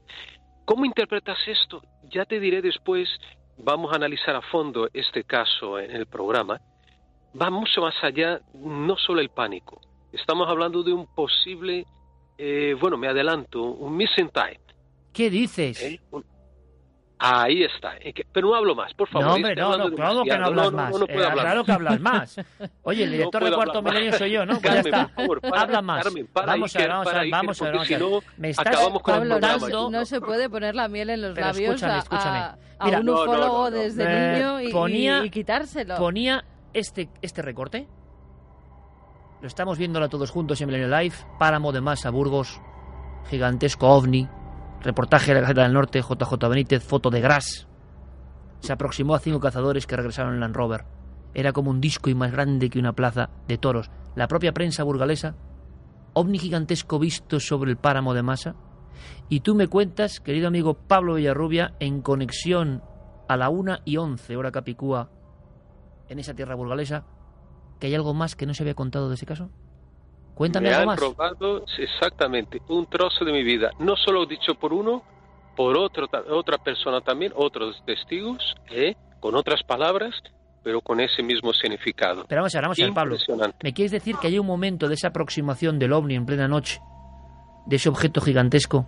¿Cómo 0.66 0.86
interpretas 0.86 1.38
esto? 1.46 1.82
Ya 2.10 2.26
te 2.26 2.40
diré 2.40 2.62
después, 2.62 3.10
vamos 3.58 3.92
a 3.92 3.96
analizar 3.96 4.36
a 4.36 4.42
fondo 4.42 4.90
este 4.94 5.24
caso 5.24 5.78
en 5.78 5.92
el 5.92 6.06
programa. 6.06 6.60
Va 7.40 7.50
mucho 7.50 7.82
más 7.82 7.96
allá, 8.02 8.40
no 8.54 8.96
solo 8.98 9.20
el 9.20 9.30
pánico. 9.30 9.82
Estamos 10.12 10.48
hablando 10.48 10.84
de 10.84 10.94
un 10.94 11.08
posible, 11.08 11.86
eh, 12.38 12.76
bueno, 12.80 12.98
me 12.98 13.08
adelanto, 13.08 13.62
un 13.62 13.98
missing 13.98 14.30
time. 14.30 14.60
¿Qué 15.12 15.30
dices? 15.30 15.82
¿Eh? 15.82 16.00
Ahí 17.26 17.64
está. 17.64 17.94
Pero 18.34 18.50
no 18.50 18.56
hablo 18.56 18.76
más, 18.76 18.94
por 18.94 19.08
favor. 19.08 19.28
No, 19.28 19.34
hombre, 19.36 19.56
no, 19.56 19.78
no, 19.78 19.90
claro 19.92 20.24
que 20.26 20.38
no 20.38 20.46
hablas 20.46 20.74
más. 20.74 20.92
No, 20.92 21.06
eh, 21.06 21.30
claro 21.32 21.64
que 21.64 21.72
hablas 21.72 22.00
más. 22.02 22.36
Oye, 22.82 23.06
el 23.06 23.12
director 23.14 23.46
de 23.46 23.52
Cuarto 23.54 23.82
Milenio 23.82 24.12
soy 24.18 24.32
yo, 24.32 24.46
¿no? 24.46 24.60
Pues 24.60 24.74
ya 24.74 24.80
está. 24.82 25.12
Habla 25.54 25.82
más. 25.82 26.06
vamos 26.34 26.76
a 26.76 26.80
ver, 26.80 26.90
vamos 26.90 27.08
a 27.08 27.20
ver, 27.20 27.32
vamos 27.32 27.62
a 27.62 27.66
ver. 27.66 27.74
Vamos 27.74 27.92
a 27.92 27.98
ver. 27.98 28.24
Me 28.36 28.50
estás 28.50 28.76
Pablo, 29.06 29.40
no, 29.90 30.06
se 30.06 30.20
puede 30.20 30.50
poner 30.50 30.76
la 30.76 30.90
miel 30.90 31.12
en 31.12 31.22
los 31.22 31.38
labios 31.38 31.76
escúchame, 31.76 32.00
escúchame. 32.00 32.38
A, 32.40 32.58
Mira, 32.84 33.00
un 33.00 33.10
ufólogo 33.10 33.72
desde 33.72 34.34
niño 34.34 34.60
y, 34.60 35.26
y, 35.26 35.30
quitárselo. 35.30 35.96
Ponía 35.96 36.44
este, 36.74 37.08
este 37.22 37.42
recorte. 37.42 37.88
Lo 39.40 39.48
estamos 39.48 39.78
viéndolo 39.78 40.10
todos 40.10 40.30
juntos 40.30 40.60
en 40.60 40.68
Milenio 40.68 40.90
Live. 41.00 41.16
Páramo 41.40 41.72
de 41.72 41.80
Masa, 41.80 42.10
Burgos. 42.10 42.60
Gigantesco 43.30 43.88
ovni. 43.88 44.28
Reportaje 44.84 45.28
de 45.28 45.36
la 45.36 45.42
Gaceta 45.42 45.64
del 45.64 45.72
Norte, 45.72 46.02
JJ 46.02 46.50
Benítez, 46.50 46.84
foto 46.84 47.10
de 47.10 47.22
Gras. 47.22 47.70
Se 48.60 48.74
aproximó 48.74 49.16
a 49.16 49.20
cinco 49.20 49.40
cazadores 49.40 49.88
que 49.88 49.96
regresaron 49.96 50.34
en 50.34 50.42
Land 50.42 50.56
Rover. 50.58 50.84
Era 51.34 51.54
como 51.54 51.72
un 51.72 51.80
disco 51.80 52.10
y 52.10 52.16
más 52.16 52.34
grande 52.34 52.70
que 52.70 52.80
una 52.80 52.92
plaza 52.92 53.30
de 53.48 53.58
toros. 53.58 53.90
La 54.16 54.28
propia 54.28 54.52
prensa 54.52 54.84
burgalesa, 54.84 55.36
ovni 56.12 56.38
gigantesco 56.38 57.00
visto 57.00 57.40
sobre 57.40 57.72
el 57.72 57.78
páramo 57.78 58.14
de 58.14 58.24
Masa. 58.24 58.56
Y 59.30 59.40
tú 59.40 59.56
me 59.56 59.70
cuentas, 59.70 60.20
querido 60.20 60.50
amigo 60.50 60.74
Pablo 60.74 61.16
Villarrubia, 61.16 61.76
en 61.80 62.02
conexión 62.02 62.84
a 63.30 63.38
la 63.38 63.50
una 63.50 63.80
y 63.86 63.96
once 63.96 64.36
hora 64.36 64.52
Capicúa, 64.52 65.10
en 66.10 66.20
esa 66.20 66.34
tierra 66.34 66.56
burgalesa, 66.56 67.06
que 67.80 67.88
hay 67.88 67.96
algo 67.96 68.14
más 68.14 68.36
que 68.36 68.46
no 68.46 68.54
se 68.54 68.64
había 68.64 68.76
contado 68.76 69.08
de 69.08 69.16
ese 69.16 69.26
caso. 69.26 69.50
Cuéntame 70.36 70.70
me 70.70 70.76
algo 70.76 70.92
han 70.92 70.98
robado 70.98 71.66
exactamente 71.78 72.62
un 72.70 72.86
trozo 72.88 73.24
de 73.24 73.32
mi 73.32 73.44
vida, 73.44 73.72
no 73.80 73.96
solo 73.96 74.26
dicho 74.26 74.56
por 74.56 74.74
uno, 74.74 75.04
por 75.56 75.78
otro, 75.78 76.08
otra 76.32 76.58
persona 76.58 77.02
también, 77.02 77.32
otros 77.36 77.82
testigos, 77.86 78.56
¿eh? 78.72 78.96
con 79.20 79.36
otras 79.36 79.62
palabras, 79.64 80.16
pero 80.64 80.82
con 80.82 81.00
ese 81.00 81.22
mismo 81.22 81.54
significado. 81.54 82.26
Pero 82.28 82.42
vamos 82.42 82.56
a 82.56 82.58
ver, 82.58 82.64
vamos 82.64 82.80
a 82.80 82.84
ver, 82.84 82.94
Pablo. 82.94 83.18
¿Me 83.62 83.74
quieres 83.74 83.92
decir 83.92 84.16
que 84.18 84.28
hay 84.28 84.40
un 84.40 84.48
momento 84.48 84.88
de 84.88 84.96
esa 84.96 85.10
aproximación 85.10 85.78
del 85.78 85.94
ovni 85.94 86.16
en 86.16 86.26
plena 86.26 86.48
noche, 86.48 86.80
de 87.66 87.76
ese 87.76 87.90
objeto 87.90 88.22
gigantesco, 88.22 88.88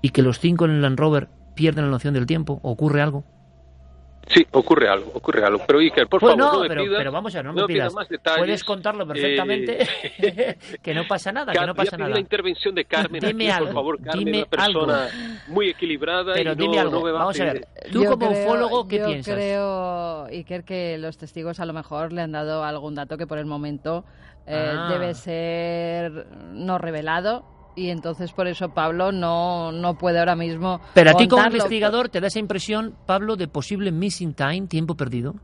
y 0.00 0.10
que 0.10 0.22
los 0.22 0.38
cinco 0.38 0.64
en 0.64 0.72
el 0.72 0.82
Land 0.82 0.98
Rover 0.98 1.28
pierden 1.54 1.84
la 1.84 1.90
noción 1.90 2.14
del 2.14 2.26
tiempo? 2.26 2.60
¿Ocurre 2.62 3.02
algo? 3.02 3.24
Sí, 4.28 4.44
ocurre 4.50 4.88
algo, 4.88 5.12
ocurre 5.14 5.44
algo. 5.44 5.62
Pero 5.66 5.78
Iker, 5.78 6.08
por 6.08 6.20
pues 6.20 6.34
favor, 6.36 6.54
no, 6.54 6.60
me 6.62 6.68
pero, 6.68 6.82
pidas, 6.82 6.98
pero 6.98 7.12
vamos 7.12 7.34
a 7.34 7.38
ver, 7.38 7.44
no 7.46 7.52
me 7.52 7.64
pidas. 7.66 7.94
Más 7.94 8.08
detalles. 8.08 8.38
Puedes 8.40 8.64
contarlo 8.64 9.06
perfectamente, 9.06 9.86
eh... 10.18 10.58
que 10.82 10.94
no 10.94 11.04
pasa 11.06 11.30
nada, 11.30 11.52
que 11.52 11.64
no 11.64 11.74
pasa 11.76 11.96
nada. 11.96 12.10
la 12.10 12.18
intervención 12.18 12.74
de 12.74 12.84
Carmen 12.86 13.20
dime 13.20 13.44
aquí, 13.44 13.50
algo, 13.50 13.66
por 13.66 13.74
favor, 13.74 14.00
Carmen, 14.02 14.24
dime 14.24 14.38
una 14.38 14.46
persona 14.46 15.04
algo. 15.04 15.18
muy 15.48 15.68
equilibrada 15.70 16.34
Pero 16.34 16.52
y 16.52 16.56
dime 16.56 16.74
no, 16.74 16.80
algo, 16.82 16.98
no 16.98 17.04
me 17.04 17.12
va 17.12 17.18
vamos 17.20 17.40
a 17.40 17.44
ver, 17.44 17.60
pedir- 17.60 17.92
tú 17.92 18.02
Yo 18.02 18.10
como 18.10 18.28
creo- 18.28 18.42
ufólogo, 18.44 18.88
¿qué 18.88 18.98
yo 18.98 19.06
piensas? 19.06 19.34
creo, 19.34 20.24
Iker, 20.24 20.64
que 20.64 20.98
los 20.98 21.16
testigos 21.18 21.60
a 21.60 21.64
lo 21.66 21.72
mejor 21.72 22.12
le 22.12 22.22
han 22.22 22.32
dado 22.32 22.64
algún 22.64 22.96
dato 22.96 23.16
que 23.16 23.28
por 23.28 23.38
el 23.38 23.46
momento 23.46 24.04
eh, 24.48 24.72
Ah. 24.76 24.88
debe 24.90 25.14
ser 25.14 26.26
no 26.52 26.78
revelado 26.78 27.44
y 27.76 27.90
entonces 27.90 28.32
por 28.32 28.48
eso 28.48 28.70
Pablo 28.70 29.12
no, 29.12 29.70
no 29.70 29.96
puede 29.98 30.18
ahora 30.18 30.34
mismo 30.34 30.80
Pero 30.94 31.10
a 31.10 31.14
ti 31.14 31.28
como 31.28 31.44
investigador 31.44 32.08
te 32.08 32.20
da 32.20 32.26
esa 32.26 32.38
impresión, 32.38 32.96
Pablo, 33.06 33.36
de 33.36 33.46
posible 33.46 33.92
missing 33.92 34.34
time, 34.34 34.66
tiempo 34.66 34.96
perdido. 34.96 35.34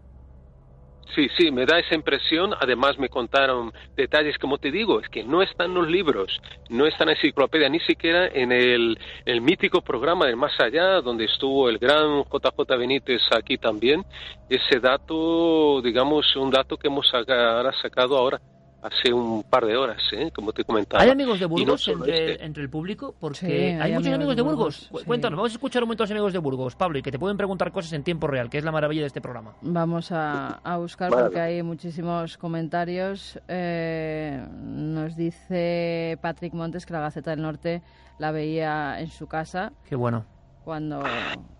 Sí, 1.14 1.28
sí, 1.36 1.50
me 1.50 1.66
da 1.66 1.78
esa 1.78 1.94
impresión. 1.94 2.54
Además, 2.58 2.98
me 2.98 3.10
contaron 3.10 3.70
detalles, 3.94 4.38
como 4.38 4.56
te 4.56 4.70
digo, 4.70 4.98
es 4.98 5.08
que 5.10 5.22
no 5.22 5.42
están 5.42 5.68
en 5.68 5.74
los 5.74 5.88
libros, 5.88 6.40
no 6.70 6.86
está 6.86 7.04
en 7.04 7.08
la 7.08 7.14
enciclopedia, 7.14 7.68
ni 7.68 7.80
siquiera 7.80 8.28
en 8.28 8.50
el, 8.50 8.98
el 9.26 9.40
mítico 9.42 9.82
programa 9.82 10.26
de 10.26 10.36
Más 10.36 10.58
Allá, 10.58 11.02
donde 11.02 11.26
estuvo 11.26 11.68
el 11.68 11.78
gran 11.78 12.22
JJ 12.24 12.78
Benítez 12.78 13.20
aquí 13.36 13.58
también. 13.58 14.04
Ese 14.48 14.80
dato, 14.80 15.82
digamos, 15.82 16.34
un 16.36 16.50
dato 16.50 16.78
que 16.78 16.88
hemos 16.88 17.06
sacado 17.10 18.16
ahora, 18.16 18.40
hace 18.82 19.12
un 19.12 19.44
par 19.44 19.64
de 19.64 19.76
horas, 19.76 20.02
¿eh? 20.12 20.30
como 20.34 20.52
te 20.52 20.64
comentaba. 20.64 21.02
¿Hay 21.02 21.10
amigos 21.10 21.38
de 21.38 21.46
no 21.46 21.50
Burgos 21.50 21.86
entre, 21.88 22.32
este. 22.32 22.44
entre 22.44 22.62
el 22.64 22.68
público? 22.68 23.14
Porque 23.18 23.38
Sí, 23.38 23.46
hay, 23.46 23.80
hay 23.80 23.94
muchos 23.94 24.12
amigos 24.12 24.36
de 24.36 24.42
de 24.42 24.48
Burgos. 24.48 24.90
Sí. 24.92 25.04
Cuéntanos, 25.06 25.36
vamos 25.36 25.52
a 25.52 25.54
escuchar 25.54 25.82
un 25.82 25.88
momento 25.88 26.02
a 26.02 26.06
los 26.06 26.10
amigos 26.10 26.32
de 26.32 26.38
Burgos, 26.40 26.74
Pablo, 26.74 26.98
y 26.98 27.02
que 27.02 27.12
te 27.12 27.18
pueden 27.18 27.36
preguntar 27.36 27.70
cosas 27.70 27.92
en 27.92 28.02
tiempo 28.02 28.26
real, 28.26 28.50
que 28.50 28.58
es 28.58 28.64
la 28.64 28.72
maravilla 28.72 29.02
de 29.02 29.06
este 29.06 29.20
programa. 29.20 29.52
Vamos 29.62 30.10
a, 30.10 30.60
a 30.64 30.76
buscar 30.78 31.10
Vale. 31.10 31.22
porque 31.22 31.40
hay 31.40 31.62
muchísimos 31.62 32.36
comentarios. 32.38 33.38
Eh, 33.48 34.44
nos 34.62 35.16
dice 35.16 36.18
Patrick 36.20 36.52
Montes 36.52 36.84
que 36.84 36.92
la 36.92 37.00
Gaceta 37.00 37.30
del 37.30 37.42
Norte 37.42 37.82
la 38.18 38.32
veía 38.32 39.00
en 39.00 39.08
su 39.08 39.26
casa 39.26 39.72
Qué 39.88 39.94
bueno. 39.96 40.24
cuando, 40.64 41.02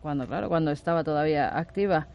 cuando 0.01 0.27
claro, 0.27 0.49
cuando 0.49 0.71
estaba 0.71 1.05
todavía 1.05 1.57
activa. 1.57 2.09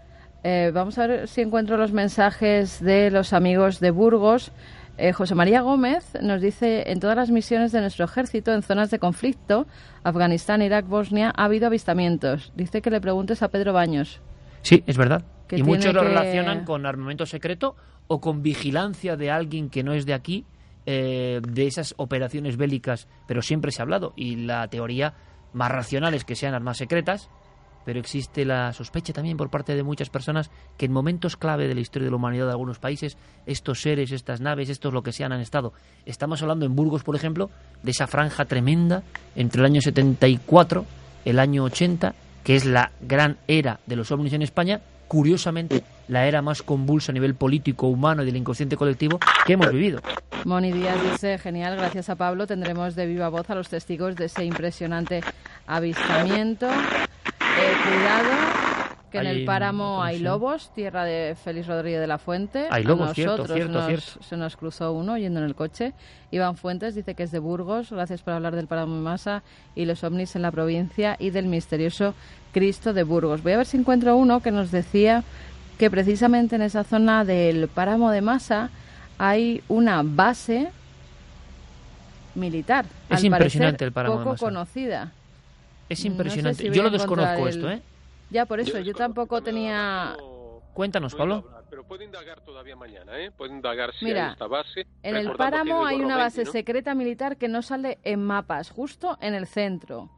Eh, 0.44 0.72
vamos 0.74 0.98
a 1.00 1.08
ver 1.08 1.28
si 1.28 1.42
encuentro 1.42 1.78
los 1.78 1.92
mensajes 1.92 2.82
de 2.82 3.10
los 3.12 3.34
amigos 3.34 3.80
de 3.80 3.92
Burgos. 3.92 4.52
Eh, 4.98 5.14
José 5.14 5.36
María 5.36 5.62
Gómez 5.62 6.18
nos 6.22 6.42
dice, 6.42 6.90
en 6.92 7.00
todas 7.00 7.16
las 7.16 7.30
misiones 7.30 7.72
de 7.72 7.82
nuestro 7.82 8.06
ejército 8.06 8.52
en 8.54 8.64
zonas 8.64 8.90
de 8.90 8.98
conflicto, 8.98 9.68
Afganistán, 10.04 10.62
Irak, 10.64 10.88
Bosnia, 10.88 11.32
ha 11.36 11.46
habido 11.46 11.68
avistamientos. 11.68 12.52
Dice 12.56 12.82
que 12.82 12.90
le 12.90 13.00
preguntes 13.00 13.44
a 13.44 13.50
Pedro 13.50 13.74
Baños. 13.74 14.22
Sí, 14.64 14.84
es 14.88 14.98
verdad. 14.98 15.24
Que 15.48 15.58
y 15.58 15.64
muchos 15.64 15.94
lo 15.94 16.02
que- 16.02 16.08
relacionan 16.08 16.66
con 16.66 16.86
armamento 16.88 17.26
secreto 17.28 17.76
o 18.08 18.20
con 18.20 18.42
vigilancia 18.42 19.16
de 19.18 19.30
alguien 19.30 19.70
que 19.70 19.84
no 19.84 19.94
es 19.94 20.06
de 20.08 20.14
aquí, 20.16 20.46
eh, 20.88 21.42
de 21.48 21.68
esas 21.68 21.94
operaciones 21.98 22.58
bélicas, 22.58 23.08
pero 23.28 23.42
siempre 23.44 23.72
se 23.72 23.82
ha 23.82 23.84
hablado. 23.84 24.14
Y 24.16 24.36
la 24.38 24.68
teoría 24.68 25.14
más 25.54 25.72
racional 25.72 26.16
es 26.16 26.26
que 26.26 26.36
sean 26.36 26.56
armas 26.56 26.78
secretas, 26.78 27.30
pero 27.88 28.02
existe 28.02 28.44
la 28.44 28.74
sospecha 28.74 29.14
también 29.14 29.38
por 29.38 29.50
parte 29.50 29.74
de 29.74 29.82
muchas 29.82 30.10
personas 30.10 30.52
que 30.76 30.88
en 30.88 30.92
momentos 30.92 31.38
clave 31.38 31.70
de 31.70 31.74
la 31.74 31.80
historia 31.80 32.08
de 32.08 32.10
la 32.10 32.18
humanidad 32.18 32.44
de 32.44 32.52
algunos 32.52 32.80
países, 32.80 33.16
estos 33.46 33.82
seres, 33.82 34.12
estas 34.12 34.42
naves, 34.42 34.68
estos 34.68 34.94
lo 34.94 35.04
que 35.04 35.14
sean 35.14 35.32
han 35.32 35.40
estado. 35.40 35.72
Estamos 36.06 36.42
hablando 36.42 36.66
en 36.66 36.76
Burgos, 36.76 37.06
por 37.06 37.16
ejemplo, 37.16 37.50
de 37.84 37.92
esa 37.92 38.06
franja 38.06 38.44
tremenda 38.44 39.04
entre 39.38 39.62
el 39.62 39.66
año 39.68 39.80
74, 39.80 40.86
el 41.24 41.40
año 41.40 41.64
80, 41.64 42.14
que 42.44 42.58
es 42.58 42.66
la 42.66 42.92
gran 43.00 43.38
era 43.48 43.80
de 43.86 43.96
los 43.96 44.12
ovnis 44.12 44.34
en 44.34 44.42
España, 44.42 44.82
curiosamente 45.08 45.86
la 46.10 46.28
era 46.28 46.42
más 46.42 46.64
convulsa 46.64 47.14
a 47.14 47.16
nivel 47.16 47.36
político, 47.36 47.88
humano 47.88 48.22
y 48.22 48.26
del 48.26 48.36
inconsciente 48.36 48.76
colectivo 48.76 49.18
que 49.46 49.54
hemos 49.54 49.72
vivido. 49.72 50.02
Moni 50.44 50.74
Díaz 50.74 51.02
dice, 51.10 51.38
genial, 51.38 51.78
gracias 51.78 52.10
a 52.10 52.18
Pablo 52.18 52.48
tendremos 52.48 52.96
de 52.96 53.06
viva 53.06 53.30
voz 53.30 53.50
a 53.50 53.56
los 53.56 53.70
testigos 53.70 54.18
de 54.18 54.26
ese 54.26 54.44
impresionante 54.44 55.22
avistamiento. 55.68 56.68
Eh, 57.60 57.74
cuidado, 57.84 58.30
que 59.12 59.18
en 59.20 59.28
el 59.28 59.46
páramo 59.46 60.04
hay 60.04 60.20
lobos, 60.20 60.72
tierra 60.74 61.06
de 61.06 61.36
Félix 61.42 61.68
Rodríguez 61.68 62.00
de 62.02 62.08
la 62.08 62.18
Fuente. 62.18 62.68
Hay 62.70 62.84
lobos, 62.84 63.14
cierto, 63.14 63.38
nosotros 63.38 63.56
cierto, 63.56 63.74
nos- 63.74 63.86
cierto. 63.88 64.24
Se 64.24 64.38
nos 64.38 64.56
cruzó 64.58 64.92
uno 64.94 65.18
yendo 65.18 65.40
en 65.40 65.46
el 65.46 65.56
coche. 65.56 65.94
Iván 66.32 66.56
Fuentes 66.58 66.94
dice 66.94 67.16
que 67.16 67.24
es 67.24 67.32
de 67.32 67.40
Burgos, 67.40 67.92
gracias 67.92 68.22
por 68.22 68.34
hablar 68.34 68.56
del 68.56 68.68
páramo 68.68 68.96
de 68.96 69.02
Masa 69.02 69.44
y 69.76 69.86
los 69.86 70.04
ovnis 70.04 70.36
en 70.36 70.42
la 70.42 70.52
provincia 70.52 71.16
y 71.20 71.30
del 71.32 71.46
misterioso 71.46 72.14
Cristo 72.54 72.94
de 72.94 73.04
Burgos. 73.04 73.42
Voy 73.44 73.54
a 73.54 73.58
ver 73.58 73.66
si 73.66 73.78
encuentro 73.78 74.16
uno 74.18 74.42
que 74.42 74.52
nos 74.52 74.72
decía 74.72 75.24
que 75.80 75.90
precisamente 75.90 76.56
en 76.56 76.62
esa 76.64 76.84
zona 76.84 77.24
del 77.24 77.68
páramo 77.70 78.12
de 78.12 78.22
Masa 78.22 78.70
hay 79.18 79.64
una 79.68 80.02
base 80.04 80.70
militar. 82.36 82.86
Es 83.10 83.20
al 83.20 83.26
impresionante 83.26 83.78
parecer 83.78 83.88
el 83.88 83.94
páramo 83.94 84.18
de 84.18 84.24
poco 84.24 84.32
Masa. 84.34 84.46
conocida. 84.46 85.12
Es 85.90 86.00
No 86.00 86.02
sé 86.04 86.08
impresionante. 86.08 86.64
si 86.64 86.70
Yo 86.76 86.84
lo 86.84 86.90
desconozco 86.90 87.48
el- 87.48 87.56
esto, 87.56 87.72
¿eh? 87.72 87.82
Ya, 88.30 88.46
por 88.46 88.60
eso, 88.60 88.78
yo 88.80 88.94
tampoco 88.94 89.42
tenía... 89.42 90.16
Cuéntanos, 90.74 91.16
Pablo. 91.16 91.50
Pero 91.70 91.84
puedo 91.86 92.04
indagar 92.04 92.42
todavía 92.42 92.76
mañana, 92.76 93.18
¿eh? 93.20 93.32
Puedo 93.32 93.54
indagar 93.54 93.94
si 93.96 94.06
Mira, 94.06 94.28
hay 94.28 94.32
esta 94.34 94.48
base. 94.48 94.86
En 95.04 95.16
el 95.16 95.32
páramo 95.34 95.86
hay 95.86 95.98
una 96.02 96.18
base 96.18 96.44
¿no? 96.44 96.52
secreta 96.52 96.94
militar 96.94 97.38
que 97.38 97.48
no 97.48 97.62
sale 97.62 97.98
en 98.04 98.24
mapas, 98.24 98.70
justo 98.70 99.18
en 99.22 99.34
el 99.34 99.48
centro. 99.48 100.10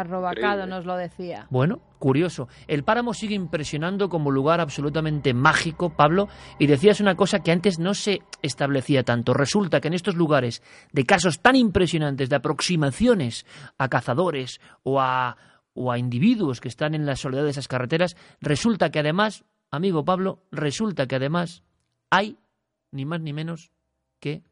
Arrobacado 0.00 0.66
nos 0.66 0.86
lo 0.86 0.96
decía. 0.96 1.46
Bueno, 1.50 1.82
curioso. 1.98 2.48
El 2.66 2.82
páramo 2.82 3.12
sigue 3.12 3.34
impresionando 3.34 4.08
como 4.08 4.30
lugar 4.30 4.58
absolutamente 4.58 5.34
mágico, 5.34 5.90
Pablo, 5.90 6.28
y 6.58 6.66
decías 6.66 7.00
una 7.00 7.14
cosa 7.14 7.40
que 7.40 7.52
antes 7.52 7.78
no 7.78 7.92
se 7.92 8.20
establecía 8.40 9.02
tanto. 9.02 9.34
Resulta 9.34 9.82
que 9.82 9.88
en 9.88 9.94
estos 9.94 10.14
lugares 10.14 10.62
de 10.92 11.04
casos 11.04 11.40
tan 11.40 11.56
impresionantes 11.56 12.30
de 12.30 12.36
aproximaciones 12.36 13.44
a 13.76 13.88
cazadores 13.88 14.62
o 14.82 14.98
a, 14.98 15.36
o 15.74 15.92
a 15.92 15.98
individuos 15.98 16.62
que 16.62 16.68
están 16.68 16.94
en 16.94 17.04
la 17.04 17.16
soledad 17.16 17.44
de 17.44 17.50
esas 17.50 17.68
carreteras, 17.68 18.16
resulta 18.40 18.90
que 18.90 19.00
además, 19.00 19.44
amigo 19.70 20.06
Pablo, 20.06 20.42
resulta 20.50 21.06
que 21.06 21.16
además 21.16 21.64
hay 22.08 22.38
ni 22.92 23.04
más 23.04 23.20
ni 23.20 23.34
menos 23.34 23.72
que 24.20 24.42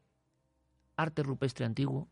arte 0.97 1.23
rupestre 1.23 1.65
antiguo, 1.65 2.09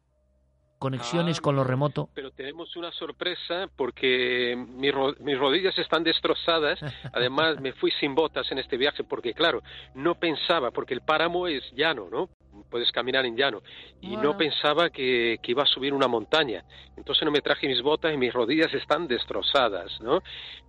conexiones 0.79 1.37
Ah, 1.37 1.41
con 1.41 1.55
lo 1.55 1.63
remoto. 1.63 2.09
Pero 2.15 2.31
tenemos 2.31 2.75
una 2.77 2.91
sorpresa 2.93 3.67
porque 3.75 4.55
mi 4.55 4.89
ro- 4.89 5.13
mis 5.19 5.37
rodillas 5.37 5.77
están 5.77 6.03
destrozadas. 6.03 6.79
Además, 7.13 7.59
me 7.59 7.73
fui 7.73 7.91
sin 7.99 8.15
botas 8.15 8.51
en 8.51 8.57
este 8.59 8.77
viaje 8.77 9.03
porque, 9.03 9.33
claro, 9.33 9.61
no 9.93 10.15
pensaba, 10.15 10.71
porque 10.71 10.93
el 10.93 11.01
páramo 11.01 11.47
es 11.47 11.63
llano, 11.73 12.07
¿no? 12.09 12.29
Puedes 12.69 12.91
caminar 12.91 13.25
en 13.25 13.35
llano. 13.37 13.61
Y 14.01 14.13
Bueno. 14.15 14.23
no 14.23 14.37
pensaba 14.37 14.89
que, 14.89 15.37
que 15.41 15.51
iba 15.51 15.63
a 15.63 15.67
subir 15.67 15.93
una 15.93 16.07
montaña. 16.07 16.63
Entonces 16.97 17.23
no 17.25 17.31
me 17.31 17.41
traje 17.41 17.67
mis 17.67 17.81
botas 17.81 18.13
y 18.13 18.17
mis 18.17 18.33
rodillas 18.33 18.73
están 18.73 19.07
destrozadas, 19.07 19.99
¿no? 20.01 20.21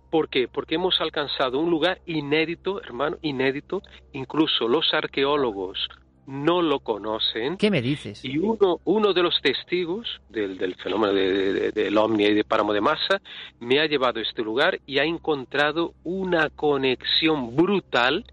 ¿Por 0.09 0.27
qué? 0.27 0.49
Porque 0.49 0.75
hemos 0.75 0.99
alcanzado 0.99 1.57
un 1.59 1.69
lugar 1.69 2.01
inédito, 2.05 2.81
hermano, 2.83 3.17
inédito. 3.21 3.81
Incluso 4.11 4.67
los 4.67 4.93
arqueólogos 4.93 5.87
no 6.27 6.61
lo 6.61 6.79
conocen. 6.79 7.57
¿Qué 7.57 7.71
me 7.71 7.81
dices? 7.81 8.23
Y 8.23 8.37
uno, 8.37 8.79
uno 8.85 9.13
de 9.13 9.23
los 9.23 9.41
testigos 9.41 10.21
del, 10.29 10.57
del 10.57 10.75
fenómeno 10.75 11.13
de- 11.13 11.53
de- 11.53 11.71
del 11.71 11.97
ovni 11.97 12.25
y 12.25 12.33
de 12.33 12.43
páramo 12.43 12.73
de 12.73 12.81
masa 12.81 13.21
me 13.59 13.79
ha 13.79 13.85
llevado 13.87 14.19
a 14.19 14.23
este 14.23 14.41
lugar 14.41 14.79
y 14.85 14.99
ha 14.99 15.03
encontrado 15.03 15.93
una 16.03 16.49
conexión 16.49 17.55
brutal, 17.55 18.25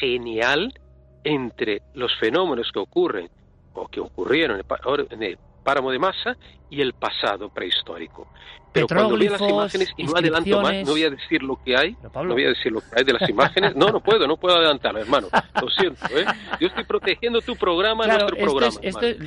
genial, 0.00 0.72
entre 1.24 1.82
los 1.94 2.12
fenómenos 2.18 2.70
que 2.72 2.78
ocurren 2.78 3.28
o 3.74 3.88
que 3.88 4.00
ocurrieron 4.00 4.60
en 5.10 5.22
el 5.22 5.38
páramo 5.64 5.90
de 5.90 5.98
masa 5.98 6.36
y 6.70 6.80
el 6.80 6.92
pasado 6.92 7.48
prehistórico. 7.48 8.28
Pero 8.74 8.88
cuando 8.88 9.16
veo 9.16 9.30
las 9.30 9.40
imágenes, 9.40 9.94
y 9.96 10.02
no 10.02 10.16
adelanto 10.16 10.60
más, 10.60 10.74
no 10.84 10.90
voy 10.90 11.04
a 11.04 11.10
decir 11.10 11.44
lo 11.44 11.62
que 11.62 11.76
hay, 11.76 11.96
no 12.02 12.10
voy 12.34 12.44
a 12.44 12.48
decir 12.48 12.72
lo 12.72 12.80
que 12.80 12.86
hay 12.96 13.04
de 13.04 13.12
las 13.12 13.30
imágenes, 13.30 13.76
no, 13.76 13.90
no 13.90 14.00
puedo, 14.00 14.26
no 14.26 14.36
puedo 14.36 14.56
adelantarlo, 14.56 14.98
hermano, 14.98 15.28
lo 15.62 15.68
siento, 15.68 16.04
¿eh? 16.06 16.24
Yo 16.60 16.66
estoy 16.66 16.82
protegiendo 16.82 17.40
tu 17.40 17.54
programa, 17.54 18.04
nuestro 18.04 18.36
programa. 18.36 18.76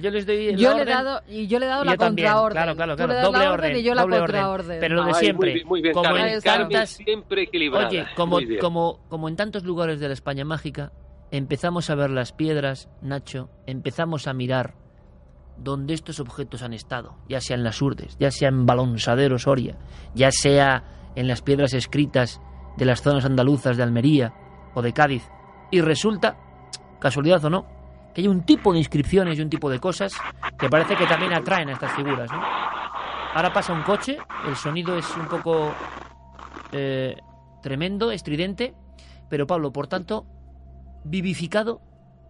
yo 0.02 0.12
les 0.12 0.26
doy 0.26 0.54
yo 0.58 0.76
le 0.76 0.82
he 0.82 0.86
dado 0.86 1.22
y 1.30 1.48
yo 1.48 1.60
le 1.60 1.66
he 1.66 1.70
dado 1.70 1.86
la 1.86 1.96
contraorden. 1.96 2.52
Claro, 2.52 2.76
claro, 2.76 2.98
claro, 2.98 3.22
doble 3.22 3.48
orden, 3.48 3.78
y 3.78 3.84
yo 3.84 3.96
la 3.96 4.06
contraorden. 4.06 4.82
Pero 4.82 4.96
lo 4.96 5.06
de 5.06 5.14
siempre, 5.14 5.64
muy 5.64 5.82
bien, 5.82 5.94
como 5.94 6.18
en 6.18 6.42
tantas, 6.42 6.90
siempre 6.90 7.44
equilibrada. 7.44 7.88
Oye, 7.88 8.06
como, 8.18 8.40
como, 8.60 9.00
como 9.08 9.30
en 9.30 9.38
tantos 9.38 9.64
lugares 9.64 10.02
de 10.02 10.10
la 10.10 10.14
España 10.14 10.44
mágica, 10.44 10.92
empezamos 11.32 11.90
a 11.90 11.96
ver 11.96 12.10
las 12.10 12.34
piedras, 12.34 12.90
Nacho, 13.02 13.50
empezamos 13.66 14.28
a 14.28 14.34
mirar 14.34 14.74
donde 15.58 15.94
estos 15.94 16.20
objetos 16.20 16.62
han 16.62 16.74
estado, 16.74 17.16
ya 17.28 17.42
sea 17.42 17.56
en 17.56 17.64
las 17.64 17.82
urdes, 17.82 18.16
ya 18.20 18.32
sea 18.32 18.50
en 18.50 18.66
Balonsadero 18.66 19.38
Soria, 19.40 19.78
ya 20.14 20.32
sea 20.32 20.84
en 21.16 21.28
las 21.28 21.42
piedras 21.42 21.74
escritas 21.74 22.42
de 22.78 22.86
las 22.86 23.02
zonas 23.02 23.26
andaluzas 23.26 23.76
de 23.76 23.84
Almería 23.84 24.34
o 24.74 24.82
de 24.82 24.94
Cádiz. 24.94 25.28
Y 25.72 25.82
resulta, 25.82 26.38
casualidad 27.00 27.44
o 27.46 27.50
no, 27.50 27.66
que 28.14 28.22
hay 28.22 28.28
un 28.28 28.44
tipo 28.44 28.72
de 28.72 28.80
inscripciones 28.80 29.38
y 29.38 29.42
un 29.42 29.50
tipo 29.50 29.70
de 29.70 29.80
cosas 29.80 30.14
que 30.58 30.70
parece 30.70 30.96
que 30.96 31.06
también 31.06 31.34
atraen 31.34 31.70
a 31.70 31.74
estas 31.74 31.94
figuras. 31.94 32.30
Ahora 33.34 33.52
pasa 33.52 33.74
un 33.74 33.84
coche, 33.84 34.18
el 34.48 34.56
sonido 34.56 34.98
es 34.98 35.06
un 35.18 35.28
poco 35.28 35.74
eh, 36.72 37.16
tremendo, 37.62 38.12
estridente, 38.12 38.74
pero 39.30 39.48
Pablo, 39.48 39.72
por 39.72 39.88
tanto, 39.88 40.26
vivificado 41.04 41.82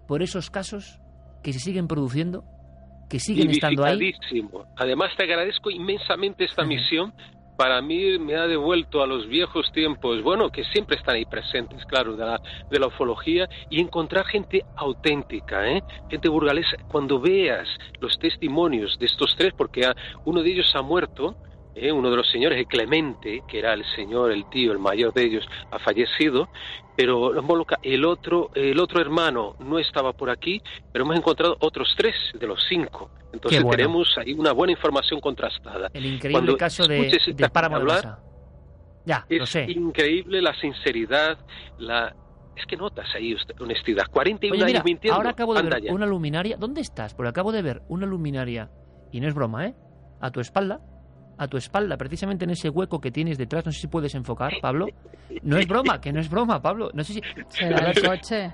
por 0.08 0.22
esos 0.22 0.49
casos 0.49 1.02
que 1.44 1.54
se 1.54 1.60
siguen 1.60 1.88
produciendo 1.88 2.44
que 3.09 3.19
siguen 3.19 3.49
estando 3.49 3.84
ahí. 3.85 4.13
Además, 4.75 5.11
te 5.15 5.23
agradezco 5.23 5.69
inmensamente 5.69 6.45
esta 6.45 6.63
misión. 6.63 7.13
Para 7.57 7.81
mí 7.81 8.19
me 8.19 8.35
ha 8.35 8.45
devuelto 8.45 9.01
a 9.01 9.07
los 9.07 9.27
viejos 9.27 9.71
tiempos, 9.71 10.21
bueno, 10.21 10.51
que 10.51 10.63
siempre 10.65 10.95
están 10.95 11.15
ahí 11.15 11.25
presentes, 11.25 11.84
claro, 11.85 12.15
de 12.15 12.23
la, 12.23 12.39
de 12.69 12.79
la 12.79 12.85
ufología, 12.85 13.49
y 13.71 13.81
encontrar 13.81 14.25
gente 14.25 14.63
auténtica, 14.75 15.67
¿eh? 15.67 15.81
gente 16.07 16.29
burgalesa. 16.29 16.77
Cuando 16.88 17.19
veas 17.19 17.67
los 17.99 18.19
testimonios 18.19 18.99
de 18.99 19.07
estos 19.07 19.35
tres, 19.35 19.53
porque 19.57 19.91
uno 20.25 20.43
de 20.43 20.51
ellos 20.51 20.71
ha 20.75 20.84
muerto, 20.84 21.35
¿eh? 21.78 21.91
uno 21.91 22.10
de 22.10 22.18
los 22.18 22.30
señores, 22.30 22.58
el 22.58 22.68
Clemente, 22.68 23.44
que 23.48 23.60
era 23.60 23.74
el 23.74 23.84
señor, 23.95 24.32
el 24.32 24.49
tío, 24.49 24.72
el 24.72 24.80
mayor 24.80 25.14
de 25.14 25.24
ellos, 25.24 25.45
ha 25.72 25.80
fallecido, 25.80 26.49
pero 26.95 27.32
el 27.84 28.06
otro, 28.06 28.49
el 28.56 28.80
otro 28.80 29.02
hermano 29.02 29.56
no 29.60 29.80
estaba 29.80 30.14
por 30.14 30.30
aquí, 30.30 30.62
pero 30.91 31.06
hemos 31.06 31.18
encontrado 31.18 31.58
otros 31.60 31.94
tres 31.98 32.16
de 32.40 32.48
los 32.48 32.60
cinco. 32.68 33.10
Entonces 33.32 33.64
tenemos 33.70 34.18
ahí 34.18 34.34
una 34.34 34.52
buena 34.52 34.72
información 34.72 35.20
contrastada. 35.20 35.90
El 35.94 36.06
increíble 36.06 36.58
caso 36.58 36.88
de, 36.88 37.12
de 37.36 37.49
Páramo 37.49 37.76
hablar, 37.78 38.20
Ya, 39.06 39.26
es 39.30 39.40
lo 39.40 39.45
sé. 39.45 39.66
increíble 39.70 40.41
la 40.41 40.54
sinceridad, 40.56 41.38
la 41.78 42.16
es 42.56 42.66
que 42.66 42.76
notas 42.76 43.08
ahí 43.14 43.36
honestidad. 43.60 44.06
41 44.10 44.66
años 44.66 44.84
mintiendo. 44.84 45.16
Ahora 45.16 45.30
acabo 45.30 45.54
de 45.54 45.62
ver 45.62 45.91
una 45.91 46.08
luminaria. 46.08 46.58
¿Dónde 46.58 46.82
estás? 46.82 47.14
Porque 47.14 47.30
acabo 47.30 47.52
de 47.52 47.62
ver 47.62 47.84
una 47.88 48.08
luminaria, 48.08 48.72
y 49.12 49.20
no 49.20 49.28
es 49.28 49.36
broma, 49.36 49.68
¿eh? 49.68 49.76
A 50.20 50.32
tu 50.32 50.40
espalda, 50.40 50.82
a 51.38 51.47
tu 51.47 51.57
espalda, 51.57 51.97
precisamente 51.97 52.45
en 52.45 52.51
ese 52.51 52.69
hueco 52.69 52.99
que 52.99 53.11
tienes 53.11 53.38
detrás. 53.38 53.65
No 53.65 53.72
sé 53.72 53.81
si 53.81 53.88
puedes 53.88 54.14
enfocar, 54.15 54.53
Pablo. 54.61 54.88
No 55.43 55.57
es 55.57 55.68
broma, 55.68 56.01
que 56.01 56.11
no 56.11 56.19
es 56.19 56.30
broma, 56.30 56.61
Pablo. 56.61 56.89
No 56.93 57.03
sé 57.03 57.14
si. 57.14 57.22
Será 57.49 57.91
el 57.91 58.01
coche 58.01 58.51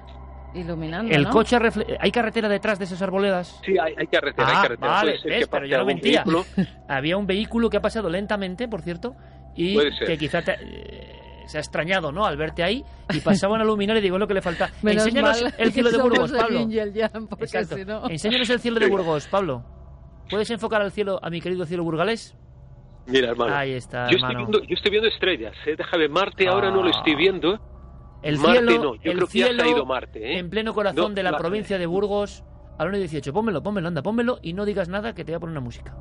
iluminando. 0.55 1.13
El 1.13 1.27
coche 1.29 1.57
¿Hay 1.99 2.11
carretera 2.11 2.47
detrás 2.47 2.79
de 2.79 2.85
esas 2.85 3.01
arboledas? 3.01 3.59
Sí, 3.65 3.75
hay, 3.77 4.07
carretera, 4.07 4.47
hay 4.47 4.55
ah, 4.55 4.61
carretera. 4.61 4.91
Vale, 4.91 5.47
pero 5.49 5.65
yo 5.65 5.77
no 5.77 5.85
mentía. 5.85 6.23
Había 6.87 7.17
un 7.17 7.25
vehículo 7.25 7.69
que 7.69 7.77
ha 7.77 7.81
pasado 7.81 8.09
lentamente, 8.09 8.67
por 8.67 8.81
cierto, 8.81 9.15
y 9.55 9.77
que 10.05 10.17
quizá 10.17 10.39
eh, 10.39 11.43
se 11.47 11.57
ha 11.57 11.61
extrañado, 11.61 12.11
¿no? 12.11 12.25
Al 12.25 12.37
verte 12.37 12.63
ahí 12.63 12.83
y 13.13 13.19
pasaba 13.19 13.55
una 13.55 13.63
luminaria 13.63 13.99
y 13.99 14.03
digo 14.03 14.17
lo 14.17 14.27
que 14.27 14.33
le 14.33 14.41
falta. 14.41 14.69
Enséñanos 14.83 15.43
el 15.57 15.71
cielo 15.71 15.91
de 15.91 15.97
Burgos, 15.97 16.31
Pablo. 16.31 16.59
Enséñanos 18.09 18.49
el 18.49 18.59
cielo 18.59 18.79
de 18.79 18.87
Burgos, 18.87 19.27
Pablo. 19.27 19.63
¿Puedes 20.29 20.49
enfocar 20.49 20.81
al 20.81 20.91
cielo, 20.91 21.19
a 21.21 21.29
mi 21.29 21.41
querido 21.41 21.65
cielo 21.65 21.83
burgalés? 21.83 22.35
Mira, 23.05 23.29
hermano. 23.29 23.53
Ahí 23.53 23.73
está, 23.73 24.09
yo, 24.09 24.17
Estoy 24.17 24.35
viendo, 24.35 24.63
yo 24.63 24.75
estoy 24.75 24.91
viendo 24.91 25.09
estrellas, 25.09 25.53
¿eh? 25.65 25.75
Déjame, 25.77 26.07
Marte 26.07 26.47
ahora 26.47 26.71
no 26.71 26.83
lo 26.83 26.89
estoy 26.89 27.15
viendo. 27.15 27.59
El 28.21 28.37
Marte 28.37 28.67
cielo, 28.67 28.83
no, 28.83 28.95
yo 28.95 29.11
creo 29.13 29.27
que 29.27 29.39
ya 29.39 29.47
se 29.47 29.61
ha 29.61 29.67
ido 29.67 29.85
Marte, 29.85 30.19
¿eh? 30.19 30.39
En 30.39 30.49
pleno 30.49 30.73
corazón 30.73 31.13
de 31.13 31.23
la, 31.23 31.37
provincia 31.37 31.77
de 31.77 31.85
Burgos, 31.85 32.45
a 32.77 32.85
las 32.85 32.97
18. 32.97 33.33
Pónmelo, 33.33 33.61
pónmelo, 33.61 33.89
anda, 33.89 34.01
pónmelo 34.01 34.39
y 34.41 34.53
no 34.53 34.65
digas 34.65 34.87
nada 34.87 35.13
que 35.13 35.25
te 35.25 35.33
voy 35.33 35.37
a 35.37 35.39
poner 35.41 35.51
una 35.51 35.65
música. 35.65 35.95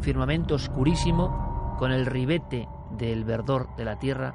Firmamento 0.00 0.56
oscurísimo, 0.56 1.76
con 1.78 1.92
el 1.92 2.06
ribete 2.06 2.66
del 2.92 3.24
verdor 3.24 3.68
de 3.76 3.84
la 3.84 3.98
tierra. 3.98 4.34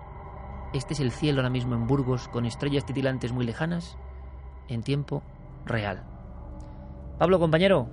Este 0.73 0.93
es 0.93 1.01
el 1.01 1.11
cielo 1.11 1.41
ahora 1.41 1.49
mismo 1.49 1.75
en 1.75 1.85
Burgos, 1.85 2.29
con 2.29 2.45
estrellas 2.45 2.85
titilantes 2.85 3.33
muy 3.33 3.45
lejanas, 3.45 3.97
en 4.69 4.83
tiempo 4.83 5.21
real. 5.65 6.03
Pablo, 7.19 7.39
compañero, 7.39 7.89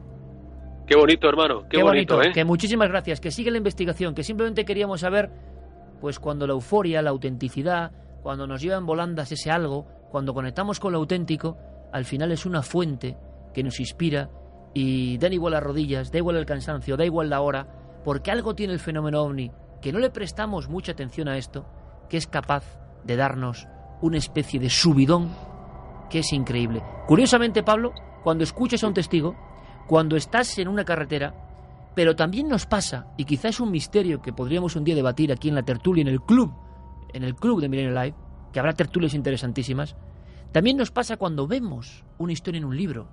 Qué 0.91 0.97
bonito, 0.97 1.29
hermano. 1.29 1.69
Qué, 1.69 1.81
bonito, 1.85 2.21
¿eh? 2.21 2.33
Que 2.33 2.45
muchísimas 2.45 2.89
gracias. 2.89 3.21
Que 3.21 3.31
sigue 3.31 3.53
la 3.53 3.59
investigación. 3.59 4.13
Que 4.13 4.25
simplemente 4.25 4.65
queríamos 4.65 5.03
saber, 5.03 5.31
pues 6.01 6.19
cuando 6.19 6.49
la 6.49 6.53
euforia, 6.53 7.01
la 7.01 7.11
autenticidad, 7.11 7.93
cuando 8.25 8.45
nos 8.49 8.61
lleva 8.61 8.77
en 8.77 8.87
volandas 8.87 9.31
ese 9.31 9.53
algo, 9.53 9.87
cuando 10.11 10.35
conectamos 10.35 10.81
con 10.81 10.91
lo 10.91 10.99
auténtico, 10.99 11.57
al 11.93 12.05
final 12.05 12.33
es 12.33 12.45
una 12.45 12.63
fuente 12.63 13.17
que 13.55 13.63
nos 13.63 13.79
inspira 13.79 14.31
y 14.75 15.17
da 15.19 15.29
igual 15.29 15.53
las 15.53 15.63
rodillas, 15.63 16.11
da 16.11 16.19
igual 16.19 16.35
el 16.35 16.45
cansancio, 16.45 16.97
da 16.97 17.05
igual 17.05 17.31
la 17.31 17.41
hora, 17.41 17.69
porque 18.05 18.33
algo 18.33 18.57
tiene 18.57 18.73
el 18.73 18.81
fenómeno 18.81 19.23
ovni, 19.23 19.53
que 19.81 19.93
no 19.93 20.01
le 20.01 20.11
prestamos 20.11 20.69
mucha 20.69 20.91
atención 20.91 21.29
a 21.29 21.39
esto, 21.39 21.67
que 22.09 22.17
es 22.17 22.27
capaz 22.27 22.65
de 23.05 23.15
darnos 23.15 23.69
una 24.03 24.19
especie 24.19 24.59
de 24.59 24.71
subidón 24.71 25.31
que 26.11 26.19
es 26.19 26.33
increíble. 26.33 26.83
Curiosamente, 27.07 27.63
Pablo, 27.63 27.93
cuando 28.25 28.43
escuchas 28.43 28.83
a 28.83 28.89
un 28.89 28.95
testigo, 28.95 29.37
cuando 29.87 30.17
estás 30.17 30.59
en 30.59 30.69
una 30.69 30.85
carretera, 30.85 31.35
pero 31.95 32.15
también 32.15 32.49
nos 32.49 32.67
pasa, 32.67 33.09
y 33.17 33.25
quizás 33.25 33.57
es 33.57 33.61
un 33.61 33.71
misterio 33.71 34.23
que 34.23 34.33
podríamos 34.33 34.77
un 34.77 34.85
día 34.85 34.95
debatir 34.95 35.33
aquí 35.33 35.49
en 35.49 35.55
la 35.57 35.63
tertulia, 35.63 36.03
en 36.03 36.09
el 36.09 36.21
club, 36.21 36.53
en 37.13 37.25
el 37.25 37.35
club 37.35 37.61
de 37.61 37.69
Milenio 37.69 37.93
Live, 37.93 38.15
que 38.53 38.61
habrá 38.61 38.73
tertulias 38.73 39.15
interesantísimas, 39.15 39.97
también 40.53 40.77
nos 40.77 40.91
pasa 40.91 41.17
cuando 41.17 41.47
vemos 41.47 42.05
una 42.19 42.33
historia 42.33 42.59
en 42.59 42.65
un 42.65 42.77
libro, 42.77 43.09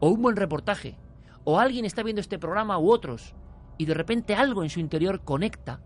o 0.00 0.08
un 0.10 0.22
buen 0.22 0.36
reportaje, 0.36 0.98
o 1.44 1.58
alguien 1.58 1.84
está 1.84 2.02
viendo 2.02 2.20
este 2.20 2.38
programa 2.38 2.78
u 2.78 2.90
otros, 2.90 3.34
y 3.78 3.86
de 3.86 3.94
repente 3.94 4.34
algo 4.34 4.62
en 4.62 4.70
su 4.70 4.80
interior 4.80 5.22
conecta 5.24 5.80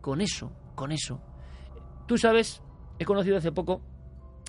con 0.00 0.20
eso, 0.20 0.52
con 0.74 0.92
eso. 0.92 1.20
Tú 2.06 2.18
sabes, 2.18 2.62
he 2.98 3.04
conocido 3.04 3.36
hace 3.36 3.52
poco 3.52 3.82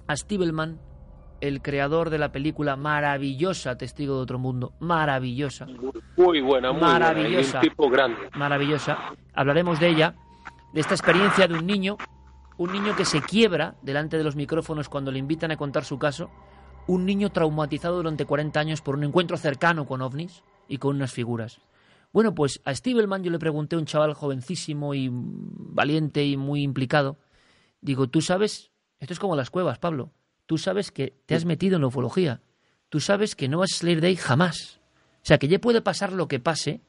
a 0.08 0.16
Stiebelman, 0.16 0.80
el 1.42 1.62
creador 1.62 2.10
de 2.10 2.18
la 2.18 2.32
película 2.32 2.76
maravillosa 2.76 3.78
Testigo 3.78 4.16
de 4.16 4.22
otro 4.22 4.40
mundo, 4.40 4.74
maravillosa. 4.80 5.68
Muy 6.18 6.42
buena, 6.42 6.72
muy 6.72 6.82
maravillosa, 6.82 7.60
un 7.60 7.62
tipo 7.62 7.90
grande. 7.90 8.30
Maravillosa. 8.36 8.98
Hablaremos 9.34 9.80
de 9.80 9.90
ella, 9.90 10.16
de 10.74 10.82
esta 10.82 10.94
experiencia 10.94 11.48
de 11.48 11.56
un 11.56 11.66
niño, 11.66 11.98
un 12.58 12.72
niño 12.72 12.96
que 12.96 13.06
se 13.06 13.22
quiebra 13.22 13.76
delante 13.82 14.18
de 14.18 14.24
los 14.24 14.36
micrófonos 14.36 14.90
cuando 14.90 15.12
le 15.12 15.20
invitan 15.20 15.52
a 15.52 15.58
contar 15.58 15.86
su 15.86 15.98
caso, 15.98 16.30
un 16.88 17.06
niño 17.06 17.30
traumatizado 17.30 17.98
durante 17.98 18.26
40 18.26 18.60
años 18.60 18.82
por 18.82 18.96
un 18.96 19.04
encuentro 19.04 19.38
cercano 19.38 19.86
con 19.86 20.02
ovnis 20.02 20.44
y 20.68 20.78
con 20.78 20.96
unas 20.96 21.14
figuras. 21.14 21.60
Bueno, 22.12 22.34
pues 22.34 22.62
a 22.66 22.74
Steve 22.74 23.06
yo 23.22 23.32
le 23.32 23.40
pregunté, 23.40 23.78
un 23.78 23.86
chaval 23.86 24.14
jovencísimo 24.14 24.96
y 24.96 25.10
valiente 25.12 26.26
y 26.26 26.38
muy 26.38 26.64
implicado, 26.64 27.18
digo, 27.82 28.08
¿tú 28.08 28.22
sabes? 28.22 28.72
Esto 29.00 29.14
es 29.14 29.20
como 29.20 29.36
las 29.36 29.52
cuevas, 29.52 29.78
Pablo 29.78 30.12
tú 30.50 30.58
sabes 30.58 30.90
que 30.90 31.14
te 31.28 31.36
has 31.36 31.46
metido 31.46 31.76
en 31.76 31.84
la 31.84 31.90
ufología. 31.90 32.42
Tú 32.90 33.00
sabes 33.00 33.36
que 33.36 33.48
no 33.48 33.60
vas 33.60 33.70
a 33.72 33.78
salir 33.78 34.02
de 34.02 34.08
ahí 34.08 34.16
jamás. 34.16 34.82
O 35.18 35.22
sea, 35.22 35.38
que 35.38 35.48
ya 35.48 35.60
puede 35.60 35.84
pasar 35.84 36.12
lo 36.12 36.28
que 36.28 36.40
pase, 36.40 36.82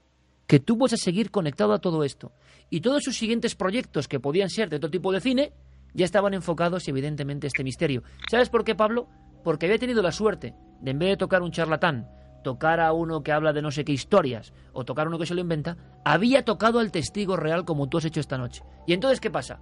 que 0.46 0.60
tú 0.60 0.78
vas 0.78 0.94
a 0.94 0.96
seguir 0.96 1.30
conectado 1.30 1.74
a 1.74 1.78
todo 1.78 2.02
esto. 2.02 2.32
Y 2.70 2.80
todos 2.80 3.04
sus 3.04 3.18
siguientes 3.18 3.54
proyectos, 3.54 4.08
que 4.08 4.18
podían 4.18 4.48
ser 4.48 4.70
de 4.70 4.78
todo 4.78 4.90
tipo 4.90 5.12
de 5.12 5.20
cine, 5.20 5.52
ya 5.92 6.06
estaban 6.06 6.32
enfocados, 6.32 6.88
evidentemente, 6.88 7.46
a 7.46 7.48
este 7.48 7.62
misterio. 7.62 8.02
¿Sabes 8.30 8.48
por 8.48 8.64
qué, 8.64 8.74
Pablo? 8.74 9.10
Porque 9.44 9.66
había 9.66 9.78
tenido 9.78 10.00
la 10.00 10.12
suerte 10.12 10.54
de, 10.80 10.92
en 10.92 10.98
vez 10.98 11.10
de 11.10 11.16
tocar 11.18 11.42
un 11.42 11.52
charlatán, 11.52 12.08
tocar 12.42 12.80
a 12.80 12.94
uno 12.94 13.22
que 13.22 13.32
habla 13.32 13.52
de 13.52 13.60
no 13.60 13.70
sé 13.70 13.84
qué 13.84 13.92
historias, 13.92 14.54
o 14.72 14.86
tocar 14.86 15.04
a 15.04 15.10
uno 15.10 15.18
que 15.18 15.26
se 15.26 15.34
lo 15.34 15.42
inventa, 15.42 15.76
había 16.02 16.46
tocado 16.46 16.78
al 16.78 16.92
testigo 16.92 17.36
real 17.36 17.66
como 17.66 17.90
tú 17.90 17.98
has 17.98 18.06
hecho 18.06 18.20
esta 18.20 18.38
noche. 18.38 18.62
¿Y 18.86 18.94
entonces 18.94 19.20
qué 19.20 19.30
pasa? 19.30 19.60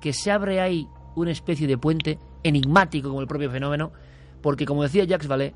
Que 0.00 0.12
se 0.12 0.32
abre 0.32 0.60
ahí 0.60 0.88
una 1.14 1.30
especie 1.30 1.66
de 1.66 1.78
puente 1.78 2.18
enigmático 2.42 3.08
como 3.08 3.20
el 3.20 3.26
propio 3.26 3.50
fenómeno, 3.50 3.92
porque 4.42 4.66
como 4.66 4.82
decía 4.82 5.04
Jacques 5.04 5.28
Vallée, 5.28 5.54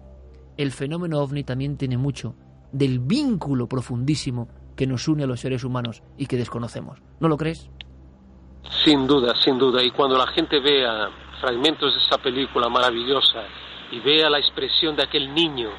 el 0.57 0.73
fenómeno 0.73 1.21
ovni 1.21 1.45
también 1.45 1.77
tiene 1.77 1.99
mucho 1.99 2.35
del 2.73 2.99
vínculo 2.99 3.69
profundísimo 3.69 4.49
que 4.77 4.87
nos 4.87 5.09
une 5.09 5.25
a 5.25 5.27
los 5.27 5.41
seres 5.41 5.65
humanos 5.65 6.03
y 6.19 6.27
que 6.27 6.37
desconocemos. 6.37 7.01
¿No 7.21 7.29
lo 7.29 7.37
crees? 7.37 7.69
Sin 8.85 9.07
duda, 9.07 9.35
sin 9.43 9.59
duda. 9.59 9.83
Y 9.83 9.91
cuando 9.91 10.19
la 10.19 10.27
gente 10.29 10.61
vea 10.61 11.09
fragmentos 11.41 11.95
de 11.95 12.01
esa 12.01 12.19
película 12.19 12.69
maravillosa 12.69 13.45
y 13.91 14.01
vea 14.01 14.29
la 14.29 14.39
expresión 14.39 14.97
de 14.97 15.05
aquel 15.05 15.33
niño 15.33 15.71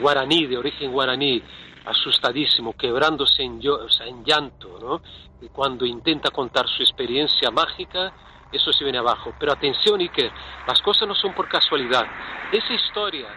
guaraní, 0.00 0.46
de 0.46 0.58
origen 0.58 0.92
guaraní, 0.92 1.42
asustadísimo, 1.84 2.72
quebrándose 2.74 3.42
en, 3.42 3.60
en 3.62 4.24
llanto, 4.24 4.78
¿no? 4.80 5.00
Y 5.40 5.48
cuando 5.48 5.86
intenta 5.86 6.30
contar 6.30 6.66
su 6.68 6.82
experiencia 6.82 7.50
mágica, 7.50 8.12
eso 8.52 8.72
se 8.72 8.84
viene 8.84 8.98
abajo. 8.98 9.34
Pero 9.38 9.52
atención, 9.52 10.00
Iker, 10.00 10.30
las 10.66 10.80
cosas 10.82 11.08
no 11.08 11.14
son 11.14 11.34
por 11.34 11.48
casualidad. 11.48 12.06
Esa 12.52 12.72
historia 12.72 13.28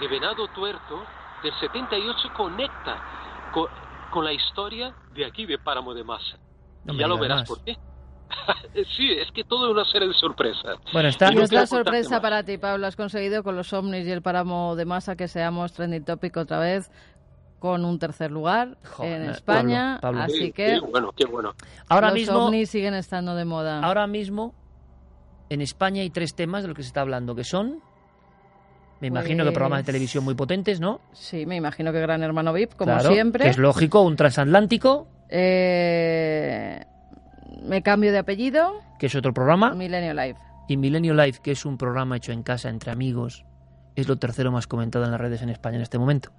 de 0.00 0.08
Venado 0.08 0.48
Tuerto 0.48 1.04
del 1.42 1.52
78 1.60 2.32
conecta 2.36 3.02
con, 3.52 4.24
la 4.24 4.32
historia 4.32 4.94
de 5.14 5.24
aquí 5.24 5.46
de 5.46 5.58
Páramo 5.58 5.94
de 5.94 6.04
Masa. 6.04 6.38
y 6.86 6.96
ya 6.96 7.06
lo 7.06 7.18
verás 7.18 7.46
por 7.46 7.62
qué. 7.64 7.76
sí, 8.96 9.10
es 9.12 9.30
que 9.32 9.44
todo 9.44 9.66
es 9.66 9.72
una 9.72 9.84
serie 9.84 10.08
de 10.08 10.14
sorpresas. 10.14 10.78
Bueno, 10.92 11.08
está. 11.08 11.32
Y 11.32 11.36
la 11.36 11.66
sorpresa 11.66 12.20
para 12.20 12.42
ti, 12.42 12.58
Pablo. 12.58 12.86
Has 12.86 12.96
conseguido 12.96 13.42
con 13.42 13.56
los 13.56 13.72
ovnis 13.72 14.06
y 14.06 14.10
el 14.10 14.22
páramo 14.22 14.76
de 14.76 14.84
masa 14.84 15.16
que 15.16 15.28
seamos 15.28 15.72
trending 15.72 16.04
topic 16.04 16.36
otra 16.36 16.58
vez 16.58 16.90
con 17.58 17.84
un 17.84 17.98
tercer 17.98 18.30
lugar 18.30 18.76
en 19.00 19.22
España. 19.30 19.96
Así 19.96 20.52
que. 20.52 20.78
Qué 20.80 20.80
bueno, 20.80 21.12
qué 21.16 21.24
bueno. 21.26 21.54
Ahora 21.88 22.12
los 22.12 22.28
ovnis 22.28 22.70
siguen 22.70 22.94
estando 22.94 23.34
de 23.34 23.44
moda. 23.44 23.80
Ahora 23.80 24.06
mismo, 24.06 24.54
en 25.50 25.60
España 25.60 26.02
hay 26.02 26.10
tres 26.10 26.34
temas 26.34 26.62
de 26.62 26.68
los 26.68 26.76
que 26.76 26.82
se 26.82 26.88
está 26.88 27.00
hablando, 27.00 27.34
que 27.34 27.44
son. 27.44 27.80
Me 29.00 29.06
imagino 29.08 29.44
que 29.44 29.52
programas 29.52 29.78
de 29.78 29.82
pues 29.82 29.86
televisión 29.86 30.24
muy 30.24 30.34
potentes, 30.34 30.80
¿no? 30.80 31.00
Sí, 31.12 31.46
me 31.46 31.54
imagino 31.54 31.92
que 31.92 32.00
Gran 32.00 32.22
Hermano 32.22 32.52
VIP, 32.52 32.74
como 32.74 32.98
siempre. 33.00 33.44
Que 33.44 33.50
es 33.50 33.58
lógico, 33.58 34.02
un 34.02 34.16
transatlántico. 34.16 35.06
Eh, 35.28 36.84
me 37.62 37.82
cambio 37.82 38.10
de 38.10 38.18
apellido. 38.18 38.80
Que 38.98 39.06
es 39.06 39.14
otro 39.14 39.32
programa. 39.32 39.72
Milenio 39.72 40.14
Live. 40.14 40.36
Y 40.68 40.76
Milenio 40.76 41.14
Live, 41.14 41.38
que 41.42 41.52
es 41.52 41.64
un 41.64 41.78
programa 41.78 42.16
hecho 42.16 42.32
en 42.32 42.42
casa 42.42 42.68
entre 42.68 42.90
amigos, 42.90 43.44
es 43.94 44.08
lo 44.08 44.16
tercero 44.16 44.50
más 44.50 44.66
comentado 44.66 45.04
en 45.04 45.12
las 45.12 45.20
redes 45.20 45.42
en 45.42 45.48
España 45.48 45.76
en 45.76 45.82
este 45.82 45.98
momento. 45.98 46.30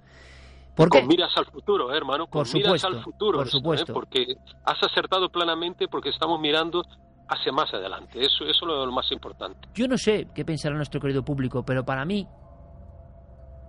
¿Por 0.80 0.90
qué? 0.90 1.00
Con 1.00 1.08
miras 1.08 1.36
al 1.36 1.44
futuro, 1.46 1.92
¿eh, 1.92 1.96
hermano. 1.96 2.26
Con 2.26 2.44
por 2.44 2.54
miras 2.54 2.84
al 2.84 3.02
futuro. 3.02 3.38
Por 3.38 3.46
¿eh? 3.46 3.50
supuesto. 3.50 3.92
Porque 3.92 4.34
has 4.64 4.82
acertado 4.82 5.28
plenamente 5.28 5.88
porque 5.88 6.08
estamos 6.08 6.40
mirando 6.40 6.82
hacia 7.28 7.52
más 7.52 7.72
adelante. 7.74 8.18
Eso, 8.18 8.44
eso 8.44 8.64
es 8.64 8.86
lo 8.86 8.90
más 8.90 9.12
importante. 9.12 9.68
Yo 9.74 9.86
no 9.86 9.98
sé 9.98 10.28
qué 10.34 10.44
pensará 10.44 10.74
nuestro 10.74 11.00
querido 11.00 11.22
público, 11.22 11.64
pero 11.64 11.84
para 11.84 12.04
mí, 12.06 12.26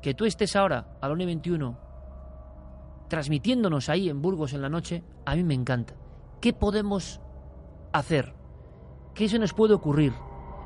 que 0.02 0.14
tú 0.14 0.24
estés 0.24 0.56
ahora 0.56 0.98
a 1.02 1.08
la 1.10 1.14
1.21 1.14 1.78
transmitiéndonos 3.10 3.90
ahí 3.90 4.10
en 4.10 4.22
Burgos 4.22 4.54
en 4.54 4.62
la 4.62 4.70
noche, 4.70 5.04
a 5.26 5.36
mí 5.36 5.44
me 5.44 5.54
encanta. 5.54 5.94
¿Qué 6.40 6.54
podemos 6.54 7.20
hacer? 7.92 8.34
¿Qué 9.14 9.28
se 9.28 9.38
nos 9.38 9.54
puede 9.54 9.74
ocurrir? 9.74 10.14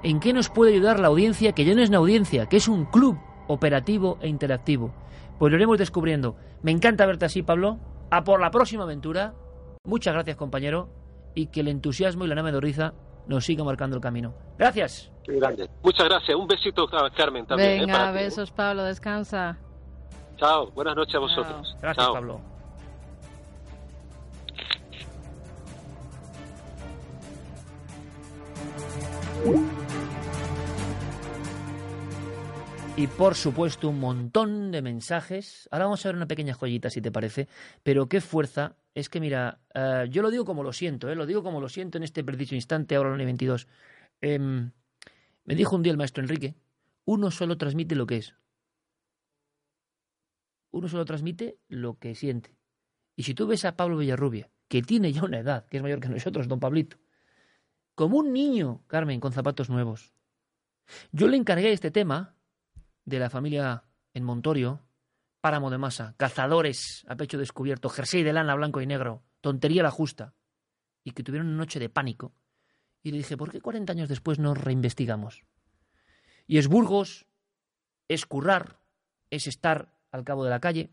¿En 0.04 0.20
qué 0.20 0.32
nos 0.32 0.52
puede 0.52 0.76
ayudar 0.76 1.00
la 1.00 1.08
audiencia, 1.08 1.54
que 1.54 1.66
ya 1.66 1.74
no 1.74 1.82
es 1.82 1.90
una 1.90 1.98
audiencia, 1.98 2.46
que 2.46 2.58
es 2.58 2.68
un 2.68 2.86
club 2.86 3.18
operativo 3.48 4.20
e 4.22 4.28
interactivo? 4.28 4.94
Pues 5.40 5.52
lo 5.52 5.58
iremos 5.58 5.78
descubriendo. 5.78 6.36
Me 6.62 6.72
encanta 6.72 7.06
verte 7.06 7.26
así, 7.26 7.44
Pablo. 7.44 7.80
A 8.12 8.24
por 8.24 8.40
la 8.40 8.52
próxima 8.52 8.84
aventura. 8.84 9.34
Muchas 9.84 10.14
gracias, 10.14 10.38
compañero. 10.38 10.90
Y 11.34 11.48
que 11.48 11.62
el 11.62 11.68
entusiasmo 11.68 12.26
y 12.26 12.28
la 12.28 12.36
nave 12.36 12.52
de 12.52 12.58
Oriza 12.58 12.94
nos 13.28 13.46
siga 13.46 13.64
marcando 13.64 13.96
el 13.96 14.02
camino. 14.02 14.34
Gracias. 14.58 15.12
Muchas 15.84 16.06
gracias. 16.06 16.38
Un 16.38 16.48
besito, 16.48 16.88
Carmen, 17.16 17.46
también. 17.46 17.72
¿eh? 17.72 17.80
Venga, 17.82 18.12
besos, 18.12 18.52
Pablo. 18.52 18.84
Descansa. 18.84 19.58
Chao. 20.38 20.72
Buenas 20.72 20.96
noches 20.96 21.16
a 21.16 21.20
vosotros. 21.20 21.76
Gracias, 21.82 22.08
Pablo. 22.08 22.42
Y 32.98 33.08
por 33.08 33.36
supuesto 33.36 33.90
un 33.90 34.00
montón 34.00 34.72
de 34.72 34.82
mensajes. 34.82 35.68
Ahora 35.70 35.86
vamos 35.86 36.06
a 36.06 36.10
ver 36.10 36.16
una 36.16 36.28
pequeña 36.28 36.54
joyita, 36.54 36.90
si 36.90 37.02
te 37.02 37.12
parece. 37.12 37.50
Pero 37.84 38.08
qué 38.08 38.22
fuerza. 38.22 38.78
Es 38.94 39.10
que 39.10 39.20
mira, 39.20 39.60
eh, 39.74 40.08
yo 40.10 40.22
lo 40.22 40.32
digo 40.32 40.46
como 40.46 40.64
lo 40.64 40.72
siento, 40.72 41.10
eh, 41.10 41.16
lo 41.16 41.26
digo 41.26 41.44
como 41.44 41.60
lo 41.60 41.68
siento 41.68 41.98
en 41.98 42.06
este 42.06 42.24
preciso 42.24 42.56
instante, 42.56 42.96
ahora 42.96 43.14
en 43.14 43.20
el 43.20 43.26
22. 43.26 43.68
Em, 44.22 44.72
me 45.44 45.56
dijo 45.56 45.76
un 45.76 45.84
día 45.84 45.92
el 45.92 45.98
maestro 45.98 46.24
Enrique, 46.24 46.56
uno 47.04 47.32
solo 47.32 47.58
transmite 47.58 47.96
lo 47.96 48.08
que 48.08 48.16
es. 48.16 48.34
Uno 50.72 50.88
solo 50.88 51.04
transmite 51.04 51.60
lo 51.68 52.00
que 52.00 52.16
siente. 52.16 52.56
Y 53.18 53.24
si 53.24 53.34
tú 53.34 53.46
ves 53.46 53.66
a 53.66 53.76
Pablo 53.76 53.98
Villarrubia, 53.98 54.50
que 54.70 54.82
tiene 54.82 55.12
ya 55.12 55.26
una 55.26 55.40
edad, 55.40 55.66
que 55.68 55.78
es 55.78 55.84
mayor 55.84 56.00
que 56.00 56.08
nosotros, 56.08 56.48
don 56.48 56.62
Pablito, 56.62 56.96
como 57.94 58.20
un 58.20 58.32
niño, 58.32 58.86
Carmen, 58.88 59.20
con 59.20 59.34
zapatos 59.34 59.70
nuevos. 59.70 60.14
Yo 61.12 61.28
le 61.28 61.36
encargué 61.36 61.74
este 61.74 61.92
tema 61.92 62.35
de 63.06 63.20
la 63.20 63.30
familia 63.30 63.84
en 64.14 64.24
Montorio, 64.24 64.82
páramo 65.42 65.70
de 65.70 65.78
masa, 65.78 66.16
cazadores 66.18 67.06
a 67.08 67.16
pecho 67.16 67.38
descubierto, 67.38 67.90
jersey 67.90 68.24
de 68.24 68.34
lana 68.34 68.56
blanco 68.56 68.82
y 68.82 68.88
negro, 68.88 69.24
tontería 69.42 69.84
la 69.84 69.92
justa, 69.92 70.34
y 71.04 71.12
que 71.12 71.24
tuvieron 71.24 71.48
una 71.48 71.58
noche 71.58 71.80
de 71.80 71.90
pánico. 71.90 72.34
Y 73.04 73.12
le 73.12 73.18
dije, 73.18 73.38
¿por 73.38 73.52
qué 73.52 73.62
40 73.62 73.94
años 73.94 74.10
después 74.10 74.40
no 74.40 74.56
reinvestigamos? 74.56 75.44
Y 76.48 76.58
es 76.58 76.68
Burgos, 76.68 77.28
es 78.08 78.26
currar, 78.26 78.80
es 79.30 79.46
estar 79.46 79.94
al 80.12 80.24
cabo 80.24 80.44
de 80.44 80.50
la 80.50 80.60
calle. 80.60 80.92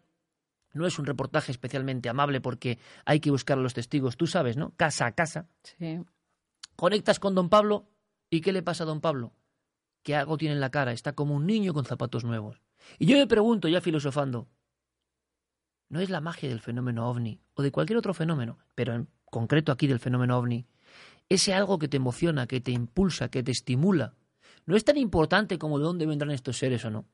No 0.74 0.86
es 0.86 0.98
un 0.98 1.06
reportaje 1.06 1.52
especialmente 1.52 2.08
amable 2.08 2.40
porque 2.40 2.78
hay 3.04 3.20
que 3.20 3.30
buscar 3.30 3.58
a 3.58 3.62
los 3.62 3.74
testigos, 3.74 4.16
tú 4.16 4.26
sabes, 4.26 4.56
¿no? 4.56 4.74
Casa 4.76 5.06
a 5.06 5.12
casa. 5.12 5.48
Sí. 5.62 6.04
Conectas 6.76 7.18
con 7.18 7.34
don 7.34 7.48
Pablo 7.48 7.88
y 8.28 8.40
¿qué 8.40 8.52
le 8.52 8.62
pasa 8.62 8.84
a 8.84 8.86
don 8.86 9.00
Pablo? 9.00 9.32
Que 10.02 10.16
algo 10.16 10.36
tiene 10.36 10.54
en 10.54 10.60
la 10.60 10.70
cara, 10.70 10.92
está 10.92 11.12
como 11.12 11.34
un 11.34 11.46
niño 11.46 11.72
con 11.72 11.84
zapatos 11.84 12.24
nuevos. 12.24 12.60
Y 12.98 13.06
yo 13.06 13.16
me 13.16 13.26
pregunto, 13.26 13.68
ya 13.68 13.80
filosofando, 13.80 14.48
¿no 15.88 16.00
es 16.00 16.10
la 16.10 16.20
magia 16.20 16.48
del 16.48 16.60
fenómeno 16.60 17.08
ovni 17.08 17.40
o 17.54 17.62
de 17.62 17.70
cualquier 17.70 17.98
otro 17.98 18.14
fenómeno, 18.14 18.58
pero 18.74 18.94
en 18.94 19.08
concreto 19.24 19.70
aquí 19.70 19.86
del 19.86 20.00
fenómeno 20.00 20.36
ovni, 20.38 20.66
ese 21.28 21.54
algo 21.54 21.78
que 21.78 21.88
te 21.88 21.98
emociona, 21.98 22.46
que 22.46 22.60
te 22.60 22.72
impulsa, 22.72 23.28
que 23.28 23.42
te 23.42 23.52
estimula? 23.52 24.14
¿No 24.66 24.76
es 24.76 24.84
tan 24.84 24.96
importante 24.96 25.58
como 25.58 25.78
de 25.78 25.84
dónde 25.84 26.06
vendrán 26.06 26.32
estos 26.32 26.58
seres 26.58 26.84
o 26.84 26.90
no? 26.90 27.06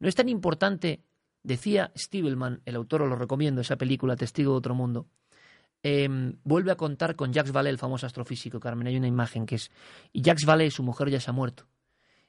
¿No 0.00 0.08
es 0.08 0.14
tan 0.14 0.28
importante, 0.28 1.04
decía 1.42 1.92
Stiebelman, 1.96 2.62
el 2.64 2.76
autor, 2.76 3.02
os 3.02 3.08
lo 3.08 3.16
recomiendo, 3.16 3.60
esa 3.60 3.76
película 3.76 4.16
Testigo 4.16 4.52
de 4.52 4.58
otro 4.58 4.74
mundo, 4.74 5.06
Em, 5.86 6.38
vuelve 6.44 6.72
a 6.72 6.76
contar 6.76 7.14
con 7.14 7.34
Jacques 7.34 7.52
Vallée, 7.52 7.68
el 7.68 7.78
famoso 7.78 8.06
astrofísico, 8.06 8.58
Carmen. 8.58 8.86
Hay 8.86 8.96
una 8.96 9.06
imagen 9.06 9.44
que 9.44 9.56
es... 9.56 9.70
Y 10.14 10.22
Jacques 10.22 10.46
Vallée, 10.46 10.70
su 10.70 10.82
mujer, 10.82 11.10
ya 11.10 11.20
se 11.20 11.28
ha 11.28 11.34
muerto. 11.34 11.66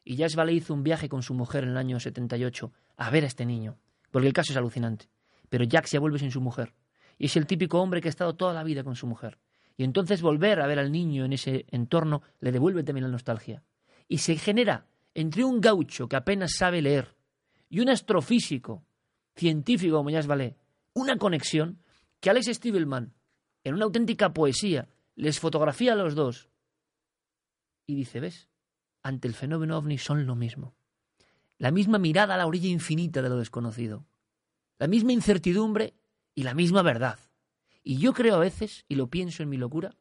Y 0.06 0.16
Jacques 0.16 0.38
Vallée 0.38 0.56
hizo 0.56 0.74
un 0.74 0.84
viaje 0.84 1.10
con 1.10 1.24
su 1.24 1.34
mujer 1.34 1.64
en 1.64 1.72
el 1.72 1.78
año 1.78 2.00
78 2.00 2.72
a 2.96 3.10
ver 3.10 3.24
a 3.24 3.28
este 3.28 3.46
niño. 3.46 3.78
Porque 4.12 4.28
el 4.28 4.34
caso 4.34 4.54
es 4.54 4.58
alucinante. 4.58 5.10
Pero 5.50 5.66
Jacques 5.66 5.92
ya 5.92 6.00
vuelve 6.00 6.20
sin 6.20 6.32
su 6.32 6.40
mujer. 6.40 6.74
Y 7.18 7.26
es 7.26 7.36
el 7.36 7.48
típico 7.48 7.82
hombre 7.82 8.00
que 8.00 8.08
ha 8.08 8.10
estado 8.10 8.36
toda 8.36 8.54
la 8.54 8.64
vida 8.64 8.84
con 8.84 8.96
su 8.96 9.08
mujer. 9.08 9.40
Y 9.76 9.84
entonces 9.84 10.22
volver 10.22 10.62
a 10.62 10.68
ver 10.68 10.80
al 10.80 10.92
niño 10.92 11.26
en 11.26 11.34
ese 11.34 11.66
entorno 11.70 12.22
le 12.40 12.52
devuelve 12.52 12.84
también 12.84 13.04
la 13.04 13.12
nostalgia. 13.12 13.64
Y 14.08 14.20
se 14.20 14.38
genera 14.38 14.86
entre 15.14 15.44
un 15.44 15.60
gaucho 15.60 16.08
que 16.08 16.16
apenas 16.16 16.54
sabe 16.56 16.82
leer 16.82 17.16
y 17.68 17.80
un 17.80 17.90
astrofísico 17.90 18.86
científico 19.36 19.98
como 19.98 20.12
Jacques 20.12 20.30
Vallée 20.30 20.56
una 20.96 21.18
conexión 21.18 21.80
que 22.20 22.30
Alex 22.30 22.48
Stiebelman 22.48 23.14
en 23.64 23.74
una 23.76 23.86
auténtica 23.86 24.34
poesía, 24.34 24.88
les 25.16 25.40
fotografía 25.40 25.94
a 25.94 25.96
los 25.96 26.16
dos 26.16 26.50
y 27.86 27.96
dice, 27.96 28.20
¿ves? 28.20 28.50
Ante 29.06 29.28
el 29.28 29.36
fenómeno 29.36 29.78
ovni 29.78 30.00
son 30.00 30.26
lo 30.26 30.36
mismo. 30.36 30.74
La 31.60 31.70
misma 31.70 32.00
mirada 32.00 32.34
a 32.34 32.38
la 32.38 32.48
orilla 32.48 32.70
infinita 32.70 33.22
de 33.22 33.30
lo 33.30 33.38
desconocido. 33.38 34.04
La 34.80 34.88
misma 34.88 35.12
incertidumbre 35.12 35.94
y 36.34 36.42
la 36.42 36.56
misma 36.56 36.82
verdad. 36.82 37.20
Y 37.84 38.00
yo 38.00 38.14
creo 38.14 38.34
a 38.34 38.40
veces, 38.40 38.84
y 38.88 38.96
lo 38.96 39.12
pienso 39.12 39.44
en 39.44 39.50
mi 39.50 39.58
locura, 39.58 39.96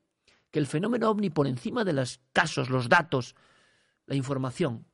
que 0.50 0.58
el 0.58 0.66
fenómeno 0.66 1.10
ovni 1.10 1.28
por 1.28 1.46
encima 1.46 1.84
de 1.84 1.92
los 1.92 2.22
casos, 2.32 2.70
los 2.70 2.88
datos, 2.88 3.34
la 4.06 4.14
información, 4.14 4.86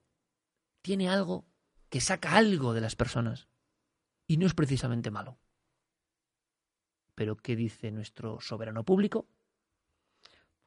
tiene 0.82 1.08
algo 1.08 1.46
que 1.88 2.00
saca 2.00 2.34
algo 2.34 2.74
de 2.74 2.80
las 2.80 2.96
personas. 2.96 3.46
Y 4.26 4.38
no 4.38 4.46
es 4.48 4.54
precisamente 4.54 5.12
malo. 5.12 5.38
Pero 7.14 7.36
¿qué 7.36 7.54
dice 7.54 7.92
nuestro 7.92 8.40
soberano 8.40 8.84
público? 8.84 9.28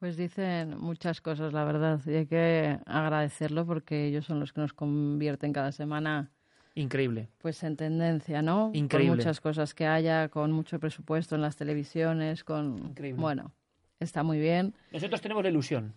Pues 0.04 0.18
dicen 0.18 0.78
muchas 0.80 1.22
cosas, 1.22 1.54
la 1.54 1.64
verdad, 1.64 2.02
y 2.06 2.14
hay 2.14 2.26
que 2.26 2.78
agradecerlo 2.86 3.66
porque 3.66 4.06
ellos 4.06 4.26
son 4.26 4.42
los 4.42 4.52
que 4.52 4.60
nos 4.60 4.74
convierten 4.74 5.54
cada 5.54 5.72
semana. 5.72 6.30
Increíble. 6.76 7.30
Pues 7.38 7.64
en 7.64 7.78
tendencia, 7.78 8.42
¿no? 8.42 8.70
Increíble. 8.74 9.12
Con 9.12 9.18
muchas 9.20 9.40
cosas 9.40 9.74
que 9.74 9.88
haya, 9.88 10.28
con 10.28 10.52
mucho 10.52 10.78
presupuesto 10.78 11.36
en 11.36 11.42
las 11.42 11.56
televisiones, 11.56 12.44
con. 12.44 12.80
Increíble. 12.80 13.22
Bueno, 13.22 13.54
está 13.98 14.24
muy 14.24 14.40
bien. 14.40 14.74
Nosotros 14.92 15.22
tenemos 15.22 15.42
la 15.42 15.52
ilusión. 15.52 15.94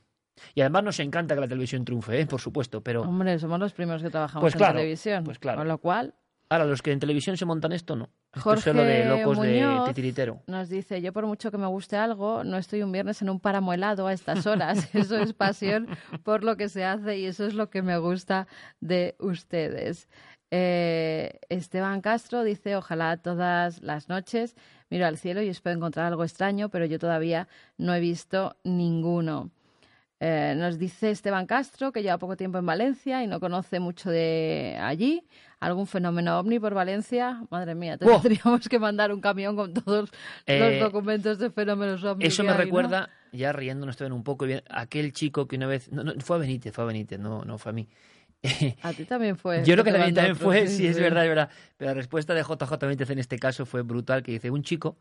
Y 0.54 0.60
además 0.60 0.84
nos 0.84 1.00
encanta 1.00 1.34
que 1.34 1.40
la 1.40 1.48
televisión 1.48 1.84
triunfe, 1.84 2.20
¿eh? 2.20 2.26
por 2.26 2.40
supuesto, 2.40 2.82
pero... 2.82 3.02
Hombre, 3.02 3.40
somos 3.40 3.58
los 3.58 3.72
primeros 3.72 4.04
que 4.04 4.10
trabajamos 4.10 4.40
pues 4.40 4.54
en 4.54 4.72
televisión. 4.72 5.24
Pues 5.24 5.40
claro. 5.40 5.58
Con 5.58 5.66
lo 5.66 5.78
cual... 5.78 6.14
Ahora, 6.48 6.64
los 6.64 6.80
que 6.80 6.92
en 6.92 7.00
televisión 7.00 7.36
se 7.36 7.44
montan 7.44 7.72
esto, 7.72 7.96
no. 7.96 8.08
Jorge 8.38 8.58
Esto 8.58 8.70
es 8.70 8.76
lo 8.76 8.82
de 8.84 9.04
locos 9.04 9.40
de 9.40 9.82
titiritero. 9.86 10.42
Nos 10.46 10.68
dice, 10.68 11.00
yo 11.00 11.12
por 11.12 11.26
mucho 11.26 11.50
que 11.50 11.58
me 11.58 11.66
guste 11.66 11.96
algo, 11.96 12.44
no 12.44 12.58
estoy 12.58 12.82
un 12.82 12.92
viernes 12.92 13.22
en 13.22 13.30
un 13.30 13.40
páramo 13.40 13.72
helado 13.72 14.06
a 14.06 14.12
estas 14.12 14.46
horas. 14.46 14.88
eso 14.94 15.18
es 15.18 15.32
pasión 15.32 15.88
por 16.22 16.44
lo 16.44 16.56
que 16.56 16.68
se 16.68 16.84
hace 16.84 17.18
y 17.18 17.26
eso 17.26 17.46
es 17.46 17.54
lo 17.54 17.70
que 17.70 17.82
me 17.82 17.98
gusta 17.98 18.46
de 18.80 19.16
ustedes. 19.18 20.08
Eh, 20.50 21.40
Esteban 21.48 22.00
Castro 22.00 22.44
dice, 22.44 22.76
ojalá 22.76 23.16
todas 23.16 23.82
las 23.82 24.08
noches 24.08 24.54
miro 24.90 25.06
al 25.06 25.18
cielo 25.18 25.42
y 25.42 25.48
espero 25.48 25.76
encontrar 25.76 26.06
algo 26.06 26.24
extraño, 26.24 26.68
pero 26.68 26.84
yo 26.84 26.98
todavía 26.98 27.48
no 27.76 27.94
he 27.94 28.00
visto 28.00 28.56
ninguno. 28.62 29.50
Eh, 30.18 30.54
nos 30.56 30.78
dice 30.78 31.10
Esteban 31.10 31.46
Castro 31.46 31.92
que 31.92 32.02
lleva 32.02 32.16
poco 32.16 32.38
tiempo 32.38 32.56
en 32.56 32.64
Valencia 32.64 33.22
y 33.22 33.26
no 33.26 33.38
conoce 33.38 33.80
mucho 33.80 34.10
de 34.10 34.78
allí. 34.80 35.22
¿Algún 35.60 35.86
fenómeno 35.86 36.38
ovni 36.38 36.58
por 36.58 36.72
Valencia? 36.72 37.42
Madre 37.50 37.74
mía, 37.74 37.98
tendríamos 37.98 38.68
que 38.68 38.78
mandar 38.78 39.12
un 39.12 39.20
camión 39.20 39.56
con 39.56 39.74
todos 39.74 40.02
los 40.02 40.10
eh, 40.46 40.78
documentos 40.80 41.38
de 41.38 41.50
fenómenos 41.50 42.02
ovni. 42.04 42.24
Eso 42.24 42.44
me 42.44 42.54
recuerda, 42.54 43.10
ya 43.32 43.52
riéndonos 43.52 43.96
también 43.96 44.12
un 44.14 44.24
poco, 44.24 44.46
aquel 44.70 45.12
chico 45.12 45.46
que 45.46 45.56
una 45.56 45.66
vez. 45.66 45.92
No, 45.92 46.14
fue 46.20 46.36
a 46.36 46.38
Benítez, 46.40 46.72
fue 46.74 46.84
a 46.84 46.86
Benítez, 46.86 47.18
no, 47.18 47.44
no 47.44 47.58
fue 47.58 47.70
a 47.70 47.72
mí. 47.74 47.88
A 48.82 48.92
ti 48.92 49.04
también 49.04 49.36
fue. 49.36 49.64
Yo 49.64 49.74
creo 49.74 49.84
que 49.84 49.92
también 49.92 50.36
fue, 50.36 50.66
sí, 50.66 50.86
es 50.86 50.98
verdad, 50.98 51.24
es 51.24 51.28
verdad. 51.28 51.50
Pero 51.76 51.90
la 51.90 51.94
respuesta 51.94 52.34
de 52.34 52.42
JJ 52.42 52.72
Benítez 52.80 53.10
en 53.10 53.18
este 53.18 53.38
caso 53.38 53.66
fue 53.66 53.82
brutal, 53.82 54.22
que 54.22 54.32
dice, 54.32 54.50
un 54.50 54.62
chico, 54.62 54.96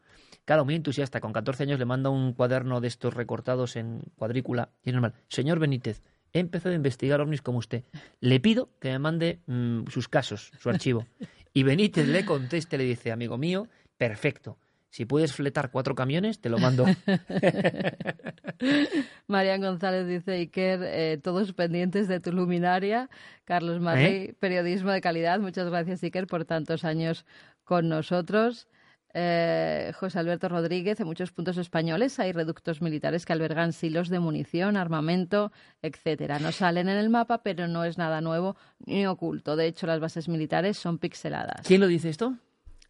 claro, 0.45 0.65
muy 0.65 0.75
entusiasta, 0.75 1.21
con 1.21 1.33
14 1.33 1.63
años 1.63 1.79
le 1.79 1.85
manda 1.85 2.09
un 2.09 2.33
cuaderno 2.33 2.81
de 2.81 2.87
estos 2.87 3.13
recortados 3.13 3.75
en 3.75 4.01
cuadrícula, 4.15 4.69
y 4.83 4.89
es 4.89 4.93
normal, 4.93 5.13
señor 5.29 5.59
Benítez, 5.59 6.01
he 6.33 6.39
empezado 6.39 6.73
a 6.73 6.75
investigar 6.75 7.21
ovnis 7.21 7.41
como 7.41 7.59
usted. 7.59 7.83
Le 8.19 8.39
pido 8.39 8.69
que 8.79 8.89
me 8.89 8.99
mande 8.99 9.39
mm, 9.47 9.87
sus 9.87 10.09
casos, 10.09 10.51
su 10.59 10.69
archivo. 10.69 11.05
Y 11.53 11.63
Benítez 11.63 12.07
le 12.07 12.25
conteste, 12.25 12.77
le 12.77 12.83
dice, 12.83 13.11
amigo 13.13 13.37
mío, 13.37 13.69
perfecto. 13.97 14.57
Si 14.95 15.03
puedes 15.03 15.33
fletar 15.33 15.71
cuatro 15.71 15.93
camiones, 15.93 16.39
te 16.39 16.47
lo 16.47 16.57
mando. 16.57 16.85
Marian 19.27 19.59
González 19.59 20.07
dice, 20.07 20.35
Iker, 20.35 20.79
eh, 20.83 21.19
todos 21.21 21.51
pendientes 21.51 22.07
de 22.07 22.21
tu 22.21 22.31
luminaria. 22.31 23.09
Carlos 23.43 23.81
¿Eh? 23.97 24.35
periodismo 24.39 24.91
de 24.91 25.01
calidad. 25.01 25.41
Muchas 25.41 25.69
gracias, 25.69 26.01
Iker, 26.01 26.27
por 26.27 26.45
tantos 26.45 26.85
años 26.85 27.25
con 27.65 27.89
nosotros. 27.89 28.69
Eh, 29.13 29.91
José 29.99 30.19
Alberto 30.19 30.47
Rodríguez, 30.47 30.97
en 31.01 31.07
muchos 31.07 31.33
puntos 31.33 31.57
españoles 31.57 32.17
hay 32.21 32.31
reductos 32.31 32.81
militares 32.81 33.25
que 33.25 33.33
albergan 33.33 33.73
silos 33.73 34.07
de 34.07 34.19
munición, 34.19 34.77
armamento, 34.77 35.51
etcétera. 35.81 36.39
No 36.39 36.53
salen 36.53 36.87
en 36.87 36.95
el 36.95 37.09
mapa, 37.09 37.43
pero 37.43 37.67
no 37.67 37.83
es 37.83 37.97
nada 37.97 38.21
nuevo 38.21 38.55
ni 38.85 39.05
oculto. 39.05 39.57
De 39.57 39.67
hecho, 39.67 39.87
las 39.87 39.99
bases 39.99 40.29
militares 40.29 40.77
son 40.77 40.99
pixeladas. 40.99 41.67
¿Quién 41.67 41.81
lo 41.81 41.87
dice 41.87 42.07
esto? 42.07 42.37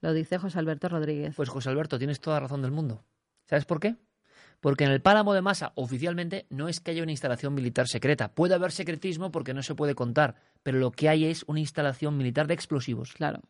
Lo 0.01 0.13
dice 0.13 0.37
José 0.37 0.59
Alberto 0.59 0.89
Rodríguez. 0.89 1.35
Pues 1.35 1.49
José 1.49 1.69
Alberto, 1.69 1.97
tienes 1.97 2.19
toda 2.19 2.37
la 2.37 2.41
razón 2.41 2.61
del 2.61 2.71
mundo. 2.71 3.03
¿Sabes 3.45 3.65
por 3.65 3.79
qué? 3.79 3.95
Porque 4.59 4.83
en 4.83 4.91
el 4.91 5.01
páramo 5.01 5.33
de 5.33 5.41
Masa, 5.41 5.73
oficialmente, 5.75 6.47
no 6.49 6.67
es 6.67 6.79
que 6.79 6.91
haya 6.91 7.03
una 7.03 7.11
instalación 7.11 7.53
militar 7.53 7.87
secreta. 7.87 8.33
Puede 8.33 8.55
haber 8.55 8.71
secretismo 8.71 9.31
porque 9.31 9.53
no 9.53 9.63
se 9.63 9.75
puede 9.75 9.95
contar, 9.95 10.35
pero 10.63 10.79
lo 10.79 10.91
que 10.91 11.09
hay 11.09 11.25
es 11.25 11.43
una 11.47 11.59
instalación 11.59 12.17
militar 12.17 12.47
de 12.47 12.55
explosivos. 12.55 13.13
Claro. 13.13 13.41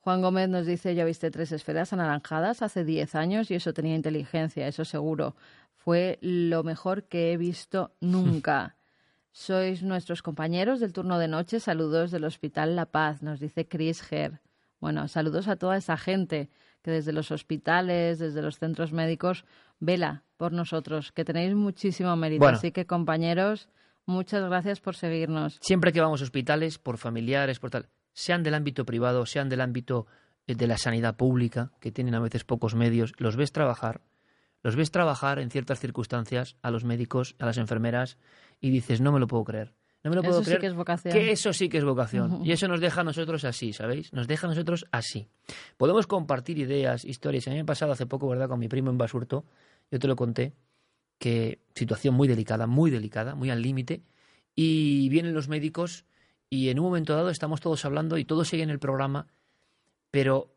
Juan 0.00 0.20
Gómez 0.20 0.48
nos 0.50 0.66
dice, 0.66 0.94
ya 0.94 1.04
viste 1.04 1.30
tres 1.30 1.50
esferas 1.52 1.92
anaranjadas 1.92 2.60
hace 2.60 2.84
diez 2.84 3.14
años 3.14 3.50
y 3.50 3.54
eso 3.54 3.72
tenía 3.72 3.94
inteligencia, 3.94 4.66
eso 4.66 4.84
seguro. 4.84 5.34
Fue 5.76 6.18
lo 6.20 6.62
mejor 6.62 7.04
que 7.04 7.32
he 7.32 7.36
visto 7.36 7.94
nunca. 8.00 8.76
Sois 9.32 9.82
nuestros 9.82 10.22
compañeros 10.22 10.78
del 10.78 10.92
turno 10.92 11.18
de 11.18 11.28
noche. 11.28 11.58
Saludos 11.58 12.10
del 12.10 12.24
Hospital 12.24 12.76
La 12.76 12.86
Paz, 12.86 13.22
nos 13.22 13.40
dice 13.40 13.66
Chris 13.66 14.00
Herr. 14.12 14.40
Bueno, 14.84 15.08
saludos 15.08 15.48
a 15.48 15.56
toda 15.56 15.78
esa 15.78 15.96
gente 15.96 16.50
que 16.82 16.90
desde 16.90 17.14
los 17.14 17.30
hospitales, 17.30 18.18
desde 18.18 18.42
los 18.42 18.58
centros 18.58 18.92
médicos, 18.92 19.46
vela 19.80 20.24
por 20.36 20.52
nosotros, 20.52 21.10
que 21.10 21.24
tenéis 21.24 21.54
muchísimo 21.54 22.14
mérito. 22.16 22.46
Así 22.46 22.70
que, 22.70 22.84
compañeros, 22.84 23.70
muchas 24.04 24.44
gracias 24.44 24.80
por 24.80 24.94
seguirnos. 24.94 25.56
Siempre 25.62 25.90
que 25.90 26.02
vamos 26.02 26.20
a 26.20 26.24
hospitales, 26.24 26.76
por 26.76 26.98
familiares, 26.98 27.60
por 27.60 27.70
tal, 27.70 27.88
sean 28.12 28.42
del 28.42 28.52
ámbito 28.52 28.84
privado, 28.84 29.24
sean 29.24 29.48
del 29.48 29.62
ámbito 29.62 30.06
eh, 30.46 30.54
de 30.54 30.66
la 30.66 30.76
sanidad 30.76 31.16
pública, 31.16 31.72
que 31.80 31.90
tienen 31.90 32.14
a 32.14 32.20
veces 32.20 32.44
pocos 32.44 32.74
medios, 32.74 33.14
los 33.16 33.36
ves 33.36 33.52
trabajar, 33.52 34.02
los 34.62 34.76
ves 34.76 34.90
trabajar 34.90 35.38
en 35.38 35.50
ciertas 35.50 35.80
circunstancias 35.80 36.56
a 36.60 36.70
los 36.70 36.84
médicos, 36.84 37.36
a 37.38 37.46
las 37.46 37.56
enfermeras, 37.56 38.18
y 38.60 38.68
dices, 38.68 39.00
no 39.00 39.12
me 39.12 39.20
lo 39.20 39.28
puedo 39.28 39.44
creer. 39.44 39.72
No 40.04 40.10
me 40.10 40.16
lo 40.16 40.22
puedo 40.22 40.42
creer. 40.42 40.60
que 40.60 40.66
es 40.66 40.74
vocación. 40.74 41.14
Que 41.14 41.32
eso 41.32 41.52
sí 41.54 41.70
que 41.70 41.78
es 41.78 41.84
vocación. 41.84 42.40
Y 42.44 42.52
eso 42.52 42.68
nos 42.68 42.80
deja 42.80 43.00
a 43.00 43.04
nosotros 43.04 43.44
así, 43.44 43.72
¿sabéis? 43.72 44.12
Nos 44.12 44.28
deja 44.28 44.46
a 44.46 44.50
nosotros 44.50 44.86
así. 44.92 45.26
Podemos 45.78 46.06
compartir 46.06 46.58
ideas, 46.58 47.04
historias. 47.06 47.48
A 47.48 47.50
mí 47.50 47.56
me 47.56 47.62
ha 47.62 47.66
pasado 47.66 47.92
hace 47.92 48.04
poco, 48.04 48.28
¿verdad? 48.28 48.48
Con 48.48 48.60
mi 48.60 48.68
primo 48.68 48.90
en 48.90 48.98
Basurto, 48.98 49.44
yo 49.90 49.98
te 49.98 50.06
lo 50.06 50.14
conté, 50.14 50.52
que 51.18 51.60
situación 51.74 52.14
muy 52.14 52.28
delicada, 52.28 52.66
muy 52.66 52.90
delicada, 52.90 53.34
muy 53.34 53.50
al 53.50 53.62
límite. 53.62 54.02
Y 54.54 55.08
vienen 55.08 55.32
los 55.32 55.48
médicos 55.48 56.04
y 56.50 56.68
en 56.68 56.78
un 56.78 56.84
momento 56.84 57.14
dado 57.14 57.30
estamos 57.30 57.60
todos 57.60 57.84
hablando 57.84 58.18
y 58.18 58.24
todos 58.24 58.48
siguen 58.48 58.70
el 58.70 58.78
programa, 58.78 59.26
pero 60.10 60.54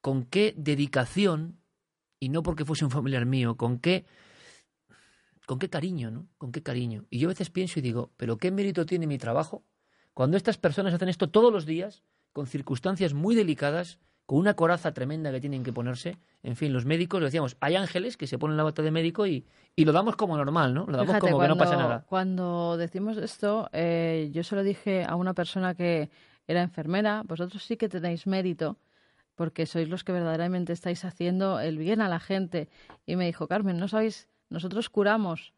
con 0.00 0.24
qué 0.24 0.54
dedicación, 0.56 1.56
y 2.18 2.28
no 2.28 2.42
porque 2.42 2.64
fuese 2.64 2.84
un 2.84 2.90
familiar 2.90 3.24
mío, 3.26 3.56
con 3.56 3.78
qué 3.78 4.04
con 5.46 5.58
qué 5.58 5.68
cariño, 5.68 6.10
¿no? 6.10 6.28
Con 6.38 6.52
qué 6.52 6.62
cariño. 6.62 7.06
Y 7.10 7.18
yo 7.18 7.28
a 7.28 7.30
veces 7.30 7.50
pienso 7.50 7.78
y 7.78 7.82
digo, 7.82 8.10
pero 8.16 8.36
¿qué 8.36 8.50
mérito 8.50 8.86
tiene 8.86 9.06
mi 9.06 9.18
trabajo 9.18 9.64
cuando 10.14 10.36
estas 10.36 10.58
personas 10.58 10.94
hacen 10.94 11.08
esto 11.08 11.30
todos 11.30 11.52
los 11.52 11.66
días, 11.66 12.02
con 12.32 12.46
circunstancias 12.46 13.14
muy 13.14 13.34
delicadas, 13.34 13.98
con 14.26 14.38
una 14.38 14.54
coraza 14.54 14.94
tremenda 14.94 15.30
que 15.32 15.40
tienen 15.40 15.62
que 15.62 15.72
ponerse? 15.72 16.18
En 16.42 16.56
fin, 16.56 16.72
los 16.72 16.84
médicos, 16.84 17.20
lo 17.20 17.26
decíamos, 17.26 17.56
hay 17.60 17.76
ángeles 17.76 18.16
que 18.16 18.26
se 18.26 18.38
ponen 18.38 18.56
la 18.56 18.62
bata 18.62 18.82
de 18.82 18.90
médico 18.90 19.26
y, 19.26 19.46
y 19.74 19.84
lo 19.84 19.92
damos 19.92 20.16
como 20.16 20.36
normal, 20.36 20.74
¿no? 20.74 20.86
Lo 20.86 20.96
damos 20.96 21.18
como 21.18 21.40
que 21.40 21.48
no 21.48 21.56
pasa 21.56 21.76
nada. 21.76 22.04
Cuando 22.08 22.76
decimos 22.76 23.16
esto, 23.16 23.68
eh, 23.72 24.30
yo 24.32 24.44
se 24.44 24.56
lo 24.56 24.62
dije 24.62 25.04
a 25.04 25.16
una 25.16 25.34
persona 25.34 25.74
que 25.74 26.10
era 26.46 26.62
enfermera, 26.62 27.22
vosotros 27.26 27.62
sí 27.62 27.76
que 27.76 27.88
tenéis 27.88 28.26
mérito 28.26 28.78
porque 29.34 29.66
sois 29.66 29.88
los 29.88 30.04
que 30.04 30.12
verdaderamente 30.12 30.72
estáis 30.72 31.04
haciendo 31.04 31.58
el 31.58 31.78
bien 31.78 32.00
a 32.00 32.08
la 32.08 32.20
gente. 32.20 32.68
Y 33.06 33.16
me 33.16 33.26
dijo, 33.26 33.48
Carmen, 33.48 33.78
no 33.78 33.88
sabéis 33.88 34.28
nosotros 34.52 34.88
curamos 34.90 35.52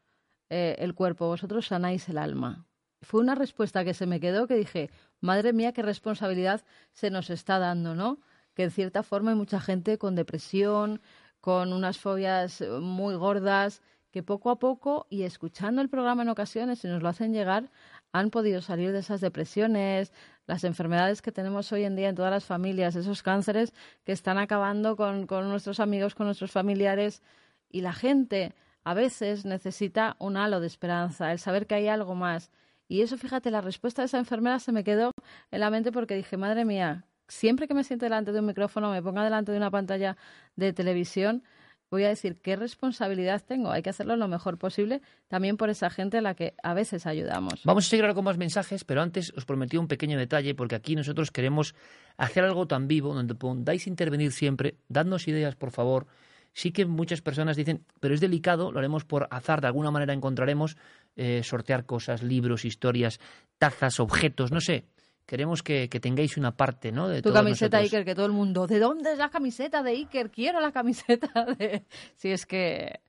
eh, 0.50 0.76
el 0.78 0.94
cuerpo, 0.94 1.26
vosotros 1.26 1.66
sanáis 1.66 2.08
el 2.08 2.18
alma. 2.18 2.66
Fue 3.02 3.20
una 3.20 3.34
respuesta 3.34 3.84
que 3.84 3.92
se 3.92 4.06
me 4.06 4.20
quedó 4.20 4.46
que 4.46 4.54
dije, 4.54 4.90
madre 5.20 5.52
mía, 5.52 5.72
qué 5.72 5.82
responsabilidad 5.82 6.64
se 6.92 7.10
nos 7.10 7.28
está 7.28 7.58
dando, 7.58 7.94
¿no? 7.94 8.20
Que 8.54 8.64
en 8.64 8.70
cierta 8.70 9.02
forma 9.02 9.32
hay 9.32 9.36
mucha 9.36 9.60
gente 9.60 9.98
con 9.98 10.14
depresión, 10.14 11.02
con 11.40 11.72
unas 11.72 11.98
fobias 11.98 12.62
muy 12.80 13.16
gordas, 13.16 13.82
que 14.10 14.22
poco 14.22 14.50
a 14.50 14.60
poco 14.60 15.06
y 15.10 15.24
escuchando 15.24 15.82
el 15.82 15.88
programa 15.88 16.22
en 16.22 16.28
ocasiones, 16.28 16.78
si 16.78 16.86
nos 16.86 17.02
lo 17.02 17.08
hacen 17.08 17.32
llegar, 17.32 17.70
han 18.12 18.30
podido 18.30 18.62
salir 18.62 18.92
de 18.92 19.00
esas 19.00 19.20
depresiones, 19.20 20.12
las 20.46 20.62
enfermedades 20.62 21.20
que 21.20 21.32
tenemos 21.32 21.72
hoy 21.72 21.82
en 21.82 21.96
día 21.96 22.10
en 22.10 22.14
todas 22.14 22.30
las 22.30 22.44
familias, 22.44 22.94
esos 22.94 23.24
cánceres 23.24 23.74
que 24.04 24.12
están 24.12 24.38
acabando 24.38 24.94
con 24.96 25.26
nuestros 25.48 25.80
amigos, 25.80 26.14
con 26.14 26.26
nuestros 26.26 26.52
familiares. 26.52 27.22
Y 27.68 27.80
la 27.80 27.92
gente 27.92 28.54
a 28.84 28.94
veces 28.94 29.44
necesita 29.44 30.16
un 30.18 30.36
halo 30.36 30.60
de 30.60 30.66
esperanza, 30.66 31.32
el 31.32 31.38
saber 31.38 31.66
que 31.66 31.74
hay 31.74 31.88
algo 31.88 32.14
más. 32.14 32.50
Y 32.86 33.00
eso, 33.00 33.16
fíjate, 33.16 33.50
la 33.50 33.62
respuesta 33.62 34.02
de 34.02 34.06
esa 34.06 34.18
enfermera 34.18 34.58
se 34.58 34.72
me 34.72 34.84
quedó 34.84 35.10
en 35.50 35.60
la 35.60 35.70
mente 35.70 35.90
porque 35.90 36.14
dije, 36.14 36.36
madre 36.36 36.64
mía, 36.66 37.06
siempre 37.26 37.66
que 37.66 37.74
me 37.74 37.82
siente 37.82 38.06
delante 38.06 38.32
de 38.32 38.40
un 38.40 38.46
micrófono, 38.46 38.90
me 38.90 39.02
ponga 39.02 39.24
delante 39.24 39.52
de 39.52 39.58
una 39.58 39.70
pantalla 39.70 40.18
de 40.54 40.74
televisión, 40.74 41.42
voy 41.90 42.04
a 42.04 42.08
decir 42.08 42.36
qué 42.42 42.56
responsabilidad 42.56 43.42
tengo. 43.46 43.70
Hay 43.70 43.82
que 43.82 43.90
hacerlo 43.90 44.16
lo 44.16 44.28
mejor 44.28 44.58
posible 44.58 45.00
también 45.28 45.56
por 45.56 45.70
esa 45.70 45.88
gente 45.88 46.18
a 46.18 46.20
la 46.20 46.34
que 46.34 46.54
a 46.62 46.74
veces 46.74 47.06
ayudamos. 47.06 47.62
Vamos 47.64 47.86
a 47.86 47.88
seguir 47.88 48.04
ahora 48.04 48.14
con 48.14 48.24
más 48.24 48.36
mensajes, 48.36 48.84
pero 48.84 49.00
antes 49.00 49.32
os 49.34 49.46
prometí 49.46 49.78
un 49.78 49.88
pequeño 49.88 50.18
detalle 50.18 50.54
porque 50.54 50.74
aquí 50.74 50.94
nosotros 50.94 51.30
queremos 51.30 51.74
hacer 52.18 52.44
algo 52.44 52.66
tan 52.66 52.86
vivo 52.86 53.14
donde 53.14 53.34
podáis 53.34 53.86
intervenir 53.86 54.32
siempre. 54.32 54.76
Dadnos 54.88 55.26
ideas, 55.26 55.56
por 55.56 55.70
favor 55.70 56.06
sí 56.54 56.72
que 56.72 56.86
muchas 56.86 57.20
personas 57.20 57.56
dicen, 57.56 57.84
pero 58.00 58.14
es 58.14 58.20
delicado, 58.20 58.72
lo 58.72 58.78
haremos 58.78 59.04
por 59.04 59.28
azar, 59.30 59.60
de 59.60 59.66
alguna 59.66 59.90
manera 59.90 60.14
encontraremos 60.14 60.76
eh, 61.16 61.42
sortear 61.42 61.84
cosas, 61.84 62.22
libros, 62.22 62.64
historias, 62.64 63.20
tazas, 63.58 64.00
objetos, 64.00 64.50
no 64.52 64.60
sé. 64.60 64.86
Queremos 65.26 65.62
que, 65.62 65.88
tengáis 65.88 66.36
una 66.36 66.54
parte, 66.54 66.92
¿no? 66.92 67.08
De 67.08 67.22
tu 67.22 67.32
camiseta 67.32 67.78
Iker, 67.78 68.04
que 68.04 68.14
todo 68.14 68.26
el 68.26 68.32
mundo, 68.32 68.66
¿de 68.66 68.78
dónde 68.78 69.12
es 69.12 69.18
la 69.18 69.30
camiseta 69.30 69.82
de 69.82 69.92
Iker? 69.92 70.30
Quiero 70.30 70.60
la 70.60 70.70
camiseta 70.70 71.46
de... 71.58 71.84
Si 72.14 72.30
es 72.30 72.44
que... 72.46 73.00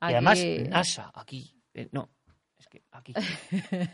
Y 0.00 0.12
además, 0.12 0.40
NASA, 0.68 1.10
aquí. 1.12 1.52
Eh, 1.74 1.88
no, 1.90 2.10
es 2.56 2.68
que 2.68 2.84
aquí. 2.92 3.12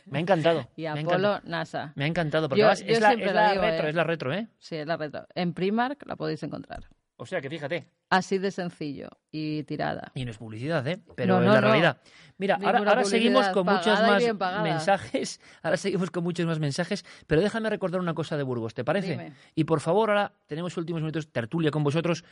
Me 0.05 0.19
ha 0.19 0.21
encantado. 0.21 0.69
y 0.77 0.85
Apolo, 0.85 1.41
NASA. 1.45 1.95
Me 1.97 2.05
ha 2.05 2.07
encantado, 2.07 2.51
porque 2.51 2.63
además 2.63 2.85
es, 2.87 3.01
la, 3.01 3.15
retro, 3.15 3.65
¿eh? 3.65 3.89
es 3.89 3.95
la 3.95 4.05
retro, 4.05 4.35
¿eh? 4.35 4.49
Sí, 4.59 4.77
es 4.77 4.87
la 4.87 4.99
retro. 4.99 5.27
En 5.35 5.55
Primark 5.55 6.07
la 6.07 6.17
podéis 6.17 6.43
encontrar. 6.43 6.85
O 7.17 7.27
sea 7.27 7.41
que 7.41 7.49
fíjate. 7.49 7.87
Así 8.11 8.39
de 8.39 8.51
sencillo 8.51 9.09
y 9.31 9.63
tirada. 9.65 10.11
Y 10.15 10.25
no 10.25 10.33
es 10.33 10.39
publicidad, 10.39 10.87
¿eh? 10.89 11.01
Pero 11.15 11.41
es 11.41 11.47
la 11.47 11.61
realidad. 11.61 12.01
Mira, 12.39 12.59
ahora, 12.63 13.05
seguimos 13.05 13.49
con 13.49 13.67
muchos 13.67 14.01
más 14.01 14.23
mensajes. 14.63 15.41
Ahora 15.63 15.77
seguimos 15.77 16.11
con 16.11 16.25
muchos 16.25 16.45
más 16.47 16.59
mensajes. 16.59 17.05
Pero 17.29 17.41
déjame 17.41 17.71
recordar 17.71 18.01
una 18.01 18.15
cosa 18.15 18.37
de 18.37 18.43
Burgos, 18.43 18.75
¿te 18.75 18.85
parece? 18.85 19.33
Y 19.55 19.65
por 19.65 19.81
favor, 19.81 20.11
ahora 20.11 20.33
tenemos 20.47 20.77
últimos 20.77 21.03
minutos 21.03 21.31
tertulia 21.31 21.71
con 21.71 21.85
vosotros. 21.85 22.25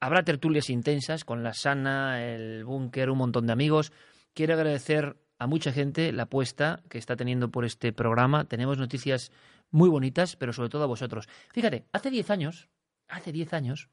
Habrá 0.00 0.22
tertulias 0.22 0.70
intensas 0.70 1.24
con 1.24 1.42
la 1.42 1.52
Sana, 1.52 2.24
el 2.24 2.64
Búnker, 2.64 3.10
un 3.10 3.18
montón 3.18 3.46
de 3.46 3.52
amigos. 3.52 3.92
Quiero 4.32 4.54
agradecer 4.54 5.16
a 5.38 5.46
mucha 5.46 5.72
gente 5.72 6.12
la 6.12 6.24
apuesta 6.24 6.80
que 6.88 6.98
está 6.98 7.16
teniendo 7.16 7.50
por 7.50 7.64
este 7.64 7.92
programa. 7.92 8.44
Tenemos 8.46 8.78
noticias 8.78 9.30
muy 9.70 9.90
bonitas, 9.90 10.36
pero 10.36 10.52
sobre 10.52 10.70
todo 10.70 10.84
a 10.84 10.86
vosotros. 10.86 11.28
Fíjate, 11.52 11.84
hace 11.92 12.10
10 12.10 12.30
años, 12.30 12.68
hace 13.12 13.32
10 13.32 13.52
años, 13.52 13.88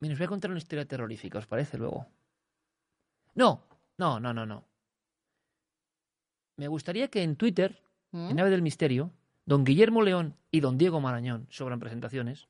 Mira, 0.00 0.14
os 0.14 0.18
voy 0.18 0.24
a 0.24 0.28
contar 0.28 0.50
una 0.50 0.58
historia 0.58 0.86
terrorífica, 0.86 1.38
¿os 1.38 1.46
parece 1.46 1.76
luego? 1.76 2.06
No, 3.34 3.66
no, 3.98 4.18
no, 4.18 4.32
no, 4.32 4.46
no. 4.46 4.66
Me 6.56 6.68
gustaría 6.68 7.08
que 7.08 7.22
en 7.22 7.36
Twitter, 7.36 7.82
en 8.12 8.28
¿Mm? 8.28 8.34
Nave 8.34 8.50
del 8.50 8.62
Misterio, 8.62 9.12
don 9.44 9.62
Guillermo 9.62 10.02
León 10.02 10.36
y 10.50 10.60
don 10.60 10.78
Diego 10.78 11.00
Marañón, 11.00 11.46
sobran 11.50 11.80
presentaciones, 11.80 12.48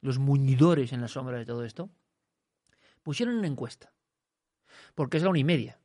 los 0.00 0.18
muñidores 0.18 0.92
en 0.92 1.02
la 1.02 1.08
sombra 1.08 1.38
de 1.38 1.44
todo 1.44 1.62
esto, 1.64 1.90
pusieron 3.02 3.36
una 3.36 3.48
encuesta. 3.48 3.92
Porque 4.94 5.18
es 5.18 5.22
la 5.22 5.30
una 5.30 5.38
y 5.38 5.44
media. 5.44 5.78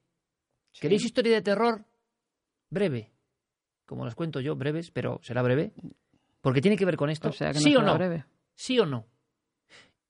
¿Queréis 0.80 1.04
historia 1.04 1.34
de 1.34 1.42
terror? 1.42 1.86
Breve. 2.70 3.12
Como 3.86 4.06
las 4.06 4.16
cuento 4.16 4.40
yo, 4.40 4.56
breves, 4.56 4.90
pero 4.90 5.20
será 5.22 5.42
breve. 5.42 5.74
Porque 6.42 6.62
tiene 6.62 6.78
que 6.78 6.86
ver 6.86 6.96
con 6.96 7.10
esto. 7.10 7.32
¿Sí 7.32 7.76
o 7.76 7.82
no? 7.82 7.94
Breve. 7.96 8.26
¿Sí 8.56 8.80
o 8.80 8.86
no? 8.86 9.08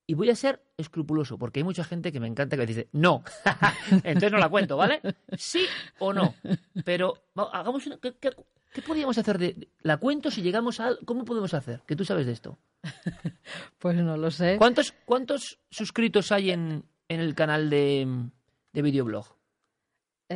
Y 0.05 0.15
voy 0.15 0.29
a 0.29 0.35
ser 0.35 0.61
escrupuloso, 0.77 1.37
porque 1.37 1.61
hay 1.61 1.63
mucha 1.63 1.83
gente 1.83 2.11
que 2.11 2.19
me 2.19 2.27
encanta 2.27 2.57
que 2.57 2.65
dice, 2.65 2.89
no. 2.91 3.23
Entonces 4.03 4.31
no 4.31 4.37
la 4.37 4.49
cuento, 4.49 4.75
¿vale? 4.75 5.01
Sí 5.37 5.65
o 5.99 6.11
no. 6.11 6.35
Pero 6.83 7.23
hagamos 7.35 7.87
una, 7.87 7.97
¿qué, 7.97 8.13
qué, 8.19 8.81
podríamos 8.81 9.17
hacer? 9.17 9.37
De, 9.37 9.69
¿La 9.81 9.97
cuento 9.97 10.29
si 10.29 10.41
llegamos 10.41 10.81
a... 10.81 10.97
¿Cómo 11.05 11.23
podemos 11.23 11.53
hacer? 11.53 11.81
Que 11.87 11.95
tú 11.95 12.03
sabes 12.03 12.25
de 12.25 12.33
esto. 12.33 12.59
Pues 13.79 13.97
no 13.97 14.15
lo 14.15 14.31
sé. 14.31 14.57
¿Cuántos, 14.57 14.93
cuántos 15.05 15.59
suscritos 15.69 16.31
hay 16.31 16.51
en, 16.51 16.85
en 17.09 17.19
el 17.19 17.35
canal 17.35 17.69
de, 17.69 18.29
de 18.71 18.81
videoblog? 18.81 19.35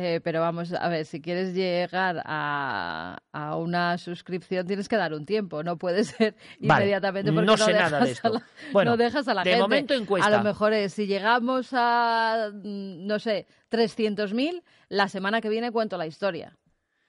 Eh, 0.00 0.20
pero 0.22 0.40
vamos 0.40 0.72
a 0.72 0.88
ver, 0.88 1.04
si 1.06 1.20
quieres 1.20 1.54
llegar 1.54 2.22
a, 2.24 3.18
a, 3.32 3.56
una 3.56 3.98
suscripción 3.98 4.64
tienes 4.64 4.88
que 4.88 4.96
dar 4.96 5.12
un 5.12 5.26
tiempo, 5.26 5.64
no 5.64 5.76
puede 5.76 6.04
ser 6.04 6.36
inmediatamente 6.60 7.32
porque 7.32 7.46
no, 7.46 7.56
sé 7.56 7.72
nada 7.72 8.04
de 8.04 8.12
esto. 8.12 8.40
bueno, 8.72 8.92
no 8.92 8.96
dejas 8.96 9.26
a 9.26 9.34
la 9.34 9.42
de 9.42 9.58
momento 9.58 9.94
encuesta. 9.94 10.28
A 10.28 10.30
lo 10.30 10.44
mejor 10.44 10.72
es, 10.72 10.92
si 10.92 11.08
llegamos 11.08 11.70
a, 11.72 12.50
mm, 12.52 13.06
no 13.08 13.18
sé, 13.18 13.48
300.000, 13.72 14.62
la 14.88 15.08
semana 15.08 15.40
que 15.40 15.48
viene 15.48 15.72
cuento 15.72 15.98
la 15.98 16.06
historia. 16.06 16.56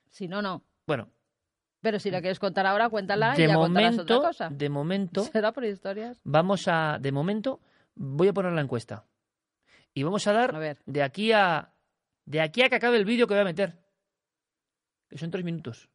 Si 0.09 0.27
no, 0.27 0.41
no. 0.41 0.63
Bueno. 0.87 1.09
Pero 1.81 1.99
si 1.99 2.09
la 2.09 2.21
quieres 2.21 2.39
contar 2.39 2.65
ahora, 2.65 2.89
cuéntala 2.89 3.35
y 3.37 3.47
ya 3.47 3.53
momento, 3.53 4.01
otra 4.01 4.17
cosa. 4.17 4.49
De 4.49 4.67
momento. 4.67 5.23
¿Será 5.31 5.51
por 5.51 5.63
historias? 5.63 6.19
Vamos 6.23 6.67
a, 6.67 6.97
de 6.99 7.11
momento, 7.11 7.59
voy 7.93 8.29
a 8.29 8.33
poner 8.33 8.53
la 8.53 8.61
encuesta. 8.61 9.05
Y 9.93 10.01
vamos 10.01 10.25
a 10.25 10.33
dar, 10.33 10.55
a 10.55 10.59
ver. 10.59 10.79
de 10.87 11.03
aquí 11.03 11.31
a 11.33 11.71
de 12.29 12.41
aquí 12.41 12.61
a 12.61 12.69
que 12.69 12.75
acabe 12.75 12.97
el 12.97 13.05
vídeo 13.05 13.25
que 13.25 13.33
voy 13.33 13.41
a 13.41 13.43
meter. 13.43 13.75
Que 15.09 15.17
son 15.17 15.31
tres 15.31 15.43
minutos. 15.43 15.89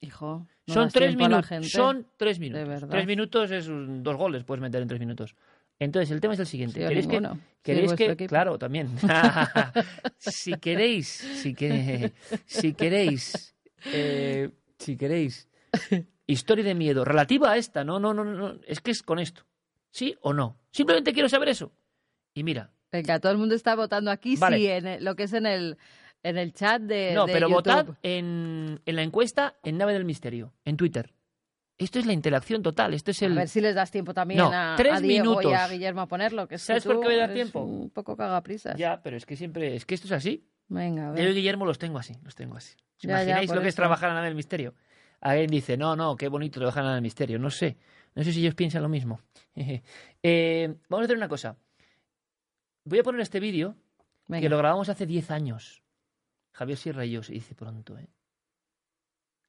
Hijo. 0.00 0.48
son 0.66 0.88
tres 0.88 1.14
minutos. 1.14 1.70
Son 1.70 2.06
tres 2.16 2.38
minutos. 2.38 2.88
Tres 2.88 3.06
minutos 3.06 3.50
es 3.50 3.66
dos 3.68 4.16
goles, 4.16 4.44
puedes 4.44 4.62
meter 4.62 4.80
en 4.80 4.88
tres 4.88 4.98
minutos. 4.98 5.36
Entonces, 5.78 6.10
el 6.10 6.22
tema 6.22 6.32
es 6.32 6.40
el 6.40 6.46
siguiente. 6.46 6.80
¿Queréis 6.80 7.06
que, 7.06 7.20
¿queréis 7.62 7.92
que 7.92 8.26
claro, 8.26 8.58
también. 8.58 8.88
si 10.18 10.54
queréis, 10.54 11.08
si, 11.08 11.54
que, 11.54 12.12
si 12.46 12.72
queréis, 12.72 13.54
eh, 13.92 14.50
si 14.78 14.96
queréis, 14.96 15.50
historia 16.26 16.64
de 16.64 16.74
miedo 16.74 17.04
relativa 17.04 17.52
a 17.52 17.58
esta, 17.58 17.84
no, 17.84 18.00
no, 18.00 18.14
no, 18.14 18.24
no, 18.24 18.58
es 18.66 18.80
que 18.80 18.90
es 18.90 19.02
con 19.02 19.18
esto. 19.18 19.44
¿Sí 19.90 20.16
o 20.22 20.32
no? 20.32 20.58
Simplemente 20.70 21.12
quiero 21.12 21.28
saber 21.28 21.50
eso. 21.50 21.72
Y 22.32 22.42
mira, 22.42 22.73
Venga, 22.94 23.18
todo 23.18 23.32
el 23.32 23.38
mundo 23.38 23.56
está 23.56 23.74
votando 23.74 24.12
aquí, 24.12 24.36
sí, 24.36 24.68
en 24.68 25.02
lo 25.04 25.16
que 25.16 25.24
es 25.24 25.32
en 25.32 25.46
el, 25.46 25.78
en 26.22 26.38
el 26.38 26.52
chat 26.52 26.80
de. 26.80 27.12
No, 27.12 27.26
pero 27.26 27.48
votad 27.48 27.88
en, 28.04 28.80
en 28.86 28.96
la 28.96 29.02
encuesta 29.02 29.56
en 29.64 29.78
Nave 29.78 29.94
del 29.94 30.04
Misterio, 30.04 30.52
en 30.64 30.76
Twitter. 30.76 31.12
Esto 31.76 31.98
es 31.98 32.06
la 32.06 32.12
interacción 32.12 32.62
total. 32.62 32.94
Esto 32.94 33.10
es 33.10 33.20
el... 33.22 33.32
A 33.32 33.34
ver 33.34 33.48
si 33.48 33.60
les 33.60 33.74
das 33.74 33.90
tiempo 33.90 34.14
también 34.14 34.42
a, 34.42 34.74
tres 34.76 35.02
Diego 35.02 35.24
minutos. 35.24 35.50
y 35.50 35.54
a 35.56 35.66
Guillermo 35.66 36.02
a 36.02 36.06
ponerlo. 36.06 36.46
Que 36.46 36.56
¿Sabes 36.56 36.84
por 36.84 37.00
qué 37.00 37.08
me 37.08 37.16
da 37.16 37.32
tiempo? 37.32 37.62
Un 37.62 37.90
poco 37.90 38.16
cagaprisas. 38.16 38.76
Ya, 38.76 39.02
pero 39.02 39.16
es 39.16 39.26
que 39.26 39.34
siempre. 39.34 39.74
Es 39.74 39.84
que 39.84 39.96
esto 39.96 40.06
es 40.06 40.12
así. 40.12 40.46
Venga, 40.68 41.08
a 41.08 41.10
ver. 41.10 41.24
Yo 41.24 41.30
y 41.30 41.34
Guillermo 41.34 41.66
los 41.66 41.80
tengo 41.80 41.98
así. 41.98 42.14
Los 42.22 42.36
tengo 42.36 42.56
así. 42.56 42.76
¿Os 42.96 43.04
imagináis 43.04 43.52
lo 43.52 43.60
que 43.60 43.68
es 43.68 43.74
trabajar 43.74 44.10
en 44.10 44.14
Nave 44.14 44.28
del 44.28 44.36
Misterio? 44.36 44.74
Alguien 45.20 45.50
dice, 45.50 45.76
no, 45.76 45.96
no, 45.96 46.16
qué 46.16 46.28
bonito 46.28 46.60
trabajar 46.60 46.82
en 46.82 46.86
Nave 46.86 46.94
del 46.98 47.02
Misterio. 47.02 47.40
No 47.40 47.50
sé. 47.50 47.76
No 48.14 48.22
sé 48.22 48.32
si 48.32 48.38
ellos 48.38 48.54
piensan 48.54 48.80
lo 48.80 48.88
mismo. 48.88 49.20
eh, 50.22 50.74
vamos 50.88 51.02
a 51.02 51.04
hacer 51.06 51.16
una 51.16 51.28
cosa. 51.28 51.56
Voy 52.84 52.98
a 52.98 53.02
poner 53.02 53.20
este 53.20 53.40
vídeo 53.40 53.76
que 54.28 54.48
lo 54.48 54.58
grabamos 54.58 54.88
hace 54.88 55.06
10 55.06 55.30
años. 55.30 55.82
Javier 56.52 56.78
Sierra 56.78 57.04
y 57.04 57.12
yo, 57.12 57.22
se 57.22 57.32
dice 57.32 57.54
pronto, 57.54 57.98
¿eh? 57.98 58.08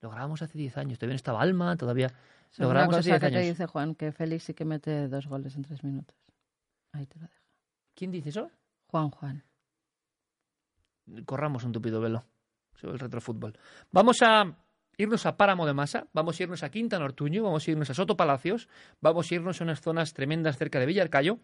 Lo 0.01 0.09
grabamos 0.09 0.41
hace 0.41 0.57
10 0.57 0.77
años. 0.77 0.99
Todavía 0.99 1.13
no 1.13 1.17
estaba 1.17 1.41
Alma, 1.41 1.75
todavía. 1.75 2.11
Lo 2.57 2.69
grabamos 2.69 2.97
hace 2.97 3.11
10 3.11 3.23
años. 3.23 3.41
te 3.41 3.47
dice 3.47 3.65
Juan 3.67 3.95
que 3.95 4.11
Félix 4.11 4.43
sí 4.43 4.53
que 4.53 4.65
mete 4.65 5.07
dos 5.07 5.27
goles 5.27 5.55
en 5.55 5.63
tres 5.63 5.83
minutos. 5.83 6.15
Ahí 6.91 7.05
te 7.05 7.19
lo 7.19 7.27
dejo. 7.27 7.43
¿Quién 7.93 8.11
dice 8.11 8.29
eso? 8.29 8.49
Juan 8.87 9.09
Juan. 9.09 9.43
Corramos 11.25 11.63
un 11.63 11.71
tupido 11.71 12.01
velo 12.01 12.25
sobre 12.75 12.93
el 12.93 12.99
retrofútbol. 12.99 13.57
Vamos 13.91 14.21
a 14.21 14.57
irnos 14.97 15.25
a 15.25 15.37
Páramo 15.37 15.65
de 15.65 15.73
Masa, 15.73 16.07
vamos 16.13 16.39
a 16.39 16.43
irnos 16.43 16.63
a 16.63 16.69
Quinta 16.69 16.97
Nortuño, 16.97 17.43
vamos 17.43 17.67
a 17.67 17.71
irnos 17.71 17.89
a 17.89 17.93
Soto 17.93 18.15
Palacios, 18.15 18.67
vamos 19.01 19.29
a 19.29 19.35
irnos 19.35 19.59
a 19.59 19.63
unas 19.65 19.81
zonas 19.81 20.13
tremendas 20.13 20.57
cerca 20.57 20.79
de 20.79 20.85
Villarcayo 20.85 21.39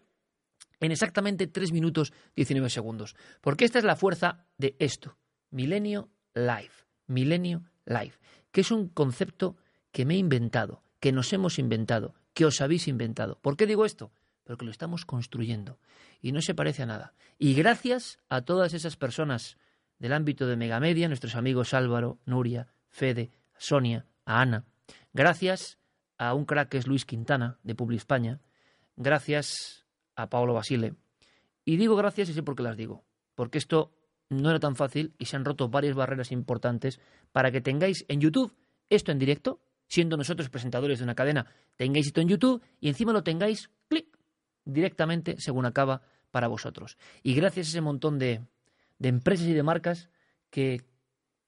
en 0.82 0.92
exactamente 0.92 1.46
3 1.46 1.72
minutos 1.72 2.12
19 2.36 2.68
segundos. 2.68 3.14
Porque 3.40 3.64
esta 3.64 3.78
es 3.78 3.84
la 3.84 3.96
fuerza 3.96 4.44
de 4.58 4.76
esto. 4.78 5.16
Milenio 5.50 6.10
Life. 6.34 6.84
Milenio 7.06 7.62
Life. 7.86 8.18
Que 8.50 8.62
es 8.62 8.70
un 8.70 8.88
concepto 8.88 9.56
que 9.92 10.04
me 10.04 10.14
he 10.14 10.18
inventado, 10.18 10.82
que 11.00 11.12
nos 11.12 11.32
hemos 11.32 11.58
inventado, 11.58 12.14
que 12.34 12.44
os 12.44 12.60
habéis 12.60 12.88
inventado. 12.88 13.38
¿Por 13.40 13.56
qué 13.56 13.66
digo 13.66 13.84
esto? 13.84 14.12
Porque 14.44 14.64
lo 14.64 14.70
estamos 14.70 15.06
construyendo. 15.06 15.78
Y 16.20 16.32
no 16.32 16.42
se 16.42 16.54
parece 16.54 16.82
a 16.82 16.86
nada. 16.86 17.14
Y 17.38 17.54
gracias 17.54 18.18
a 18.28 18.42
todas 18.42 18.74
esas 18.74 18.96
personas 18.96 19.56
del 19.98 20.12
ámbito 20.12 20.46
de 20.46 20.56
Megamedia, 20.56 21.06
nuestros 21.06 21.36
amigos 21.36 21.74
Álvaro, 21.74 22.18
Nuria, 22.26 22.68
Fede, 22.88 23.30
Sonia, 23.56 24.06
a 24.24 24.40
Ana. 24.40 24.64
Gracias 25.12 25.78
a 26.18 26.34
un 26.34 26.44
crack 26.44 26.70
que 26.70 26.78
es 26.78 26.88
Luis 26.88 27.04
Quintana, 27.04 27.58
de 27.62 27.76
Publi 27.76 27.96
España. 27.96 28.40
Gracias 28.96 29.81
a 30.22 30.28
Pablo 30.28 30.54
Basile. 30.54 30.94
Y 31.64 31.76
digo 31.76 31.96
gracias 31.96 32.28
y 32.28 32.34
sé 32.34 32.42
por 32.42 32.56
qué 32.56 32.62
las 32.62 32.76
digo. 32.76 33.04
Porque 33.34 33.58
esto 33.58 33.92
no 34.28 34.50
era 34.50 34.60
tan 34.60 34.76
fácil 34.76 35.14
y 35.18 35.26
se 35.26 35.36
han 35.36 35.44
roto 35.44 35.68
varias 35.68 35.94
barreras 35.94 36.32
importantes 36.32 37.00
para 37.32 37.50
que 37.50 37.60
tengáis 37.60 38.04
en 38.08 38.20
YouTube 38.20 38.54
esto 38.94 39.10
en 39.10 39.18
directo, 39.18 39.60
siendo 39.88 40.16
nosotros 40.16 40.50
presentadores 40.50 40.98
de 40.98 41.04
una 41.04 41.14
cadena, 41.14 41.46
tengáis 41.76 42.06
esto 42.06 42.20
en 42.20 42.28
YouTube 42.28 42.62
y 42.80 42.88
encima 42.88 43.12
lo 43.12 43.22
tengáis, 43.22 43.70
clic, 43.88 44.06
directamente 44.64 45.36
según 45.38 45.66
acaba 45.66 46.02
para 46.30 46.48
vosotros. 46.48 46.98
Y 47.22 47.34
gracias 47.34 47.66
a 47.66 47.70
ese 47.70 47.80
montón 47.80 48.18
de, 48.18 48.42
de 48.98 49.08
empresas 49.08 49.46
y 49.46 49.52
de 49.52 49.62
marcas 49.62 50.10
que 50.50 50.82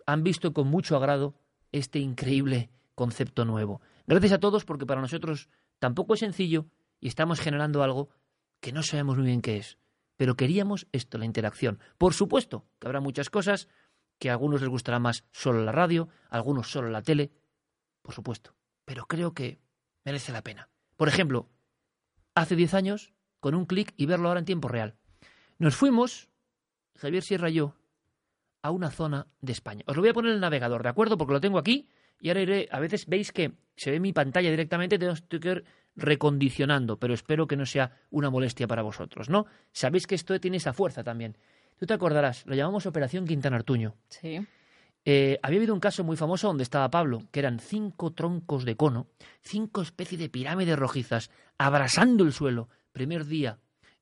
han 0.06 0.22
visto 0.22 0.52
con 0.52 0.68
mucho 0.68 0.96
agrado 0.96 1.34
este 1.72 1.98
increíble 1.98 2.70
concepto 2.94 3.44
nuevo. 3.44 3.80
Gracias 4.06 4.32
a 4.32 4.40
todos 4.40 4.64
porque 4.64 4.86
para 4.86 5.01
nosotros 5.01 5.48
tampoco 5.78 6.14
es 6.14 6.20
sencillo 6.20 6.66
y 7.01 7.09
estamos 7.09 7.40
generando 7.40 7.82
algo 7.82 8.09
que 8.64 8.72
no 8.72 8.82
sabemos 8.82 9.18
muy 9.18 9.26
bien 9.26 9.42
qué 9.42 9.58
es. 9.58 9.76
Pero 10.16 10.36
queríamos 10.36 10.86
esto, 10.90 11.18
la 11.18 11.26
interacción. 11.26 11.80
Por 11.98 12.14
supuesto 12.14 12.64
que 12.78 12.86
habrá 12.86 12.98
muchas 12.98 13.28
cosas 13.28 13.68
que 14.18 14.30
a 14.30 14.32
algunos 14.32 14.62
les 14.62 14.70
gustará 14.70 14.98
más 14.98 15.26
solo 15.32 15.62
la 15.62 15.70
radio, 15.70 16.08
a 16.30 16.36
algunos 16.36 16.70
solo 16.70 16.88
la 16.88 17.02
tele, 17.02 17.30
por 18.00 18.14
supuesto. 18.14 18.56
Pero 18.86 19.04
creo 19.04 19.34
que 19.34 19.60
merece 20.02 20.32
la 20.32 20.40
pena. 20.40 20.70
Por 20.96 21.08
ejemplo, 21.08 21.50
hace 22.34 22.56
10 22.56 22.72
años, 22.72 23.12
con 23.38 23.54
un 23.54 23.66
clic 23.66 23.92
y 23.98 24.06
verlo 24.06 24.28
ahora 24.28 24.40
en 24.40 24.46
tiempo 24.46 24.68
real. 24.68 24.96
Nos 25.58 25.76
fuimos, 25.76 26.30
Javier 26.96 27.22
Sierra 27.22 27.50
y 27.50 27.54
yo, 27.56 27.74
a 28.62 28.70
una 28.70 28.90
zona 28.90 29.26
de 29.42 29.52
España. 29.52 29.84
Os 29.86 29.94
lo 29.94 30.00
voy 30.00 30.08
a 30.08 30.14
poner 30.14 30.30
en 30.30 30.36
el 30.36 30.40
navegador, 30.40 30.84
¿de 30.84 30.88
acuerdo? 30.88 31.18
Porque 31.18 31.34
lo 31.34 31.40
tengo 31.42 31.58
aquí 31.58 31.90
y 32.18 32.28
ahora 32.28 32.40
iré, 32.40 32.68
a 32.70 32.80
veces 32.80 33.04
veis 33.04 33.30
que 33.30 33.52
se 33.76 33.90
ve 33.90 34.00
mi 34.00 34.14
pantalla 34.14 34.48
directamente, 34.48 34.98
tengo 34.98 35.12
que 35.28 35.64
recondicionando, 35.96 36.98
pero 36.98 37.14
espero 37.14 37.46
que 37.46 37.56
no 37.56 37.66
sea 37.66 37.98
una 38.10 38.30
molestia 38.30 38.66
para 38.66 38.82
vosotros, 38.82 39.28
¿no? 39.28 39.46
Sabéis 39.72 40.06
que 40.06 40.14
esto 40.14 40.38
tiene 40.40 40.56
esa 40.56 40.72
fuerza 40.72 41.04
también. 41.04 41.36
Tú 41.78 41.86
te 41.86 41.94
acordarás, 41.94 42.44
lo 42.46 42.54
llamamos 42.54 42.86
Operación 42.86 43.26
Quintana 43.26 43.56
Artuño. 43.56 43.94
Sí. 44.08 44.46
Eh, 45.04 45.38
había 45.42 45.58
habido 45.58 45.74
un 45.74 45.80
caso 45.80 46.02
muy 46.02 46.16
famoso 46.16 46.46
donde 46.46 46.62
estaba 46.62 46.90
Pablo, 46.90 47.22
que 47.30 47.40
eran 47.40 47.58
cinco 47.58 48.12
troncos 48.12 48.64
de 48.64 48.76
cono, 48.76 49.06
cinco 49.42 49.82
especies 49.82 50.18
de 50.18 50.30
pirámides 50.30 50.78
rojizas, 50.78 51.30
abrasando 51.58 52.24
el 52.24 52.32
suelo, 52.32 52.68
primer 52.92 53.26
día 53.26 53.58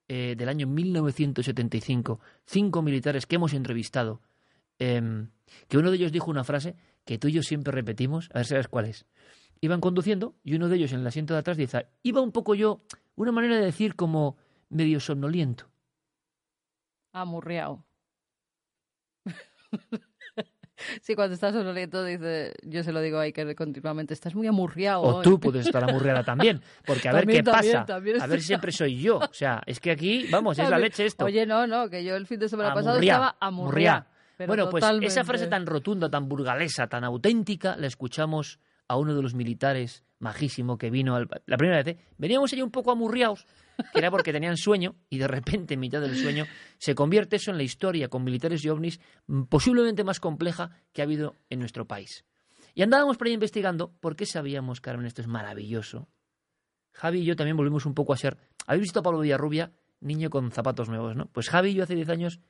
eh, 0.09 0.35
del 0.37 0.49
año 0.49 0.67
1975, 0.67 2.21
cinco 2.45 2.83
militares 2.83 3.27
que 3.27 3.37
hemos 3.37 3.53
entrevistado, 3.53 4.21
em, 4.79 5.29
que 5.69 5.79
uno 5.79 5.91
de 5.91 5.97
ellos 5.97 6.13
dijo 6.13 6.31
una 6.31 6.45
frase 6.45 6.77
que 7.05 7.19
tú 7.19 7.29
y 7.29 7.33
yo 7.33 7.43
siempre 7.43 7.73
repetimos, 7.73 8.29
a 8.33 8.39
ver 8.39 8.45
si 8.45 8.51
sabes 8.51 8.69
cuál 8.69 8.87
es. 8.87 9.07
Iban 9.63 9.81
conduciendo 9.81 10.35
y 10.43 10.57
uno 10.57 10.69
de 10.69 10.77
ellos 10.77 10.93
en 10.93 11.01
el 11.01 11.07
asiento 11.07 11.35
de 11.35 11.41
atrás 11.41 11.57
dice, 11.57 11.87
iba 12.03 12.21
un 12.21 12.33
poco 12.33 12.57
yo, 12.57 12.83
una 13.15 13.31
manera 13.31 13.57
de 13.57 13.65
decir 13.65 13.95
como 13.95 14.37
medio 14.69 14.99
somnoliento. 14.99 15.71
Amurriado. 17.13 17.85
Sí, 21.01 21.15
cuando 21.15 21.35
estás 21.35 21.55
sonoliento, 21.55 22.05
dice, 22.05 22.55
yo 22.63 22.83
se 22.83 22.91
lo 22.93 23.01
digo 23.01 23.19
ahí 23.19 23.33
que 23.33 23.55
continuamente, 23.55 24.15
estás 24.15 24.35
muy 24.35 24.49
amurriado. 24.49 25.03
O 25.03 25.23
tú 25.23 25.39
puedes 25.39 25.67
estar 25.67 25.89
amurriada 25.89 26.25
también, 26.25 26.61
porque 26.85 27.09
a 27.09 27.13
ver 27.13 27.27
qué 27.27 27.45
pasa, 27.45 27.87
a 27.89 27.99
ver 28.01 28.41
si 28.41 28.47
siempre 28.47 28.73
soy 28.73 29.01
yo. 29.01 29.19
O 29.19 29.33
sea, 29.33 29.63
es 29.65 29.79
que 29.79 29.93
aquí, 29.93 30.27
vamos, 30.29 30.59
es 30.59 30.69
la 30.69 30.79
leche 30.79 31.07
esto. 31.07 31.25
Oye, 31.25 31.47
no, 31.47 31.69
no, 31.69 31.89
que 31.89 32.03
yo 32.03 32.17
el 32.17 32.27
fin 32.27 32.41
de 32.41 32.49
semana 32.49 32.75
pasado 32.75 32.99
estaba 32.99 33.37
amurriada. 33.39 34.09
Bueno, 34.45 34.69
pues 34.71 34.85
esa 35.03 35.25
frase 35.25 35.47
tan 35.47 35.67
rotunda, 35.67 36.11
tan 36.11 36.29
burgalesa, 36.29 36.89
tan 36.89 37.05
auténtica, 37.05 37.77
la 37.77 37.87
escuchamos 37.87 38.59
a 38.93 38.97
uno 38.97 39.15
de 39.15 39.23
los 39.23 39.35
militares 39.35 40.05
majísimo 40.19 40.77
que 40.77 40.91
vino 40.91 41.19
la 41.19 41.57
primera 41.57 41.83
vez. 41.83 41.97
¿eh? 41.97 41.99
Veníamos 42.19 42.53
allí 42.53 42.61
un 42.61 42.71
poco 42.71 42.91
amurriados, 42.91 43.47
que 43.93 43.99
era 43.99 44.11
porque 44.11 44.33
tenían 44.33 44.59
sueño 44.59 44.97
y 45.09 45.17
de 45.17 45.27
repente 45.27 45.75
en 45.75 45.81
mitad 45.81 46.03
del 46.03 46.15
sueño 46.15 46.45
se 46.77 46.95
convierte 46.95 47.37
eso 47.37 47.51
en 47.51 47.57
la 47.57 47.63
historia 47.63 48.09
con 48.09 48.23
militares 48.23 48.63
y 48.65 48.69
ovnis 48.69 49.01
mm, 49.27 49.45
posiblemente 49.45 50.05
más 50.05 50.21
compleja 50.21 50.77
que 50.93 51.01
ha 51.01 51.05
habido 51.05 51.37
en 51.49 51.59
nuestro 51.59 51.87
país. 51.89 52.27
Y 52.75 52.83
andábamos 52.83 53.17
por 53.17 53.29
ahí 53.29 53.33
investigando 53.33 53.93
por 53.99 54.15
qué 54.15 54.27
sabíamos, 54.27 54.83
Carmen, 54.83 55.07
esto 55.07 55.23
es 55.23 55.27
maravilloso. 55.27 56.09
Javi 56.93 57.21
y 57.21 57.25
yo 57.25 57.35
también 57.35 57.57
volvimos 57.57 57.87
un 57.87 57.95
poco 57.95 58.13
a 58.13 58.19
ser... 58.19 58.37
¿Habéis 58.67 58.83
visto 58.83 59.01
a 59.01 59.03
Pablo 59.03 59.21
Villarrubia? 59.21 59.73
Niño 60.01 60.29
con 60.29 60.53
zapatos 60.53 60.91
nuevos, 60.91 61.17
¿no? 61.17 61.27
Pues 61.33 61.49
Javi 61.49 61.71
y 61.71 61.75
yo 61.75 61.85
hace 61.85 61.95
10 61.95 62.11
años 62.11 62.41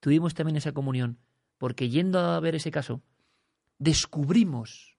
tuvimos 0.00 0.32
también 0.32 0.56
esa 0.56 0.72
comunión, 0.72 1.18
porque 1.58 1.90
yendo 1.90 2.20
a 2.20 2.40
ver 2.40 2.54
ese 2.54 2.70
caso, 2.70 3.02
descubrimos 3.78 4.96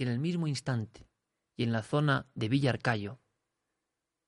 que 0.00 0.04
en 0.04 0.12
el 0.12 0.18
mismo 0.18 0.48
instante 0.48 1.06
y 1.58 1.62
en 1.62 1.72
la 1.72 1.82
zona 1.82 2.24
de 2.34 2.48
Villarcayo, 2.48 3.20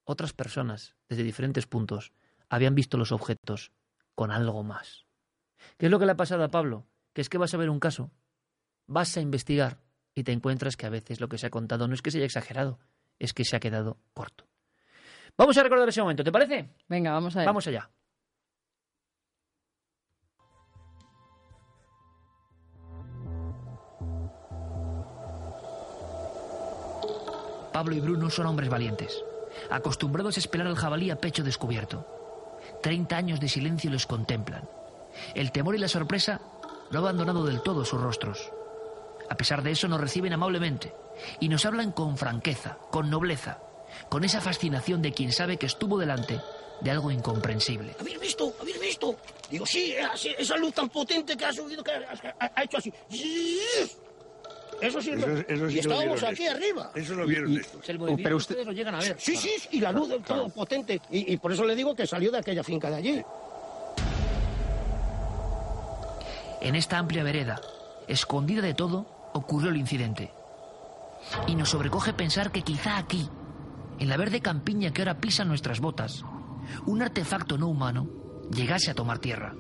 otras 0.05 0.35
personas, 0.35 0.97
desde 1.09 1.23
diferentes 1.23 1.67
puntos, 1.67 2.13
habían 2.51 2.75
visto 2.75 2.99
los 2.99 3.11
objetos 3.11 3.73
con 4.15 4.31
algo 4.31 4.65
más. 4.65 5.07
¿Qué 5.79 5.87
es 5.87 5.91
lo 5.91 5.99
que 5.99 6.05
le 6.05 6.13
ha 6.13 6.17
pasado 6.19 6.45
a 6.45 6.51
Pablo? 6.51 6.87
Que 7.15 7.23
es 7.23 7.31
que 7.31 7.39
vas 7.39 7.55
a 7.55 7.57
ver 7.57 7.71
un 7.71 7.81
caso, 7.81 8.11
vas 8.87 9.17
a 9.17 9.23
investigar 9.23 9.81
y 10.15 10.25
te 10.25 10.33
encuentras 10.33 10.77
que 10.77 10.85
a 10.85 10.91
veces 10.91 11.23
lo 11.23 11.31
que 11.31 11.39
se 11.39 11.47
ha 11.47 11.51
contado 11.51 11.89
no 11.89 11.95
es 11.95 12.03
que 12.03 12.11
se 12.11 12.19
haya 12.19 12.27
exagerado, 12.27 12.79
es 13.19 13.33
que 13.33 13.47
se 13.47 13.57
ha 13.57 13.61
quedado 13.61 13.97
corto. 14.13 14.47
Vamos 15.39 15.57
a 15.57 15.63
recordar 15.63 15.89
ese 15.89 16.03
momento, 16.03 16.23
¿te 16.23 16.33
parece? 16.33 16.69
Venga, 16.87 17.13
vamos 17.13 17.35
a 17.35 17.47
Vamos 17.47 17.67
allá. 17.67 17.91
Pablo 27.83 27.97
y 27.97 28.01
Bruno 28.01 28.31
son 28.31 28.47
hombres 28.47 28.69
valientes 28.71 29.25
acostumbrados 29.69 30.37
a 30.37 30.41
esperar 30.41 30.69
al 30.69 30.77
jabalí 30.77 31.11
a 31.11 31.17
pecho 31.17 31.43
descubierto. 31.43 32.07
Treinta 32.81 33.17
años 33.17 33.41
de 33.41 33.49
silencio 33.49 33.91
los 33.91 34.07
contemplan. 34.07 34.69
El 35.35 35.51
temor 35.51 35.75
y 35.75 35.79
la 35.79 35.89
sorpresa 35.89 36.41
no 36.93 36.99
han 37.01 37.05
abandonado 37.05 37.45
del 37.45 37.61
todo 37.61 37.85
sus 37.85 38.01
rostros. 38.01 38.53
A 39.29 39.37
pesar 39.37 39.65
de 39.65 39.73
eso 39.73 39.89
nos 39.89 40.01
reciben 40.01 40.33
amablemente 40.33 40.95
y 41.41 41.49
nos 41.49 41.67
hablan 41.67 41.91
con 41.91 42.17
franqueza, 42.17 42.79
con 42.93 43.11
nobleza, 43.11 43.59
con 44.09 44.23
esa 44.23 44.41
fascinación 44.41 45.03
de 45.03 45.13
quien 45.13 45.33
sabe 45.33 45.57
que 45.57 45.67
estuvo 45.67 45.99
delante 45.99 46.41
de 46.83 46.91
algo 46.93 47.11
incomprensible. 47.11 47.97
¿Habéis 47.99 48.21
visto? 48.21 48.55
¿Habéis 48.61 48.81
visto? 48.81 49.17
Digo, 49.51 49.67
sí, 49.67 49.93
esa 50.39 50.57
luz 50.57 50.73
tan 50.73 50.89
potente 50.89 51.37
que 51.37 51.47
ha 51.47 51.53
subido, 51.53 51.83
que 51.83 51.91
ha 51.91 52.63
hecho 52.63 52.77
así. 52.77 52.93
Eso 54.83 55.01
sí, 55.01 55.13
y 55.71 55.79
estábamos 55.79 56.23
aquí 56.25 56.47
arriba. 56.49 56.91
Eso 56.93 57.15
lo 57.15 57.25
vieron 57.25 57.61
Pero 58.17 58.37
ustedes 58.37 58.67
lo 58.67 58.73
llegan 58.73 58.97
a 58.97 58.99
ver. 58.99 59.15
Sí, 59.17 59.37
sí, 59.37 59.51
y 59.71 59.81
la 59.81 59.93
luz 59.93 60.09
del 60.09 60.23
todo 60.23 60.49
potente. 60.49 61.01
Y, 61.11 61.37
por 61.37 61.53
eso 61.53 61.65
le 61.65 61.77
digo 61.77 61.95
que 61.95 62.05
salió 62.05 62.33
de 62.33 62.39
aquella 62.39 62.65
finca 62.65 62.91
de 62.91 62.97
allí. 62.97 63.23
En 66.61 66.75
esta 66.75 66.99
amplia 66.99 67.23
vereda, 67.23 67.61
escondida 68.09 68.61
de 68.61 68.75
todo, 68.75 69.07
ocurrió 69.35 69.71
el 69.71 69.77
incidente. 69.77 70.33
Y 71.47 71.55
nos 71.55 71.71
sobrecoge 71.71 72.13
pensar 72.13 72.51
que 72.51 72.63
quizá 72.63 72.99
aquí, 72.99 73.29
en 74.01 74.09
la 74.09 74.17
verde 74.17 74.41
campiña 74.41 74.93
que 74.93 75.03
ahora 75.03 75.21
pisa 75.21 75.45
nuestras 75.45 75.79
botas, 75.79 76.25
un 76.87 77.03
artefacto 77.03 77.57
no 77.57 77.69
humano 77.69 78.09
llegase 78.51 78.91
a 78.91 78.95
tomar 78.95 79.21
tierra. 79.21 79.55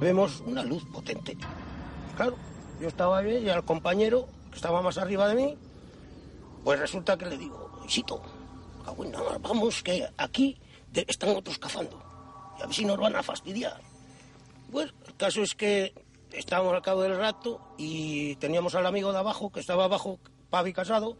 Vemos 0.00 0.42
una 0.46 0.64
luz 0.64 0.84
potente. 0.86 1.36
Claro, 2.16 2.36
yo 2.82 2.88
estaba 2.88 3.20
bien 3.20 3.46
y 3.46 3.48
al 3.48 3.64
compañero, 3.64 4.26
que 4.50 4.56
estaba 4.56 4.82
más 4.82 4.98
arriba 4.98 5.28
de 5.28 5.34
mí, 5.36 5.58
pues 6.64 6.80
resulta 6.80 7.16
que 7.16 7.26
le 7.26 7.38
digo, 7.38 7.80
Isito, 7.86 8.20
vamos, 9.40 9.82
que 9.84 10.08
aquí 10.18 10.60
están 10.92 11.30
otros 11.36 11.58
cazando. 11.58 12.02
Y 12.58 12.62
a 12.62 12.66
ver 12.66 12.74
si 12.74 12.84
nos 12.84 12.98
van 12.98 13.14
a 13.14 13.22
fastidiar. 13.22 13.80
Pues 14.72 14.92
el 15.06 15.14
caso 15.16 15.42
es 15.42 15.54
que 15.54 15.94
estábamos 16.32 16.74
al 16.74 16.82
cabo 16.82 17.02
del 17.02 17.16
rato 17.16 17.60
y 17.78 18.34
teníamos 18.36 18.74
al 18.74 18.86
amigo 18.86 19.12
de 19.12 19.18
abajo, 19.18 19.52
que 19.52 19.60
estaba 19.60 19.84
abajo, 19.84 20.18
Pavi 20.50 20.72
Casado, 20.72 21.16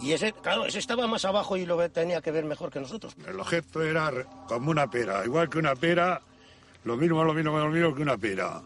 y 0.00 0.12
ese, 0.12 0.32
claro, 0.32 0.66
ese 0.66 0.78
estaba 0.78 1.08
más 1.08 1.24
abajo 1.24 1.56
y 1.56 1.66
lo 1.66 1.90
tenía 1.90 2.20
que 2.22 2.30
ver 2.30 2.44
mejor 2.44 2.70
que 2.70 2.78
nosotros. 2.78 3.16
El 3.26 3.40
objeto 3.40 3.82
era 3.82 4.10
como 4.46 4.70
una 4.70 4.88
pera, 4.88 5.24
igual 5.24 5.50
que 5.50 5.58
una 5.58 5.74
pera, 5.74 6.22
lo 6.84 6.96
mismo, 6.96 7.24
lo 7.24 7.34
mismo, 7.34 7.58
lo 7.58 7.68
mismo 7.70 7.94
que 7.94 8.02
una 8.02 8.16
pera. 8.16 8.62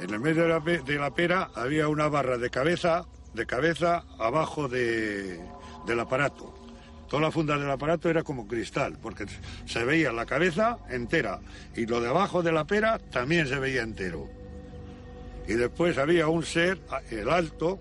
En 0.00 0.08
el 0.14 0.20
medio 0.20 0.44
de 0.44 0.98
la, 0.98 1.10
pera 1.10 1.50
había 1.54 1.88
una 1.88 2.08
barra 2.08 2.38
de 2.38 2.48
cabeza, 2.48 3.04
de 3.34 3.44
cabeza 3.44 4.04
abajo 4.18 4.66
del 4.66 6.00
aparato. 6.00 6.54
Toda 7.06 7.22
la 7.22 7.30
funda 7.30 7.58
del 7.58 7.70
aparato 7.70 8.08
era 8.08 8.22
como 8.22 8.48
cristal, 8.48 8.96
porque 9.02 9.26
se 9.66 9.84
veía 9.84 10.10
la 10.10 10.24
cabeza 10.24 10.78
entera 10.88 11.40
y 11.76 11.84
lo 11.84 12.00
de 12.00 12.08
abajo 12.08 12.42
de 12.42 12.50
la 12.50 12.66
pera 12.66 12.98
también 12.98 13.46
se 13.46 13.58
veía 13.58 13.82
entero. 13.82 14.26
Y 15.46 15.52
después 15.54 15.98
había 15.98 16.28
un 16.28 16.44
ser, 16.44 16.78
el 17.10 17.28
alto, 17.28 17.78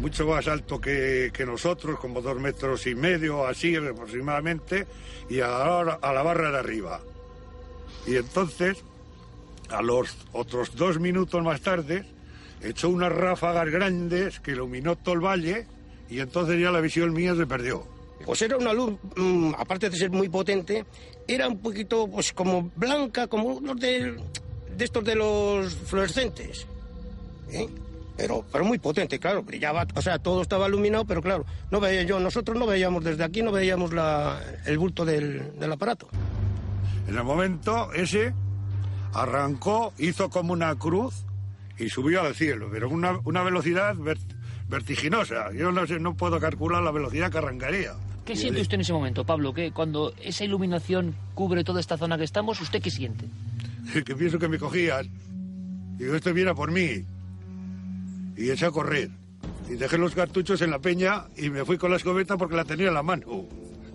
mucho 0.00 0.26
más 0.26 0.48
alto 0.48 0.80
que, 0.80 1.30
nosotros, 1.46 2.00
como 2.00 2.22
dos 2.22 2.40
metros 2.40 2.88
y 2.88 2.96
medio, 2.96 3.46
así 3.46 3.76
aproximadamente, 3.76 4.86
y 5.28 5.40
ahora 5.40 6.00
a 6.02 6.12
la 6.12 6.22
barra 6.22 6.50
de 6.50 6.58
arriba. 6.58 7.00
Y 8.06 8.16
entonces 8.16 8.82
a 9.70 9.82
los 9.82 10.16
otros 10.32 10.74
dos 10.76 10.98
minutos 10.98 11.42
más 11.42 11.60
tarde, 11.60 12.04
echó 12.62 12.88
unas 12.88 13.12
ráfagas 13.12 13.68
grandes 13.70 14.40
que 14.40 14.52
iluminó 14.52 14.96
todo 14.96 15.14
el 15.14 15.20
valle 15.20 15.66
y 16.08 16.20
entonces 16.20 16.60
ya 16.60 16.70
la 16.70 16.80
visión 16.80 17.12
mía 17.12 17.34
se 17.34 17.46
perdió. 17.46 17.86
Pues 18.24 18.42
era 18.42 18.56
una 18.58 18.72
luz, 18.72 18.94
mm, 19.16 19.54
aparte 19.56 19.88
de 19.88 19.96
ser 19.96 20.10
muy 20.10 20.28
potente, 20.28 20.84
era 21.26 21.48
un 21.48 21.58
poquito 21.58 22.06
pues 22.08 22.32
como 22.32 22.70
blanca, 22.76 23.26
como 23.26 23.60
los 23.60 23.78
de, 23.80 24.20
estos 24.78 25.04
de 25.04 25.14
los 25.14 25.74
fluorescentes. 25.74 26.66
¿eh? 27.50 27.66
Pero, 28.16 28.44
pero 28.52 28.64
muy 28.64 28.78
potente, 28.78 29.18
claro, 29.18 29.42
brillaba, 29.42 29.86
o 29.94 30.02
sea, 30.02 30.18
todo 30.18 30.42
estaba 30.42 30.68
iluminado, 30.68 31.06
pero 31.06 31.22
claro, 31.22 31.46
no 31.70 31.80
veía 31.80 32.02
yo, 32.02 32.20
nosotros 32.20 32.58
no 32.58 32.66
veíamos 32.66 33.02
desde 33.02 33.24
aquí, 33.24 33.40
no 33.40 33.50
veíamos 33.50 33.94
la, 33.94 34.38
el 34.66 34.76
bulto 34.76 35.06
del, 35.06 35.58
del 35.58 35.72
aparato. 35.72 36.06
En 37.08 37.16
el 37.16 37.24
momento 37.24 37.90
ese 37.94 38.34
arrancó, 39.12 39.92
hizo 39.98 40.30
como 40.30 40.52
una 40.52 40.74
cruz 40.76 41.24
y 41.78 41.88
subió 41.88 42.22
al 42.22 42.34
cielo, 42.34 42.68
pero 42.70 42.88
una, 42.88 43.18
una 43.24 43.42
velocidad 43.42 43.96
vertiginosa. 44.68 45.52
Yo 45.52 45.72
no, 45.72 45.86
sé, 45.86 45.98
no 45.98 46.14
puedo 46.14 46.38
calcular 46.38 46.82
la 46.82 46.90
velocidad 46.90 47.30
que 47.30 47.38
arrancaría. 47.38 47.94
¿Qué 48.24 48.36
siente 48.36 48.60
usted 48.60 48.74
en 48.74 48.82
ese 48.82 48.92
momento, 48.92 49.24
Pablo? 49.24 49.52
Que 49.52 49.72
cuando 49.72 50.12
esa 50.22 50.44
iluminación 50.44 51.14
cubre 51.34 51.64
toda 51.64 51.80
esta 51.80 51.96
zona 51.96 52.16
que 52.16 52.24
estamos, 52.24 52.60
¿usted 52.60 52.80
qué 52.80 52.90
siente? 52.90 53.26
que 54.04 54.14
pienso 54.14 54.38
que 54.38 54.48
me 54.48 54.58
cogían. 54.58 55.08
Digo, 55.96 56.14
esto 56.14 56.32
viene 56.32 56.54
por 56.54 56.70
mí. 56.70 57.04
Y 58.36 58.50
eché 58.50 58.66
a 58.66 58.70
correr. 58.70 59.10
Y 59.68 59.74
dejé 59.74 59.98
los 59.98 60.14
cartuchos 60.14 60.62
en 60.62 60.70
la 60.70 60.78
peña 60.78 61.24
y 61.36 61.50
me 61.50 61.64
fui 61.64 61.76
con 61.76 61.90
la 61.90 61.96
escobeta 61.96 62.36
porque 62.36 62.56
la 62.56 62.64
tenía 62.64 62.88
en 62.88 62.94
la 62.94 63.02
mano. 63.02 63.46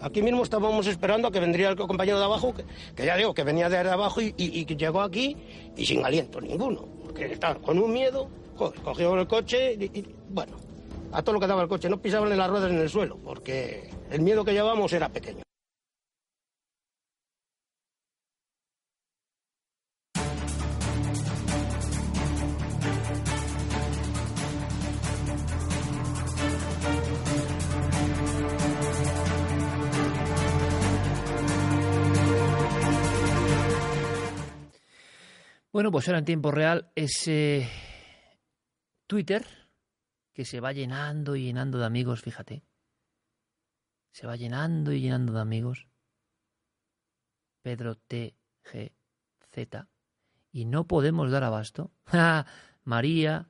Aquí 0.01 0.21
mismo 0.21 0.43
estábamos 0.43 0.87
esperando 0.87 1.27
a 1.27 1.31
que 1.31 1.39
vendría 1.39 1.69
el 1.69 1.75
compañero 1.75 2.19
de 2.19 2.25
abajo, 2.25 2.53
que, 2.95 3.05
ya 3.05 3.15
digo, 3.15 3.33
que 3.33 3.43
venía 3.43 3.69
de 3.69 3.77
abajo 3.77 4.21
y, 4.21 4.65
que 4.65 4.75
llegó 4.75 5.01
aquí 5.01 5.37
y 5.75 5.85
sin 5.85 6.03
aliento 6.05 6.41
ninguno. 6.41 6.85
Porque 7.03 7.31
estaba 7.31 7.55
con 7.55 7.79
un 7.79 7.91
miedo, 7.91 8.29
joder, 8.55 8.79
cogió 8.81 9.15
el 9.19 9.27
coche 9.27 9.73
y, 9.73 10.05
bueno, 10.29 10.57
a 11.11 11.21
todo 11.21 11.33
lo 11.33 11.39
que 11.39 11.47
daba 11.47 11.61
el 11.61 11.69
coche, 11.69 11.89
no 11.89 12.01
pisaban 12.01 12.35
las 12.37 12.49
ruedas 12.49 12.71
en 12.71 12.79
el 12.79 12.89
suelo, 12.89 13.17
porque 13.23 13.89
el 14.11 14.21
miedo 14.21 14.43
que 14.43 14.53
llevábamos 14.53 14.91
era 14.93 15.09
pequeño. 15.09 15.45
Bueno, 35.75 35.91
pues 35.91 36.07
ahora 36.07 36.19
en 36.19 36.23
tiempo 36.23 36.51
real 36.51 36.89
ese 36.95 37.69
Twitter 39.07 39.45
que 40.31 40.45
se 40.45 40.61
va 40.61 40.71
llenando 40.71 41.35
y 41.35 41.43
llenando 41.43 41.77
de 41.77 41.85
amigos, 41.85 42.21
fíjate. 42.21 42.63
Se 44.13 44.25
va 44.25 44.37
llenando 44.37 44.93
y 44.93 45.01
llenando 45.01 45.33
de 45.33 45.41
amigos. 45.41 45.89
Pedro 47.61 47.95
T. 47.95 48.37
G. 48.63 48.93
Z. 49.51 49.89
Y 50.53 50.63
no 50.63 50.87
podemos 50.87 51.29
dar 51.29 51.43
abasto. 51.43 51.91
María 52.85 53.49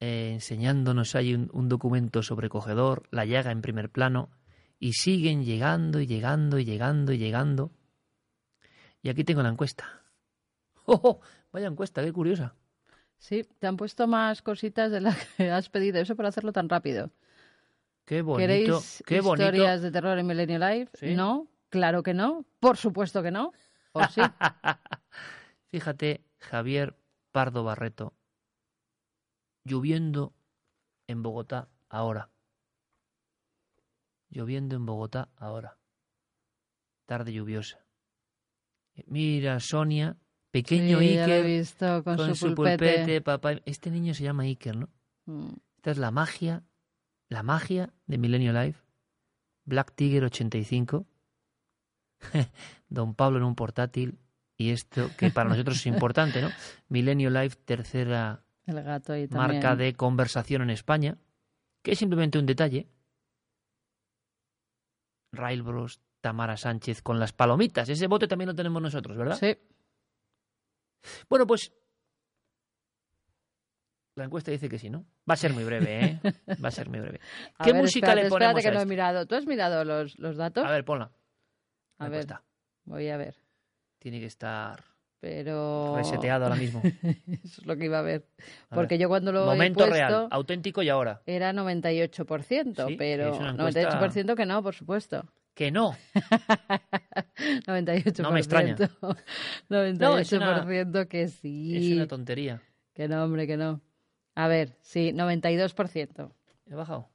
eh, 0.00 0.32
enseñándonos 0.32 1.14
ahí 1.14 1.34
un, 1.34 1.50
un 1.52 1.68
documento 1.68 2.24
sobrecogedor, 2.24 3.06
la 3.12 3.26
llaga 3.26 3.52
en 3.52 3.62
primer 3.62 3.90
plano, 3.90 4.32
y 4.80 4.94
siguen 4.94 5.44
llegando 5.44 6.00
y 6.00 6.08
llegando 6.08 6.58
y 6.58 6.64
llegando 6.64 7.12
y 7.12 7.18
llegando. 7.18 7.70
Y 9.02 9.08
aquí 9.08 9.22
tengo 9.22 9.44
la 9.44 9.50
encuesta. 9.50 10.02
¡Oh! 10.86 11.20
Vaya 11.52 11.66
encuesta, 11.66 12.02
qué 12.02 12.12
curiosa. 12.12 12.54
Sí, 13.18 13.44
te 13.58 13.66
han 13.66 13.76
puesto 13.76 14.06
más 14.06 14.40
cositas 14.40 14.90
de 14.90 15.00
las 15.00 15.16
que 15.36 15.50
has 15.50 15.68
pedido. 15.68 16.00
Eso 16.00 16.16
para 16.16 16.28
hacerlo 16.28 16.52
tan 16.52 16.68
rápido. 16.68 17.10
Qué 18.04 18.22
bonito. 18.22 18.46
¿Queréis 18.46 19.02
qué 19.06 19.20
bonito. 19.20 19.44
historias 19.44 19.82
de 19.82 19.90
terror 19.90 20.18
en 20.18 20.26
Millennium 20.26 20.60
Live? 20.60 20.88
Sí. 20.94 21.14
No, 21.14 21.48
claro 21.68 22.02
que 22.02 22.14
no. 22.14 22.44
Por 22.58 22.76
supuesto 22.76 23.22
que 23.22 23.30
no. 23.30 23.52
¿O 23.92 24.02
sí? 24.08 24.20
Fíjate, 25.66 26.24
Javier 26.38 26.96
Pardo 27.30 27.62
Barreto, 27.62 28.14
lloviendo 29.64 30.34
en 31.06 31.22
Bogotá 31.22 31.68
ahora. 31.88 32.30
Lloviendo 34.30 34.76
en 34.76 34.86
Bogotá 34.86 35.28
ahora. 35.36 35.78
Tarde 37.06 37.32
lluviosa. 37.32 37.84
Mira, 39.06 39.60
Sonia, 39.60 40.16
pequeño 40.50 40.98
Sí, 40.98 41.18
Iker 41.18 41.44
visto 41.44 42.04
con, 42.04 42.16
con 42.16 42.34
su, 42.34 42.54
pulpete. 42.54 43.20
papá. 43.20 43.52
Este 43.64 43.90
niño 43.90 44.14
se 44.14 44.24
llama 44.24 44.44
Iker, 44.44 44.76
¿no? 44.76 44.88
Mm. 45.26 45.52
Esta 45.76 45.90
es 45.92 45.98
la 45.98 46.10
magia, 46.10 46.62
la 47.28 47.42
magia 47.42 47.92
de 48.06 48.18
Milenio 48.18 48.52
Live. 48.52 48.76
Black 49.64 49.94
Tiger 49.94 50.24
85. 50.24 51.06
Don 52.88 53.14
Pablo 53.14 53.38
en 53.38 53.44
un 53.44 53.54
portátil. 53.54 54.18
Y 54.56 54.70
esto 54.70 55.10
que 55.16 55.30
para 55.30 55.48
nosotros 55.50 55.76
es 55.76 55.86
importante, 55.86 56.42
¿no? 56.42 56.50
Milenio 56.88 57.30
Live, 57.30 57.56
tercera 57.64 58.44
El 58.66 58.82
gato 58.82 59.12
ahí 59.14 59.26
también. 59.28 59.60
marca 59.60 59.76
de 59.76 59.94
conversación 59.94 60.62
en 60.62 60.70
España, 60.70 61.16
que 61.82 61.92
es 61.92 61.98
simplemente 61.98 62.38
un 62.38 62.46
detalle. 62.46 62.88
Rail 65.32 65.62
Bros, 65.62 66.00
Tamara 66.20 66.56
Sánchez 66.56 67.02
con 67.02 67.18
las 67.20 67.32
palomitas. 67.32 67.88
Ese 67.88 68.06
bote 68.08 68.26
también 68.28 68.48
lo 68.48 68.54
tenemos 68.54 68.82
nosotros, 68.82 69.16
¿verdad? 69.16 69.38
Sí. 69.38 69.56
Bueno, 71.28 71.46
pues 71.46 71.72
la 74.16 74.24
encuesta 74.24 74.50
dice 74.50 74.68
que 74.68 74.78
sí, 74.78 74.90
¿no? 74.90 75.06
Va 75.28 75.34
a 75.34 75.36
ser 75.36 75.52
muy 75.54 75.64
breve, 75.64 76.04
¿eh? 76.04 76.20
Va 76.62 76.68
a 76.68 76.72
ser 76.72 76.88
muy 76.90 77.00
breve. 77.00 77.20
A 77.58 77.64
¿Qué 77.64 77.72
ver, 77.72 77.82
música 77.82 78.08
espérate, 78.08 78.24
le 78.24 78.28
ponemos 78.30 78.58
espérate 78.58 78.62
que 78.62 78.68
a 78.68 78.72
no 78.72 78.80
he 78.80 78.86
mirado. 78.86 79.26
¿Tú 79.26 79.34
has 79.34 79.46
mirado 79.46 79.84
los, 79.84 80.18
los 80.18 80.36
datos? 80.36 80.64
A 80.64 80.70
ver, 80.70 80.84
ponla. 80.84 81.10
A 81.98 82.04
La 82.04 82.10
ver. 82.10 82.20
encuesta. 82.20 82.42
Voy 82.84 83.08
a 83.08 83.16
ver. 83.16 83.36
Tiene 83.98 84.20
que 84.20 84.26
estar 84.26 84.82
Pero... 85.20 85.94
reseteado 85.96 86.44
ahora 86.44 86.56
mismo. 86.56 86.82
Eso 87.44 87.60
es 87.62 87.66
lo 87.66 87.76
que 87.76 87.84
iba 87.86 87.98
a 88.00 88.02
ver. 88.02 88.26
A 88.68 88.74
Porque 88.74 88.94
ver. 88.94 89.02
yo 89.02 89.08
cuando 89.08 89.32
lo 89.32 89.46
Momento 89.46 89.84
he 89.84 89.88
puesto 89.88 89.94
real, 90.08 90.28
auténtico 90.30 90.82
y 90.82 90.88
ahora. 90.90 91.22
era 91.24 91.52
98%, 91.52 92.88
Sí, 92.88 92.96
pero 92.96 93.32
es 93.32 93.38
una 93.38 93.50
encuesta- 93.52 94.00
98% 94.00 94.34
que 94.36 94.46
no, 94.46 94.62
por 94.62 94.74
supuesto. 94.74 95.24
Que 95.54 95.70
no. 95.70 95.96
98%. 97.66 98.22
No 98.22 98.30
me 98.32 98.40
extraña. 98.40 98.76
98% 99.68 101.08
que 101.08 101.28
sí. 101.28 101.76
Es 101.76 101.96
una 101.96 102.06
tontería. 102.06 102.62
Que 102.94 103.08
no, 103.08 103.24
hombre, 103.24 103.46
que 103.46 103.56
no. 103.56 103.80
A 104.34 104.48
ver, 104.48 104.76
sí, 104.80 105.12
92%. 105.12 106.32
He 106.66 106.74
bajado. 106.74 107.08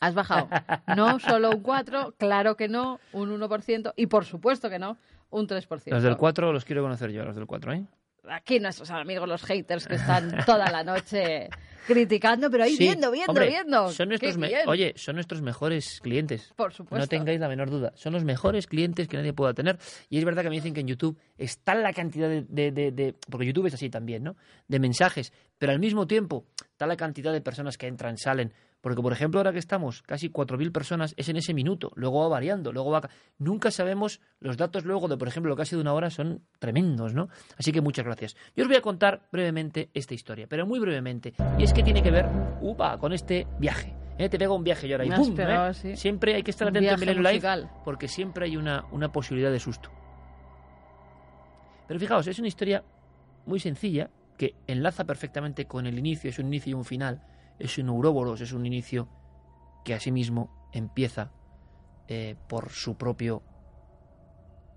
Has 0.00 0.14
bajado. 0.14 0.48
No 0.96 1.18
solo 1.20 1.50
un 1.50 1.60
4, 1.60 2.14
claro 2.18 2.56
que 2.56 2.68
no, 2.68 2.98
un 3.12 3.30
1%, 3.30 3.92
y 3.96 4.06
por 4.06 4.24
supuesto 4.24 4.68
que 4.68 4.78
no, 4.78 4.96
un 5.30 5.46
3%. 5.46 5.90
Los 5.90 6.02
del 6.02 6.16
4 6.16 6.52
los 6.52 6.64
quiero 6.64 6.82
conocer 6.82 7.10
yo, 7.10 7.24
los 7.24 7.36
del 7.36 7.46
4, 7.46 7.72
¿eh? 7.72 7.86
Aquí 8.28 8.60
nuestros 8.60 8.90
amigos 8.90 9.28
los 9.28 9.42
haters 9.44 9.86
que 9.86 9.96
están 9.96 10.44
toda 10.46 10.70
la 10.70 10.84
noche 10.84 11.48
criticando, 11.86 12.48
pero 12.50 12.62
ahí 12.64 12.76
Sí, 12.76 12.84
viendo, 12.84 13.10
viendo, 13.10 13.30
hombre, 13.32 13.48
viendo. 13.48 13.90
Son 13.90 14.08
nuestros. 14.08 14.36
Oye, 14.66 14.92
son 14.96 15.16
nuestros 15.16 15.42
mejores 15.42 16.00
clientes. 16.00 16.52
por 16.56 16.72
supuesto. 16.72 16.98
No 17.04 17.08
tengáis 17.08 17.40
la 17.40 17.48
menor 17.48 17.68
duda. 17.70 17.92
Son 17.96 18.12
los 18.12 18.22
mejores 18.24 18.66
clientes 18.68 19.08
que 19.08 19.16
nadie 19.16 19.32
pueda 19.32 19.54
tener. 19.54 19.78
Y 20.08 20.18
es 20.18 20.24
verdad 20.24 20.42
que 20.42 20.50
me 20.50 20.54
dicen 20.54 20.72
que 20.72 20.80
en 20.80 20.86
YouTube 20.86 21.18
está 21.36 21.74
la 21.74 21.92
cantidad 21.92 22.28
de, 22.28 22.42
de- 22.48 22.70
de- 22.70 22.92
de- 22.92 23.14
Porque 23.28 23.46
YouTube 23.46 23.66
es 23.66 23.74
así 23.74 23.90
también, 23.90 24.22
¿no? 24.22 24.36
De 24.68 24.78
mensajes. 24.78 25.32
Pero 25.58 25.72
al 25.72 25.80
mismo 25.80 26.06
tiempo 26.06 26.46
está 26.70 26.86
la 26.86 26.96
cantidad 26.96 27.32
de 27.32 27.40
personas 27.40 27.76
que 27.76 27.88
entran, 27.88 28.16
salen. 28.18 28.52
Porque, 28.82 29.00
por 29.00 29.12
ejemplo, 29.12 29.38
ahora 29.38 29.52
que 29.52 29.60
estamos 29.60 30.02
casi 30.02 30.28
4.000 30.28 30.72
personas, 30.72 31.14
es 31.16 31.28
en 31.28 31.36
ese 31.36 31.54
minuto. 31.54 31.92
Luego 31.94 32.20
va 32.20 32.28
variando. 32.28 32.72
luego 32.72 32.90
va... 32.90 33.08
Nunca 33.38 33.70
sabemos 33.70 34.20
los 34.40 34.56
datos 34.56 34.84
luego 34.84 35.06
de, 35.06 35.16
por 35.16 35.28
ejemplo, 35.28 35.50
lo 35.50 35.56
que 35.56 35.62
ha 35.62 35.64
sido 35.64 35.80
una 35.80 35.94
hora 35.94 36.10
son 36.10 36.42
tremendos, 36.58 37.14
¿no? 37.14 37.28
Así 37.56 37.70
que 37.70 37.80
muchas 37.80 38.04
gracias. 38.04 38.36
Yo 38.56 38.64
os 38.64 38.68
voy 38.68 38.76
a 38.76 38.82
contar 38.82 39.22
brevemente 39.30 39.90
esta 39.94 40.14
historia, 40.14 40.46
pero 40.48 40.66
muy 40.66 40.80
brevemente. 40.80 41.32
Y 41.58 41.62
es 41.62 41.72
que 41.72 41.84
tiene 41.84 42.02
que 42.02 42.10
ver, 42.10 42.26
upa, 42.60 42.98
con 42.98 43.12
este 43.12 43.46
viaje. 43.60 43.94
¿eh? 44.18 44.28
Te 44.28 44.36
pega 44.36 44.52
un 44.52 44.64
viaje 44.64 44.88
y 44.88 44.92
ahora 44.92 45.04
y 45.06 45.10
¿eh? 45.10 45.74
sí. 45.74 45.96
Siempre 45.96 46.34
hay 46.34 46.42
que 46.42 46.50
estar 46.50 46.66
atento 46.66 46.78
en 46.78 46.98
viaje 46.98 47.06
Milenio 47.06 47.30
Live 47.30 47.68
porque 47.84 48.08
siempre 48.08 48.46
hay 48.46 48.56
una, 48.56 48.84
una 48.90 49.12
posibilidad 49.12 49.52
de 49.52 49.60
susto. 49.60 49.90
Pero 51.86 52.00
fijaos, 52.00 52.26
es 52.26 52.38
una 52.40 52.48
historia 52.48 52.82
muy 53.46 53.60
sencilla 53.60 54.10
que 54.36 54.54
enlaza 54.66 55.04
perfectamente 55.04 55.66
con 55.66 55.86
el 55.86 55.98
inicio, 55.98 56.30
es 56.30 56.38
un 56.38 56.46
inicio 56.46 56.70
y 56.70 56.74
un 56.74 56.84
final, 56.84 57.22
es 57.62 57.78
un 57.78 57.88
Ouroboros, 57.90 58.40
es 58.40 58.52
un 58.52 58.66
inicio 58.66 59.08
que 59.84 59.94
asimismo 59.94 60.68
empieza 60.72 61.30
eh, 62.08 62.34
por 62.48 62.70
su 62.70 62.96
propio 62.96 63.42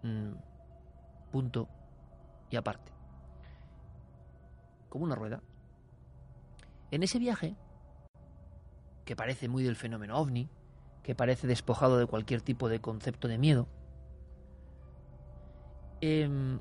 mm, 0.03 0.33
punto 1.31 1.67
y 2.51 2.55
aparte. 2.55 2.91
Como 4.87 5.05
una 5.05 5.15
rueda. 5.15 5.41
En 6.91 7.01
ese 7.01 7.17
viaje, 7.17 7.55
que 9.03 9.15
parece 9.15 9.47
muy 9.49 9.63
del 9.63 9.75
fenómeno 9.75 10.19
ovni, 10.19 10.47
que 11.01 11.15
parece 11.15 11.47
despojado 11.47 11.97
de 11.97 12.05
cualquier 12.05 12.41
tipo 12.41 12.69
de 12.69 12.81
concepto 12.81 13.27
de 13.27 13.39
miedo, 13.39 13.67
em, 16.01 16.59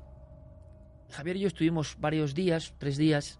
Javier 1.11 1.37
y 1.37 1.41
yo 1.41 1.47
estuvimos 1.47 1.97
varios 1.99 2.33
días, 2.33 2.73
tres 2.79 2.97
días, 2.97 3.39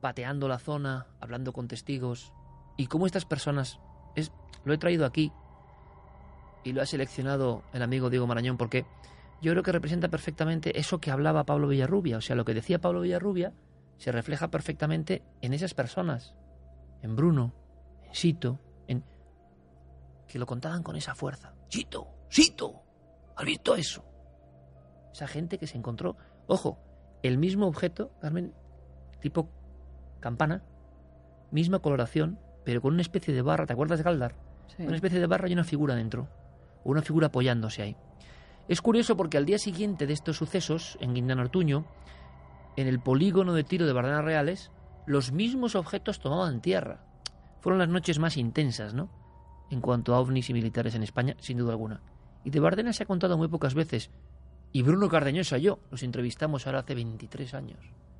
pateando 0.00 0.48
la 0.48 0.58
zona, 0.58 1.06
hablando 1.20 1.52
con 1.52 1.68
testigos, 1.68 2.32
y 2.76 2.86
cómo 2.86 3.06
estas 3.06 3.24
personas, 3.24 3.78
es, 4.14 4.32
lo 4.64 4.72
he 4.72 4.78
traído 4.78 5.04
aquí, 5.04 5.32
y 6.64 6.72
lo 6.72 6.82
ha 6.82 6.86
seleccionado 6.86 7.62
el 7.72 7.82
amigo 7.82 8.10
Diego 8.10 8.26
Marañón, 8.26 8.56
porque 8.56 8.86
yo 9.40 9.52
creo 9.52 9.62
que 9.62 9.72
representa 9.72 10.08
perfectamente 10.08 10.78
eso 10.78 11.00
que 11.00 11.10
hablaba 11.10 11.44
Pablo 11.44 11.68
Villarrubia, 11.68 12.18
o 12.18 12.20
sea, 12.20 12.36
lo 12.36 12.44
que 12.44 12.54
decía 12.54 12.80
Pablo 12.80 13.00
Villarrubia 13.00 13.52
se 13.96 14.12
refleja 14.12 14.48
perfectamente 14.48 15.22
en 15.40 15.52
esas 15.52 15.74
personas, 15.74 16.34
en 17.02 17.16
Bruno, 17.16 17.54
en 18.04 18.14
Sito, 18.14 18.58
en 18.86 19.04
que 20.26 20.38
lo 20.38 20.46
contaban 20.46 20.82
con 20.82 20.96
esa 20.96 21.14
fuerza. 21.14 21.54
Sito, 21.68 22.08
Sito, 22.28 22.82
¿has 23.36 23.44
visto 23.44 23.74
eso? 23.74 24.04
Esa 25.12 25.26
gente 25.26 25.58
que 25.58 25.66
se 25.66 25.76
encontró, 25.76 26.16
ojo, 26.46 26.78
el 27.22 27.36
mismo 27.36 27.66
objeto, 27.66 28.12
Carmen, 28.20 28.54
tipo 29.20 29.50
campana, 30.20 30.62
misma 31.50 31.80
coloración, 31.80 32.38
pero 32.64 32.80
con 32.80 32.94
una 32.94 33.02
especie 33.02 33.34
de 33.34 33.42
barra, 33.42 33.66
¿te 33.66 33.72
acuerdas 33.72 33.98
de 33.98 34.04
Galdar? 34.04 34.36
Sí. 34.76 34.84
Una 34.84 34.96
especie 34.96 35.18
de 35.18 35.26
barra 35.26 35.48
y 35.48 35.52
una 35.52 35.64
figura 35.64 35.94
dentro, 35.94 36.28
o 36.84 36.90
una 36.90 37.02
figura 37.02 37.28
apoyándose 37.28 37.82
ahí. 37.82 37.96
Es 38.68 38.80
curioso 38.82 39.16
porque 39.16 39.36
al 39.36 39.46
día 39.46 39.58
siguiente 39.58 40.06
de 40.06 40.12
estos 40.12 40.36
sucesos, 40.36 40.96
en 41.00 41.14
Guindán 41.14 41.40
Ortuño, 41.40 41.86
en 42.76 42.86
el 42.86 43.00
polígono 43.00 43.52
de 43.52 43.64
tiro 43.64 43.86
de 43.86 43.92
Bardenas 43.92 44.24
Reales, 44.24 44.70
los 45.06 45.32
mismos 45.32 45.74
objetos 45.74 46.20
tomaban 46.20 46.60
tierra. 46.60 47.04
Fueron 47.60 47.80
las 47.80 47.88
noches 47.88 48.18
más 48.18 48.36
intensas, 48.36 48.94
¿no? 48.94 49.10
En 49.70 49.80
cuanto 49.80 50.14
a 50.14 50.20
ovnis 50.20 50.50
y 50.50 50.52
militares 50.52 50.94
en 50.94 51.02
España, 51.02 51.36
sin 51.40 51.58
duda 51.58 51.72
alguna. 51.72 52.00
Y 52.44 52.50
de 52.50 52.60
Bardenas 52.60 52.96
se 52.96 53.02
ha 53.02 53.06
contado 53.06 53.36
muy 53.36 53.48
pocas 53.48 53.74
veces. 53.74 54.10
Y 54.72 54.82
Bruno 54.82 55.08
Cardeñosa 55.08 55.58
y 55.58 55.62
yo 55.62 55.80
los 55.90 56.02
entrevistamos 56.02 56.66
ahora 56.66 56.80
hace 56.80 56.94
23 56.94 57.54
años. 57.54 57.78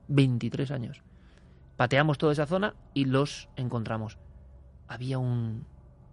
23 0.09 0.71
años. 0.73 1.03
Pateamos 1.81 2.19
toda 2.19 2.35
esa 2.35 2.45
zona 2.45 2.75
y 2.93 3.07
los 3.07 3.49
encontramos. 3.57 4.19
Había 4.87 5.17
un. 5.17 5.65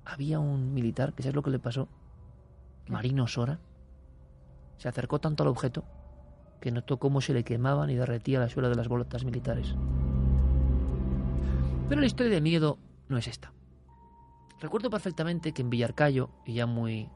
Había 0.06 0.40
un 0.40 0.74
militar, 0.74 1.12
que 1.12 1.24
sabes 1.24 1.36
lo 1.36 1.44
que 1.44 1.50
le 1.50 1.60
pasó. 1.60 1.90
Marino 2.88 3.28
Sora. 3.28 3.60
Se 4.78 4.88
acercó 4.88 5.20
tanto 5.20 5.44
al 5.44 5.50
objeto 5.50 5.84
que 6.62 6.72
notó 6.72 7.00
cómo 7.00 7.20
se 7.20 7.34
le 7.34 7.44
quemaban 7.44 7.90
y 7.90 7.96
derretía 7.96 8.40
la 8.40 8.48
suela 8.48 8.70
de 8.70 8.76
las 8.76 8.88
bolotas 8.88 9.26
militares. 9.26 9.76
Pero 11.90 12.00
la 12.00 12.08
historia 12.08 12.32
de 12.32 12.40
miedo 12.40 12.78
no 13.10 13.18
es 13.18 13.28
esta. 13.28 13.52
Recuerdo 14.62 14.90
perfectamente 14.90 15.52
que 15.52 15.64
en 15.64 15.70
Villarcayo, 15.70 16.30
y 16.46 16.54
ya 16.54 16.66
muy, 16.66 17.10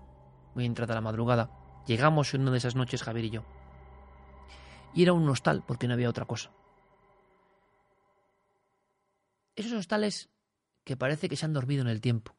muy 0.56 0.66
entrada 0.66 0.94
la 0.96 1.00
madrugada, 1.00 1.52
llegamos 1.88 2.34
en 2.34 2.42
una 2.42 2.52
de 2.52 2.58
esas 2.58 2.76
noches 2.76 3.02
Javier 3.02 3.26
y 3.28 3.30
yo. 3.30 3.44
y 4.94 5.04
era 5.04 5.14
un 5.14 5.30
hostal 5.30 5.64
porque 5.66 5.88
no 5.88 5.94
había 5.94 6.10
otra 6.10 6.26
cosa. 6.26 6.52
Esos 9.56 9.74
hostales 9.74 10.30
que 10.84 10.98
parece 10.98 11.30
que 11.30 11.36
se 11.36 11.46
han 11.46 11.54
dormido 11.54 11.82
en 11.82 11.88
el 11.88 12.02
tiempo. 12.02 12.36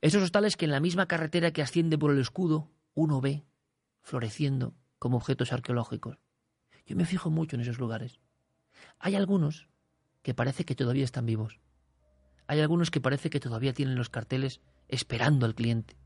Esos 0.00 0.22
hostales 0.22 0.56
que 0.56 0.64
en 0.64 0.70
la 0.70 0.80
misma 0.80 1.06
carretera 1.06 1.52
que 1.52 1.62
asciende 1.62 1.98
por 1.98 2.10
el 2.10 2.18
escudo 2.18 2.70
uno 2.94 3.20
ve 3.20 3.44
floreciendo 4.02 4.74
como 4.98 5.16
objetos 5.16 5.52
arqueológicos. 5.52 6.18
Yo 6.86 6.96
me 6.96 7.04
fijo 7.04 7.30
mucho 7.30 7.56
en 7.56 7.62
esos 7.62 7.78
lugares. 7.78 8.20
Hay 8.98 9.14
algunos 9.14 9.68
que 10.22 10.34
parece 10.34 10.64
que 10.64 10.74
todavía 10.74 11.04
están 11.04 11.26
vivos. 11.26 11.60
Hay 12.46 12.60
algunos 12.60 12.90
que 12.90 13.00
parece 13.00 13.30
que 13.30 13.40
todavía 13.40 13.72
tienen 13.72 13.94
los 13.94 14.10
carteles 14.10 14.60
esperando 14.88 15.46
al 15.46 15.54
cliente. 15.54 15.96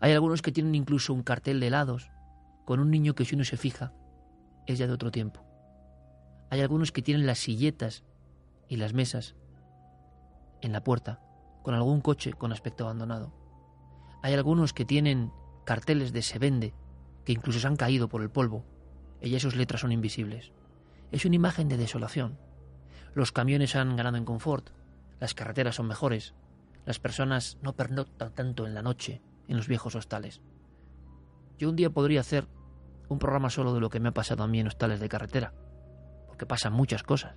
Hay 0.00 0.12
algunos 0.12 0.42
que 0.42 0.52
tienen 0.52 0.74
incluso 0.74 1.14
un 1.14 1.22
cartel 1.22 1.60
de 1.60 1.68
helados 1.68 2.10
con 2.66 2.80
un 2.80 2.90
niño 2.90 3.14
que 3.14 3.24
si 3.24 3.34
uno 3.34 3.44
se 3.44 3.56
fija 3.56 3.92
es 4.66 4.78
ya 4.78 4.86
de 4.86 4.92
otro 4.92 5.10
tiempo. 5.10 5.44
Hay 6.50 6.60
algunos 6.60 6.92
que 6.92 7.02
tienen 7.02 7.26
las 7.26 7.38
silletas 7.38 8.04
y 8.68 8.76
las 8.76 8.92
mesas 8.92 9.34
en 10.62 10.72
la 10.72 10.84
puerta 10.84 11.20
con 11.62 11.74
algún 11.74 12.00
coche 12.00 12.32
con 12.32 12.52
aspecto 12.52 12.84
abandonado. 12.84 13.32
Hay 14.22 14.34
algunos 14.34 14.72
que 14.72 14.84
tienen 14.84 15.32
carteles 15.64 16.12
de 16.12 16.22
se 16.22 16.38
vende 16.38 16.74
que 17.24 17.32
incluso 17.32 17.60
se 17.60 17.66
han 17.66 17.76
caído 17.76 18.08
por 18.08 18.22
el 18.22 18.30
polvo 18.30 18.64
y 19.20 19.38
sus 19.38 19.54
letras 19.54 19.82
son 19.82 19.92
invisibles. 19.92 20.52
Es 21.12 21.24
una 21.24 21.36
imagen 21.36 21.68
de 21.68 21.76
desolación. 21.76 22.38
Los 23.14 23.32
camiones 23.32 23.76
han 23.76 23.96
ganado 23.96 24.16
en 24.16 24.24
confort, 24.24 24.70
las 25.20 25.34
carreteras 25.34 25.76
son 25.76 25.88
mejores, 25.88 26.34
las 26.86 26.98
personas 26.98 27.58
no 27.62 27.74
pernoctan 27.74 28.32
tanto 28.32 28.66
en 28.66 28.74
la 28.74 28.82
noche 28.82 29.20
en 29.48 29.56
los 29.56 29.68
viejos 29.68 29.94
hostales. 29.94 30.40
Yo 31.58 31.68
un 31.68 31.76
día 31.76 31.90
podría 31.90 32.20
hacer 32.20 32.48
un 33.08 33.18
programa 33.18 33.50
solo 33.50 33.74
de 33.74 33.80
lo 33.80 33.90
que 33.90 34.00
me 34.00 34.10
ha 34.10 34.14
pasado 34.14 34.44
a 34.44 34.48
mí 34.48 34.60
en 34.60 34.68
hostales 34.68 35.00
de 35.00 35.08
carretera, 35.08 35.52
porque 36.26 36.46
pasan 36.46 36.72
muchas 36.72 37.02
cosas. 37.02 37.34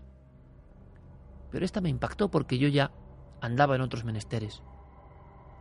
Pero 1.50 1.66
esta 1.66 1.82
me 1.82 1.90
impactó 1.90 2.30
porque 2.30 2.58
yo 2.58 2.68
ya 2.68 2.92
andaba 3.42 3.76
en 3.76 3.82
otros 3.82 4.06
menesteres, 4.06 4.62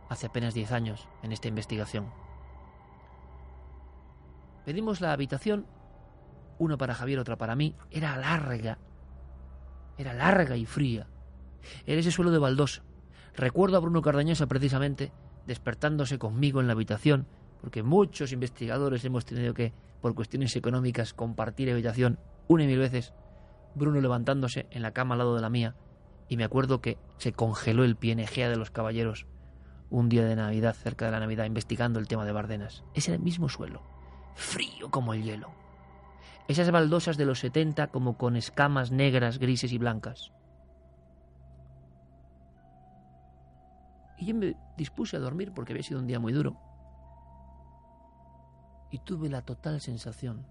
hace 0.09 0.27
apenas 0.27 0.53
diez 0.53 0.71
años, 0.71 1.07
en 1.23 1.31
esta 1.31 1.47
investigación. 1.47 2.11
Pedimos 4.65 5.01
la 5.01 5.11
habitación, 5.11 5.65
una 6.59 6.77
para 6.77 6.93
Javier, 6.93 7.19
otra 7.19 7.37
para 7.37 7.55
mí, 7.55 7.75
era 7.89 8.15
larga, 8.15 8.77
era 9.97 10.13
larga 10.13 10.55
y 10.55 10.65
fría. 10.65 11.07
Era 11.85 11.99
ese 11.99 12.11
suelo 12.11 12.31
de 12.31 12.39
baldosa. 12.39 12.83
Recuerdo 13.35 13.77
a 13.77 13.79
Bruno 13.79 14.01
Cardañosa 14.01 14.47
precisamente 14.47 15.11
despertándose 15.45 16.19
conmigo 16.19 16.61
en 16.61 16.67
la 16.67 16.73
habitación, 16.73 17.27
porque 17.61 17.83
muchos 17.83 18.31
investigadores 18.31 19.03
hemos 19.05 19.25
tenido 19.25 19.53
que, 19.53 19.73
por 20.01 20.13
cuestiones 20.15 20.55
económicas, 20.55 21.13
compartir 21.13 21.71
habitación 21.71 22.19
una 22.47 22.63
y 22.63 22.67
mil 22.67 22.79
veces. 22.79 23.13
Bruno 23.75 24.01
levantándose 24.01 24.67
en 24.71 24.81
la 24.81 24.91
cama 24.91 25.15
al 25.15 25.19
lado 25.19 25.35
de 25.35 25.41
la 25.41 25.49
mía, 25.49 25.75
y 26.31 26.37
me 26.37 26.45
acuerdo 26.45 26.79
que 26.79 26.97
se 27.17 27.33
congeló 27.33 27.83
el 27.83 27.97
pie 27.97 28.13
en 28.13 28.21
Egea 28.21 28.49
de 28.49 28.55
los 28.55 28.71
Caballeros 28.71 29.27
un 29.89 30.07
día 30.07 30.23
de 30.23 30.37
Navidad, 30.37 30.73
cerca 30.73 31.03
de 31.03 31.11
la 31.11 31.19
Navidad, 31.19 31.43
investigando 31.43 31.99
el 31.99 32.07
tema 32.07 32.23
de 32.23 32.31
Bardenas. 32.31 32.85
Es 32.93 33.09
el 33.09 33.19
mismo 33.19 33.49
suelo, 33.49 33.81
frío 34.35 34.89
como 34.89 35.13
el 35.13 35.23
hielo. 35.23 35.51
Esas 36.47 36.71
baldosas 36.71 37.17
de 37.17 37.25
los 37.25 37.39
setenta 37.39 37.87
como 37.87 38.17
con 38.17 38.37
escamas 38.37 38.93
negras, 38.93 39.39
grises 39.39 39.73
y 39.73 39.77
blancas. 39.77 40.31
Y 44.17 44.27
yo 44.27 44.35
me 44.35 44.55
dispuse 44.77 45.17
a 45.17 45.19
dormir 45.19 45.51
porque 45.53 45.73
había 45.73 45.83
sido 45.83 45.99
un 45.99 46.07
día 46.07 46.21
muy 46.21 46.31
duro. 46.31 46.55
Y 48.89 48.99
tuve 48.99 49.27
la 49.27 49.41
total 49.41 49.81
sensación 49.81 50.45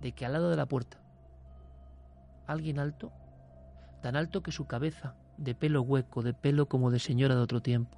de 0.00 0.12
que 0.12 0.24
al 0.24 0.32
lado 0.32 0.48
de 0.48 0.56
la 0.56 0.64
puerta, 0.64 0.96
alguien 2.46 2.78
alto, 2.78 3.12
tan 4.04 4.16
alto 4.16 4.42
que 4.42 4.52
su 4.52 4.66
cabeza, 4.66 5.14
de 5.38 5.54
pelo 5.54 5.80
hueco, 5.80 6.22
de 6.22 6.34
pelo 6.34 6.68
como 6.68 6.90
de 6.90 6.98
señora 6.98 7.34
de 7.34 7.40
otro 7.40 7.62
tiempo, 7.62 7.96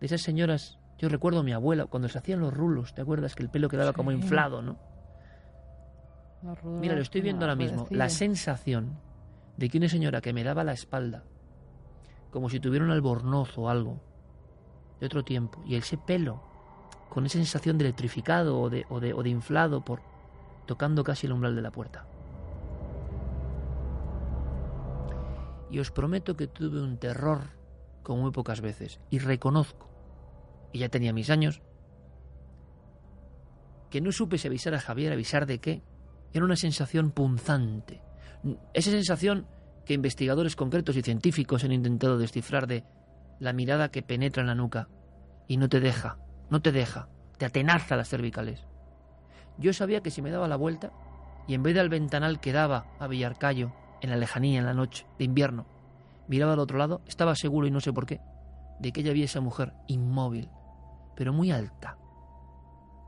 de 0.00 0.06
esas 0.06 0.22
señoras, 0.22 0.78
yo 0.96 1.10
recuerdo 1.10 1.40
a 1.40 1.42
mi 1.42 1.52
abuela 1.52 1.84
cuando 1.84 2.08
se 2.08 2.16
hacían 2.16 2.40
los 2.40 2.54
rulos, 2.54 2.94
¿te 2.94 3.02
acuerdas 3.02 3.34
que 3.34 3.42
el 3.42 3.50
pelo 3.50 3.68
quedaba 3.68 3.92
como 3.92 4.10
inflado, 4.10 4.62
no? 4.62 4.78
Mira, 6.80 6.94
lo 6.94 7.02
estoy 7.02 7.20
viendo 7.20 7.44
ahora 7.44 7.56
mismo, 7.56 7.86
la 7.90 8.08
sensación 8.08 8.96
de 9.58 9.68
que 9.68 9.76
una 9.76 9.90
señora 9.90 10.22
que 10.22 10.32
me 10.32 10.44
daba 10.44 10.64
la 10.64 10.72
espalda, 10.72 11.24
como 12.30 12.48
si 12.48 12.58
tuviera 12.58 12.82
un 12.82 12.90
albornoz 12.90 13.58
o 13.58 13.68
algo 13.68 14.00
de 14.98 15.04
otro 15.04 15.24
tiempo. 15.24 15.62
Y 15.66 15.74
ese 15.74 15.98
pelo, 15.98 16.42
con 17.10 17.26
esa 17.26 17.36
sensación 17.36 17.76
de 17.76 17.84
electrificado 17.84 18.58
o 18.58 18.70
de, 18.70 18.86
o 18.88 18.98
de, 18.98 19.12
o 19.12 19.22
de 19.22 19.28
inflado 19.28 19.84
por 19.84 20.00
tocando 20.64 21.04
casi 21.04 21.26
el 21.26 21.34
umbral 21.34 21.54
de 21.54 21.60
la 21.60 21.70
puerta. 21.70 22.06
Y 25.72 25.80
os 25.80 25.90
prometo 25.90 26.36
que 26.36 26.46
tuve 26.46 26.80
un 26.80 26.98
terror 26.98 27.40
como 28.02 28.22
muy 28.22 28.30
pocas 28.30 28.60
veces. 28.60 29.00
Y 29.10 29.18
reconozco, 29.18 29.88
y 30.70 30.80
ya 30.80 30.90
tenía 30.90 31.14
mis 31.14 31.30
años, 31.30 31.62
que 33.90 34.02
no 34.02 34.12
supe 34.12 34.36
si 34.36 34.48
avisar 34.48 34.74
a 34.74 34.80
Javier, 34.80 35.12
avisar 35.12 35.46
de 35.46 35.58
qué. 35.58 35.82
Era 36.32 36.44
una 36.44 36.56
sensación 36.56 37.10
punzante. 37.10 38.02
Esa 38.74 38.90
sensación 38.90 39.46
que 39.86 39.94
investigadores 39.94 40.56
concretos 40.56 40.96
y 40.96 41.02
científicos 41.02 41.64
han 41.64 41.72
intentado 41.72 42.18
descifrar 42.18 42.66
de 42.66 42.84
la 43.40 43.52
mirada 43.52 43.90
que 43.90 44.02
penetra 44.02 44.42
en 44.42 44.48
la 44.48 44.54
nuca 44.54 44.88
y 45.48 45.56
no 45.56 45.68
te 45.68 45.80
deja, 45.80 46.18
no 46.50 46.60
te 46.60 46.70
deja, 46.70 47.08
te 47.38 47.46
atenaza 47.46 47.96
las 47.96 48.08
cervicales. 48.08 48.66
Yo 49.58 49.72
sabía 49.72 50.02
que 50.02 50.10
si 50.10 50.22
me 50.22 50.30
daba 50.30 50.48
la 50.48 50.56
vuelta 50.56 50.92
y 51.48 51.54
en 51.54 51.62
vez 51.62 51.74
del 51.74 51.88
ventanal 51.88 52.40
que 52.40 52.52
daba 52.52 52.86
a 52.98 53.06
Villarcayo, 53.08 53.72
en 54.02 54.10
la 54.10 54.16
lejanía, 54.16 54.58
en 54.58 54.66
la 54.66 54.74
noche 54.74 55.06
de 55.18 55.24
invierno, 55.24 55.64
miraba 56.28 56.52
al 56.52 56.58
otro 56.58 56.76
lado, 56.76 57.00
estaba 57.06 57.34
seguro 57.36 57.66
y 57.66 57.70
no 57.70 57.80
sé 57.80 57.92
por 57.92 58.04
qué, 58.04 58.20
de 58.80 58.92
que 58.92 59.00
ella 59.00 59.12
había 59.12 59.24
esa 59.24 59.40
mujer 59.40 59.72
inmóvil, 59.86 60.50
pero 61.14 61.32
muy 61.32 61.52
alta, 61.52 61.96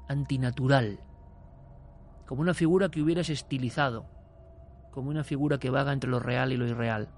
antinatural, 0.08 1.00
como 2.26 2.42
una 2.42 2.54
figura 2.54 2.90
que 2.90 3.02
hubieras 3.02 3.28
estilizado, 3.28 4.06
como 4.92 5.10
una 5.10 5.24
figura 5.24 5.58
que 5.58 5.70
vaga 5.70 5.92
entre 5.92 6.08
lo 6.08 6.20
real 6.20 6.52
y 6.52 6.56
lo 6.56 6.66
irreal. 6.66 7.08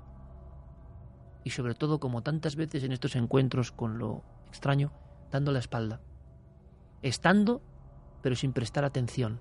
Y 1.45 1.51
sobre 1.51 1.75
todo, 1.75 2.01
como 2.01 2.23
tantas 2.23 2.57
veces 2.57 2.83
en 2.83 2.93
estos 2.93 3.15
encuentros 3.15 3.71
con 3.71 3.99
lo 3.99 4.25
extraño, 4.49 4.91
dando 5.31 5.53
la 5.53 5.59
espalda. 5.59 6.01
Estando, 7.03 7.61
pero 8.23 8.35
sin 8.35 8.53
prestar 8.53 8.85
atención. 8.85 9.39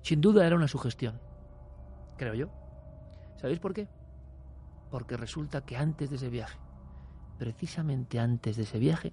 Sin 0.00 0.20
duda 0.20 0.46
era 0.46 0.56
una 0.56 0.66
sugestión, 0.66 1.20
creo 2.16 2.34
yo. 2.34 2.61
¿Sabéis 3.42 3.58
por 3.58 3.74
qué? 3.74 3.88
Porque 4.88 5.16
resulta 5.16 5.62
que 5.62 5.76
antes 5.76 6.10
de 6.10 6.16
ese 6.16 6.28
viaje, 6.28 6.60
precisamente 7.38 8.20
antes 8.20 8.56
de 8.56 8.62
ese 8.62 8.78
viaje, 8.78 9.12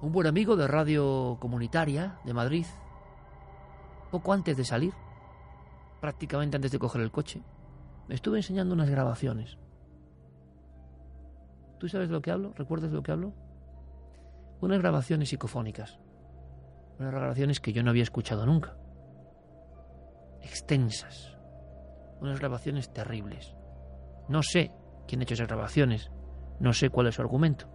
un 0.00 0.10
buen 0.10 0.26
amigo 0.26 0.56
de 0.56 0.66
radio 0.66 1.36
comunitaria 1.38 2.18
de 2.24 2.32
Madrid, 2.32 2.64
poco 4.10 4.32
antes 4.32 4.56
de 4.56 4.64
salir, 4.64 4.94
prácticamente 6.00 6.56
antes 6.56 6.72
de 6.72 6.78
coger 6.78 7.02
el 7.02 7.10
coche, 7.10 7.42
me 8.08 8.14
estuve 8.14 8.38
enseñando 8.38 8.72
unas 8.74 8.88
grabaciones. 8.88 9.58
¿Tú 11.78 11.90
sabes 11.90 12.08
de 12.08 12.14
lo 12.14 12.22
que 12.22 12.30
hablo? 12.30 12.54
¿Recuerdas 12.56 12.90
de 12.90 12.96
lo 12.96 13.02
que 13.02 13.12
hablo? 13.12 13.34
Unas 14.62 14.78
grabaciones 14.78 15.28
psicofónicas. 15.28 16.00
Unas 16.98 17.12
grabaciones 17.12 17.60
que 17.60 17.74
yo 17.74 17.82
no 17.82 17.90
había 17.90 18.02
escuchado 18.02 18.46
nunca. 18.46 18.78
Extensas. 20.40 21.39
Unas 22.20 22.40
grabaciones 22.40 22.92
terribles. 22.92 23.56
No 24.28 24.42
sé 24.42 24.72
quién 25.06 25.20
ha 25.20 25.24
hecho 25.24 25.34
esas 25.34 25.48
grabaciones. 25.48 26.10
No 26.58 26.72
sé 26.72 26.90
cuál 26.90 27.06
es 27.06 27.14
su 27.14 27.22
argumento. 27.22 27.68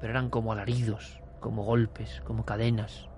Pero 0.00 0.12
eran 0.12 0.30
como 0.30 0.52
alaridos, 0.52 1.20
como 1.40 1.64
golpes, 1.64 2.20
como 2.24 2.44
cadenas. 2.44 3.08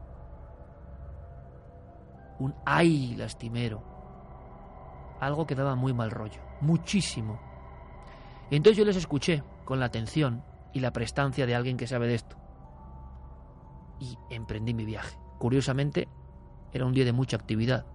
Un 2.38 2.54
ay 2.64 3.14
lastimero 3.16 3.94
algo 5.24 5.46
que 5.46 5.54
daba 5.54 5.74
muy 5.74 5.92
mal 5.92 6.10
rollo, 6.10 6.40
muchísimo. 6.60 7.40
Y 8.50 8.56
entonces 8.56 8.78
yo 8.78 8.84
les 8.84 8.96
escuché 8.96 9.42
con 9.64 9.80
la 9.80 9.86
atención 9.86 10.44
y 10.72 10.80
la 10.80 10.92
prestancia 10.92 11.46
de 11.46 11.54
alguien 11.54 11.76
que 11.76 11.86
sabe 11.86 12.06
de 12.06 12.14
esto. 12.14 12.36
Y 14.00 14.16
emprendí 14.30 14.74
mi 14.74 14.84
viaje. 14.84 15.16
Curiosamente, 15.38 16.08
era 16.72 16.84
un 16.84 16.92
día 16.92 17.04
de 17.04 17.12
mucha 17.12 17.36
actividad. 17.36 17.86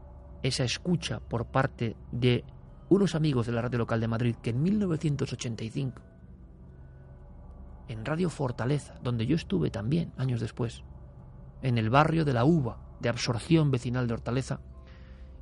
Esa 0.41 0.63
escucha 0.63 1.19
por 1.19 1.45
parte 1.45 1.95
de 2.11 2.43
unos 2.90 3.16
amigos 3.16 3.45
de 3.45 3.53
la 3.53 3.61
radio 3.61 3.80
local 3.80 3.99
de 4.02 4.07
Madrid 4.07 4.36
que 4.41 4.49
en 4.49 4.61
1985, 4.61 6.02
en 7.88 8.06
Radio 8.06 8.30
Fortaleza, 8.30 8.95
donde 9.02 9.26
yo 9.26 9.36
estuve 9.36 9.70
también 9.70 10.11
años 10.18 10.41
después, 10.41 10.84
en 11.61 11.78
el 11.78 11.90
barrio 11.90 12.26
de 12.26 12.34
la 12.34 12.45
Uva, 12.45 12.78
de 12.99 13.10
absorción 13.10 13.72
vecinal 13.72 14.07
de 14.07 14.14
Hortaleza, 14.14 14.60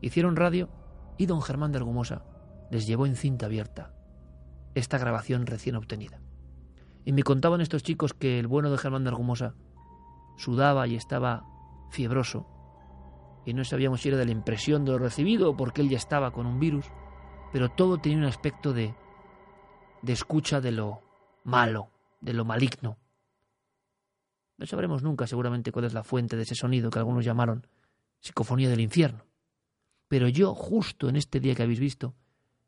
hicieron 0.01 0.35
radio 0.35 0.69
y 1.17 1.25
don 1.25 1.41
Germán 1.41 1.71
de 1.71 1.79
Argumosa 1.79 2.23
les 2.69 2.85
llevó 2.85 3.05
en 3.05 3.15
cinta 3.15 3.45
abierta 3.45 3.93
esta 4.75 4.97
grabación 4.97 5.47
recién 5.47 5.75
obtenida. 5.75 6.19
Y 7.05 7.13
me 7.13 7.23
contaban 7.23 7.61
estos 7.61 7.81
chicos 7.81 8.13
que 8.13 8.39
el 8.39 8.47
bueno 8.47 8.69
de 8.69 8.77
Germán 8.77 9.03
de 9.03 9.09
Argumosa 9.09 9.55
sudaba 10.37 10.87
y 10.87 10.95
estaba 10.95 11.45
fiebroso 11.89 12.45
y 13.45 13.53
no 13.53 13.63
sabíamos 13.63 14.01
si 14.01 14.09
era 14.09 14.17
de 14.17 14.25
la 14.25 14.31
impresión 14.31 14.83
de 14.83 14.91
lo 14.91 14.99
recibido 14.99 15.51
o 15.51 15.57
porque 15.57 15.81
él 15.81 15.89
ya 15.89 15.97
estaba 15.97 16.31
con 16.31 16.45
un 16.45 16.59
virus, 16.59 16.85
pero 17.57 17.69
todo 17.69 17.97
tenía 17.97 18.19
un 18.19 18.25
aspecto 18.25 18.71
de, 18.71 18.93
de 20.03 20.13
escucha 20.13 20.61
de 20.61 20.71
lo 20.71 21.01
malo, 21.43 21.89
de 22.21 22.33
lo 22.33 22.45
maligno. 22.45 22.99
No 24.59 24.67
sabremos 24.67 25.01
nunca 25.01 25.25
seguramente 25.25 25.71
cuál 25.71 25.85
es 25.85 25.93
la 25.95 26.03
fuente 26.03 26.35
de 26.35 26.43
ese 26.43 26.53
sonido 26.53 26.91
que 26.91 26.99
algunos 26.99 27.25
llamaron 27.25 27.65
psicofonía 28.19 28.69
del 28.69 28.81
infierno. 28.81 29.25
Pero 30.07 30.27
yo, 30.27 30.53
justo 30.53 31.09
en 31.09 31.15
este 31.15 31.39
día 31.39 31.55
que 31.55 31.63
habéis 31.63 31.79
visto, 31.79 32.13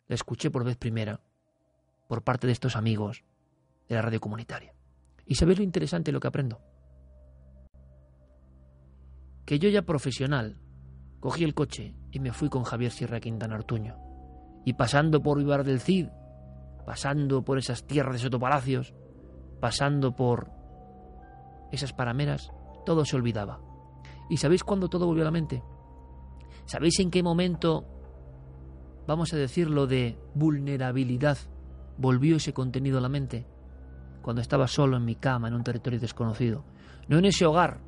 la 0.07 0.15
escuché 0.15 0.49
por 0.49 0.63
vez 0.63 0.75
primera, 0.75 1.21
por 2.07 2.23
parte 2.23 2.47
de 2.47 2.53
estos 2.53 2.75
amigos 2.75 3.23
de 3.87 3.93
la 3.93 4.01
radio 4.01 4.19
comunitaria. 4.19 4.73
¿Y 5.23 5.35
sabéis 5.35 5.59
lo 5.59 5.65
interesante 5.65 6.11
lo 6.11 6.19
que 6.19 6.29
aprendo? 6.29 6.61
Que 9.45 9.59
yo 9.59 9.69
ya 9.69 9.83
profesional, 9.83 10.59
cogí 11.19 11.43
el 11.43 11.53
coche 11.53 11.93
y 12.09 12.19
me 12.19 12.33
fui 12.33 12.49
con 12.49 12.63
Javier 12.63 12.91
Sierra 12.91 13.19
Quintana 13.19 13.53
Artuño. 13.53 14.08
Y 14.65 14.73
pasando 14.73 15.21
por 15.21 15.37
Vivar 15.37 15.63
del 15.63 15.79
Cid, 15.79 16.07
pasando 16.85 17.43
por 17.43 17.57
esas 17.57 17.85
tierras 17.85 18.13
de 18.13 18.19
Sotopalacios, 18.19 18.93
pasando 19.59 20.15
por 20.15 20.49
esas 21.71 21.93
parameras, 21.93 22.51
todo 22.85 23.05
se 23.05 23.15
olvidaba. 23.15 23.59
¿Y 24.29 24.37
sabéis 24.37 24.63
cuándo 24.63 24.89
todo 24.89 25.05
volvió 25.05 25.23
a 25.23 25.25
la 25.25 25.31
mente? 25.31 25.63
¿Sabéis 26.65 26.99
en 26.99 27.09
qué 27.09 27.23
momento, 27.23 27.85
vamos 29.07 29.33
a 29.33 29.37
decirlo, 29.37 29.87
de 29.87 30.17
vulnerabilidad 30.35 31.37
volvió 31.97 32.37
ese 32.37 32.53
contenido 32.53 32.99
a 32.99 33.01
la 33.01 33.09
mente? 33.09 33.47
Cuando 34.21 34.41
estaba 34.41 34.67
solo 34.67 34.97
en 34.97 35.05
mi 35.05 35.15
cama, 35.15 35.47
en 35.47 35.55
un 35.55 35.63
territorio 35.63 35.99
desconocido. 35.99 36.63
No 37.07 37.17
en 37.17 37.25
ese 37.25 37.45
hogar, 37.45 37.79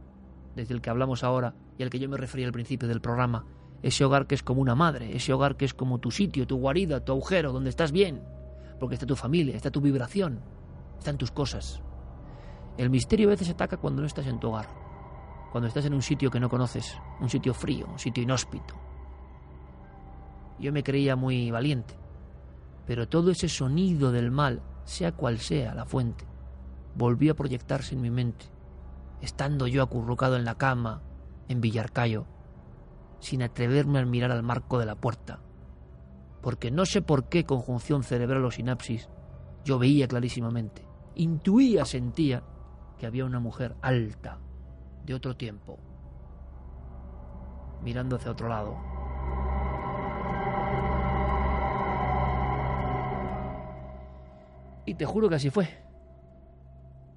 desde 0.56 0.73
el 0.73 0.81
que 0.81 0.89
hablamos 0.89 1.23
ahora 1.23 1.53
y 1.77 1.84
al 1.84 1.89
que 1.89 1.99
yo 1.99 2.10
me 2.10 2.18
refería 2.18 2.48
al 2.48 2.53
principio 2.53 2.88
del 2.88 3.02
programa. 3.02 3.45
Ese 3.82 4.06
hogar 4.06 4.28
que 4.28 4.36
es 4.36 4.44
como 4.44 4.62
una 4.62 4.76
madre, 4.76 5.16
ese 5.16 5.34
hogar 5.34 5.58
que 5.58 5.66
es 5.66 5.74
como 5.74 5.99
tu 5.99 6.12
sitio, 6.12 6.45
tu 6.45 6.58
guarida, 6.58 7.03
tu 7.03 7.12
agujero, 7.14 7.52
donde 7.52 7.70
estás 7.70 7.91
bien. 7.91 8.22
Porque 8.80 8.95
está 8.95 9.06
tu 9.06 9.16
familia, 9.16 9.56
está 9.56 9.72
tu 9.72 9.82
vibración, 9.82 10.40
están 10.98 11.18
tus 11.18 11.32
cosas. 11.32 11.82
El 12.78 12.90
misterio 12.90 13.28
a 13.28 13.32
veces 13.32 13.49
ataca 13.49 13.78
cuando 13.78 14.02
no 14.02 14.08
estás 14.08 14.28
en 14.28 14.40
tu 14.40 14.49
hogar, 14.49 14.68
cuando 15.52 15.68
estás 15.68 15.86
en 15.86 15.94
un 15.94 16.02
sitio 16.02 16.32
que 16.32 16.40
no 16.40 16.49
conoces, 16.49 16.98
un 17.20 17.30
sitio 17.30 17.53
frío, 17.53 17.88
un 17.91 17.99
sitio 17.99 18.24
inhóspito. 18.24 18.76
Yo 20.60 20.72
me 20.72 20.84
creía 20.84 21.16
muy 21.16 21.52
valiente, 21.52 21.95
pero 22.86 23.08
todo 23.08 23.32
ese 23.32 23.49
sonido 23.49 24.12
del 24.12 24.32
mal, 24.32 24.62
sea 24.84 25.12
cual 25.12 25.40
sea 25.40 25.74
la 25.74 25.86
fuente, 25.86 26.26
volvió 26.95 27.34
a 27.34 27.36
proyectarse 27.36 27.95
en 27.95 28.02
mi 28.02 28.12
mente, 28.12 28.45
estando 29.22 29.68
yo 29.68 29.84
acurrucado 29.84 30.36
en 30.36 30.45
la 30.45 30.56
cama, 30.56 31.02
en 31.48 31.62
Villarcayo, 31.62 32.26
sin 33.22 33.43
atreverme 33.43 33.99
a 33.99 34.06
mirar 34.06 34.31
al 34.31 34.43
marco 34.43 34.80
de 34.80 34.85
la 34.85 34.95
puerta, 34.95 35.39
porque 36.41 36.72
no 36.72 36.85
sé 36.85 37.02
por 37.02 37.30
qué 37.30 37.45
conjunción 37.45 38.03
cerebral 38.03 38.43
o 38.43 38.52
sinapsis, 38.52 39.10
yo 39.64 39.77
veía 39.77 40.07
clarísimamente, 40.07 40.85
intuía, 41.15 41.85
sentía 41.85 42.43
que 42.98 43.06
había 43.06 43.26
una 43.26 43.39
mujer 43.39 43.76
alta, 43.81 44.39
de 45.06 45.14
otro 45.14 45.35
tiempo, 45.38 45.77
mirando 47.84 48.15
hacia 48.15 48.31
otro 48.31 48.49
lado. 48.49 48.76
Y 54.85 54.95
te 54.95 55.06
juro 55.06 55.30
que 55.30 55.35
así 55.35 55.49
fue. 55.52 55.69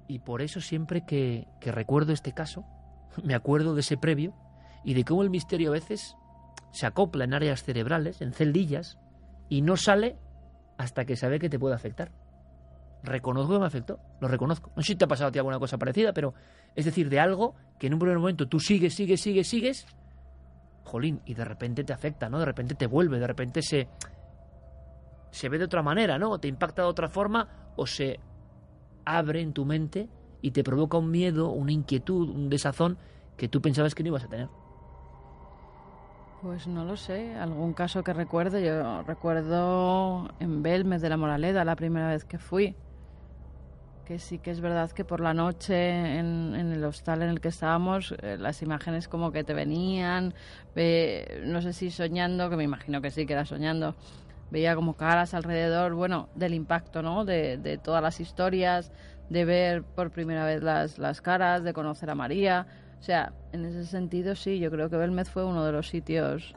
Y 0.07 0.19
por 0.19 0.43
eso 0.43 0.61
siempre 0.61 1.03
que, 1.05 1.47
que 1.59 1.71
recuerdo 1.71 2.13
este 2.13 2.31
caso, 2.31 2.63
me 3.23 3.33
acuerdo 3.33 3.73
de 3.73 3.81
ese 3.81 3.97
previo 3.97 4.35
y 4.85 4.93
de 4.93 5.03
cómo 5.03 5.23
el 5.23 5.29
misterio 5.29 5.69
a 5.69 5.73
veces 5.73 6.15
se 6.71 6.85
acopla 6.85 7.25
en 7.25 7.33
áreas 7.33 7.63
cerebrales, 7.63 8.21
en 8.21 8.31
celdillas, 8.31 8.97
y 9.49 9.61
no 9.61 9.75
sale 9.75 10.17
hasta 10.77 11.05
que 11.05 11.15
sabe 11.15 11.39
que 11.39 11.49
te 11.49 11.59
puede 11.59 11.75
afectar 11.75 12.11
reconozco 13.05 13.53
que 13.53 13.59
me 13.59 13.65
afectó, 13.65 13.99
lo 14.19 14.27
reconozco. 14.27 14.71
No 14.75 14.81
sé 14.81 14.87
si 14.87 14.95
te 14.95 15.05
ha 15.05 15.07
pasado 15.07 15.29
a 15.29 15.31
ti 15.31 15.39
alguna 15.39 15.59
cosa 15.59 15.77
parecida, 15.77 16.13
pero 16.13 16.33
es 16.75 16.85
decir, 16.85 17.09
de 17.09 17.19
algo 17.19 17.55
que 17.79 17.87
en 17.87 17.93
un 17.93 17.99
primer 17.99 18.17
momento 18.17 18.47
tú 18.47 18.59
sigues, 18.59 18.93
sigues, 18.93 19.21
sigues, 19.21 19.47
sigues, 19.47 19.87
jolín, 20.83 21.21
y 21.25 21.33
de 21.33 21.45
repente 21.45 21.83
te 21.83 21.93
afecta, 21.93 22.29
¿no? 22.29 22.39
De 22.39 22.45
repente 22.45 22.75
te 22.75 22.87
vuelve, 22.87 23.19
de 23.19 23.27
repente 23.27 23.61
se, 23.61 23.87
se 25.31 25.49
ve 25.49 25.57
de 25.57 25.65
otra 25.65 25.81
manera, 25.81 26.17
¿no? 26.17 26.37
Te 26.39 26.47
impacta 26.47 26.81
de 26.81 26.87
otra 26.87 27.07
forma 27.07 27.71
o 27.75 27.85
se 27.85 28.19
abre 29.05 29.41
en 29.41 29.53
tu 29.53 29.65
mente 29.65 30.09
y 30.41 30.51
te 30.51 30.63
provoca 30.63 30.97
un 30.97 31.11
miedo, 31.11 31.49
una 31.51 31.71
inquietud, 31.71 32.29
un 32.29 32.49
desazón 32.49 32.97
que 33.37 33.47
tú 33.47 33.61
pensabas 33.61 33.95
que 33.95 34.03
no 34.03 34.09
ibas 34.09 34.23
a 34.25 34.29
tener. 34.29 34.49
Pues 36.45 36.67
no 36.67 36.85
lo 36.85 36.95
sé, 36.95 37.33
algún 37.33 37.73
caso 37.73 38.03
que 38.03 38.13
recuerdo, 38.13 38.59
yo 38.59 39.01
recuerdo 39.01 40.29
en 40.39 40.61
Belmes 40.61 41.01
de 41.01 41.09
la 41.09 41.17
Moraleda 41.17 41.65
la 41.65 41.75
primera 41.75 42.09
vez 42.09 42.23
que 42.23 42.37
fui, 42.37 42.75
que 44.05 44.19
sí 44.19 44.37
que 44.37 44.51
es 44.51 44.61
verdad 44.61 44.91
que 44.91 45.03
por 45.03 45.21
la 45.21 45.33
noche 45.33 46.19
en, 46.19 46.53
el 46.53 46.83
hostal 46.83 47.23
en 47.23 47.29
el 47.29 47.41
que 47.41 47.47
estábamos, 47.47 48.13
eh, 48.21 48.37
las 48.39 48.61
imágenes 48.61 49.07
como 49.07 49.31
que 49.31 49.43
te 49.43 49.55
venían, 49.55 50.35
no 51.45 51.61
sé 51.63 51.73
si 51.73 51.89
soñando, 51.89 52.47
que 52.51 52.57
me 52.57 52.63
imagino 52.63 53.01
que 53.01 53.09
sí, 53.09 53.25
que 53.25 53.33
era 53.33 53.45
soñando, 53.45 53.95
veía 54.51 54.75
como 54.75 54.93
caras 54.93 55.33
alrededor, 55.33 55.95
bueno, 55.95 56.29
del 56.35 56.53
impacto, 56.53 57.01
¿no? 57.01 57.25
De, 57.25 57.57
de 57.57 57.79
todas 57.79 58.03
las 58.03 58.19
historias, 58.19 58.91
de 59.29 59.45
ver 59.45 59.81
por 59.81 60.11
primera 60.11 60.45
vez 60.45 60.61
las, 60.61 60.99
las 60.99 61.21
caras, 61.21 61.63
de 61.63 61.73
conocer 61.73 62.11
a 62.11 62.15
María. 62.15 62.67
O 63.05 63.07
sea, 63.07 63.33
en 63.51 63.65
ese 63.65 63.85
sentido 63.85 64.33
sí, 64.33 64.57
yo 64.57 64.71
creo 64.71 64.89
que 64.89 64.97
Belmez 64.97 65.29
fue 65.29 65.45
uno 65.45 65.63
de 65.63 65.71
los 65.71 65.89
sitios 65.89 66.55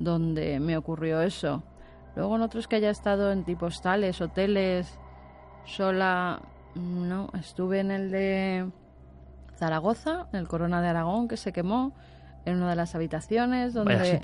donde 0.00 0.58
me 0.58 0.76
ocurrió 0.76 1.20
eso. 1.20 1.62
Luego 2.16 2.34
en 2.34 2.42
otros 2.42 2.66
que 2.66 2.74
haya 2.74 2.90
estado 2.90 3.30
en 3.30 3.44
tipo 3.44 3.66
hostales, 3.66 4.20
hoteles, 4.20 4.98
sola, 5.64 6.42
no, 6.74 7.30
estuve 7.38 7.78
en 7.78 7.92
el 7.92 8.10
de 8.10 8.68
Zaragoza, 9.56 10.26
en 10.32 10.40
el 10.40 10.48
Corona 10.48 10.82
de 10.82 10.88
Aragón, 10.88 11.28
que 11.28 11.36
se 11.36 11.52
quemó 11.52 11.92
en 12.44 12.56
una 12.56 12.70
de 12.70 12.76
las 12.76 12.96
habitaciones 12.96 13.72
donde 13.72 14.20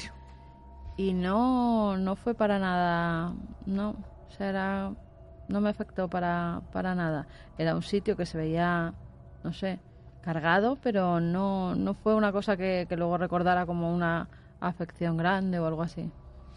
y 0.97 1.13
no 1.13 1.97
no 1.99 2.17
fue 2.17 2.35
para 2.35 2.59
nada, 2.59 3.33
no, 3.65 3.91
o 3.91 4.31
sea, 4.37 4.49
era, 4.49 4.93
no 5.47 5.61
me 5.61 5.71
afectó 5.71 6.11
para 6.11 6.63
para 6.73 6.97
nada. 6.97 7.29
Era 7.59 7.77
un 7.77 7.83
sitio 7.83 8.17
que 8.17 8.27
se 8.27 8.39
veía, 8.39 8.93
no 9.45 9.53
sé, 9.53 9.79
cargado, 10.23 10.79
pero 10.83 11.21
no 11.21 11.75
no 11.75 11.95
fue 11.95 12.15
una 12.15 12.33
cosa 12.33 12.57
que, 12.57 12.87
que 12.89 12.97
luego 12.97 13.19
recordara 13.19 13.67
como 13.67 13.95
una 13.95 14.29
afección 14.61 15.17
grande 15.17 15.59
o 15.59 15.67
algo 15.67 15.83
así. 15.83 16.11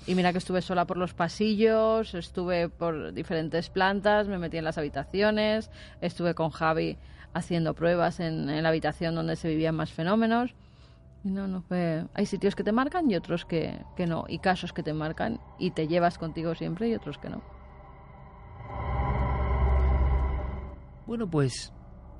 Y 0.05 0.15
mira 0.15 0.33
que 0.33 0.37
estuve 0.39 0.61
sola 0.61 0.85
por 0.85 0.97
los 0.97 1.13
pasillos, 1.13 2.13
estuve 2.13 2.67
por 2.67 3.13
diferentes 3.13 3.69
plantas, 3.69 4.27
me 4.27 4.37
metí 4.37 4.57
en 4.57 4.65
las 4.65 4.77
habitaciones, 4.77 5.71
estuve 6.01 6.33
con 6.33 6.49
Javi 6.49 6.97
haciendo 7.33 7.73
pruebas 7.73 8.19
en, 8.19 8.61
la 8.61 8.69
habitación 8.69 9.15
donde 9.15 9.37
se 9.37 9.47
vivían 9.47 9.75
más 9.75 9.93
fenómenos. 9.93 10.53
Y 11.23 11.29
no, 11.29 11.47
no 11.47 11.61
fue... 11.61 12.05
Hay 12.13 12.25
sitios 12.25 12.53
que 12.53 12.65
te 12.65 12.73
marcan 12.73 13.09
y 13.09 13.15
otros 13.15 13.45
que, 13.45 13.79
que 13.95 14.05
no. 14.05 14.25
Y 14.27 14.39
casos 14.39 14.73
que 14.73 14.83
te 14.83 14.93
marcan 14.93 15.39
y 15.57 15.71
te 15.71 15.87
llevas 15.87 16.17
contigo 16.17 16.53
siempre 16.53 16.89
y 16.89 16.95
otros 16.95 17.17
que 17.17 17.29
no. 17.29 17.41
Bueno, 21.07 21.29
pues 21.29 21.71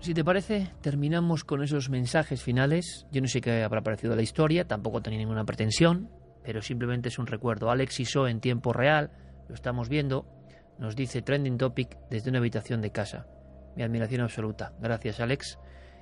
si 0.03 0.13
te 0.13 0.23
parece, 0.23 0.69
terminamos 0.81 1.43
con 1.43 1.63
esos 1.63 1.89
mensajes 1.89 2.41
finales. 2.41 3.07
Yo 3.11 3.21
no 3.21 3.27
sé 3.27 3.41
qué 3.41 3.63
habrá 3.63 3.81
parecido 3.81 4.15
la 4.15 4.21
historia, 4.21 4.67
tampoco 4.67 5.01
tenía 5.01 5.19
ninguna 5.19 5.45
pretensión 5.45 6.09
pero 6.43 6.61
simplemente 6.61 7.09
es 7.09 7.17
un 7.17 7.27
recuerdo. 7.27 7.71
Alex 7.71 7.99
Iso 7.99 8.27
en 8.27 8.39
tiempo 8.39 8.73
real, 8.73 9.11
lo 9.47 9.55
estamos 9.55 9.89
viendo, 9.89 10.25
nos 10.77 10.95
dice 10.95 11.21
trending 11.21 11.57
topic 11.57 11.97
desde 12.09 12.29
una 12.29 12.39
habitación 12.39 12.81
de 12.81 12.91
casa. 12.91 13.25
Mi 13.75 13.83
admiración 13.83 14.21
absoluta. 14.21 14.73
Gracias, 14.79 15.19
Alex. 15.19 15.57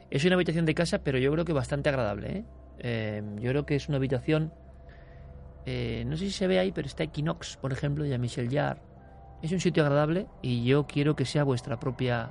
Es 0.10 0.26
una 0.26 0.36
habitación 0.36 0.66
de 0.66 0.74
casa, 0.74 1.00
pero 1.04 1.20
yo 1.20 1.32
creo 1.32 1.46
que 1.46 1.54
bastante 1.54 1.90
agradable. 1.90 2.38
¿eh? 2.38 2.46
Eh, 2.80 3.24
yo 3.40 3.50
creo 3.52 3.66
que 3.66 3.76
es 3.76 3.88
una 3.88 3.98
habitación. 3.98 4.52
Eh, 5.66 6.04
no 6.06 6.18
sé 6.18 6.26
si 6.26 6.32
se 6.32 6.48
ve 6.48 6.60
ahí, 6.60 6.72
pero 6.72 6.88
está 6.88 7.04
Equinox, 7.04 7.58
por 7.58 7.72
ejemplo, 7.72 8.06
y 8.06 8.12
a 8.12 8.18
Michel 8.18 8.50
Jarre. 8.52 8.82
Es 9.42 9.52
un 9.52 9.60
sitio 9.60 9.84
agradable 9.84 10.28
y 10.42 10.66
yo 10.66 10.86
quiero 10.86 11.16
que 11.16 11.26
sea 11.26 11.44
vuestra 11.44 11.80
propia, 11.80 12.30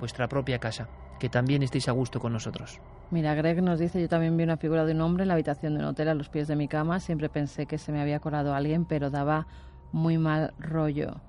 vuestra 0.00 0.28
propia 0.28 0.58
casa. 0.58 0.88
Que 1.18 1.28
también 1.28 1.62
estéis 1.62 1.88
a 1.88 1.92
gusto 1.92 2.20
con 2.20 2.32
nosotros. 2.32 2.80
Mira, 3.10 3.34
Greg 3.34 3.62
nos 3.62 3.78
dice, 3.78 4.00
yo 4.00 4.08
también 4.08 4.36
vi 4.36 4.44
una 4.44 4.56
figura 4.56 4.84
de 4.84 4.92
un 4.92 5.00
hombre 5.00 5.22
en 5.22 5.28
la 5.28 5.34
habitación 5.34 5.74
de 5.74 5.80
un 5.80 5.86
hotel 5.86 6.08
a 6.08 6.14
los 6.14 6.28
pies 6.28 6.46
de 6.46 6.56
mi 6.56 6.68
cama. 6.68 7.00
Siempre 7.00 7.28
pensé 7.28 7.66
que 7.66 7.78
se 7.78 7.90
me 7.90 8.00
había 8.00 8.20
colado 8.20 8.54
alguien, 8.54 8.84
pero 8.84 9.10
daba 9.10 9.46
muy 9.92 10.18
mal 10.18 10.52
rollo. 10.58 11.20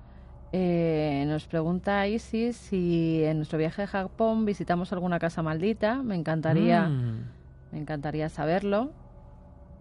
Eh, 0.52 1.24
nos 1.28 1.46
pregunta 1.46 2.06
Isis 2.08 2.56
si 2.56 3.22
en 3.24 3.36
nuestro 3.36 3.56
viaje 3.58 3.82
a 3.82 3.86
Japón 3.86 4.44
visitamos 4.44 4.92
alguna 4.92 5.18
casa 5.18 5.42
maldita. 5.42 6.02
Me 6.02 6.16
encantaría, 6.16 6.88
mm. 6.88 7.24
me 7.72 7.78
encantaría 7.78 8.28
saberlo. 8.28 8.92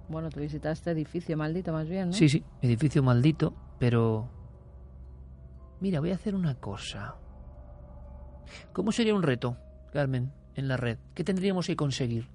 Bueno, 0.10 0.30
tú 0.30 0.40
visitaste 0.40 0.92
edificio 0.92 1.38
maldito 1.38 1.72
más 1.72 1.88
bien, 1.88 2.08
¿no? 2.08 2.14
Sí, 2.14 2.30
sí, 2.30 2.44
edificio 2.62 3.04
maldito, 3.04 3.54
pero... 3.78 4.28
Mira, 5.82 6.00
voy 6.00 6.12
a 6.12 6.16
hacer 6.16 6.36
una 6.36 6.56
cosa. 6.56 7.16
¿Cómo 8.74 8.92
sería 8.92 9.14
un 9.14 9.24
reto, 9.24 9.56
Carmen? 9.92 10.32
en 10.60 10.68
la 10.68 10.78
red? 10.78 11.00
¿Qué 11.16 11.24
tendríamos 11.24 11.68
que 11.68 11.76
conseguir? 11.76 12.28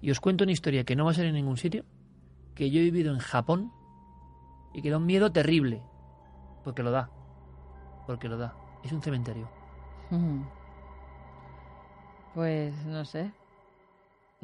Y 0.00 0.10
os 0.10 0.20
cuento 0.20 0.44
una 0.44 0.52
historia 0.52 0.84
que 0.84 0.96
no 0.96 1.04
va 1.04 1.12
a 1.12 1.14
ser 1.14 1.26
en 1.26 1.34
ningún 1.34 1.56
sitio, 1.56 1.84
que 2.54 2.70
yo 2.70 2.80
he 2.80 2.84
vivido 2.84 3.12
en 3.12 3.18
Japón 3.18 3.72
y 4.74 4.82
que 4.82 4.90
da 4.90 4.98
un 4.98 5.06
miedo 5.06 5.30
terrible. 5.30 5.82
Porque 6.64 6.82
lo 6.82 6.90
da. 6.90 7.10
Porque 8.06 8.28
lo 8.28 8.36
da. 8.36 8.56
Es 8.82 8.92
un 8.92 9.02
cementerio. 9.02 9.48
Pues 12.34 12.74
no 12.86 13.04
sé. 13.04 13.32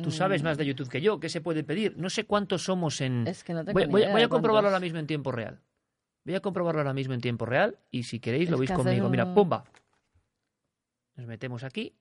Tú 0.03 0.11
sabes 0.11 0.43
mm. 0.43 0.45
más 0.45 0.57
de 0.57 0.67
YouTube 0.67 0.89
que 0.89 1.01
yo. 1.01 1.21
¿Qué 1.21 1.29
se 1.29 1.41
puede 1.41 1.65
pedir? 1.65 1.97
No 1.99 2.11
sé 2.11 2.25
cuántos 2.25 2.65
somos 2.65 3.01
en. 3.01 3.27
Es 3.27 3.45
que 3.45 3.53
no 3.53 3.65
voy, 3.65 3.87
voy, 3.87 4.23
a 4.23 4.29
comprobarlo 4.29 4.69
ahora 4.69 4.81
mismo 4.81 4.99
en 4.99 5.07
tiempo 5.07 5.33
real. 5.33 5.61
Voy 6.25 6.35
a 6.35 6.41
comprobarlo 6.41 6.81
ahora 6.81 6.95
mismo 6.95 7.15
en 7.15 7.21
tiempo 7.21 7.47
real 7.47 7.79
y 7.91 8.05
si 8.05 8.21
queréis 8.21 8.49
lo 8.49 8.57
veis 8.57 8.71
conmigo. 8.71 9.09
Mira, 9.09 9.35
pumba. 9.35 9.65
Nos 11.17 11.27
metemos 11.27 11.63
aquí. 11.63 11.95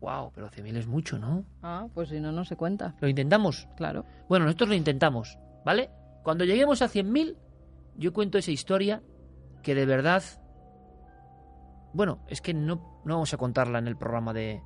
Wow, 0.00 0.30
pero 0.34 0.50
100.000 0.50 0.76
es 0.76 0.86
mucho, 0.86 1.18
¿no? 1.18 1.44
Ah, 1.62 1.88
pues 1.92 2.10
si 2.10 2.20
no, 2.20 2.30
no 2.30 2.44
se 2.44 2.54
cuenta. 2.56 2.94
¿Lo 3.00 3.08
intentamos? 3.08 3.66
Claro. 3.76 4.04
Bueno, 4.28 4.44
nosotros 4.44 4.68
lo 4.68 4.76
intentamos, 4.76 5.38
¿vale? 5.64 5.90
Cuando 6.22 6.44
lleguemos 6.44 6.82
a 6.82 6.88
100.000, 6.88 7.36
yo 7.96 8.12
cuento 8.12 8.38
esa 8.38 8.50
historia 8.50 9.02
que 9.62 9.74
de 9.74 9.86
verdad... 9.86 10.22
Bueno, 11.92 12.24
es 12.28 12.40
que 12.40 12.52
no, 12.52 13.00
no 13.04 13.14
vamos 13.14 13.32
a 13.32 13.38
contarla 13.38 13.78
en 13.78 13.86
el 13.88 13.96
programa 13.96 14.32
de, 14.32 14.60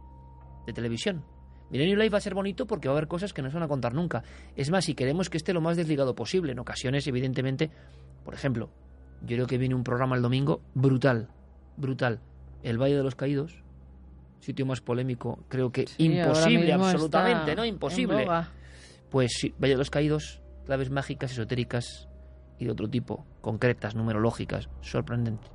de 0.67 0.73
televisión. 0.73 1.25
Milenio 1.71 1.97
Live 1.97 2.11
va 2.11 2.19
a 2.19 2.21
ser 2.21 2.35
bonito 2.35 2.67
porque 2.67 2.89
va 2.89 2.95
a 2.95 2.99
haber 2.99 3.09
cosas 3.09 3.33
que 3.33 3.43
no 3.43 3.49
se 3.49 3.55
van 3.55 3.63
a 3.63 3.69
contar 3.69 3.95
nunca. 3.95 4.23
Es 4.57 4.71
más, 4.71 4.85
si 4.85 4.95
queremos 4.95 5.31
que 5.31 5.37
esté 5.37 5.53
lo 5.53 5.61
más 5.61 5.77
desligado 5.77 6.15
posible, 6.15 6.53
en 6.53 6.59
ocasiones, 6.59 7.07
evidentemente, 7.07 7.71
por 8.25 8.35
ejemplo, 8.35 8.71
yo 9.23 9.37
creo 9.37 9.47
que 9.47 9.59
viene 9.59 9.75
un 9.75 9.85
programa 9.85 10.17
el 10.17 10.23
domingo 10.23 10.61
brutal, 10.75 11.29
brutal. 11.77 12.21
El 12.63 12.79
Valle 12.79 12.97
de 12.97 13.03
los 13.03 13.15
Caídos, 13.15 13.63
sitio 14.41 14.67
más 14.67 14.81
polémico, 14.81 15.45
creo 15.49 15.71
que 15.71 15.87
imposible, 15.99 16.73
absolutamente, 16.73 17.55
¿no? 17.55 17.65
Imposible. 17.65 18.27
Pues 19.11 19.33
sí, 19.39 19.55
Valle 19.59 19.75
de 19.75 19.79
los 19.79 19.91
Caídos, 19.91 20.41
claves 20.67 20.91
mágicas, 20.91 21.33
esotéricas 21.33 22.09
y 22.59 22.65
de 22.65 22.73
otro 22.73 22.89
tipo, 22.89 23.25
concretas, 23.41 23.95
numerológicas, 23.95 24.69
sorprendente. 24.81 25.49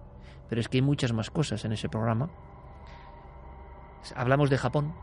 Pero 0.50 0.62
es 0.62 0.68
que 0.68 0.78
hay 0.78 0.82
muchas 0.82 1.14
más 1.14 1.30
cosas 1.30 1.64
en 1.66 1.72
ese 1.72 1.90
programa. 1.90 2.30
Hablamos 4.16 4.50
de 4.50 4.58
Japón, 4.58 4.94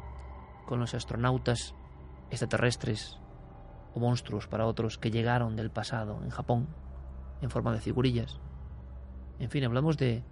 con 0.66 0.80
los 0.80 0.94
astronautas 0.94 1.74
extraterrestres 2.30 3.18
o 3.94 4.00
monstruos 4.00 4.46
para 4.48 4.66
otros 4.66 4.98
que 4.98 5.10
llegaron 5.10 5.56
del 5.56 5.70
pasado 5.70 6.20
en 6.22 6.30
Japón 6.30 6.68
en 7.40 7.50
forma 7.50 7.72
de 7.72 7.80
figurillas. 7.80 8.40
En 9.38 9.50
fin, 9.50 9.64
hablamos 9.64 9.98
de, 9.98 10.22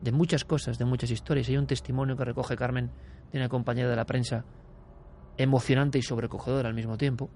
de 0.00 0.12
muchas 0.12 0.44
cosas, 0.44 0.78
de 0.78 0.84
muchas 0.84 1.10
historias. 1.10 1.48
Hay 1.48 1.56
un 1.56 1.66
testimonio 1.66 2.16
que 2.16 2.24
recoge 2.24 2.56
Carmen 2.56 2.90
de 3.32 3.38
una 3.38 3.48
compañera 3.48 3.88
de 3.88 3.96
la 3.96 4.06
prensa 4.06 4.44
emocionante 5.36 5.98
y 5.98 6.02
sobrecogedor 6.02 6.66
al 6.66 6.74
mismo 6.74 6.96
tiempo. 6.96 7.30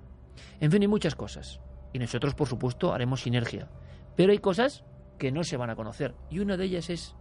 En 0.60 0.70
fin, 0.70 0.82
hay 0.82 0.88
muchas 0.88 1.14
cosas. 1.14 1.60
Y 1.92 1.98
nosotros, 1.98 2.34
por 2.34 2.48
supuesto, 2.48 2.92
haremos 2.92 3.22
sinergia. 3.22 3.68
Pero 4.16 4.32
hay 4.32 4.38
cosas 4.38 4.84
que 5.18 5.32
no 5.32 5.44
se 5.44 5.56
van 5.56 5.70
a 5.70 5.76
conocer. 5.76 6.14
Y 6.30 6.38
una 6.38 6.56
de 6.56 6.64
ellas 6.64 6.90
es 6.90 7.14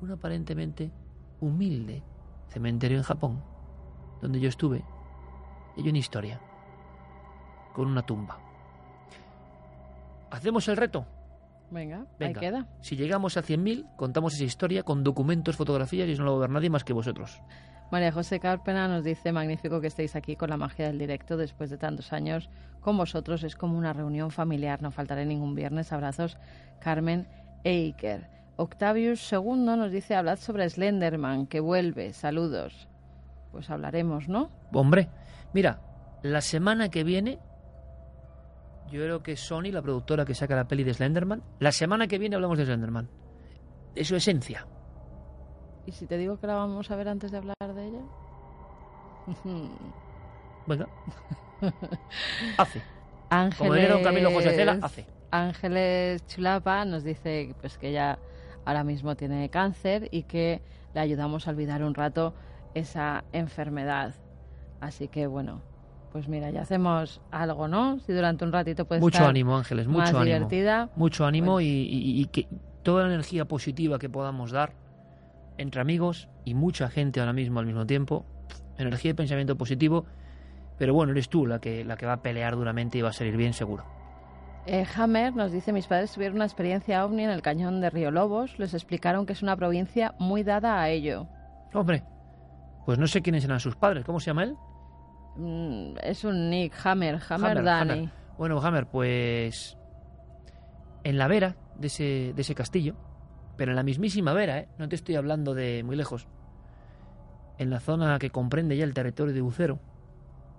un 0.00 0.10
aparentemente 0.10 0.92
humilde 1.40 2.02
cementerio 2.48 2.98
en 2.98 3.04
Japón, 3.04 3.42
donde 4.20 4.40
yo 4.40 4.48
estuve. 4.48 4.84
Hay 5.76 5.88
una 5.88 5.98
historia, 5.98 6.40
con 7.72 7.86
una 7.86 8.02
tumba. 8.02 8.38
¿Hacemos 10.30 10.68
el 10.68 10.76
reto? 10.76 11.06
Venga, 11.70 12.06
ahí 12.18 12.32
queda. 12.32 12.66
Si 12.80 12.96
llegamos 12.96 13.36
a 13.36 13.42
100.000, 13.42 13.94
contamos 13.96 14.34
esa 14.34 14.44
historia 14.44 14.82
con 14.82 15.04
documentos, 15.04 15.56
fotografías 15.56 16.08
y 16.08 16.14
no 16.14 16.24
lo 16.24 16.32
va 16.32 16.38
a 16.38 16.40
ver 16.42 16.50
nadie 16.50 16.70
más 16.70 16.84
que 16.84 16.92
vosotros. 16.92 17.40
María 17.90 18.12
José 18.12 18.38
Carpena 18.38 18.86
nos 18.86 19.02
dice, 19.02 19.32
magnífico 19.32 19.80
que 19.80 19.86
estéis 19.86 20.14
aquí 20.14 20.36
con 20.36 20.50
la 20.50 20.58
magia 20.58 20.86
del 20.86 20.98
directo 20.98 21.36
después 21.36 21.70
de 21.70 21.78
tantos 21.78 22.12
años. 22.12 22.50
Con 22.80 22.96
vosotros 22.98 23.44
es 23.44 23.56
como 23.56 23.78
una 23.78 23.94
reunión 23.94 24.30
familiar, 24.30 24.82
no 24.82 24.90
faltaré 24.90 25.24
ningún 25.24 25.54
viernes. 25.54 25.92
Abrazos, 25.92 26.36
Carmen 26.80 27.26
Eiker. 27.64 28.28
Octavius 28.56 29.32
II 29.32 29.54
nos 29.56 29.92
dice, 29.92 30.14
hablad 30.16 30.38
sobre 30.38 30.68
Slenderman, 30.68 31.46
que 31.46 31.60
vuelve. 31.60 32.12
Saludos. 32.12 32.88
Pues 33.52 33.70
hablaremos, 33.70 34.28
¿no? 34.28 34.50
Hombre, 34.72 35.08
mira, 35.52 35.80
la 36.22 36.40
semana 36.40 36.90
que 36.90 37.04
viene 37.04 37.38
yo 38.90 39.02
creo 39.02 39.22
que 39.22 39.36
Sony, 39.36 39.70
la 39.70 39.82
productora 39.82 40.24
que 40.24 40.34
saca 40.34 40.56
la 40.56 40.66
peli 40.66 40.82
de 40.82 40.94
Slenderman, 40.94 41.42
la 41.58 41.72
semana 41.72 42.06
que 42.06 42.18
viene 42.18 42.36
hablamos 42.36 42.58
de 42.58 42.64
Slenderman. 42.64 43.08
De 43.94 44.04
su 44.04 44.16
esencia. 44.16 44.66
¿Y 45.86 45.92
si 45.92 46.06
te 46.06 46.16
digo 46.16 46.38
que 46.38 46.46
la 46.46 46.54
vamos 46.54 46.90
a 46.90 46.96
ver 46.96 47.08
antes 47.08 47.30
de 47.30 47.38
hablar 47.38 47.56
de 47.74 47.86
ella? 47.86 48.00
Venga. 50.66 50.88
hace. 52.58 52.82
Ángeles, 53.30 53.90
Como 53.90 54.02
Camilo 54.02 54.30
José 54.30 54.54
Cela, 54.54 54.78
hace. 54.80 55.06
Ángeles 55.30 56.26
Chulapa 56.26 56.84
nos 56.86 57.04
dice 57.04 57.54
pues 57.60 57.76
que 57.76 57.90
ella 57.90 58.18
ahora 58.64 58.84
mismo 58.84 59.16
tiene 59.16 59.50
cáncer 59.50 60.08
y 60.10 60.22
que 60.22 60.62
le 60.94 61.00
ayudamos 61.00 61.46
a 61.46 61.50
olvidar 61.50 61.82
un 61.82 61.94
rato 61.94 62.34
esa 62.74 63.24
enfermedad. 63.32 64.14
Así 64.80 65.08
que 65.08 65.26
bueno, 65.26 65.62
pues 66.12 66.28
mira, 66.28 66.50
ya 66.50 66.62
hacemos 66.62 67.20
algo, 67.30 67.68
¿no? 67.68 67.98
Si 68.00 68.12
durante 68.12 68.44
un 68.44 68.52
ratito 68.52 68.86
puede 68.86 69.00
mucho 69.00 69.18
estar 69.18 69.30
ánimo, 69.30 69.56
Ángeles, 69.56 69.86
mucho 69.86 69.98
más 69.98 70.10
ánimo. 70.10 70.24
divertida. 70.24 70.90
Mucho 70.96 71.26
ánimo 71.26 71.54
pues 71.54 71.66
y, 71.66 72.26
que 72.32 72.46
toda 72.82 73.02
la 73.02 73.08
energía 73.08 73.44
positiva 73.44 73.98
que 73.98 74.08
podamos 74.08 74.50
dar 74.50 74.72
entre 75.58 75.80
amigos 75.80 76.28
y 76.44 76.54
mucha 76.54 76.88
gente 76.88 77.20
ahora 77.20 77.32
mismo 77.32 77.60
al 77.60 77.66
mismo 77.66 77.84
tiempo, 77.86 78.24
energía 78.78 79.10
y 79.10 79.14
pensamiento 79.14 79.56
positivo, 79.56 80.06
pero 80.78 80.94
bueno, 80.94 81.12
eres 81.12 81.28
tú 81.28 81.46
la 81.46 81.58
que, 81.58 81.84
la 81.84 81.96
que 81.96 82.06
va 82.06 82.14
a 82.14 82.22
pelear 82.22 82.56
duramente 82.56 82.98
y 82.98 83.02
va 83.02 83.10
a 83.10 83.12
salir 83.12 83.36
bien 83.36 83.52
seguro. 83.52 83.84
Eh, 84.66 84.86
Hammer 84.96 85.34
nos 85.34 85.50
dice, 85.50 85.72
mis 85.72 85.86
padres 85.86 86.12
tuvieron 86.12 86.36
una 86.36 86.44
experiencia 86.44 87.04
ovni 87.04 87.24
en 87.24 87.30
el 87.30 87.42
cañón 87.42 87.80
de 87.80 87.90
Río 87.90 88.10
Lobos, 88.10 88.58
les 88.58 88.74
explicaron 88.74 89.26
que 89.26 89.32
es 89.32 89.42
una 89.42 89.56
provincia 89.56 90.14
muy 90.18 90.42
dada 90.42 90.80
a 90.80 90.90
ello. 90.90 91.26
Hombre, 91.72 92.04
pues 92.88 92.98
no 92.98 93.06
sé 93.06 93.20
quiénes 93.20 93.44
eran 93.44 93.60
sus 93.60 93.76
padres, 93.76 94.02
¿cómo 94.06 94.18
se 94.18 94.30
llama 94.30 94.44
él? 94.44 94.56
Mm, 95.36 95.98
es 96.02 96.24
un 96.24 96.48
Nick 96.48 96.72
Hammer, 96.82 97.20
Hammer, 97.28 97.58
Hammer 97.58 98.10
Bueno, 98.38 98.62
Hammer, 98.62 98.86
pues 98.86 99.76
en 101.04 101.18
la 101.18 101.28
vera 101.28 101.54
de 101.78 101.88
ese, 101.88 102.32
de 102.34 102.40
ese 102.40 102.54
castillo, 102.54 102.96
pero 103.58 103.72
en 103.72 103.76
la 103.76 103.82
mismísima 103.82 104.32
vera, 104.32 104.60
¿eh? 104.60 104.68
no 104.78 104.88
te 104.88 104.96
estoy 104.96 105.16
hablando 105.16 105.52
de 105.52 105.82
muy 105.84 105.96
lejos, 105.96 106.28
en 107.58 107.68
la 107.68 107.78
zona 107.78 108.18
que 108.18 108.30
comprende 108.30 108.74
ya 108.74 108.84
el 108.84 108.94
territorio 108.94 109.34
de 109.34 109.42
Bucero, 109.42 109.80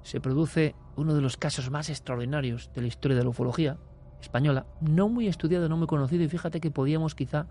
se 0.04 0.22
produce 0.22 0.76
uno 0.98 1.16
de 1.16 1.22
los 1.22 1.36
casos 1.36 1.72
más 1.72 1.90
extraordinarios 1.90 2.70
de 2.76 2.82
la 2.82 2.90
historia 2.90 3.18
de 3.18 3.24
la 3.24 3.30
ufología 3.30 3.80
española, 4.22 4.68
no 4.82 5.10
muy 5.10 5.28
estudiado, 5.28 5.68
no 5.68 5.78
muy 5.78 5.88
conocido, 5.88 6.24
y 6.24 6.28
fíjate 6.28 6.62
que 6.62 6.70
podíamos 6.70 7.16
quizá, 7.16 7.48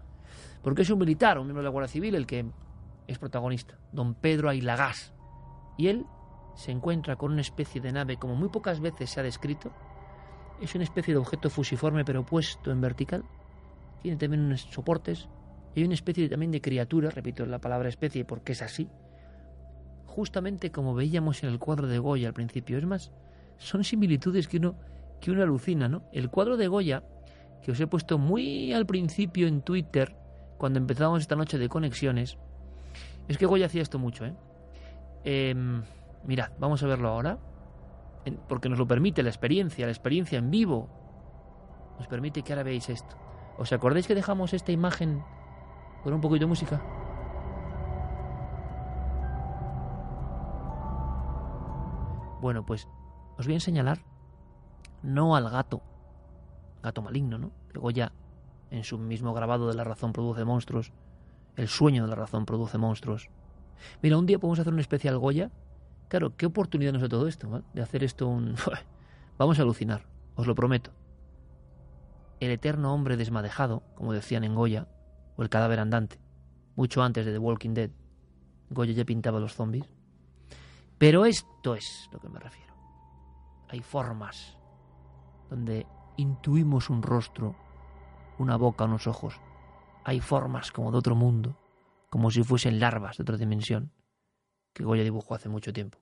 porque 0.62 0.82
es 0.82 0.90
un 0.90 1.00
militar, 1.00 1.36
un 1.40 1.46
miembro 1.46 1.62
de 1.62 1.64
la 1.64 1.70
Guardia 1.70 1.88
Civil, 1.88 2.14
el 2.14 2.28
que 2.28 2.46
es 3.08 3.18
protagonista, 3.18 3.78
don 3.90 4.14
Pedro 4.14 4.48
Ailagás, 4.50 5.12
y 5.76 5.88
él 5.88 6.06
se 6.58 6.72
encuentra 6.72 7.14
con 7.16 7.32
una 7.32 7.40
especie 7.40 7.80
de 7.80 7.92
nave 7.92 8.16
como 8.16 8.34
muy 8.34 8.48
pocas 8.48 8.80
veces 8.80 9.10
se 9.10 9.20
ha 9.20 9.22
descrito. 9.22 9.72
Es 10.60 10.74
una 10.74 10.82
especie 10.82 11.14
de 11.14 11.20
objeto 11.20 11.50
fusiforme 11.50 12.04
pero 12.04 12.26
puesto 12.26 12.72
en 12.72 12.80
vertical. 12.80 13.24
Tiene 14.02 14.16
también 14.16 14.42
unos 14.42 14.62
soportes. 14.62 15.28
Y 15.74 15.80
hay 15.80 15.84
una 15.84 15.94
especie 15.94 16.28
también 16.28 16.50
de 16.50 16.60
criatura, 16.60 17.10
repito 17.10 17.46
la 17.46 17.60
palabra 17.60 17.88
especie 17.88 18.24
porque 18.24 18.52
es 18.52 18.62
así. 18.62 18.90
Justamente 20.06 20.72
como 20.72 20.94
veíamos 20.94 21.44
en 21.44 21.50
el 21.50 21.60
cuadro 21.60 21.86
de 21.86 22.00
Goya 22.00 22.26
al 22.26 22.34
principio. 22.34 22.76
Es 22.76 22.84
más, 22.84 23.12
son 23.58 23.84
similitudes 23.84 24.48
que 24.48 24.56
uno, 24.56 24.74
que 25.20 25.30
uno 25.30 25.44
alucina, 25.44 25.88
¿no? 25.88 26.02
El 26.12 26.28
cuadro 26.28 26.56
de 26.56 26.66
Goya, 26.66 27.04
que 27.62 27.70
os 27.70 27.78
he 27.78 27.86
puesto 27.86 28.18
muy 28.18 28.72
al 28.72 28.84
principio 28.84 29.46
en 29.46 29.62
Twitter, 29.62 30.16
cuando 30.58 30.80
empezamos 30.80 31.20
esta 31.20 31.36
noche 31.36 31.56
de 31.56 31.68
conexiones, 31.68 32.36
es 33.28 33.38
que 33.38 33.46
Goya 33.46 33.66
hacía 33.66 33.82
esto 33.82 33.98
mucho, 33.98 34.24
¿eh? 34.24 34.34
eh 35.24 35.54
Mirad, 36.24 36.50
vamos 36.58 36.82
a 36.82 36.86
verlo 36.86 37.08
ahora, 37.08 37.38
porque 38.48 38.68
nos 38.68 38.78
lo 38.78 38.86
permite 38.86 39.22
la 39.22 39.30
experiencia, 39.30 39.86
la 39.86 39.92
experiencia 39.92 40.38
en 40.38 40.50
vivo. 40.50 40.88
Nos 41.98 42.06
permite 42.06 42.42
que 42.42 42.52
ahora 42.52 42.62
veáis 42.62 42.88
esto. 42.88 43.16
¿Os 43.56 43.72
acordáis 43.72 44.06
que 44.06 44.14
dejamos 44.14 44.52
esta 44.52 44.72
imagen 44.72 45.22
con 46.02 46.12
un 46.12 46.20
poquito 46.20 46.40
de 46.40 46.46
música? 46.46 46.82
Bueno, 52.40 52.64
pues 52.64 52.88
os 53.36 53.46
voy 53.46 53.56
a 53.56 53.60
señalar 53.60 53.98
no 55.02 55.34
al 55.34 55.50
gato, 55.50 55.82
gato 56.82 57.02
maligno, 57.02 57.38
¿no? 57.38 57.50
Que 57.72 57.78
Goya, 57.78 58.12
en 58.70 58.84
su 58.84 58.98
mismo 58.98 59.34
grabado 59.34 59.68
de 59.68 59.74
La 59.74 59.84
razón 59.84 60.12
produce 60.12 60.44
monstruos, 60.44 60.92
el 61.58 61.68
sueño 61.68 62.04
de 62.04 62.08
la 62.08 62.14
razón 62.14 62.46
produce 62.46 62.78
monstruos. 62.78 63.28
Mira, 64.02 64.16
un 64.16 64.24
día 64.24 64.38
podemos 64.38 64.58
hacer 64.58 64.72
un 64.72 64.80
especial 64.80 65.18
Goya 65.18 65.50
Claro, 66.08 66.34
¿qué 66.36 66.46
oportunidad 66.46 66.92
nos 66.92 67.02
da 67.02 67.08
todo 67.08 67.28
esto? 67.28 67.62
De 67.74 67.82
hacer 67.82 68.02
esto 68.02 68.26
un... 68.26 68.56
Vamos 69.38 69.58
a 69.58 69.62
alucinar, 69.62 70.06
os 70.36 70.46
lo 70.46 70.54
prometo. 70.54 70.90
El 72.40 72.50
eterno 72.50 72.94
hombre 72.94 73.16
desmadejado, 73.16 73.82
como 73.94 74.14
decían 74.14 74.42
en 74.44 74.54
Goya, 74.54 74.88
o 75.36 75.42
el 75.42 75.50
cadáver 75.50 75.80
andante. 75.80 76.18
mucho 76.76 77.02
antes 77.02 77.26
de 77.26 77.32
The 77.32 77.38
Walking 77.38 77.74
Dead, 77.74 77.90
Goya 78.70 78.92
ya 78.92 79.04
pintaba 79.04 79.38
los 79.38 79.54
zombies. 79.54 79.84
Pero 80.96 81.26
esto 81.26 81.74
es 81.74 82.08
lo 82.10 82.18
que 82.20 82.28
me 82.28 82.40
refiero. 82.40 82.74
Hay 83.68 83.80
formas 83.80 84.56
donde 85.50 85.86
intuimos 86.16 86.88
un 86.88 87.02
rostro, 87.02 87.54
una 88.38 88.56
boca, 88.56 88.84
unos 88.84 89.06
ojos. 89.06 89.40
Hay 90.08 90.20
formas 90.20 90.72
como 90.72 90.90
de 90.90 90.96
otro 90.96 91.14
mundo, 91.14 91.54
como 92.08 92.30
si 92.30 92.42
fuesen 92.42 92.80
larvas 92.80 93.18
de 93.18 93.24
otra 93.24 93.36
dimensión, 93.36 93.92
que 94.72 94.82
Goya 94.82 95.04
dibujó 95.04 95.34
hace 95.34 95.50
mucho 95.50 95.70
tiempo. 95.74 95.98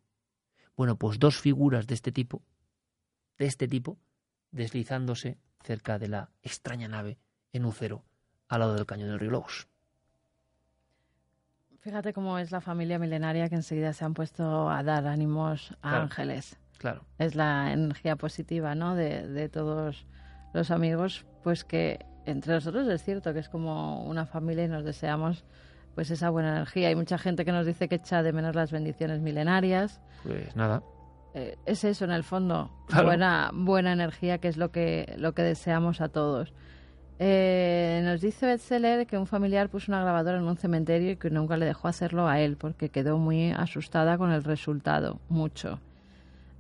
Bueno, 0.77 0.95
pues 0.95 1.19
dos 1.19 1.41
figuras 1.41 1.89
de 1.89 1.95
este 1.95 2.13
tipo, 2.13 2.41
de 3.37 3.47
este 3.47 3.67
tipo, 3.67 3.99
deslizándose 4.53 5.39
cerca 5.65 5.99
de 5.99 6.07
la 6.07 6.31
extraña 6.41 6.87
nave 6.87 7.19
en 7.53 7.65
Ucero, 7.65 8.05
al 8.47 8.61
lado 8.61 8.75
del 8.75 8.87
cañón 8.87 9.09
del 9.09 9.19
río 9.19 9.33
Lobos. 9.33 9.67
Fíjate 11.81 12.13
cómo 12.13 12.39
es 12.39 12.53
la 12.53 12.61
familia 12.61 13.01
milenaria 13.01 13.49
que 13.49 13.57
enseguida 13.57 13.93
se 13.93 14.05
han 14.05 14.15
puesto 14.15 14.71
a 14.71 14.85
dar 14.85 15.09
ánimos 15.09 15.75
a 15.83 16.03
ángeles. 16.03 16.61
Claro. 16.79 17.05
Es 17.19 17.35
la 17.35 17.73
energía 17.73 18.15
positiva, 18.15 18.77
¿no? 18.77 18.95
De, 18.95 19.27
de 19.27 19.49
todos 19.49 20.07
los 20.55 20.71
amigos, 20.71 21.27
pues 21.43 21.65
que 21.65 22.07
entre 22.27 22.55
nosotros 22.55 22.87
es 22.89 23.03
cierto 23.03 23.33
que 23.33 23.41
es 23.41 23.49
como 23.49 24.05
una 24.05 24.27
familia 24.27 24.65
y 24.65 24.69
nos 24.69 24.85
deseamos 24.85 25.45
pues 25.95 26.11
esa 26.11 26.29
buena 26.29 26.51
energía. 26.51 26.89
Hay 26.89 26.95
mucha 26.95 27.17
gente 27.17 27.45
que 27.45 27.53
nos 27.53 27.67
dice 27.67 27.89
que 27.89 27.95
echa 27.95 28.23
de 28.23 28.33
menos 28.33 28.55
las 28.55 28.71
bendiciones 28.71 29.21
milenarias. 29.21 30.01
Pues 30.23 30.55
nada. 30.55 30.83
Eh, 31.35 31.57
es 31.65 31.85
eso 31.85 32.05
en 32.05 32.13
el 32.13 32.25
fondo, 32.25 32.71
buena 33.05 33.51
buena 33.53 33.93
energía 33.93 34.39
que 34.39 34.49
es 34.49 34.57
lo 34.57 34.71
que 34.71 35.15
lo 35.19 35.33
que 35.33 35.43
deseamos 35.43 36.01
a 36.01 36.09
todos. 36.09 36.53
Eh, 37.19 38.03
nos 38.05 38.21
dice 38.21 38.47
Bestseller 38.47 39.07
que 39.07 39.17
un 39.17 39.27
familiar 39.27 39.71
puso 39.71 39.91
una 39.91 40.03
grabadora 40.03 40.37
en 40.37 40.45
un 40.45 40.57
cementerio 40.57 41.13
y 41.13 41.17
que 41.17 41.31
nunca 41.31 41.57
le 41.57 41.65
dejó 41.65 41.89
hacerlo 41.89 42.29
a 42.29 42.41
él 42.41 42.57
porque 42.57 42.91
quedó 42.91 43.17
muy 43.17 43.53
asustada 43.53 44.19
con 44.19 44.33
el 44.33 44.45
resultado, 44.45 45.19
mucho. 45.29 45.81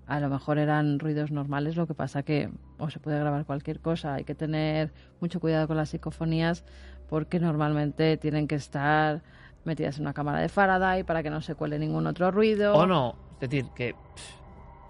A 0.06 0.20
lo 0.20 0.28
mejor 0.28 0.58
eran 0.58 0.98
ruidos 0.98 1.32
normales, 1.32 1.76
lo 1.76 1.86
que 1.86 1.94
pasa 1.94 2.22
que 2.22 2.50
o 2.78 2.90
se 2.90 3.00
puede 3.00 3.18
grabar 3.18 3.44
cualquier 3.44 3.80
cosa. 3.80 4.14
Hay 4.14 4.24
que 4.24 4.34
tener 4.34 4.92
mucho 5.20 5.40
cuidado 5.40 5.66
con 5.66 5.76
las 5.76 5.90
psicofonías 5.90 6.64
porque 7.08 7.40
normalmente 7.40 8.16
tienen 8.16 8.46
que 8.46 8.54
estar 8.54 9.22
metidas 9.64 9.96
en 9.98 10.02
una 10.02 10.12
cámara 10.12 10.40
de 10.40 10.48
Faraday 10.48 11.02
para 11.02 11.22
que 11.22 11.30
no 11.30 11.40
se 11.40 11.54
cuele 11.54 11.78
ningún 11.78 12.06
otro 12.06 12.30
ruido. 12.30 12.74
O 12.74 12.86
no, 12.86 13.16
es 13.34 13.50
decir, 13.50 13.66
que 13.74 13.94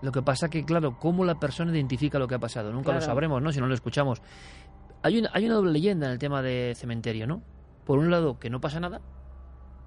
lo 0.02 0.12
que 0.12 0.22
pasa 0.22 0.48
que, 0.48 0.64
claro, 0.64 0.98
cómo 0.98 1.24
la 1.24 1.40
persona 1.40 1.72
identifica 1.72 2.18
lo 2.18 2.28
que 2.28 2.34
ha 2.34 2.38
pasado, 2.38 2.72
nunca 2.72 2.92
lo 2.92 3.00
sabremos, 3.00 3.42
¿no? 3.42 3.52
Si 3.52 3.60
no 3.60 3.66
lo 3.66 3.74
escuchamos. 3.74 4.22
Hay 5.02 5.18
una, 5.18 5.30
hay 5.32 5.46
una 5.46 5.54
doble 5.54 5.72
leyenda 5.72 6.06
en 6.06 6.12
el 6.12 6.18
tema 6.18 6.42
de 6.42 6.74
cementerio, 6.76 7.26
¿no? 7.26 7.42
Por 7.84 7.98
un 7.98 8.10
lado, 8.10 8.38
que 8.38 8.50
no 8.50 8.60
pasa 8.60 8.80
nada. 8.80 9.00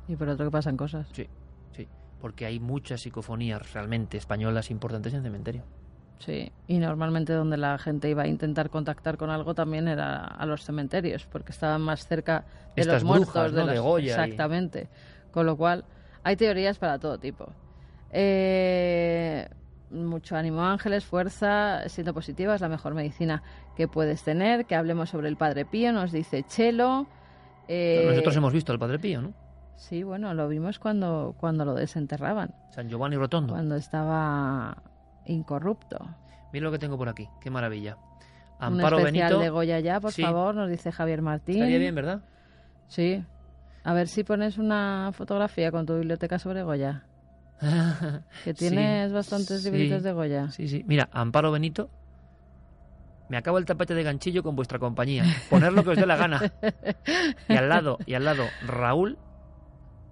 Y 0.07 0.15
por 0.15 0.27
otro, 0.29 0.45
que 0.45 0.51
pasan 0.51 0.77
cosas. 0.77 1.07
Sí, 1.13 1.27
sí. 1.71 1.87
Porque 2.19 2.45
hay 2.45 2.59
muchas 2.59 3.01
psicofonías 3.01 3.73
realmente 3.73 4.17
españolas 4.17 4.71
importantes 4.71 5.13
en 5.13 5.23
cementerio. 5.23 5.63
Sí, 6.19 6.51
y 6.67 6.79
normalmente 6.79 7.31
donde 7.31 7.55
la 7.55 7.77
gente 7.77 8.09
iba 8.09 8.23
a 8.23 8.27
intentar 8.27 8.69
contactar 8.69 9.17
con 9.17 9.29
algo 9.29 9.55
también 9.55 9.87
era 9.87 10.25
a 10.25 10.45
los 10.45 10.65
cementerios, 10.65 11.25
porque 11.25 11.53
estaban 11.53 11.81
más 11.81 12.05
cerca 12.05 12.45
de 12.75 12.83
los 12.83 13.05
muertos, 13.05 13.53
de, 13.53 13.65
los... 13.65 13.79
Goya 13.79 14.21
Exactamente. 14.21 14.89
Con 15.31 15.45
lo 15.45 15.55
cual, 15.55 15.85
hay 16.23 16.35
teorías 16.35 16.77
para 16.77 16.99
todo 16.99 17.17
tipo. 17.17 17.53
Eh, 18.11 19.47
mucho 19.91 20.35
ánimo 20.35 20.63
ángeles, 20.63 21.05
fuerza, 21.05 21.87
siendo 21.87 22.13
positiva 22.13 22.55
es 22.55 22.61
la 22.61 22.69
mejor 22.69 22.93
medicina 22.95 23.41
que 23.77 23.87
puedes 23.87 24.23
tener. 24.23 24.65
Que 24.65 24.75
hablemos 24.75 25.09
sobre 25.09 25.29
el 25.29 25.37
Padre 25.37 25.65
Pío, 25.65 25.93
nos 25.93 26.11
dice 26.11 26.43
Chelo. 26.43 27.07
Eh, 27.67 28.05
nosotros 28.09 28.35
hemos 28.35 28.51
visto 28.51 28.73
al 28.73 28.79
Padre 28.79 28.99
Pío, 28.99 29.21
¿no? 29.21 29.33
Sí, 29.79 30.03
bueno, 30.03 30.33
lo 30.33 30.49
vimos 30.49 30.77
cuando, 30.77 31.35
cuando 31.39 31.63
lo 31.63 31.73
desenterraban. 31.73 32.53
San 32.71 32.89
Giovanni 32.89 33.15
Rotondo. 33.15 33.53
Cuando 33.53 33.75
estaba 33.75 34.83
incorrupto. 35.25 35.97
Mira 36.51 36.65
lo 36.65 36.71
que 36.71 36.79
tengo 36.79 36.97
por 36.97 37.07
aquí, 37.07 37.29
qué 37.41 37.49
maravilla. 37.49 37.97
Amparo 38.59 38.97
Un 38.97 39.03
especial 39.03 39.29
Benito. 39.29 39.39
de 39.39 39.49
Goya 39.49 39.79
ya, 39.79 40.01
por 40.01 40.11
favor, 40.11 40.53
nos 40.53 40.69
dice 40.69 40.91
Javier 40.91 41.21
Martín. 41.21 41.55
Estaría 41.55 41.77
bien, 41.77 41.95
¿verdad? 41.95 42.19
Sí. 42.87 43.23
A 43.85 43.93
ver 43.93 44.09
si 44.09 44.25
pones 44.25 44.57
una 44.57 45.11
fotografía 45.13 45.71
con 45.71 45.85
tu 45.85 45.95
biblioteca 45.95 46.39
sobre 46.39 46.63
Goya. 46.63 47.05
que 48.43 48.53
tienes 48.53 49.13
bastantes 49.13 49.63
libritos 49.63 50.03
de 50.03 50.11
Goya. 50.11 50.51
Sí, 50.51 50.67
sí. 50.67 50.83
Mira, 50.85 51.07
Amparo 51.13 51.53
Benito. 51.53 51.89
Me 53.29 53.37
acabo 53.37 53.59
el 53.59 53.65
tapete 53.65 53.93
de 53.93 54.03
ganchillo 54.03 54.43
con 54.43 54.57
vuestra 54.57 54.77
compañía. 54.77 55.23
Poner 55.49 55.71
lo 55.71 55.83
que 55.85 55.91
os 55.91 55.97
dé 55.97 56.05
la 56.05 56.17
gana. 56.17 56.41
Y 57.47 57.55
al 57.55 57.69
lado, 57.69 57.97
y 58.05 58.15
al 58.15 58.25
lado, 58.25 58.43
Raúl, 58.65 59.17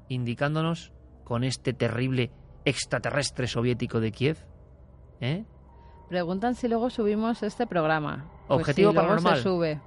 indicándonos 0.09 0.93
con 1.23 1.43
este 1.43 1.73
terrible 1.73 2.31
extraterrestre 2.65 3.47
soviético 3.47 3.99
de 3.99 4.11
Kiev. 4.11 4.37
¿Eh? 5.21 5.45
Preguntan 6.09 6.55
si 6.55 6.67
luego 6.67 6.89
subimos 6.89 7.43
este 7.43 7.67
programa. 7.67 8.29
Pues 8.47 8.61
Objetivo 8.61 8.93
para 8.93 9.07
paranormal. 9.07 9.41
Sube. 9.41 9.81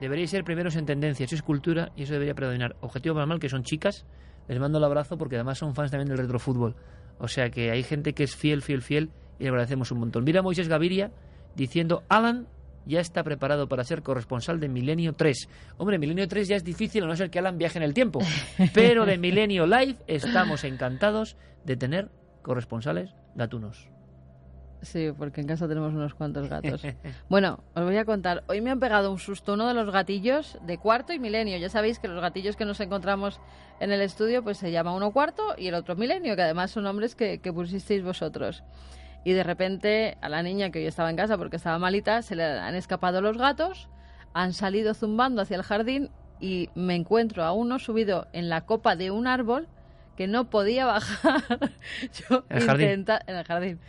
Deberíais 0.00 0.30
ser 0.30 0.44
primeros 0.44 0.76
en 0.76 0.86
tendencia, 0.86 1.24
eso 1.24 1.34
es 1.34 1.42
cultura 1.42 1.92
y 1.96 2.02
eso 2.02 2.12
debería 2.12 2.34
predominar. 2.34 2.76
Objetivo 2.80 3.14
paranormal, 3.14 3.40
que 3.40 3.48
son 3.48 3.62
chicas, 3.62 4.06
les 4.48 4.58
mando 4.58 4.78
el 4.78 4.84
abrazo 4.84 5.16
porque 5.16 5.36
además 5.36 5.58
son 5.58 5.74
fans 5.74 5.90
también 5.90 6.08
del 6.08 6.18
retrofútbol. 6.18 6.76
O 7.18 7.28
sea 7.28 7.50
que 7.50 7.70
hay 7.70 7.82
gente 7.82 8.12
que 8.12 8.24
es 8.24 8.36
fiel, 8.36 8.62
fiel, 8.62 8.82
fiel 8.82 9.10
y 9.38 9.44
le 9.44 9.48
agradecemos 9.48 9.90
un 9.92 10.00
montón. 10.00 10.24
Mira 10.24 10.40
a 10.40 10.42
Moisés 10.42 10.68
Gaviria 10.68 11.12
diciendo, 11.54 12.02
Alan 12.08 12.46
ya 12.86 13.00
está 13.00 13.22
preparado 13.22 13.68
para 13.68 13.84
ser 13.84 14.02
corresponsal 14.02 14.60
de 14.60 14.68
Milenio 14.68 15.12
3. 15.12 15.48
Hombre, 15.76 15.98
Milenio 15.98 16.26
3 16.28 16.48
ya 16.48 16.56
es 16.56 16.64
difícil 16.64 17.04
a 17.04 17.06
no 17.06 17.16
ser 17.16 17.30
que 17.30 17.38
Alan 17.38 17.58
viaje 17.58 17.78
en 17.78 17.82
el 17.82 17.94
tiempo. 17.94 18.20
Pero 18.74 19.04
de 19.04 19.18
Milenio 19.18 19.66
Live 19.66 19.96
estamos 20.06 20.64
encantados 20.64 21.36
de 21.64 21.76
tener 21.76 22.08
corresponsales 22.42 23.10
gatunos. 23.34 23.88
Sí, 24.82 25.10
porque 25.16 25.40
en 25.40 25.48
casa 25.48 25.66
tenemos 25.66 25.92
unos 25.94 26.14
cuantos 26.14 26.48
gatos. 26.48 26.82
Bueno, 27.28 27.64
os 27.74 27.82
voy 27.82 27.96
a 27.96 28.04
contar. 28.04 28.44
Hoy 28.46 28.60
me 28.60 28.70
han 28.70 28.78
pegado 28.78 29.10
un 29.10 29.18
susto 29.18 29.54
uno 29.54 29.66
de 29.66 29.74
los 29.74 29.90
gatillos 29.90 30.58
de 30.64 30.78
cuarto 30.78 31.12
y 31.12 31.18
milenio. 31.18 31.58
Ya 31.58 31.68
sabéis 31.68 31.98
que 31.98 32.08
los 32.08 32.20
gatillos 32.20 32.56
que 32.56 32.64
nos 32.64 32.78
encontramos 32.80 33.40
en 33.80 33.90
el 33.90 34.00
estudio, 34.00 34.44
pues 34.44 34.58
se 34.58 34.70
llama 34.70 34.94
uno 34.94 35.12
cuarto 35.12 35.54
y 35.56 35.68
el 35.68 35.74
otro 35.74 35.96
milenio, 35.96 36.36
que 36.36 36.42
además 36.42 36.70
son 36.70 36.84
nombres 36.84 37.16
que, 37.16 37.38
que 37.38 37.52
pusisteis 37.52 38.04
vosotros. 38.04 38.62
Y 39.26 39.32
de 39.32 39.42
repente 39.42 40.18
a 40.20 40.28
la 40.28 40.44
niña 40.44 40.70
que 40.70 40.78
hoy 40.78 40.86
estaba 40.86 41.10
en 41.10 41.16
casa 41.16 41.36
porque 41.36 41.56
estaba 41.56 41.80
malita, 41.80 42.22
se 42.22 42.36
le 42.36 42.44
han 42.44 42.76
escapado 42.76 43.20
los 43.20 43.36
gatos, 43.36 43.88
han 44.34 44.52
salido 44.52 44.94
zumbando 44.94 45.42
hacia 45.42 45.56
el 45.56 45.64
jardín 45.64 46.10
y 46.38 46.70
me 46.76 46.94
encuentro 46.94 47.42
a 47.42 47.50
uno 47.50 47.80
subido 47.80 48.28
en 48.32 48.48
la 48.48 48.66
copa 48.66 48.94
de 48.94 49.10
un 49.10 49.26
árbol 49.26 49.66
que 50.16 50.28
no 50.28 50.48
podía 50.48 50.86
bajar. 50.86 51.42
Yo 52.30 52.44
¿En 52.48 52.58
el 52.58 52.66
jardín? 52.66 53.04
en 53.26 53.34
el 53.34 53.44
jardín. 53.44 53.80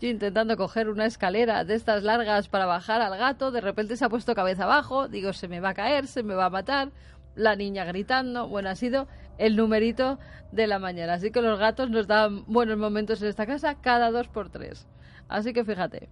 Yo 0.00 0.08
intentando 0.08 0.56
coger 0.56 0.88
una 0.88 1.04
escalera 1.04 1.64
de 1.64 1.74
estas 1.74 2.02
largas 2.02 2.48
para 2.48 2.64
bajar 2.64 3.02
al 3.02 3.18
gato, 3.18 3.50
de 3.50 3.60
repente 3.60 3.98
se 3.98 4.04
ha 4.06 4.08
puesto 4.08 4.34
cabeza 4.34 4.64
abajo, 4.64 5.08
digo, 5.08 5.34
se 5.34 5.46
me 5.46 5.60
va 5.60 5.70
a 5.70 5.74
caer, 5.74 6.06
se 6.06 6.22
me 6.22 6.34
va 6.34 6.46
a 6.46 6.50
matar, 6.50 6.88
la 7.36 7.54
niña 7.54 7.84
gritando, 7.84 8.48
bueno, 8.48 8.70
ha 8.70 8.74
sido 8.74 9.06
el 9.38 9.54
numerito 9.54 10.18
de 10.50 10.66
la 10.66 10.78
mañana. 10.78 11.14
Así 11.14 11.30
que 11.30 11.40
los 11.40 11.58
gatos 11.58 11.90
nos 11.90 12.06
dan 12.06 12.44
buenos 12.46 12.76
momentos 12.78 13.22
en 13.22 13.28
esta 13.28 13.46
casa 13.46 13.76
cada 13.80 14.10
dos 14.10 14.28
por 14.28 14.48
tres. 14.48 14.88
Así 15.28 15.52
que 15.52 15.64
fíjate, 15.64 16.08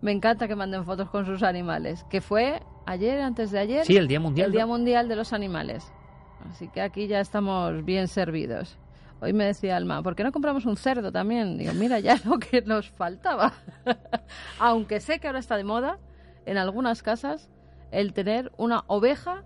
me 0.00 0.12
encanta 0.12 0.46
que 0.46 0.54
manden 0.54 0.84
fotos 0.84 1.08
con 1.10 1.24
sus 1.24 1.42
animales, 1.42 2.04
que 2.10 2.20
fue 2.20 2.62
ayer, 2.86 3.20
antes 3.20 3.50
de 3.50 3.58
ayer. 3.58 3.84
Sí, 3.86 3.96
el 3.96 4.06
Día 4.06 4.20
Mundial. 4.20 4.46
El 4.46 4.52
Día 4.52 4.66
Mundial 4.66 5.08
de 5.08 5.16
los 5.16 5.32
Animales. 5.32 5.90
Así 6.50 6.68
que 6.68 6.82
aquí 6.82 7.06
ya 7.06 7.20
estamos 7.20 7.84
bien 7.84 8.06
servidos. 8.06 8.78
Hoy 9.20 9.32
me 9.32 9.44
decía 9.46 9.76
Alma, 9.76 10.02
¿por 10.02 10.14
qué 10.14 10.22
no 10.22 10.32
compramos 10.32 10.66
un 10.66 10.76
cerdo 10.76 11.10
también? 11.10 11.56
Digo, 11.56 11.72
mira, 11.72 12.00
ya 12.00 12.18
lo 12.24 12.38
que 12.38 12.60
nos 12.60 12.90
faltaba. 12.90 13.54
Aunque 14.58 15.00
sé 15.00 15.18
que 15.18 15.26
ahora 15.26 15.38
está 15.38 15.56
de 15.56 15.64
moda, 15.64 15.98
en 16.44 16.58
algunas 16.58 17.02
casas, 17.02 17.48
el 17.90 18.12
tener 18.12 18.52
una 18.58 18.84
oveja 18.88 19.44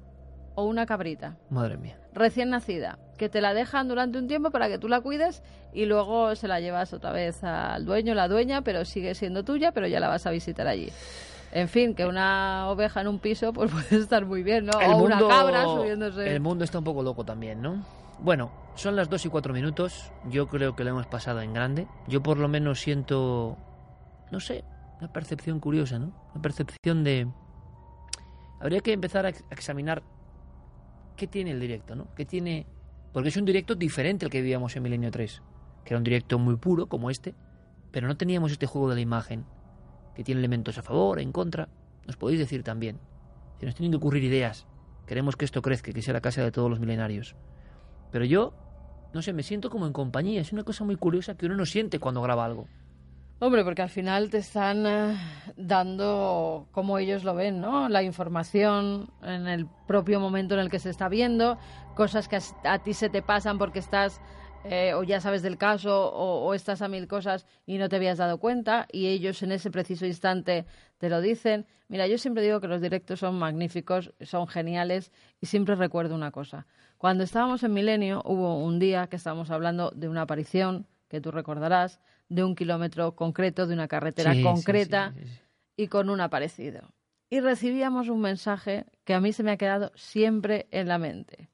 o 0.58 0.64
una 0.64 0.86
cabrita. 0.86 1.36
Madre 1.50 1.76
mía. 1.76 1.96
Recién 2.12 2.50
nacida, 2.50 2.98
que 3.16 3.28
te 3.28 3.40
la 3.40 3.54
dejan 3.54 3.86
durante 3.86 4.18
un 4.18 4.26
tiempo 4.26 4.50
para 4.50 4.66
que 4.66 4.76
tú 4.76 4.88
la 4.88 5.00
cuides 5.00 5.40
y 5.72 5.86
luego 5.86 6.34
se 6.34 6.48
la 6.48 6.58
llevas 6.58 6.92
otra 6.92 7.12
vez 7.12 7.44
al 7.44 7.84
dueño, 7.84 8.12
la 8.12 8.26
dueña, 8.26 8.62
pero 8.62 8.84
sigue 8.84 9.14
siendo 9.14 9.44
tuya, 9.44 9.70
pero 9.70 9.86
ya 9.86 10.00
la 10.00 10.08
vas 10.08 10.26
a 10.26 10.32
visitar 10.32 10.66
allí. 10.66 10.90
En 11.52 11.68
fin, 11.68 11.94
que 11.94 12.06
una 12.06 12.68
oveja 12.70 13.00
en 13.00 13.06
un 13.06 13.20
piso 13.20 13.52
pues 13.54 13.70
puede 13.70 14.02
estar 14.02 14.26
muy 14.26 14.42
bien, 14.42 14.66
¿no? 14.66 14.80
El 14.80 14.94
o 14.94 14.98
mundo, 14.98 15.26
una 15.26 15.28
cabra 15.28 15.62
subiéndose. 15.62 16.28
El 16.28 16.40
mundo 16.40 16.64
está 16.64 16.78
un 16.78 16.84
poco 16.84 17.04
loco 17.04 17.24
también, 17.24 17.62
¿no? 17.62 17.84
Bueno, 18.18 18.50
son 18.74 18.96
las 18.96 19.08
2 19.08 19.26
y 19.26 19.28
4 19.28 19.54
minutos. 19.54 20.10
Yo 20.28 20.48
creo 20.48 20.74
que 20.74 20.82
lo 20.82 20.90
hemos 20.90 21.06
pasado 21.06 21.40
en 21.40 21.54
grande. 21.54 21.86
Yo 22.08 22.20
por 22.20 22.38
lo 22.38 22.48
menos 22.48 22.80
siento, 22.80 23.56
no 24.32 24.40
sé, 24.40 24.64
una 24.98 25.12
percepción 25.12 25.60
curiosa, 25.60 26.00
¿no? 26.00 26.12
Una 26.34 26.42
percepción 26.42 27.04
de... 27.04 27.28
Habría 28.58 28.80
que 28.80 28.92
empezar 28.92 29.24
a 29.24 29.28
examinar 29.28 30.02
qué 31.18 31.26
tiene 31.26 31.50
el 31.50 31.60
directo, 31.60 31.94
¿no? 31.94 32.14
¿Qué 32.14 32.24
tiene...? 32.24 32.66
Porque 33.12 33.28
es 33.28 33.36
un 33.36 33.44
directo 33.44 33.74
diferente 33.74 34.24
al 34.24 34.30
que 34.30 34.40
vivíamos 34.40 34.74
en 34.76 34.82
Milenio 34.82 35.10
3, 35.10 35.42
que 35.84 35.92
era 35.92 35.98
un 35.98 36.04
directo 36.04 36.38
muy 36.38 36.56
puro 36.56 36.86
como 36.86 37.10
este, 37.10 37.34
pero 37.90 38.06
no 38.06 38.16
teníamos 38.16 38.52
este 38.52 38.66
juego 38.66 38.88
de 38.88 38.94
la 38.94 39.00
imagen, 39.00 39.44
que 40.14 40.24
tiene 40.24 40.38
elementos 40.38 40.78
a 40.78 40.82
favor, 40.82 41.20
en 41.20 41.32
contra. 41.32 41.68
Nos 42.06 42.16
podéis 42.16 42.38
decir 42.38 42.62
también. 42.62 42.98
Si 43.58 43.66
nos 43.66 43.74
tienen 43.74 43.90
que 43.90 43.96
ocurrir 43.96 44.24
ideas, 44.24 44.66
queremos 45.06 45.36
que 45.36 45.44
esto 45.44 45.60
crezca, 45.60 45.92
que 45.92 46.02
sea 46.02 46.14
la 46.14 46.20
casa 46.20 46.42
de 46.42 46.52
todos 46.52 46.70
los 46.70 46.80
milenarios. 46.80 47.34
Pero 48.12 48.24
yo, 48.24 48.54
no 49.12 49.20
sé, 49.22 49.32
me 49.32 49.42
siento 49.42 49.70
como 49.70 49.86
en 49.86 49.92
compañía. 49.92 50.40
Es 50.40 50.52
una 50.52 50.64
cosa 50.64 50.84
muy 50.84 50.96
curiosa 50.96 51.36
que 51.36 51.46
uno 51.46 51.56
no 51.56 51.66
siente 51.66 51.98
cuando 51.98 52.22
graba 52.22 52.44
algo. 52.44 52.68
Hombre, 53.40 53.62
porque 53.62 53.82
al 53.82 53.88
final 53.88 54.30
te 54.30 54.38
están 54.38 54.84
eh, 54.84 55.16
dando 55.56 56.66
como 56.72 56.98
ellos 56.98 57.22
lo 57.22 57.36
ven, 57.36 57.60
¿no? 57.60 57.88
La 57.88 58.02
información 58.02 59.12
en 59.22 59.46
el 59.46 59.68
propio 59.86 60.18
momento 60.18 60.54
en 60.54 60.60
el 60.60 60.70
que 60.70 60.80
se 60.80 60.90
está 60.90 61.08
viendo, 61.08 61.56
cosas 61.94 62.26
que 62.26 62.40
a, 62.64 62.78
ti 62.80 62.94
se 62.94 63.08
te 63.08 63.22
pasan 63.22 63.56
porque 63.56 63.78
estás 63.78 64.20
eh, 64.64 64.92
o 64.92 65.04
ya 65.04 65.20
sabes 65.20 65.42
del 65.42 65.56
caso 65.56 66.10
o, 66.12 66.52
estás 66.52 66.82
a 66.82 66.88
mil 66.88 67.06
cosas 67.06 67.46
y 67.64 67.78
no 67.78 67.88
te 67.88 67.94
habías 67.94 68.18
dado 68.18 68.38
cuenta 68.38 68.88
y 68.90 69.06
ellos 69.06 69.40
en 69.44 69.52
ese 69.52 69.70
preciso 69.70 70.04
instante 70.04 70.66
te 70.98 71.08
lo 71.08 71.20
dicen. 71.20 71.64
Mira, 71.86 72.08
yo 72.08 72.18
siempre 72.18 72.42
digo 72.42 72.60
que 72.60 72.66
los 72.66 72.80
directos 72.80 73.20
son 73.20 73.38
magníficos, 73.38 74.12
son 74.20 74.48
geniales 74.48 75.12
y 75.40 75.46
siempre 75.46 75.76
recuerdo 75.76 76.16
una 76.16 76.32
cosa. 76.32 76.66
Cuando 76.96 77.22
estábamos 77.22 77.62
en 77.62 77.72
Milenio 77.72 78.20
hubo 78.24 78.58
un 78.58 78.80
día 78.80 79.06
que 79.06 79.14
estábamos 79.14 79.52
hablando 79.52 79.92
de 79.94 80.08
una 80.08 80.22
aparición 80.22 80.88
que 81.08 81.20
tú 81.20 81.30
recordarás 81.30 82.00
de 82.28 82.44
un 82.44 82.54
kilómetro 82.54 83.14
concreto, 83.14 83.66
de 83.66 83.74
una 83.74 83.88
carretera 83.88 84.34
concreta 84.42 85.14
y 85.76 85.88
con 85.88 86.10
un 86.10 86.20
aparecido. 86.20 86.92
Y 87.30 87.40
recibíamos 87.40 88.08
un 88.08 88.20
mensaje 88.20 88.86
que 89.04 89.14
a 89.14 89.20
mí 89.20 89.32
se 89.32 89.42
me 89.42 89.52
ha 89.52 89.56
quedado 89.56 89.92
siempre 89.94 90.66
en 90.70 90.88
la 90.88 90.98
mente. 90.98 91.50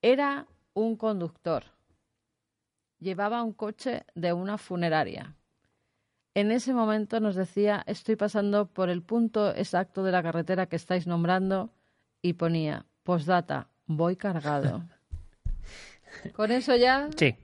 Era 0.00 0.46
un 0.74 0.96
conductor. 0.96 1.64
Llevaba 2.98 3.42
un 3.42 3.52
coche 3.52 4.04
de 4.14 4.32
una 4.32 4.58
funeraria. 4.58 5.34
En 6.34 6.50
ese 6.50 6.72
momento 6.72 7.20
nos 7.20 7.34
decía, 7.34 7.82
estoy 7.86 8.16
pasando 8.16 8.66
por 8.66 8.88
el 8.88 9.02
punto 9.02 9.54
exacto 9.54 10.02
de 10.02 10.12
la 10.12 10.22
carretera 10.22 10.66
que 10.66 10.76
estáis 10.76 11.06
nombrando 11.06 11.70
y 12.22 12.34
ponía, 12.34 12.86
postdata, 13.02 13.68
voy 13.86 14.16
cargado. 14.16 14.84
Con 16.32 16.52
eso 16.52 16.74
ya... 16.76 17.10
Sí. 17.16 17.36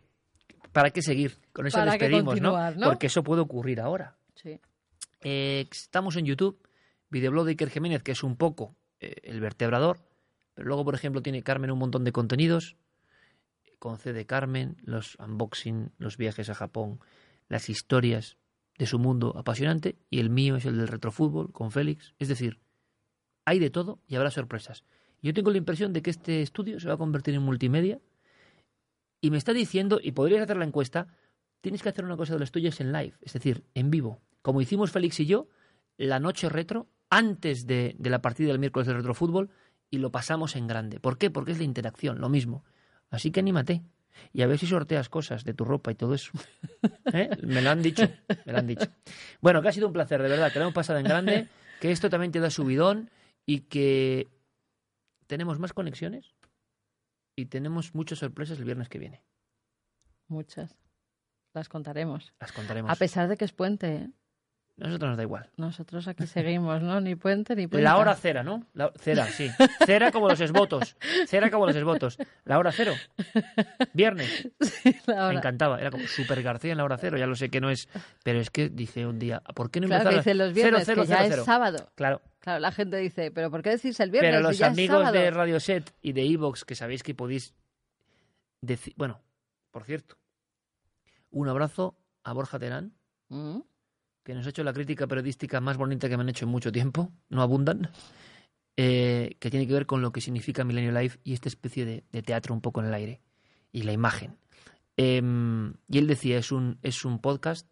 ¿Para 0.73 0.91
qué 0.91 1.03
seguir? 1.03 1.39
Con 1.53 1.67
eso 1.67 1.81
despedimos, 1.85 2.41
¿no? 2.41 2.57
Porque 2.85 3.09
eso 3.09 3.23
puede 3.23 3.41
ocurrir 3.43 3.81
ahora. 3.81 4.17
Sí. 4.35 4.61
Eh, 5.23 5.67
estamos 5.71 6.17
en 6.17 6.27
YouTube, 6.27 6.61
videoblog 7.11 7.47
de 7.47 7.53
Iker 7.53 7.71
Jiménez, 7.71 8.03
que 8.03 8.13
es 8.13 8.23
un 8.23 8.37
poco 8.37 8.77
eh, 9.01 9.17
el 9.25 9.41
vertebrador, 9.41 9.99
pero 10.55 10.69
luego, 10.69 10.85
por 10.85 10.95
ejemplo, 10.95 11.23
tiene 11.23 11.43
Carmen 11.43 11.71
un 11.71 11.79
montón 11.79 12.05
de 12.05 12.13
contenidos, 12.13 12.77
con 13.79 13.99
C 13.99 14.13
de 14.13 14.27
Carmen, 14.27 14.77
los 14.83 15.17
unboxing, 15.17 15.93
los 15.99 16.17
viajes 16.17 16.51
a 16.51 16.55
Japón, 16.55 17.01
las 17.49 17.69
historias 17.69 18.37
de 18.77 18.87
su 18.87 18.99
mundo 18.99 19.35
apasionante, 19.37 19.97
y 20.11 20.21
el 20.21 20.31
mío 20.31 20.57
es 20.57 20.65
el 20.65 20.77
del 20.77 20.89
retrofútbol, 20.89 21.53
con 21.53 21.71
Félix. 21.71 22.15
Es 22.19 22.29
decir, 22.29 22.61
hay 23.45 23.59
de 23.59 23.71
todo 23.71 24.01
y 24.07 24.17
habrá 24.17 24.31
sorpresas. 24.31 24.85
Yo 25.23 25.35
tengo 25.35 25.51
la 25.51 25.59
impresión 25.59 25.93
de 25.93 26.03
que 26.03 26.11
este 26.11 26.43
estudio 26.43 26.79
se 26.79 26.89
va 26.89 26.95
a 26.95 26.99
convertir 26.99 27.35
en 27.35 27.43
multimedia 27.43 28.01
y 29.21 29.31
me 29.31 29.39
está 29.39 29.53
diciendo, 29.53 29.99
y 30.03 30.13
podrías 30.13 30.43
hacer 30.43 30.57
la 30.57 30.65
encuesta, 30.65 31.09
tienes 31.61 31.83
que 31.83 31.89
hacer 31.89 32.05
una 32.05 32.17
cosa 32.17 32.35
de 32.35 32.41
los 32.41 32.53
tuyos 32.53 32.81
en 32.81 32.93
live, 32.93 33.15
es 33.21 33.33
decir, 33.33 33.65
en 33.75 33.91
vivo. 33.91 34.21
Como 34.43 34.61
hicimos 34.61 34.91
Félix 34.93 35.21
y 35.21 35.27
yo, 35.27 35.49
la 35.97 36.21
noche 36.21 36.49
retro, 36.49 36.89
antes 37.11 37.67
de, 37.67 37.97
la 37.99 38.23
partida 38.23 38.49
del 38.49 38.59
miércoles 38.59 38.87
de 38.87 38.95
retrofútbol, 38.95 39.51
y 39.91 39.99
lo 39.99 40.11
pasamos 40.11 40.55
en 40.55 40.67
grande. 40.67 41.01
¿Por 41.01 41.19
qué? 41.19 41.31
Porque 41.31 41.53
es 41.53 41.59
la 41.59 41.65
interacción, 41.65 42.21
lo 42.21 42.29
mismo. 42.29 42.63
Así 43.11 43.31
que 43.31 43.41
anímate. 43.41 43.83
Y 44.33 44.43
a 44.43 44.47
ver 44.47 44.59
si 44.59 44.67
sorteas 44.67 45.09
cosas 45.09 45.45
de 45.45 45.55
tu 45.55 45.65
ropa 45.65 45.91
y 45.91 45.95
todo 45.95 46.15
eso. 46.15 46.33
¿Eh? 47.13 47.31
Me 47.43 47.63
lo 47.63 47.71
han 47.71 47.83
dicho, 47.83 48.03
me 48.45 48.53
lo 48.53 48.59
han 48.59 48.67
dicho. 48.67 48.87
Bueno, 49.41 49.63
que 49.63 49.69
ha 49.69 49.73
sido 49.73 49.87
un 49.87 49.93
placer, 49.93 50.23
de 50.23 50.29
verdad, 50.29 50.53
que 50.53 50.59
lo 50.59 50.67
hemos 50.67 50.75
pasado 50.75 50.99
en 50.99 51.07
grande, 51.07 51.49
que 51.81 51.91
esto 51.91 52.11
también 52.11 52.33
te 52.33 52.41
da 52.41 52.51
subidón 52.51 53.11
y 53.47 53.61
que 53.61 54.29
tenemos 55.27 55.59
más 55.59 55.73
conexiones 55.73 56.35
y 57.39 57.47
tenemos 57.47 57.95
muchas 57.95 58.19
sorpresas 58.19 58.59
el 58.59 58.65
viernes 58.65 58.89
que 58.89 58.99
viene. 58.99 59.23
Muchas. 60.27 60.77
Las 61.55 61.69
contaremos. 61.69 62.35
Las 62.41 62.51
contaremos. 62.51 62.91
A 62.91 62.97
pesar 62.97 63.29
de 63.29 63.37
que 63.37 63.45
es 63.45 63.53
puente, 63.53 63.95
¿eh? 63.95 64.11
Nosotros 64.79 65.09
nos 65.09 65.17
da 65.17 65.25
igual. 65.25 65.51
Nosotros 65.57 66.07
aquí 66.07 66.25
seguimos, 66.29 66.81
¿no? 66.83 67.01
Ni 67.01 67.17
puente 67.17 67.57
ni 67.57 67.67
puente. 67.67 67.83
La 67.83 67.97
hora 67.97 68.15
cera, 68.15 68.45
¿no? 68.45 68.65
La, 68.75 68.93
cera, 68.97 69.27
sí. 69.27 69.51
Cera 69.85 70.13
como 70.13 70.29
los 70.29 70.41
esvotos. 70.41 70.97
Cera 71.27 71.51
como 71.51 71.67
los 71.67 71.75
esvotos. 71.75 72.17
La 72.45 72.59
hora 72.59 72.71
cero. 72.71 72.93
Viernes. 73.93 74.49
Me 75.09 75.35
encantaba. 75.35 75.81
Era 75.81 75.91
como 75.91 76.07
Super 76.07 76.43
García 76.45 76.73
en 76.73 76.79
la 76.79 76.85
hora 76.85 76.97
cero. 76.97 77.19
Ya 77.19 77.27
lo 77.27 77.35
sé 77.35 77.49
que 77.51 77.61
no 77.61 77.71
es. 77.71 77.89
Pero 78.23 78.39
es 78.39 78.51
que 78.51 78.69
dije 78.69 79.05
un 79.05 79.19
día, 79.19 79.41
¿por 79.41 79.73
qué 79.73 79.81
no 79.81 79.89
claro, 79.89 80.11
empezar? 80.11 80.37
Los 80.37 80.53
viernes, 80.53 80.85
cero, 80.87 81.03
cero, 81.05 81.19
que 81.19 81.29
ya 81.29 81.37
es 81.37 81.45
sábado. 81.45 81.91
Claro. 81.97 82.23
Claro, 82.39 82.61
la 82.61 82.71
gente 82.71 82.99
dice, 82.99 83.33
¿pero 83.33 83.51
por 83.51 83.63
qué 83.63 83.71
decís 83.71 83.99
el 83.99 84.11
viernes? 84.11 84.31
Pero 84.31 84.43
los 84.43 84.59
ya 84.59 84.69
amigos 84.69 85.11
de 85.11 85.31
Radio 85.33 85.59
Set 85.59 85.93
y 86.01 86.13
de 86.13 86.23
Evox, 86.25 86.65
que 86.65 86.77
sabéis 86.77 87.03
que 87.03 87.15
podéis 87.15 87.53
decir. 88.61 88.95
Bueno, 88.97 89.21
por 89.73 89.83
cierto, 89.83 90.17
un 91.31 91.49
abrazo 91.49 91.99
a 92.23 92.33
Borja 92.33 92.61
Terán. 92.61 92.93
Mm 93.29 93.59
que 94.29 94.35
nos 94.35 94.45
ha 94.45 94.51
hecho 94.51 94.63
la 94.63 94.75
crítica 94.75 95.07
periodística 95.07 95.59
más 95.59 95.79
bonita 95.79 96.07
que 96.07 96.19
me 96.19 96.23
han 96.23 96.29
hecho 96.29 96.45
en 96.45 96.51
mucho 96.51 96.71
tiempo, 96.71 97.11
no 97.31 97.41
abundan, 97.41 97.91
eh, 98.77 99.37
que 99.41 99.49
tiene 99.49 99.67
que 99.67 99.73
ver 99.73 99.87
con 99.87 100.03
lo 100.03 100.13
que 100.13 100.21
significa 100.21 100.65
Millennial 100.65 101.03
Life 101.03 101.19
y 101.25 101.33
esta 101.33 101.49
especie 101.49 101.87
de, 101.87 102.23
teatro 102.23 102.53
un 102.53 102.61
poco 102.61 102.81
en 102.81 102.89
el 102.89 102.93
aire 102.93 103.23
y 103.73 103.85
la 103.85 103.93
imagen. 103.93 104.37
Em, 104.99 105.73
y 105.89 105.97
él 105.97 106.07
decía, 106.07 106.37
es 106.37 106.53
un, 106.53 106.79
es 106.83 107.07
un 107.07 107.21
podcast, 107.21 107.67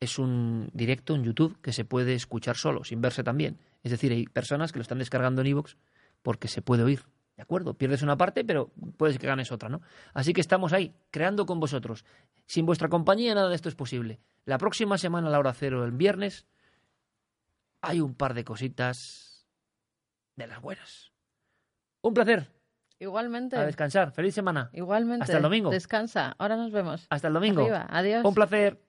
es 0.00 0.18
un 0.18 0.68
directo 0.72 1.14
en 1.14 1.22
YouTube 1.22 1.56
que 1.62 1.72
se 1.72 1.84
puede 1.84 2.14
escuchar 2.14 2.56
solo, 2.56 2.82
sin 2.82 3.00
verse 3.00 3.22
también. 3.22 3.60
Es 3.84 3.92
decir, 3.92 4.10
hay 4.10 4.24
personas 4.24 4.72
que 4.72 4.80
lo 4.80 4.82
están 4.82 4.98
descargando 4.98 5.42
en 5.42 5.46
iVoox 5.46 5.76
porque 6.22 6.48
se 6.48 6.60
puede 6.60 6.82
oír. 6.82 7.04
¿De 7.36 7.42
acuerdo? 7.42 7.74
Pierdes 7.74 8.02
una 8.02 8.16
parte, 8.16 8.44
pero 8.44 8.72
puedes 8.96 9.16
que 9.16 9.28
ganes 9.28 9.52
otra, 9.52 9.68
¿no? 9.68 9.80
Así 10.12 10.32
que 10.32 10.40
estamos 10.40 10.72
ahí, 10.72 10.92
creando 11.12 11.46
con 11.46 11.60
vosotros. 11.60 12.04
Sin 12.46 12.66
vuestra 12.66 12.88
compañía 12.88 13.32
nada 13.32 13.48
de 13.48 13.54
esto 13.54 13.68
es 13.68 13.76
posible. 13.76 14.18
La 14.48 14.56
próxima 14.56 14.96
semana, 14.96 15.28
a 15.28 15.30
la 15.30 15.38
hora 15.40 15.52
cero, 15.52 15.84
el 15.84 15.92
viernes, 15.92 16.46
hay 17.82 18.00
un 18.00 18.14
par 18.14 18.32
de 18.32 18.44
cositas 18.44 19.46
de 20.36 20.46
las 20.46 20.62
buenas. 20.62 21.12
Un 22.00 22.14
placer. 22.14 22.50
Igualmente. 22.98 23.58
A 23.58 23.66
descansar. 23.66 24.10
Feliz 24.10 24.34
semana. 24.34 24.70
Igualmente. 24.72 25.24
Hasta 25.24 25.36
el 25.36 25.42
domingo. 25.42 25.68
Descansa. 25.68 26.34
Ahora 26.38 26.56
nos 26.56 26.72
vemos. 26.72 27.06
Hasta 27.10 27.28
el 27.28 27.34
domingo. 27.34 27.60
Arriba. 27.60 27.86
Adiós. 27.90 28.24
Un 28.24 28.32
placer. 28.32 28.82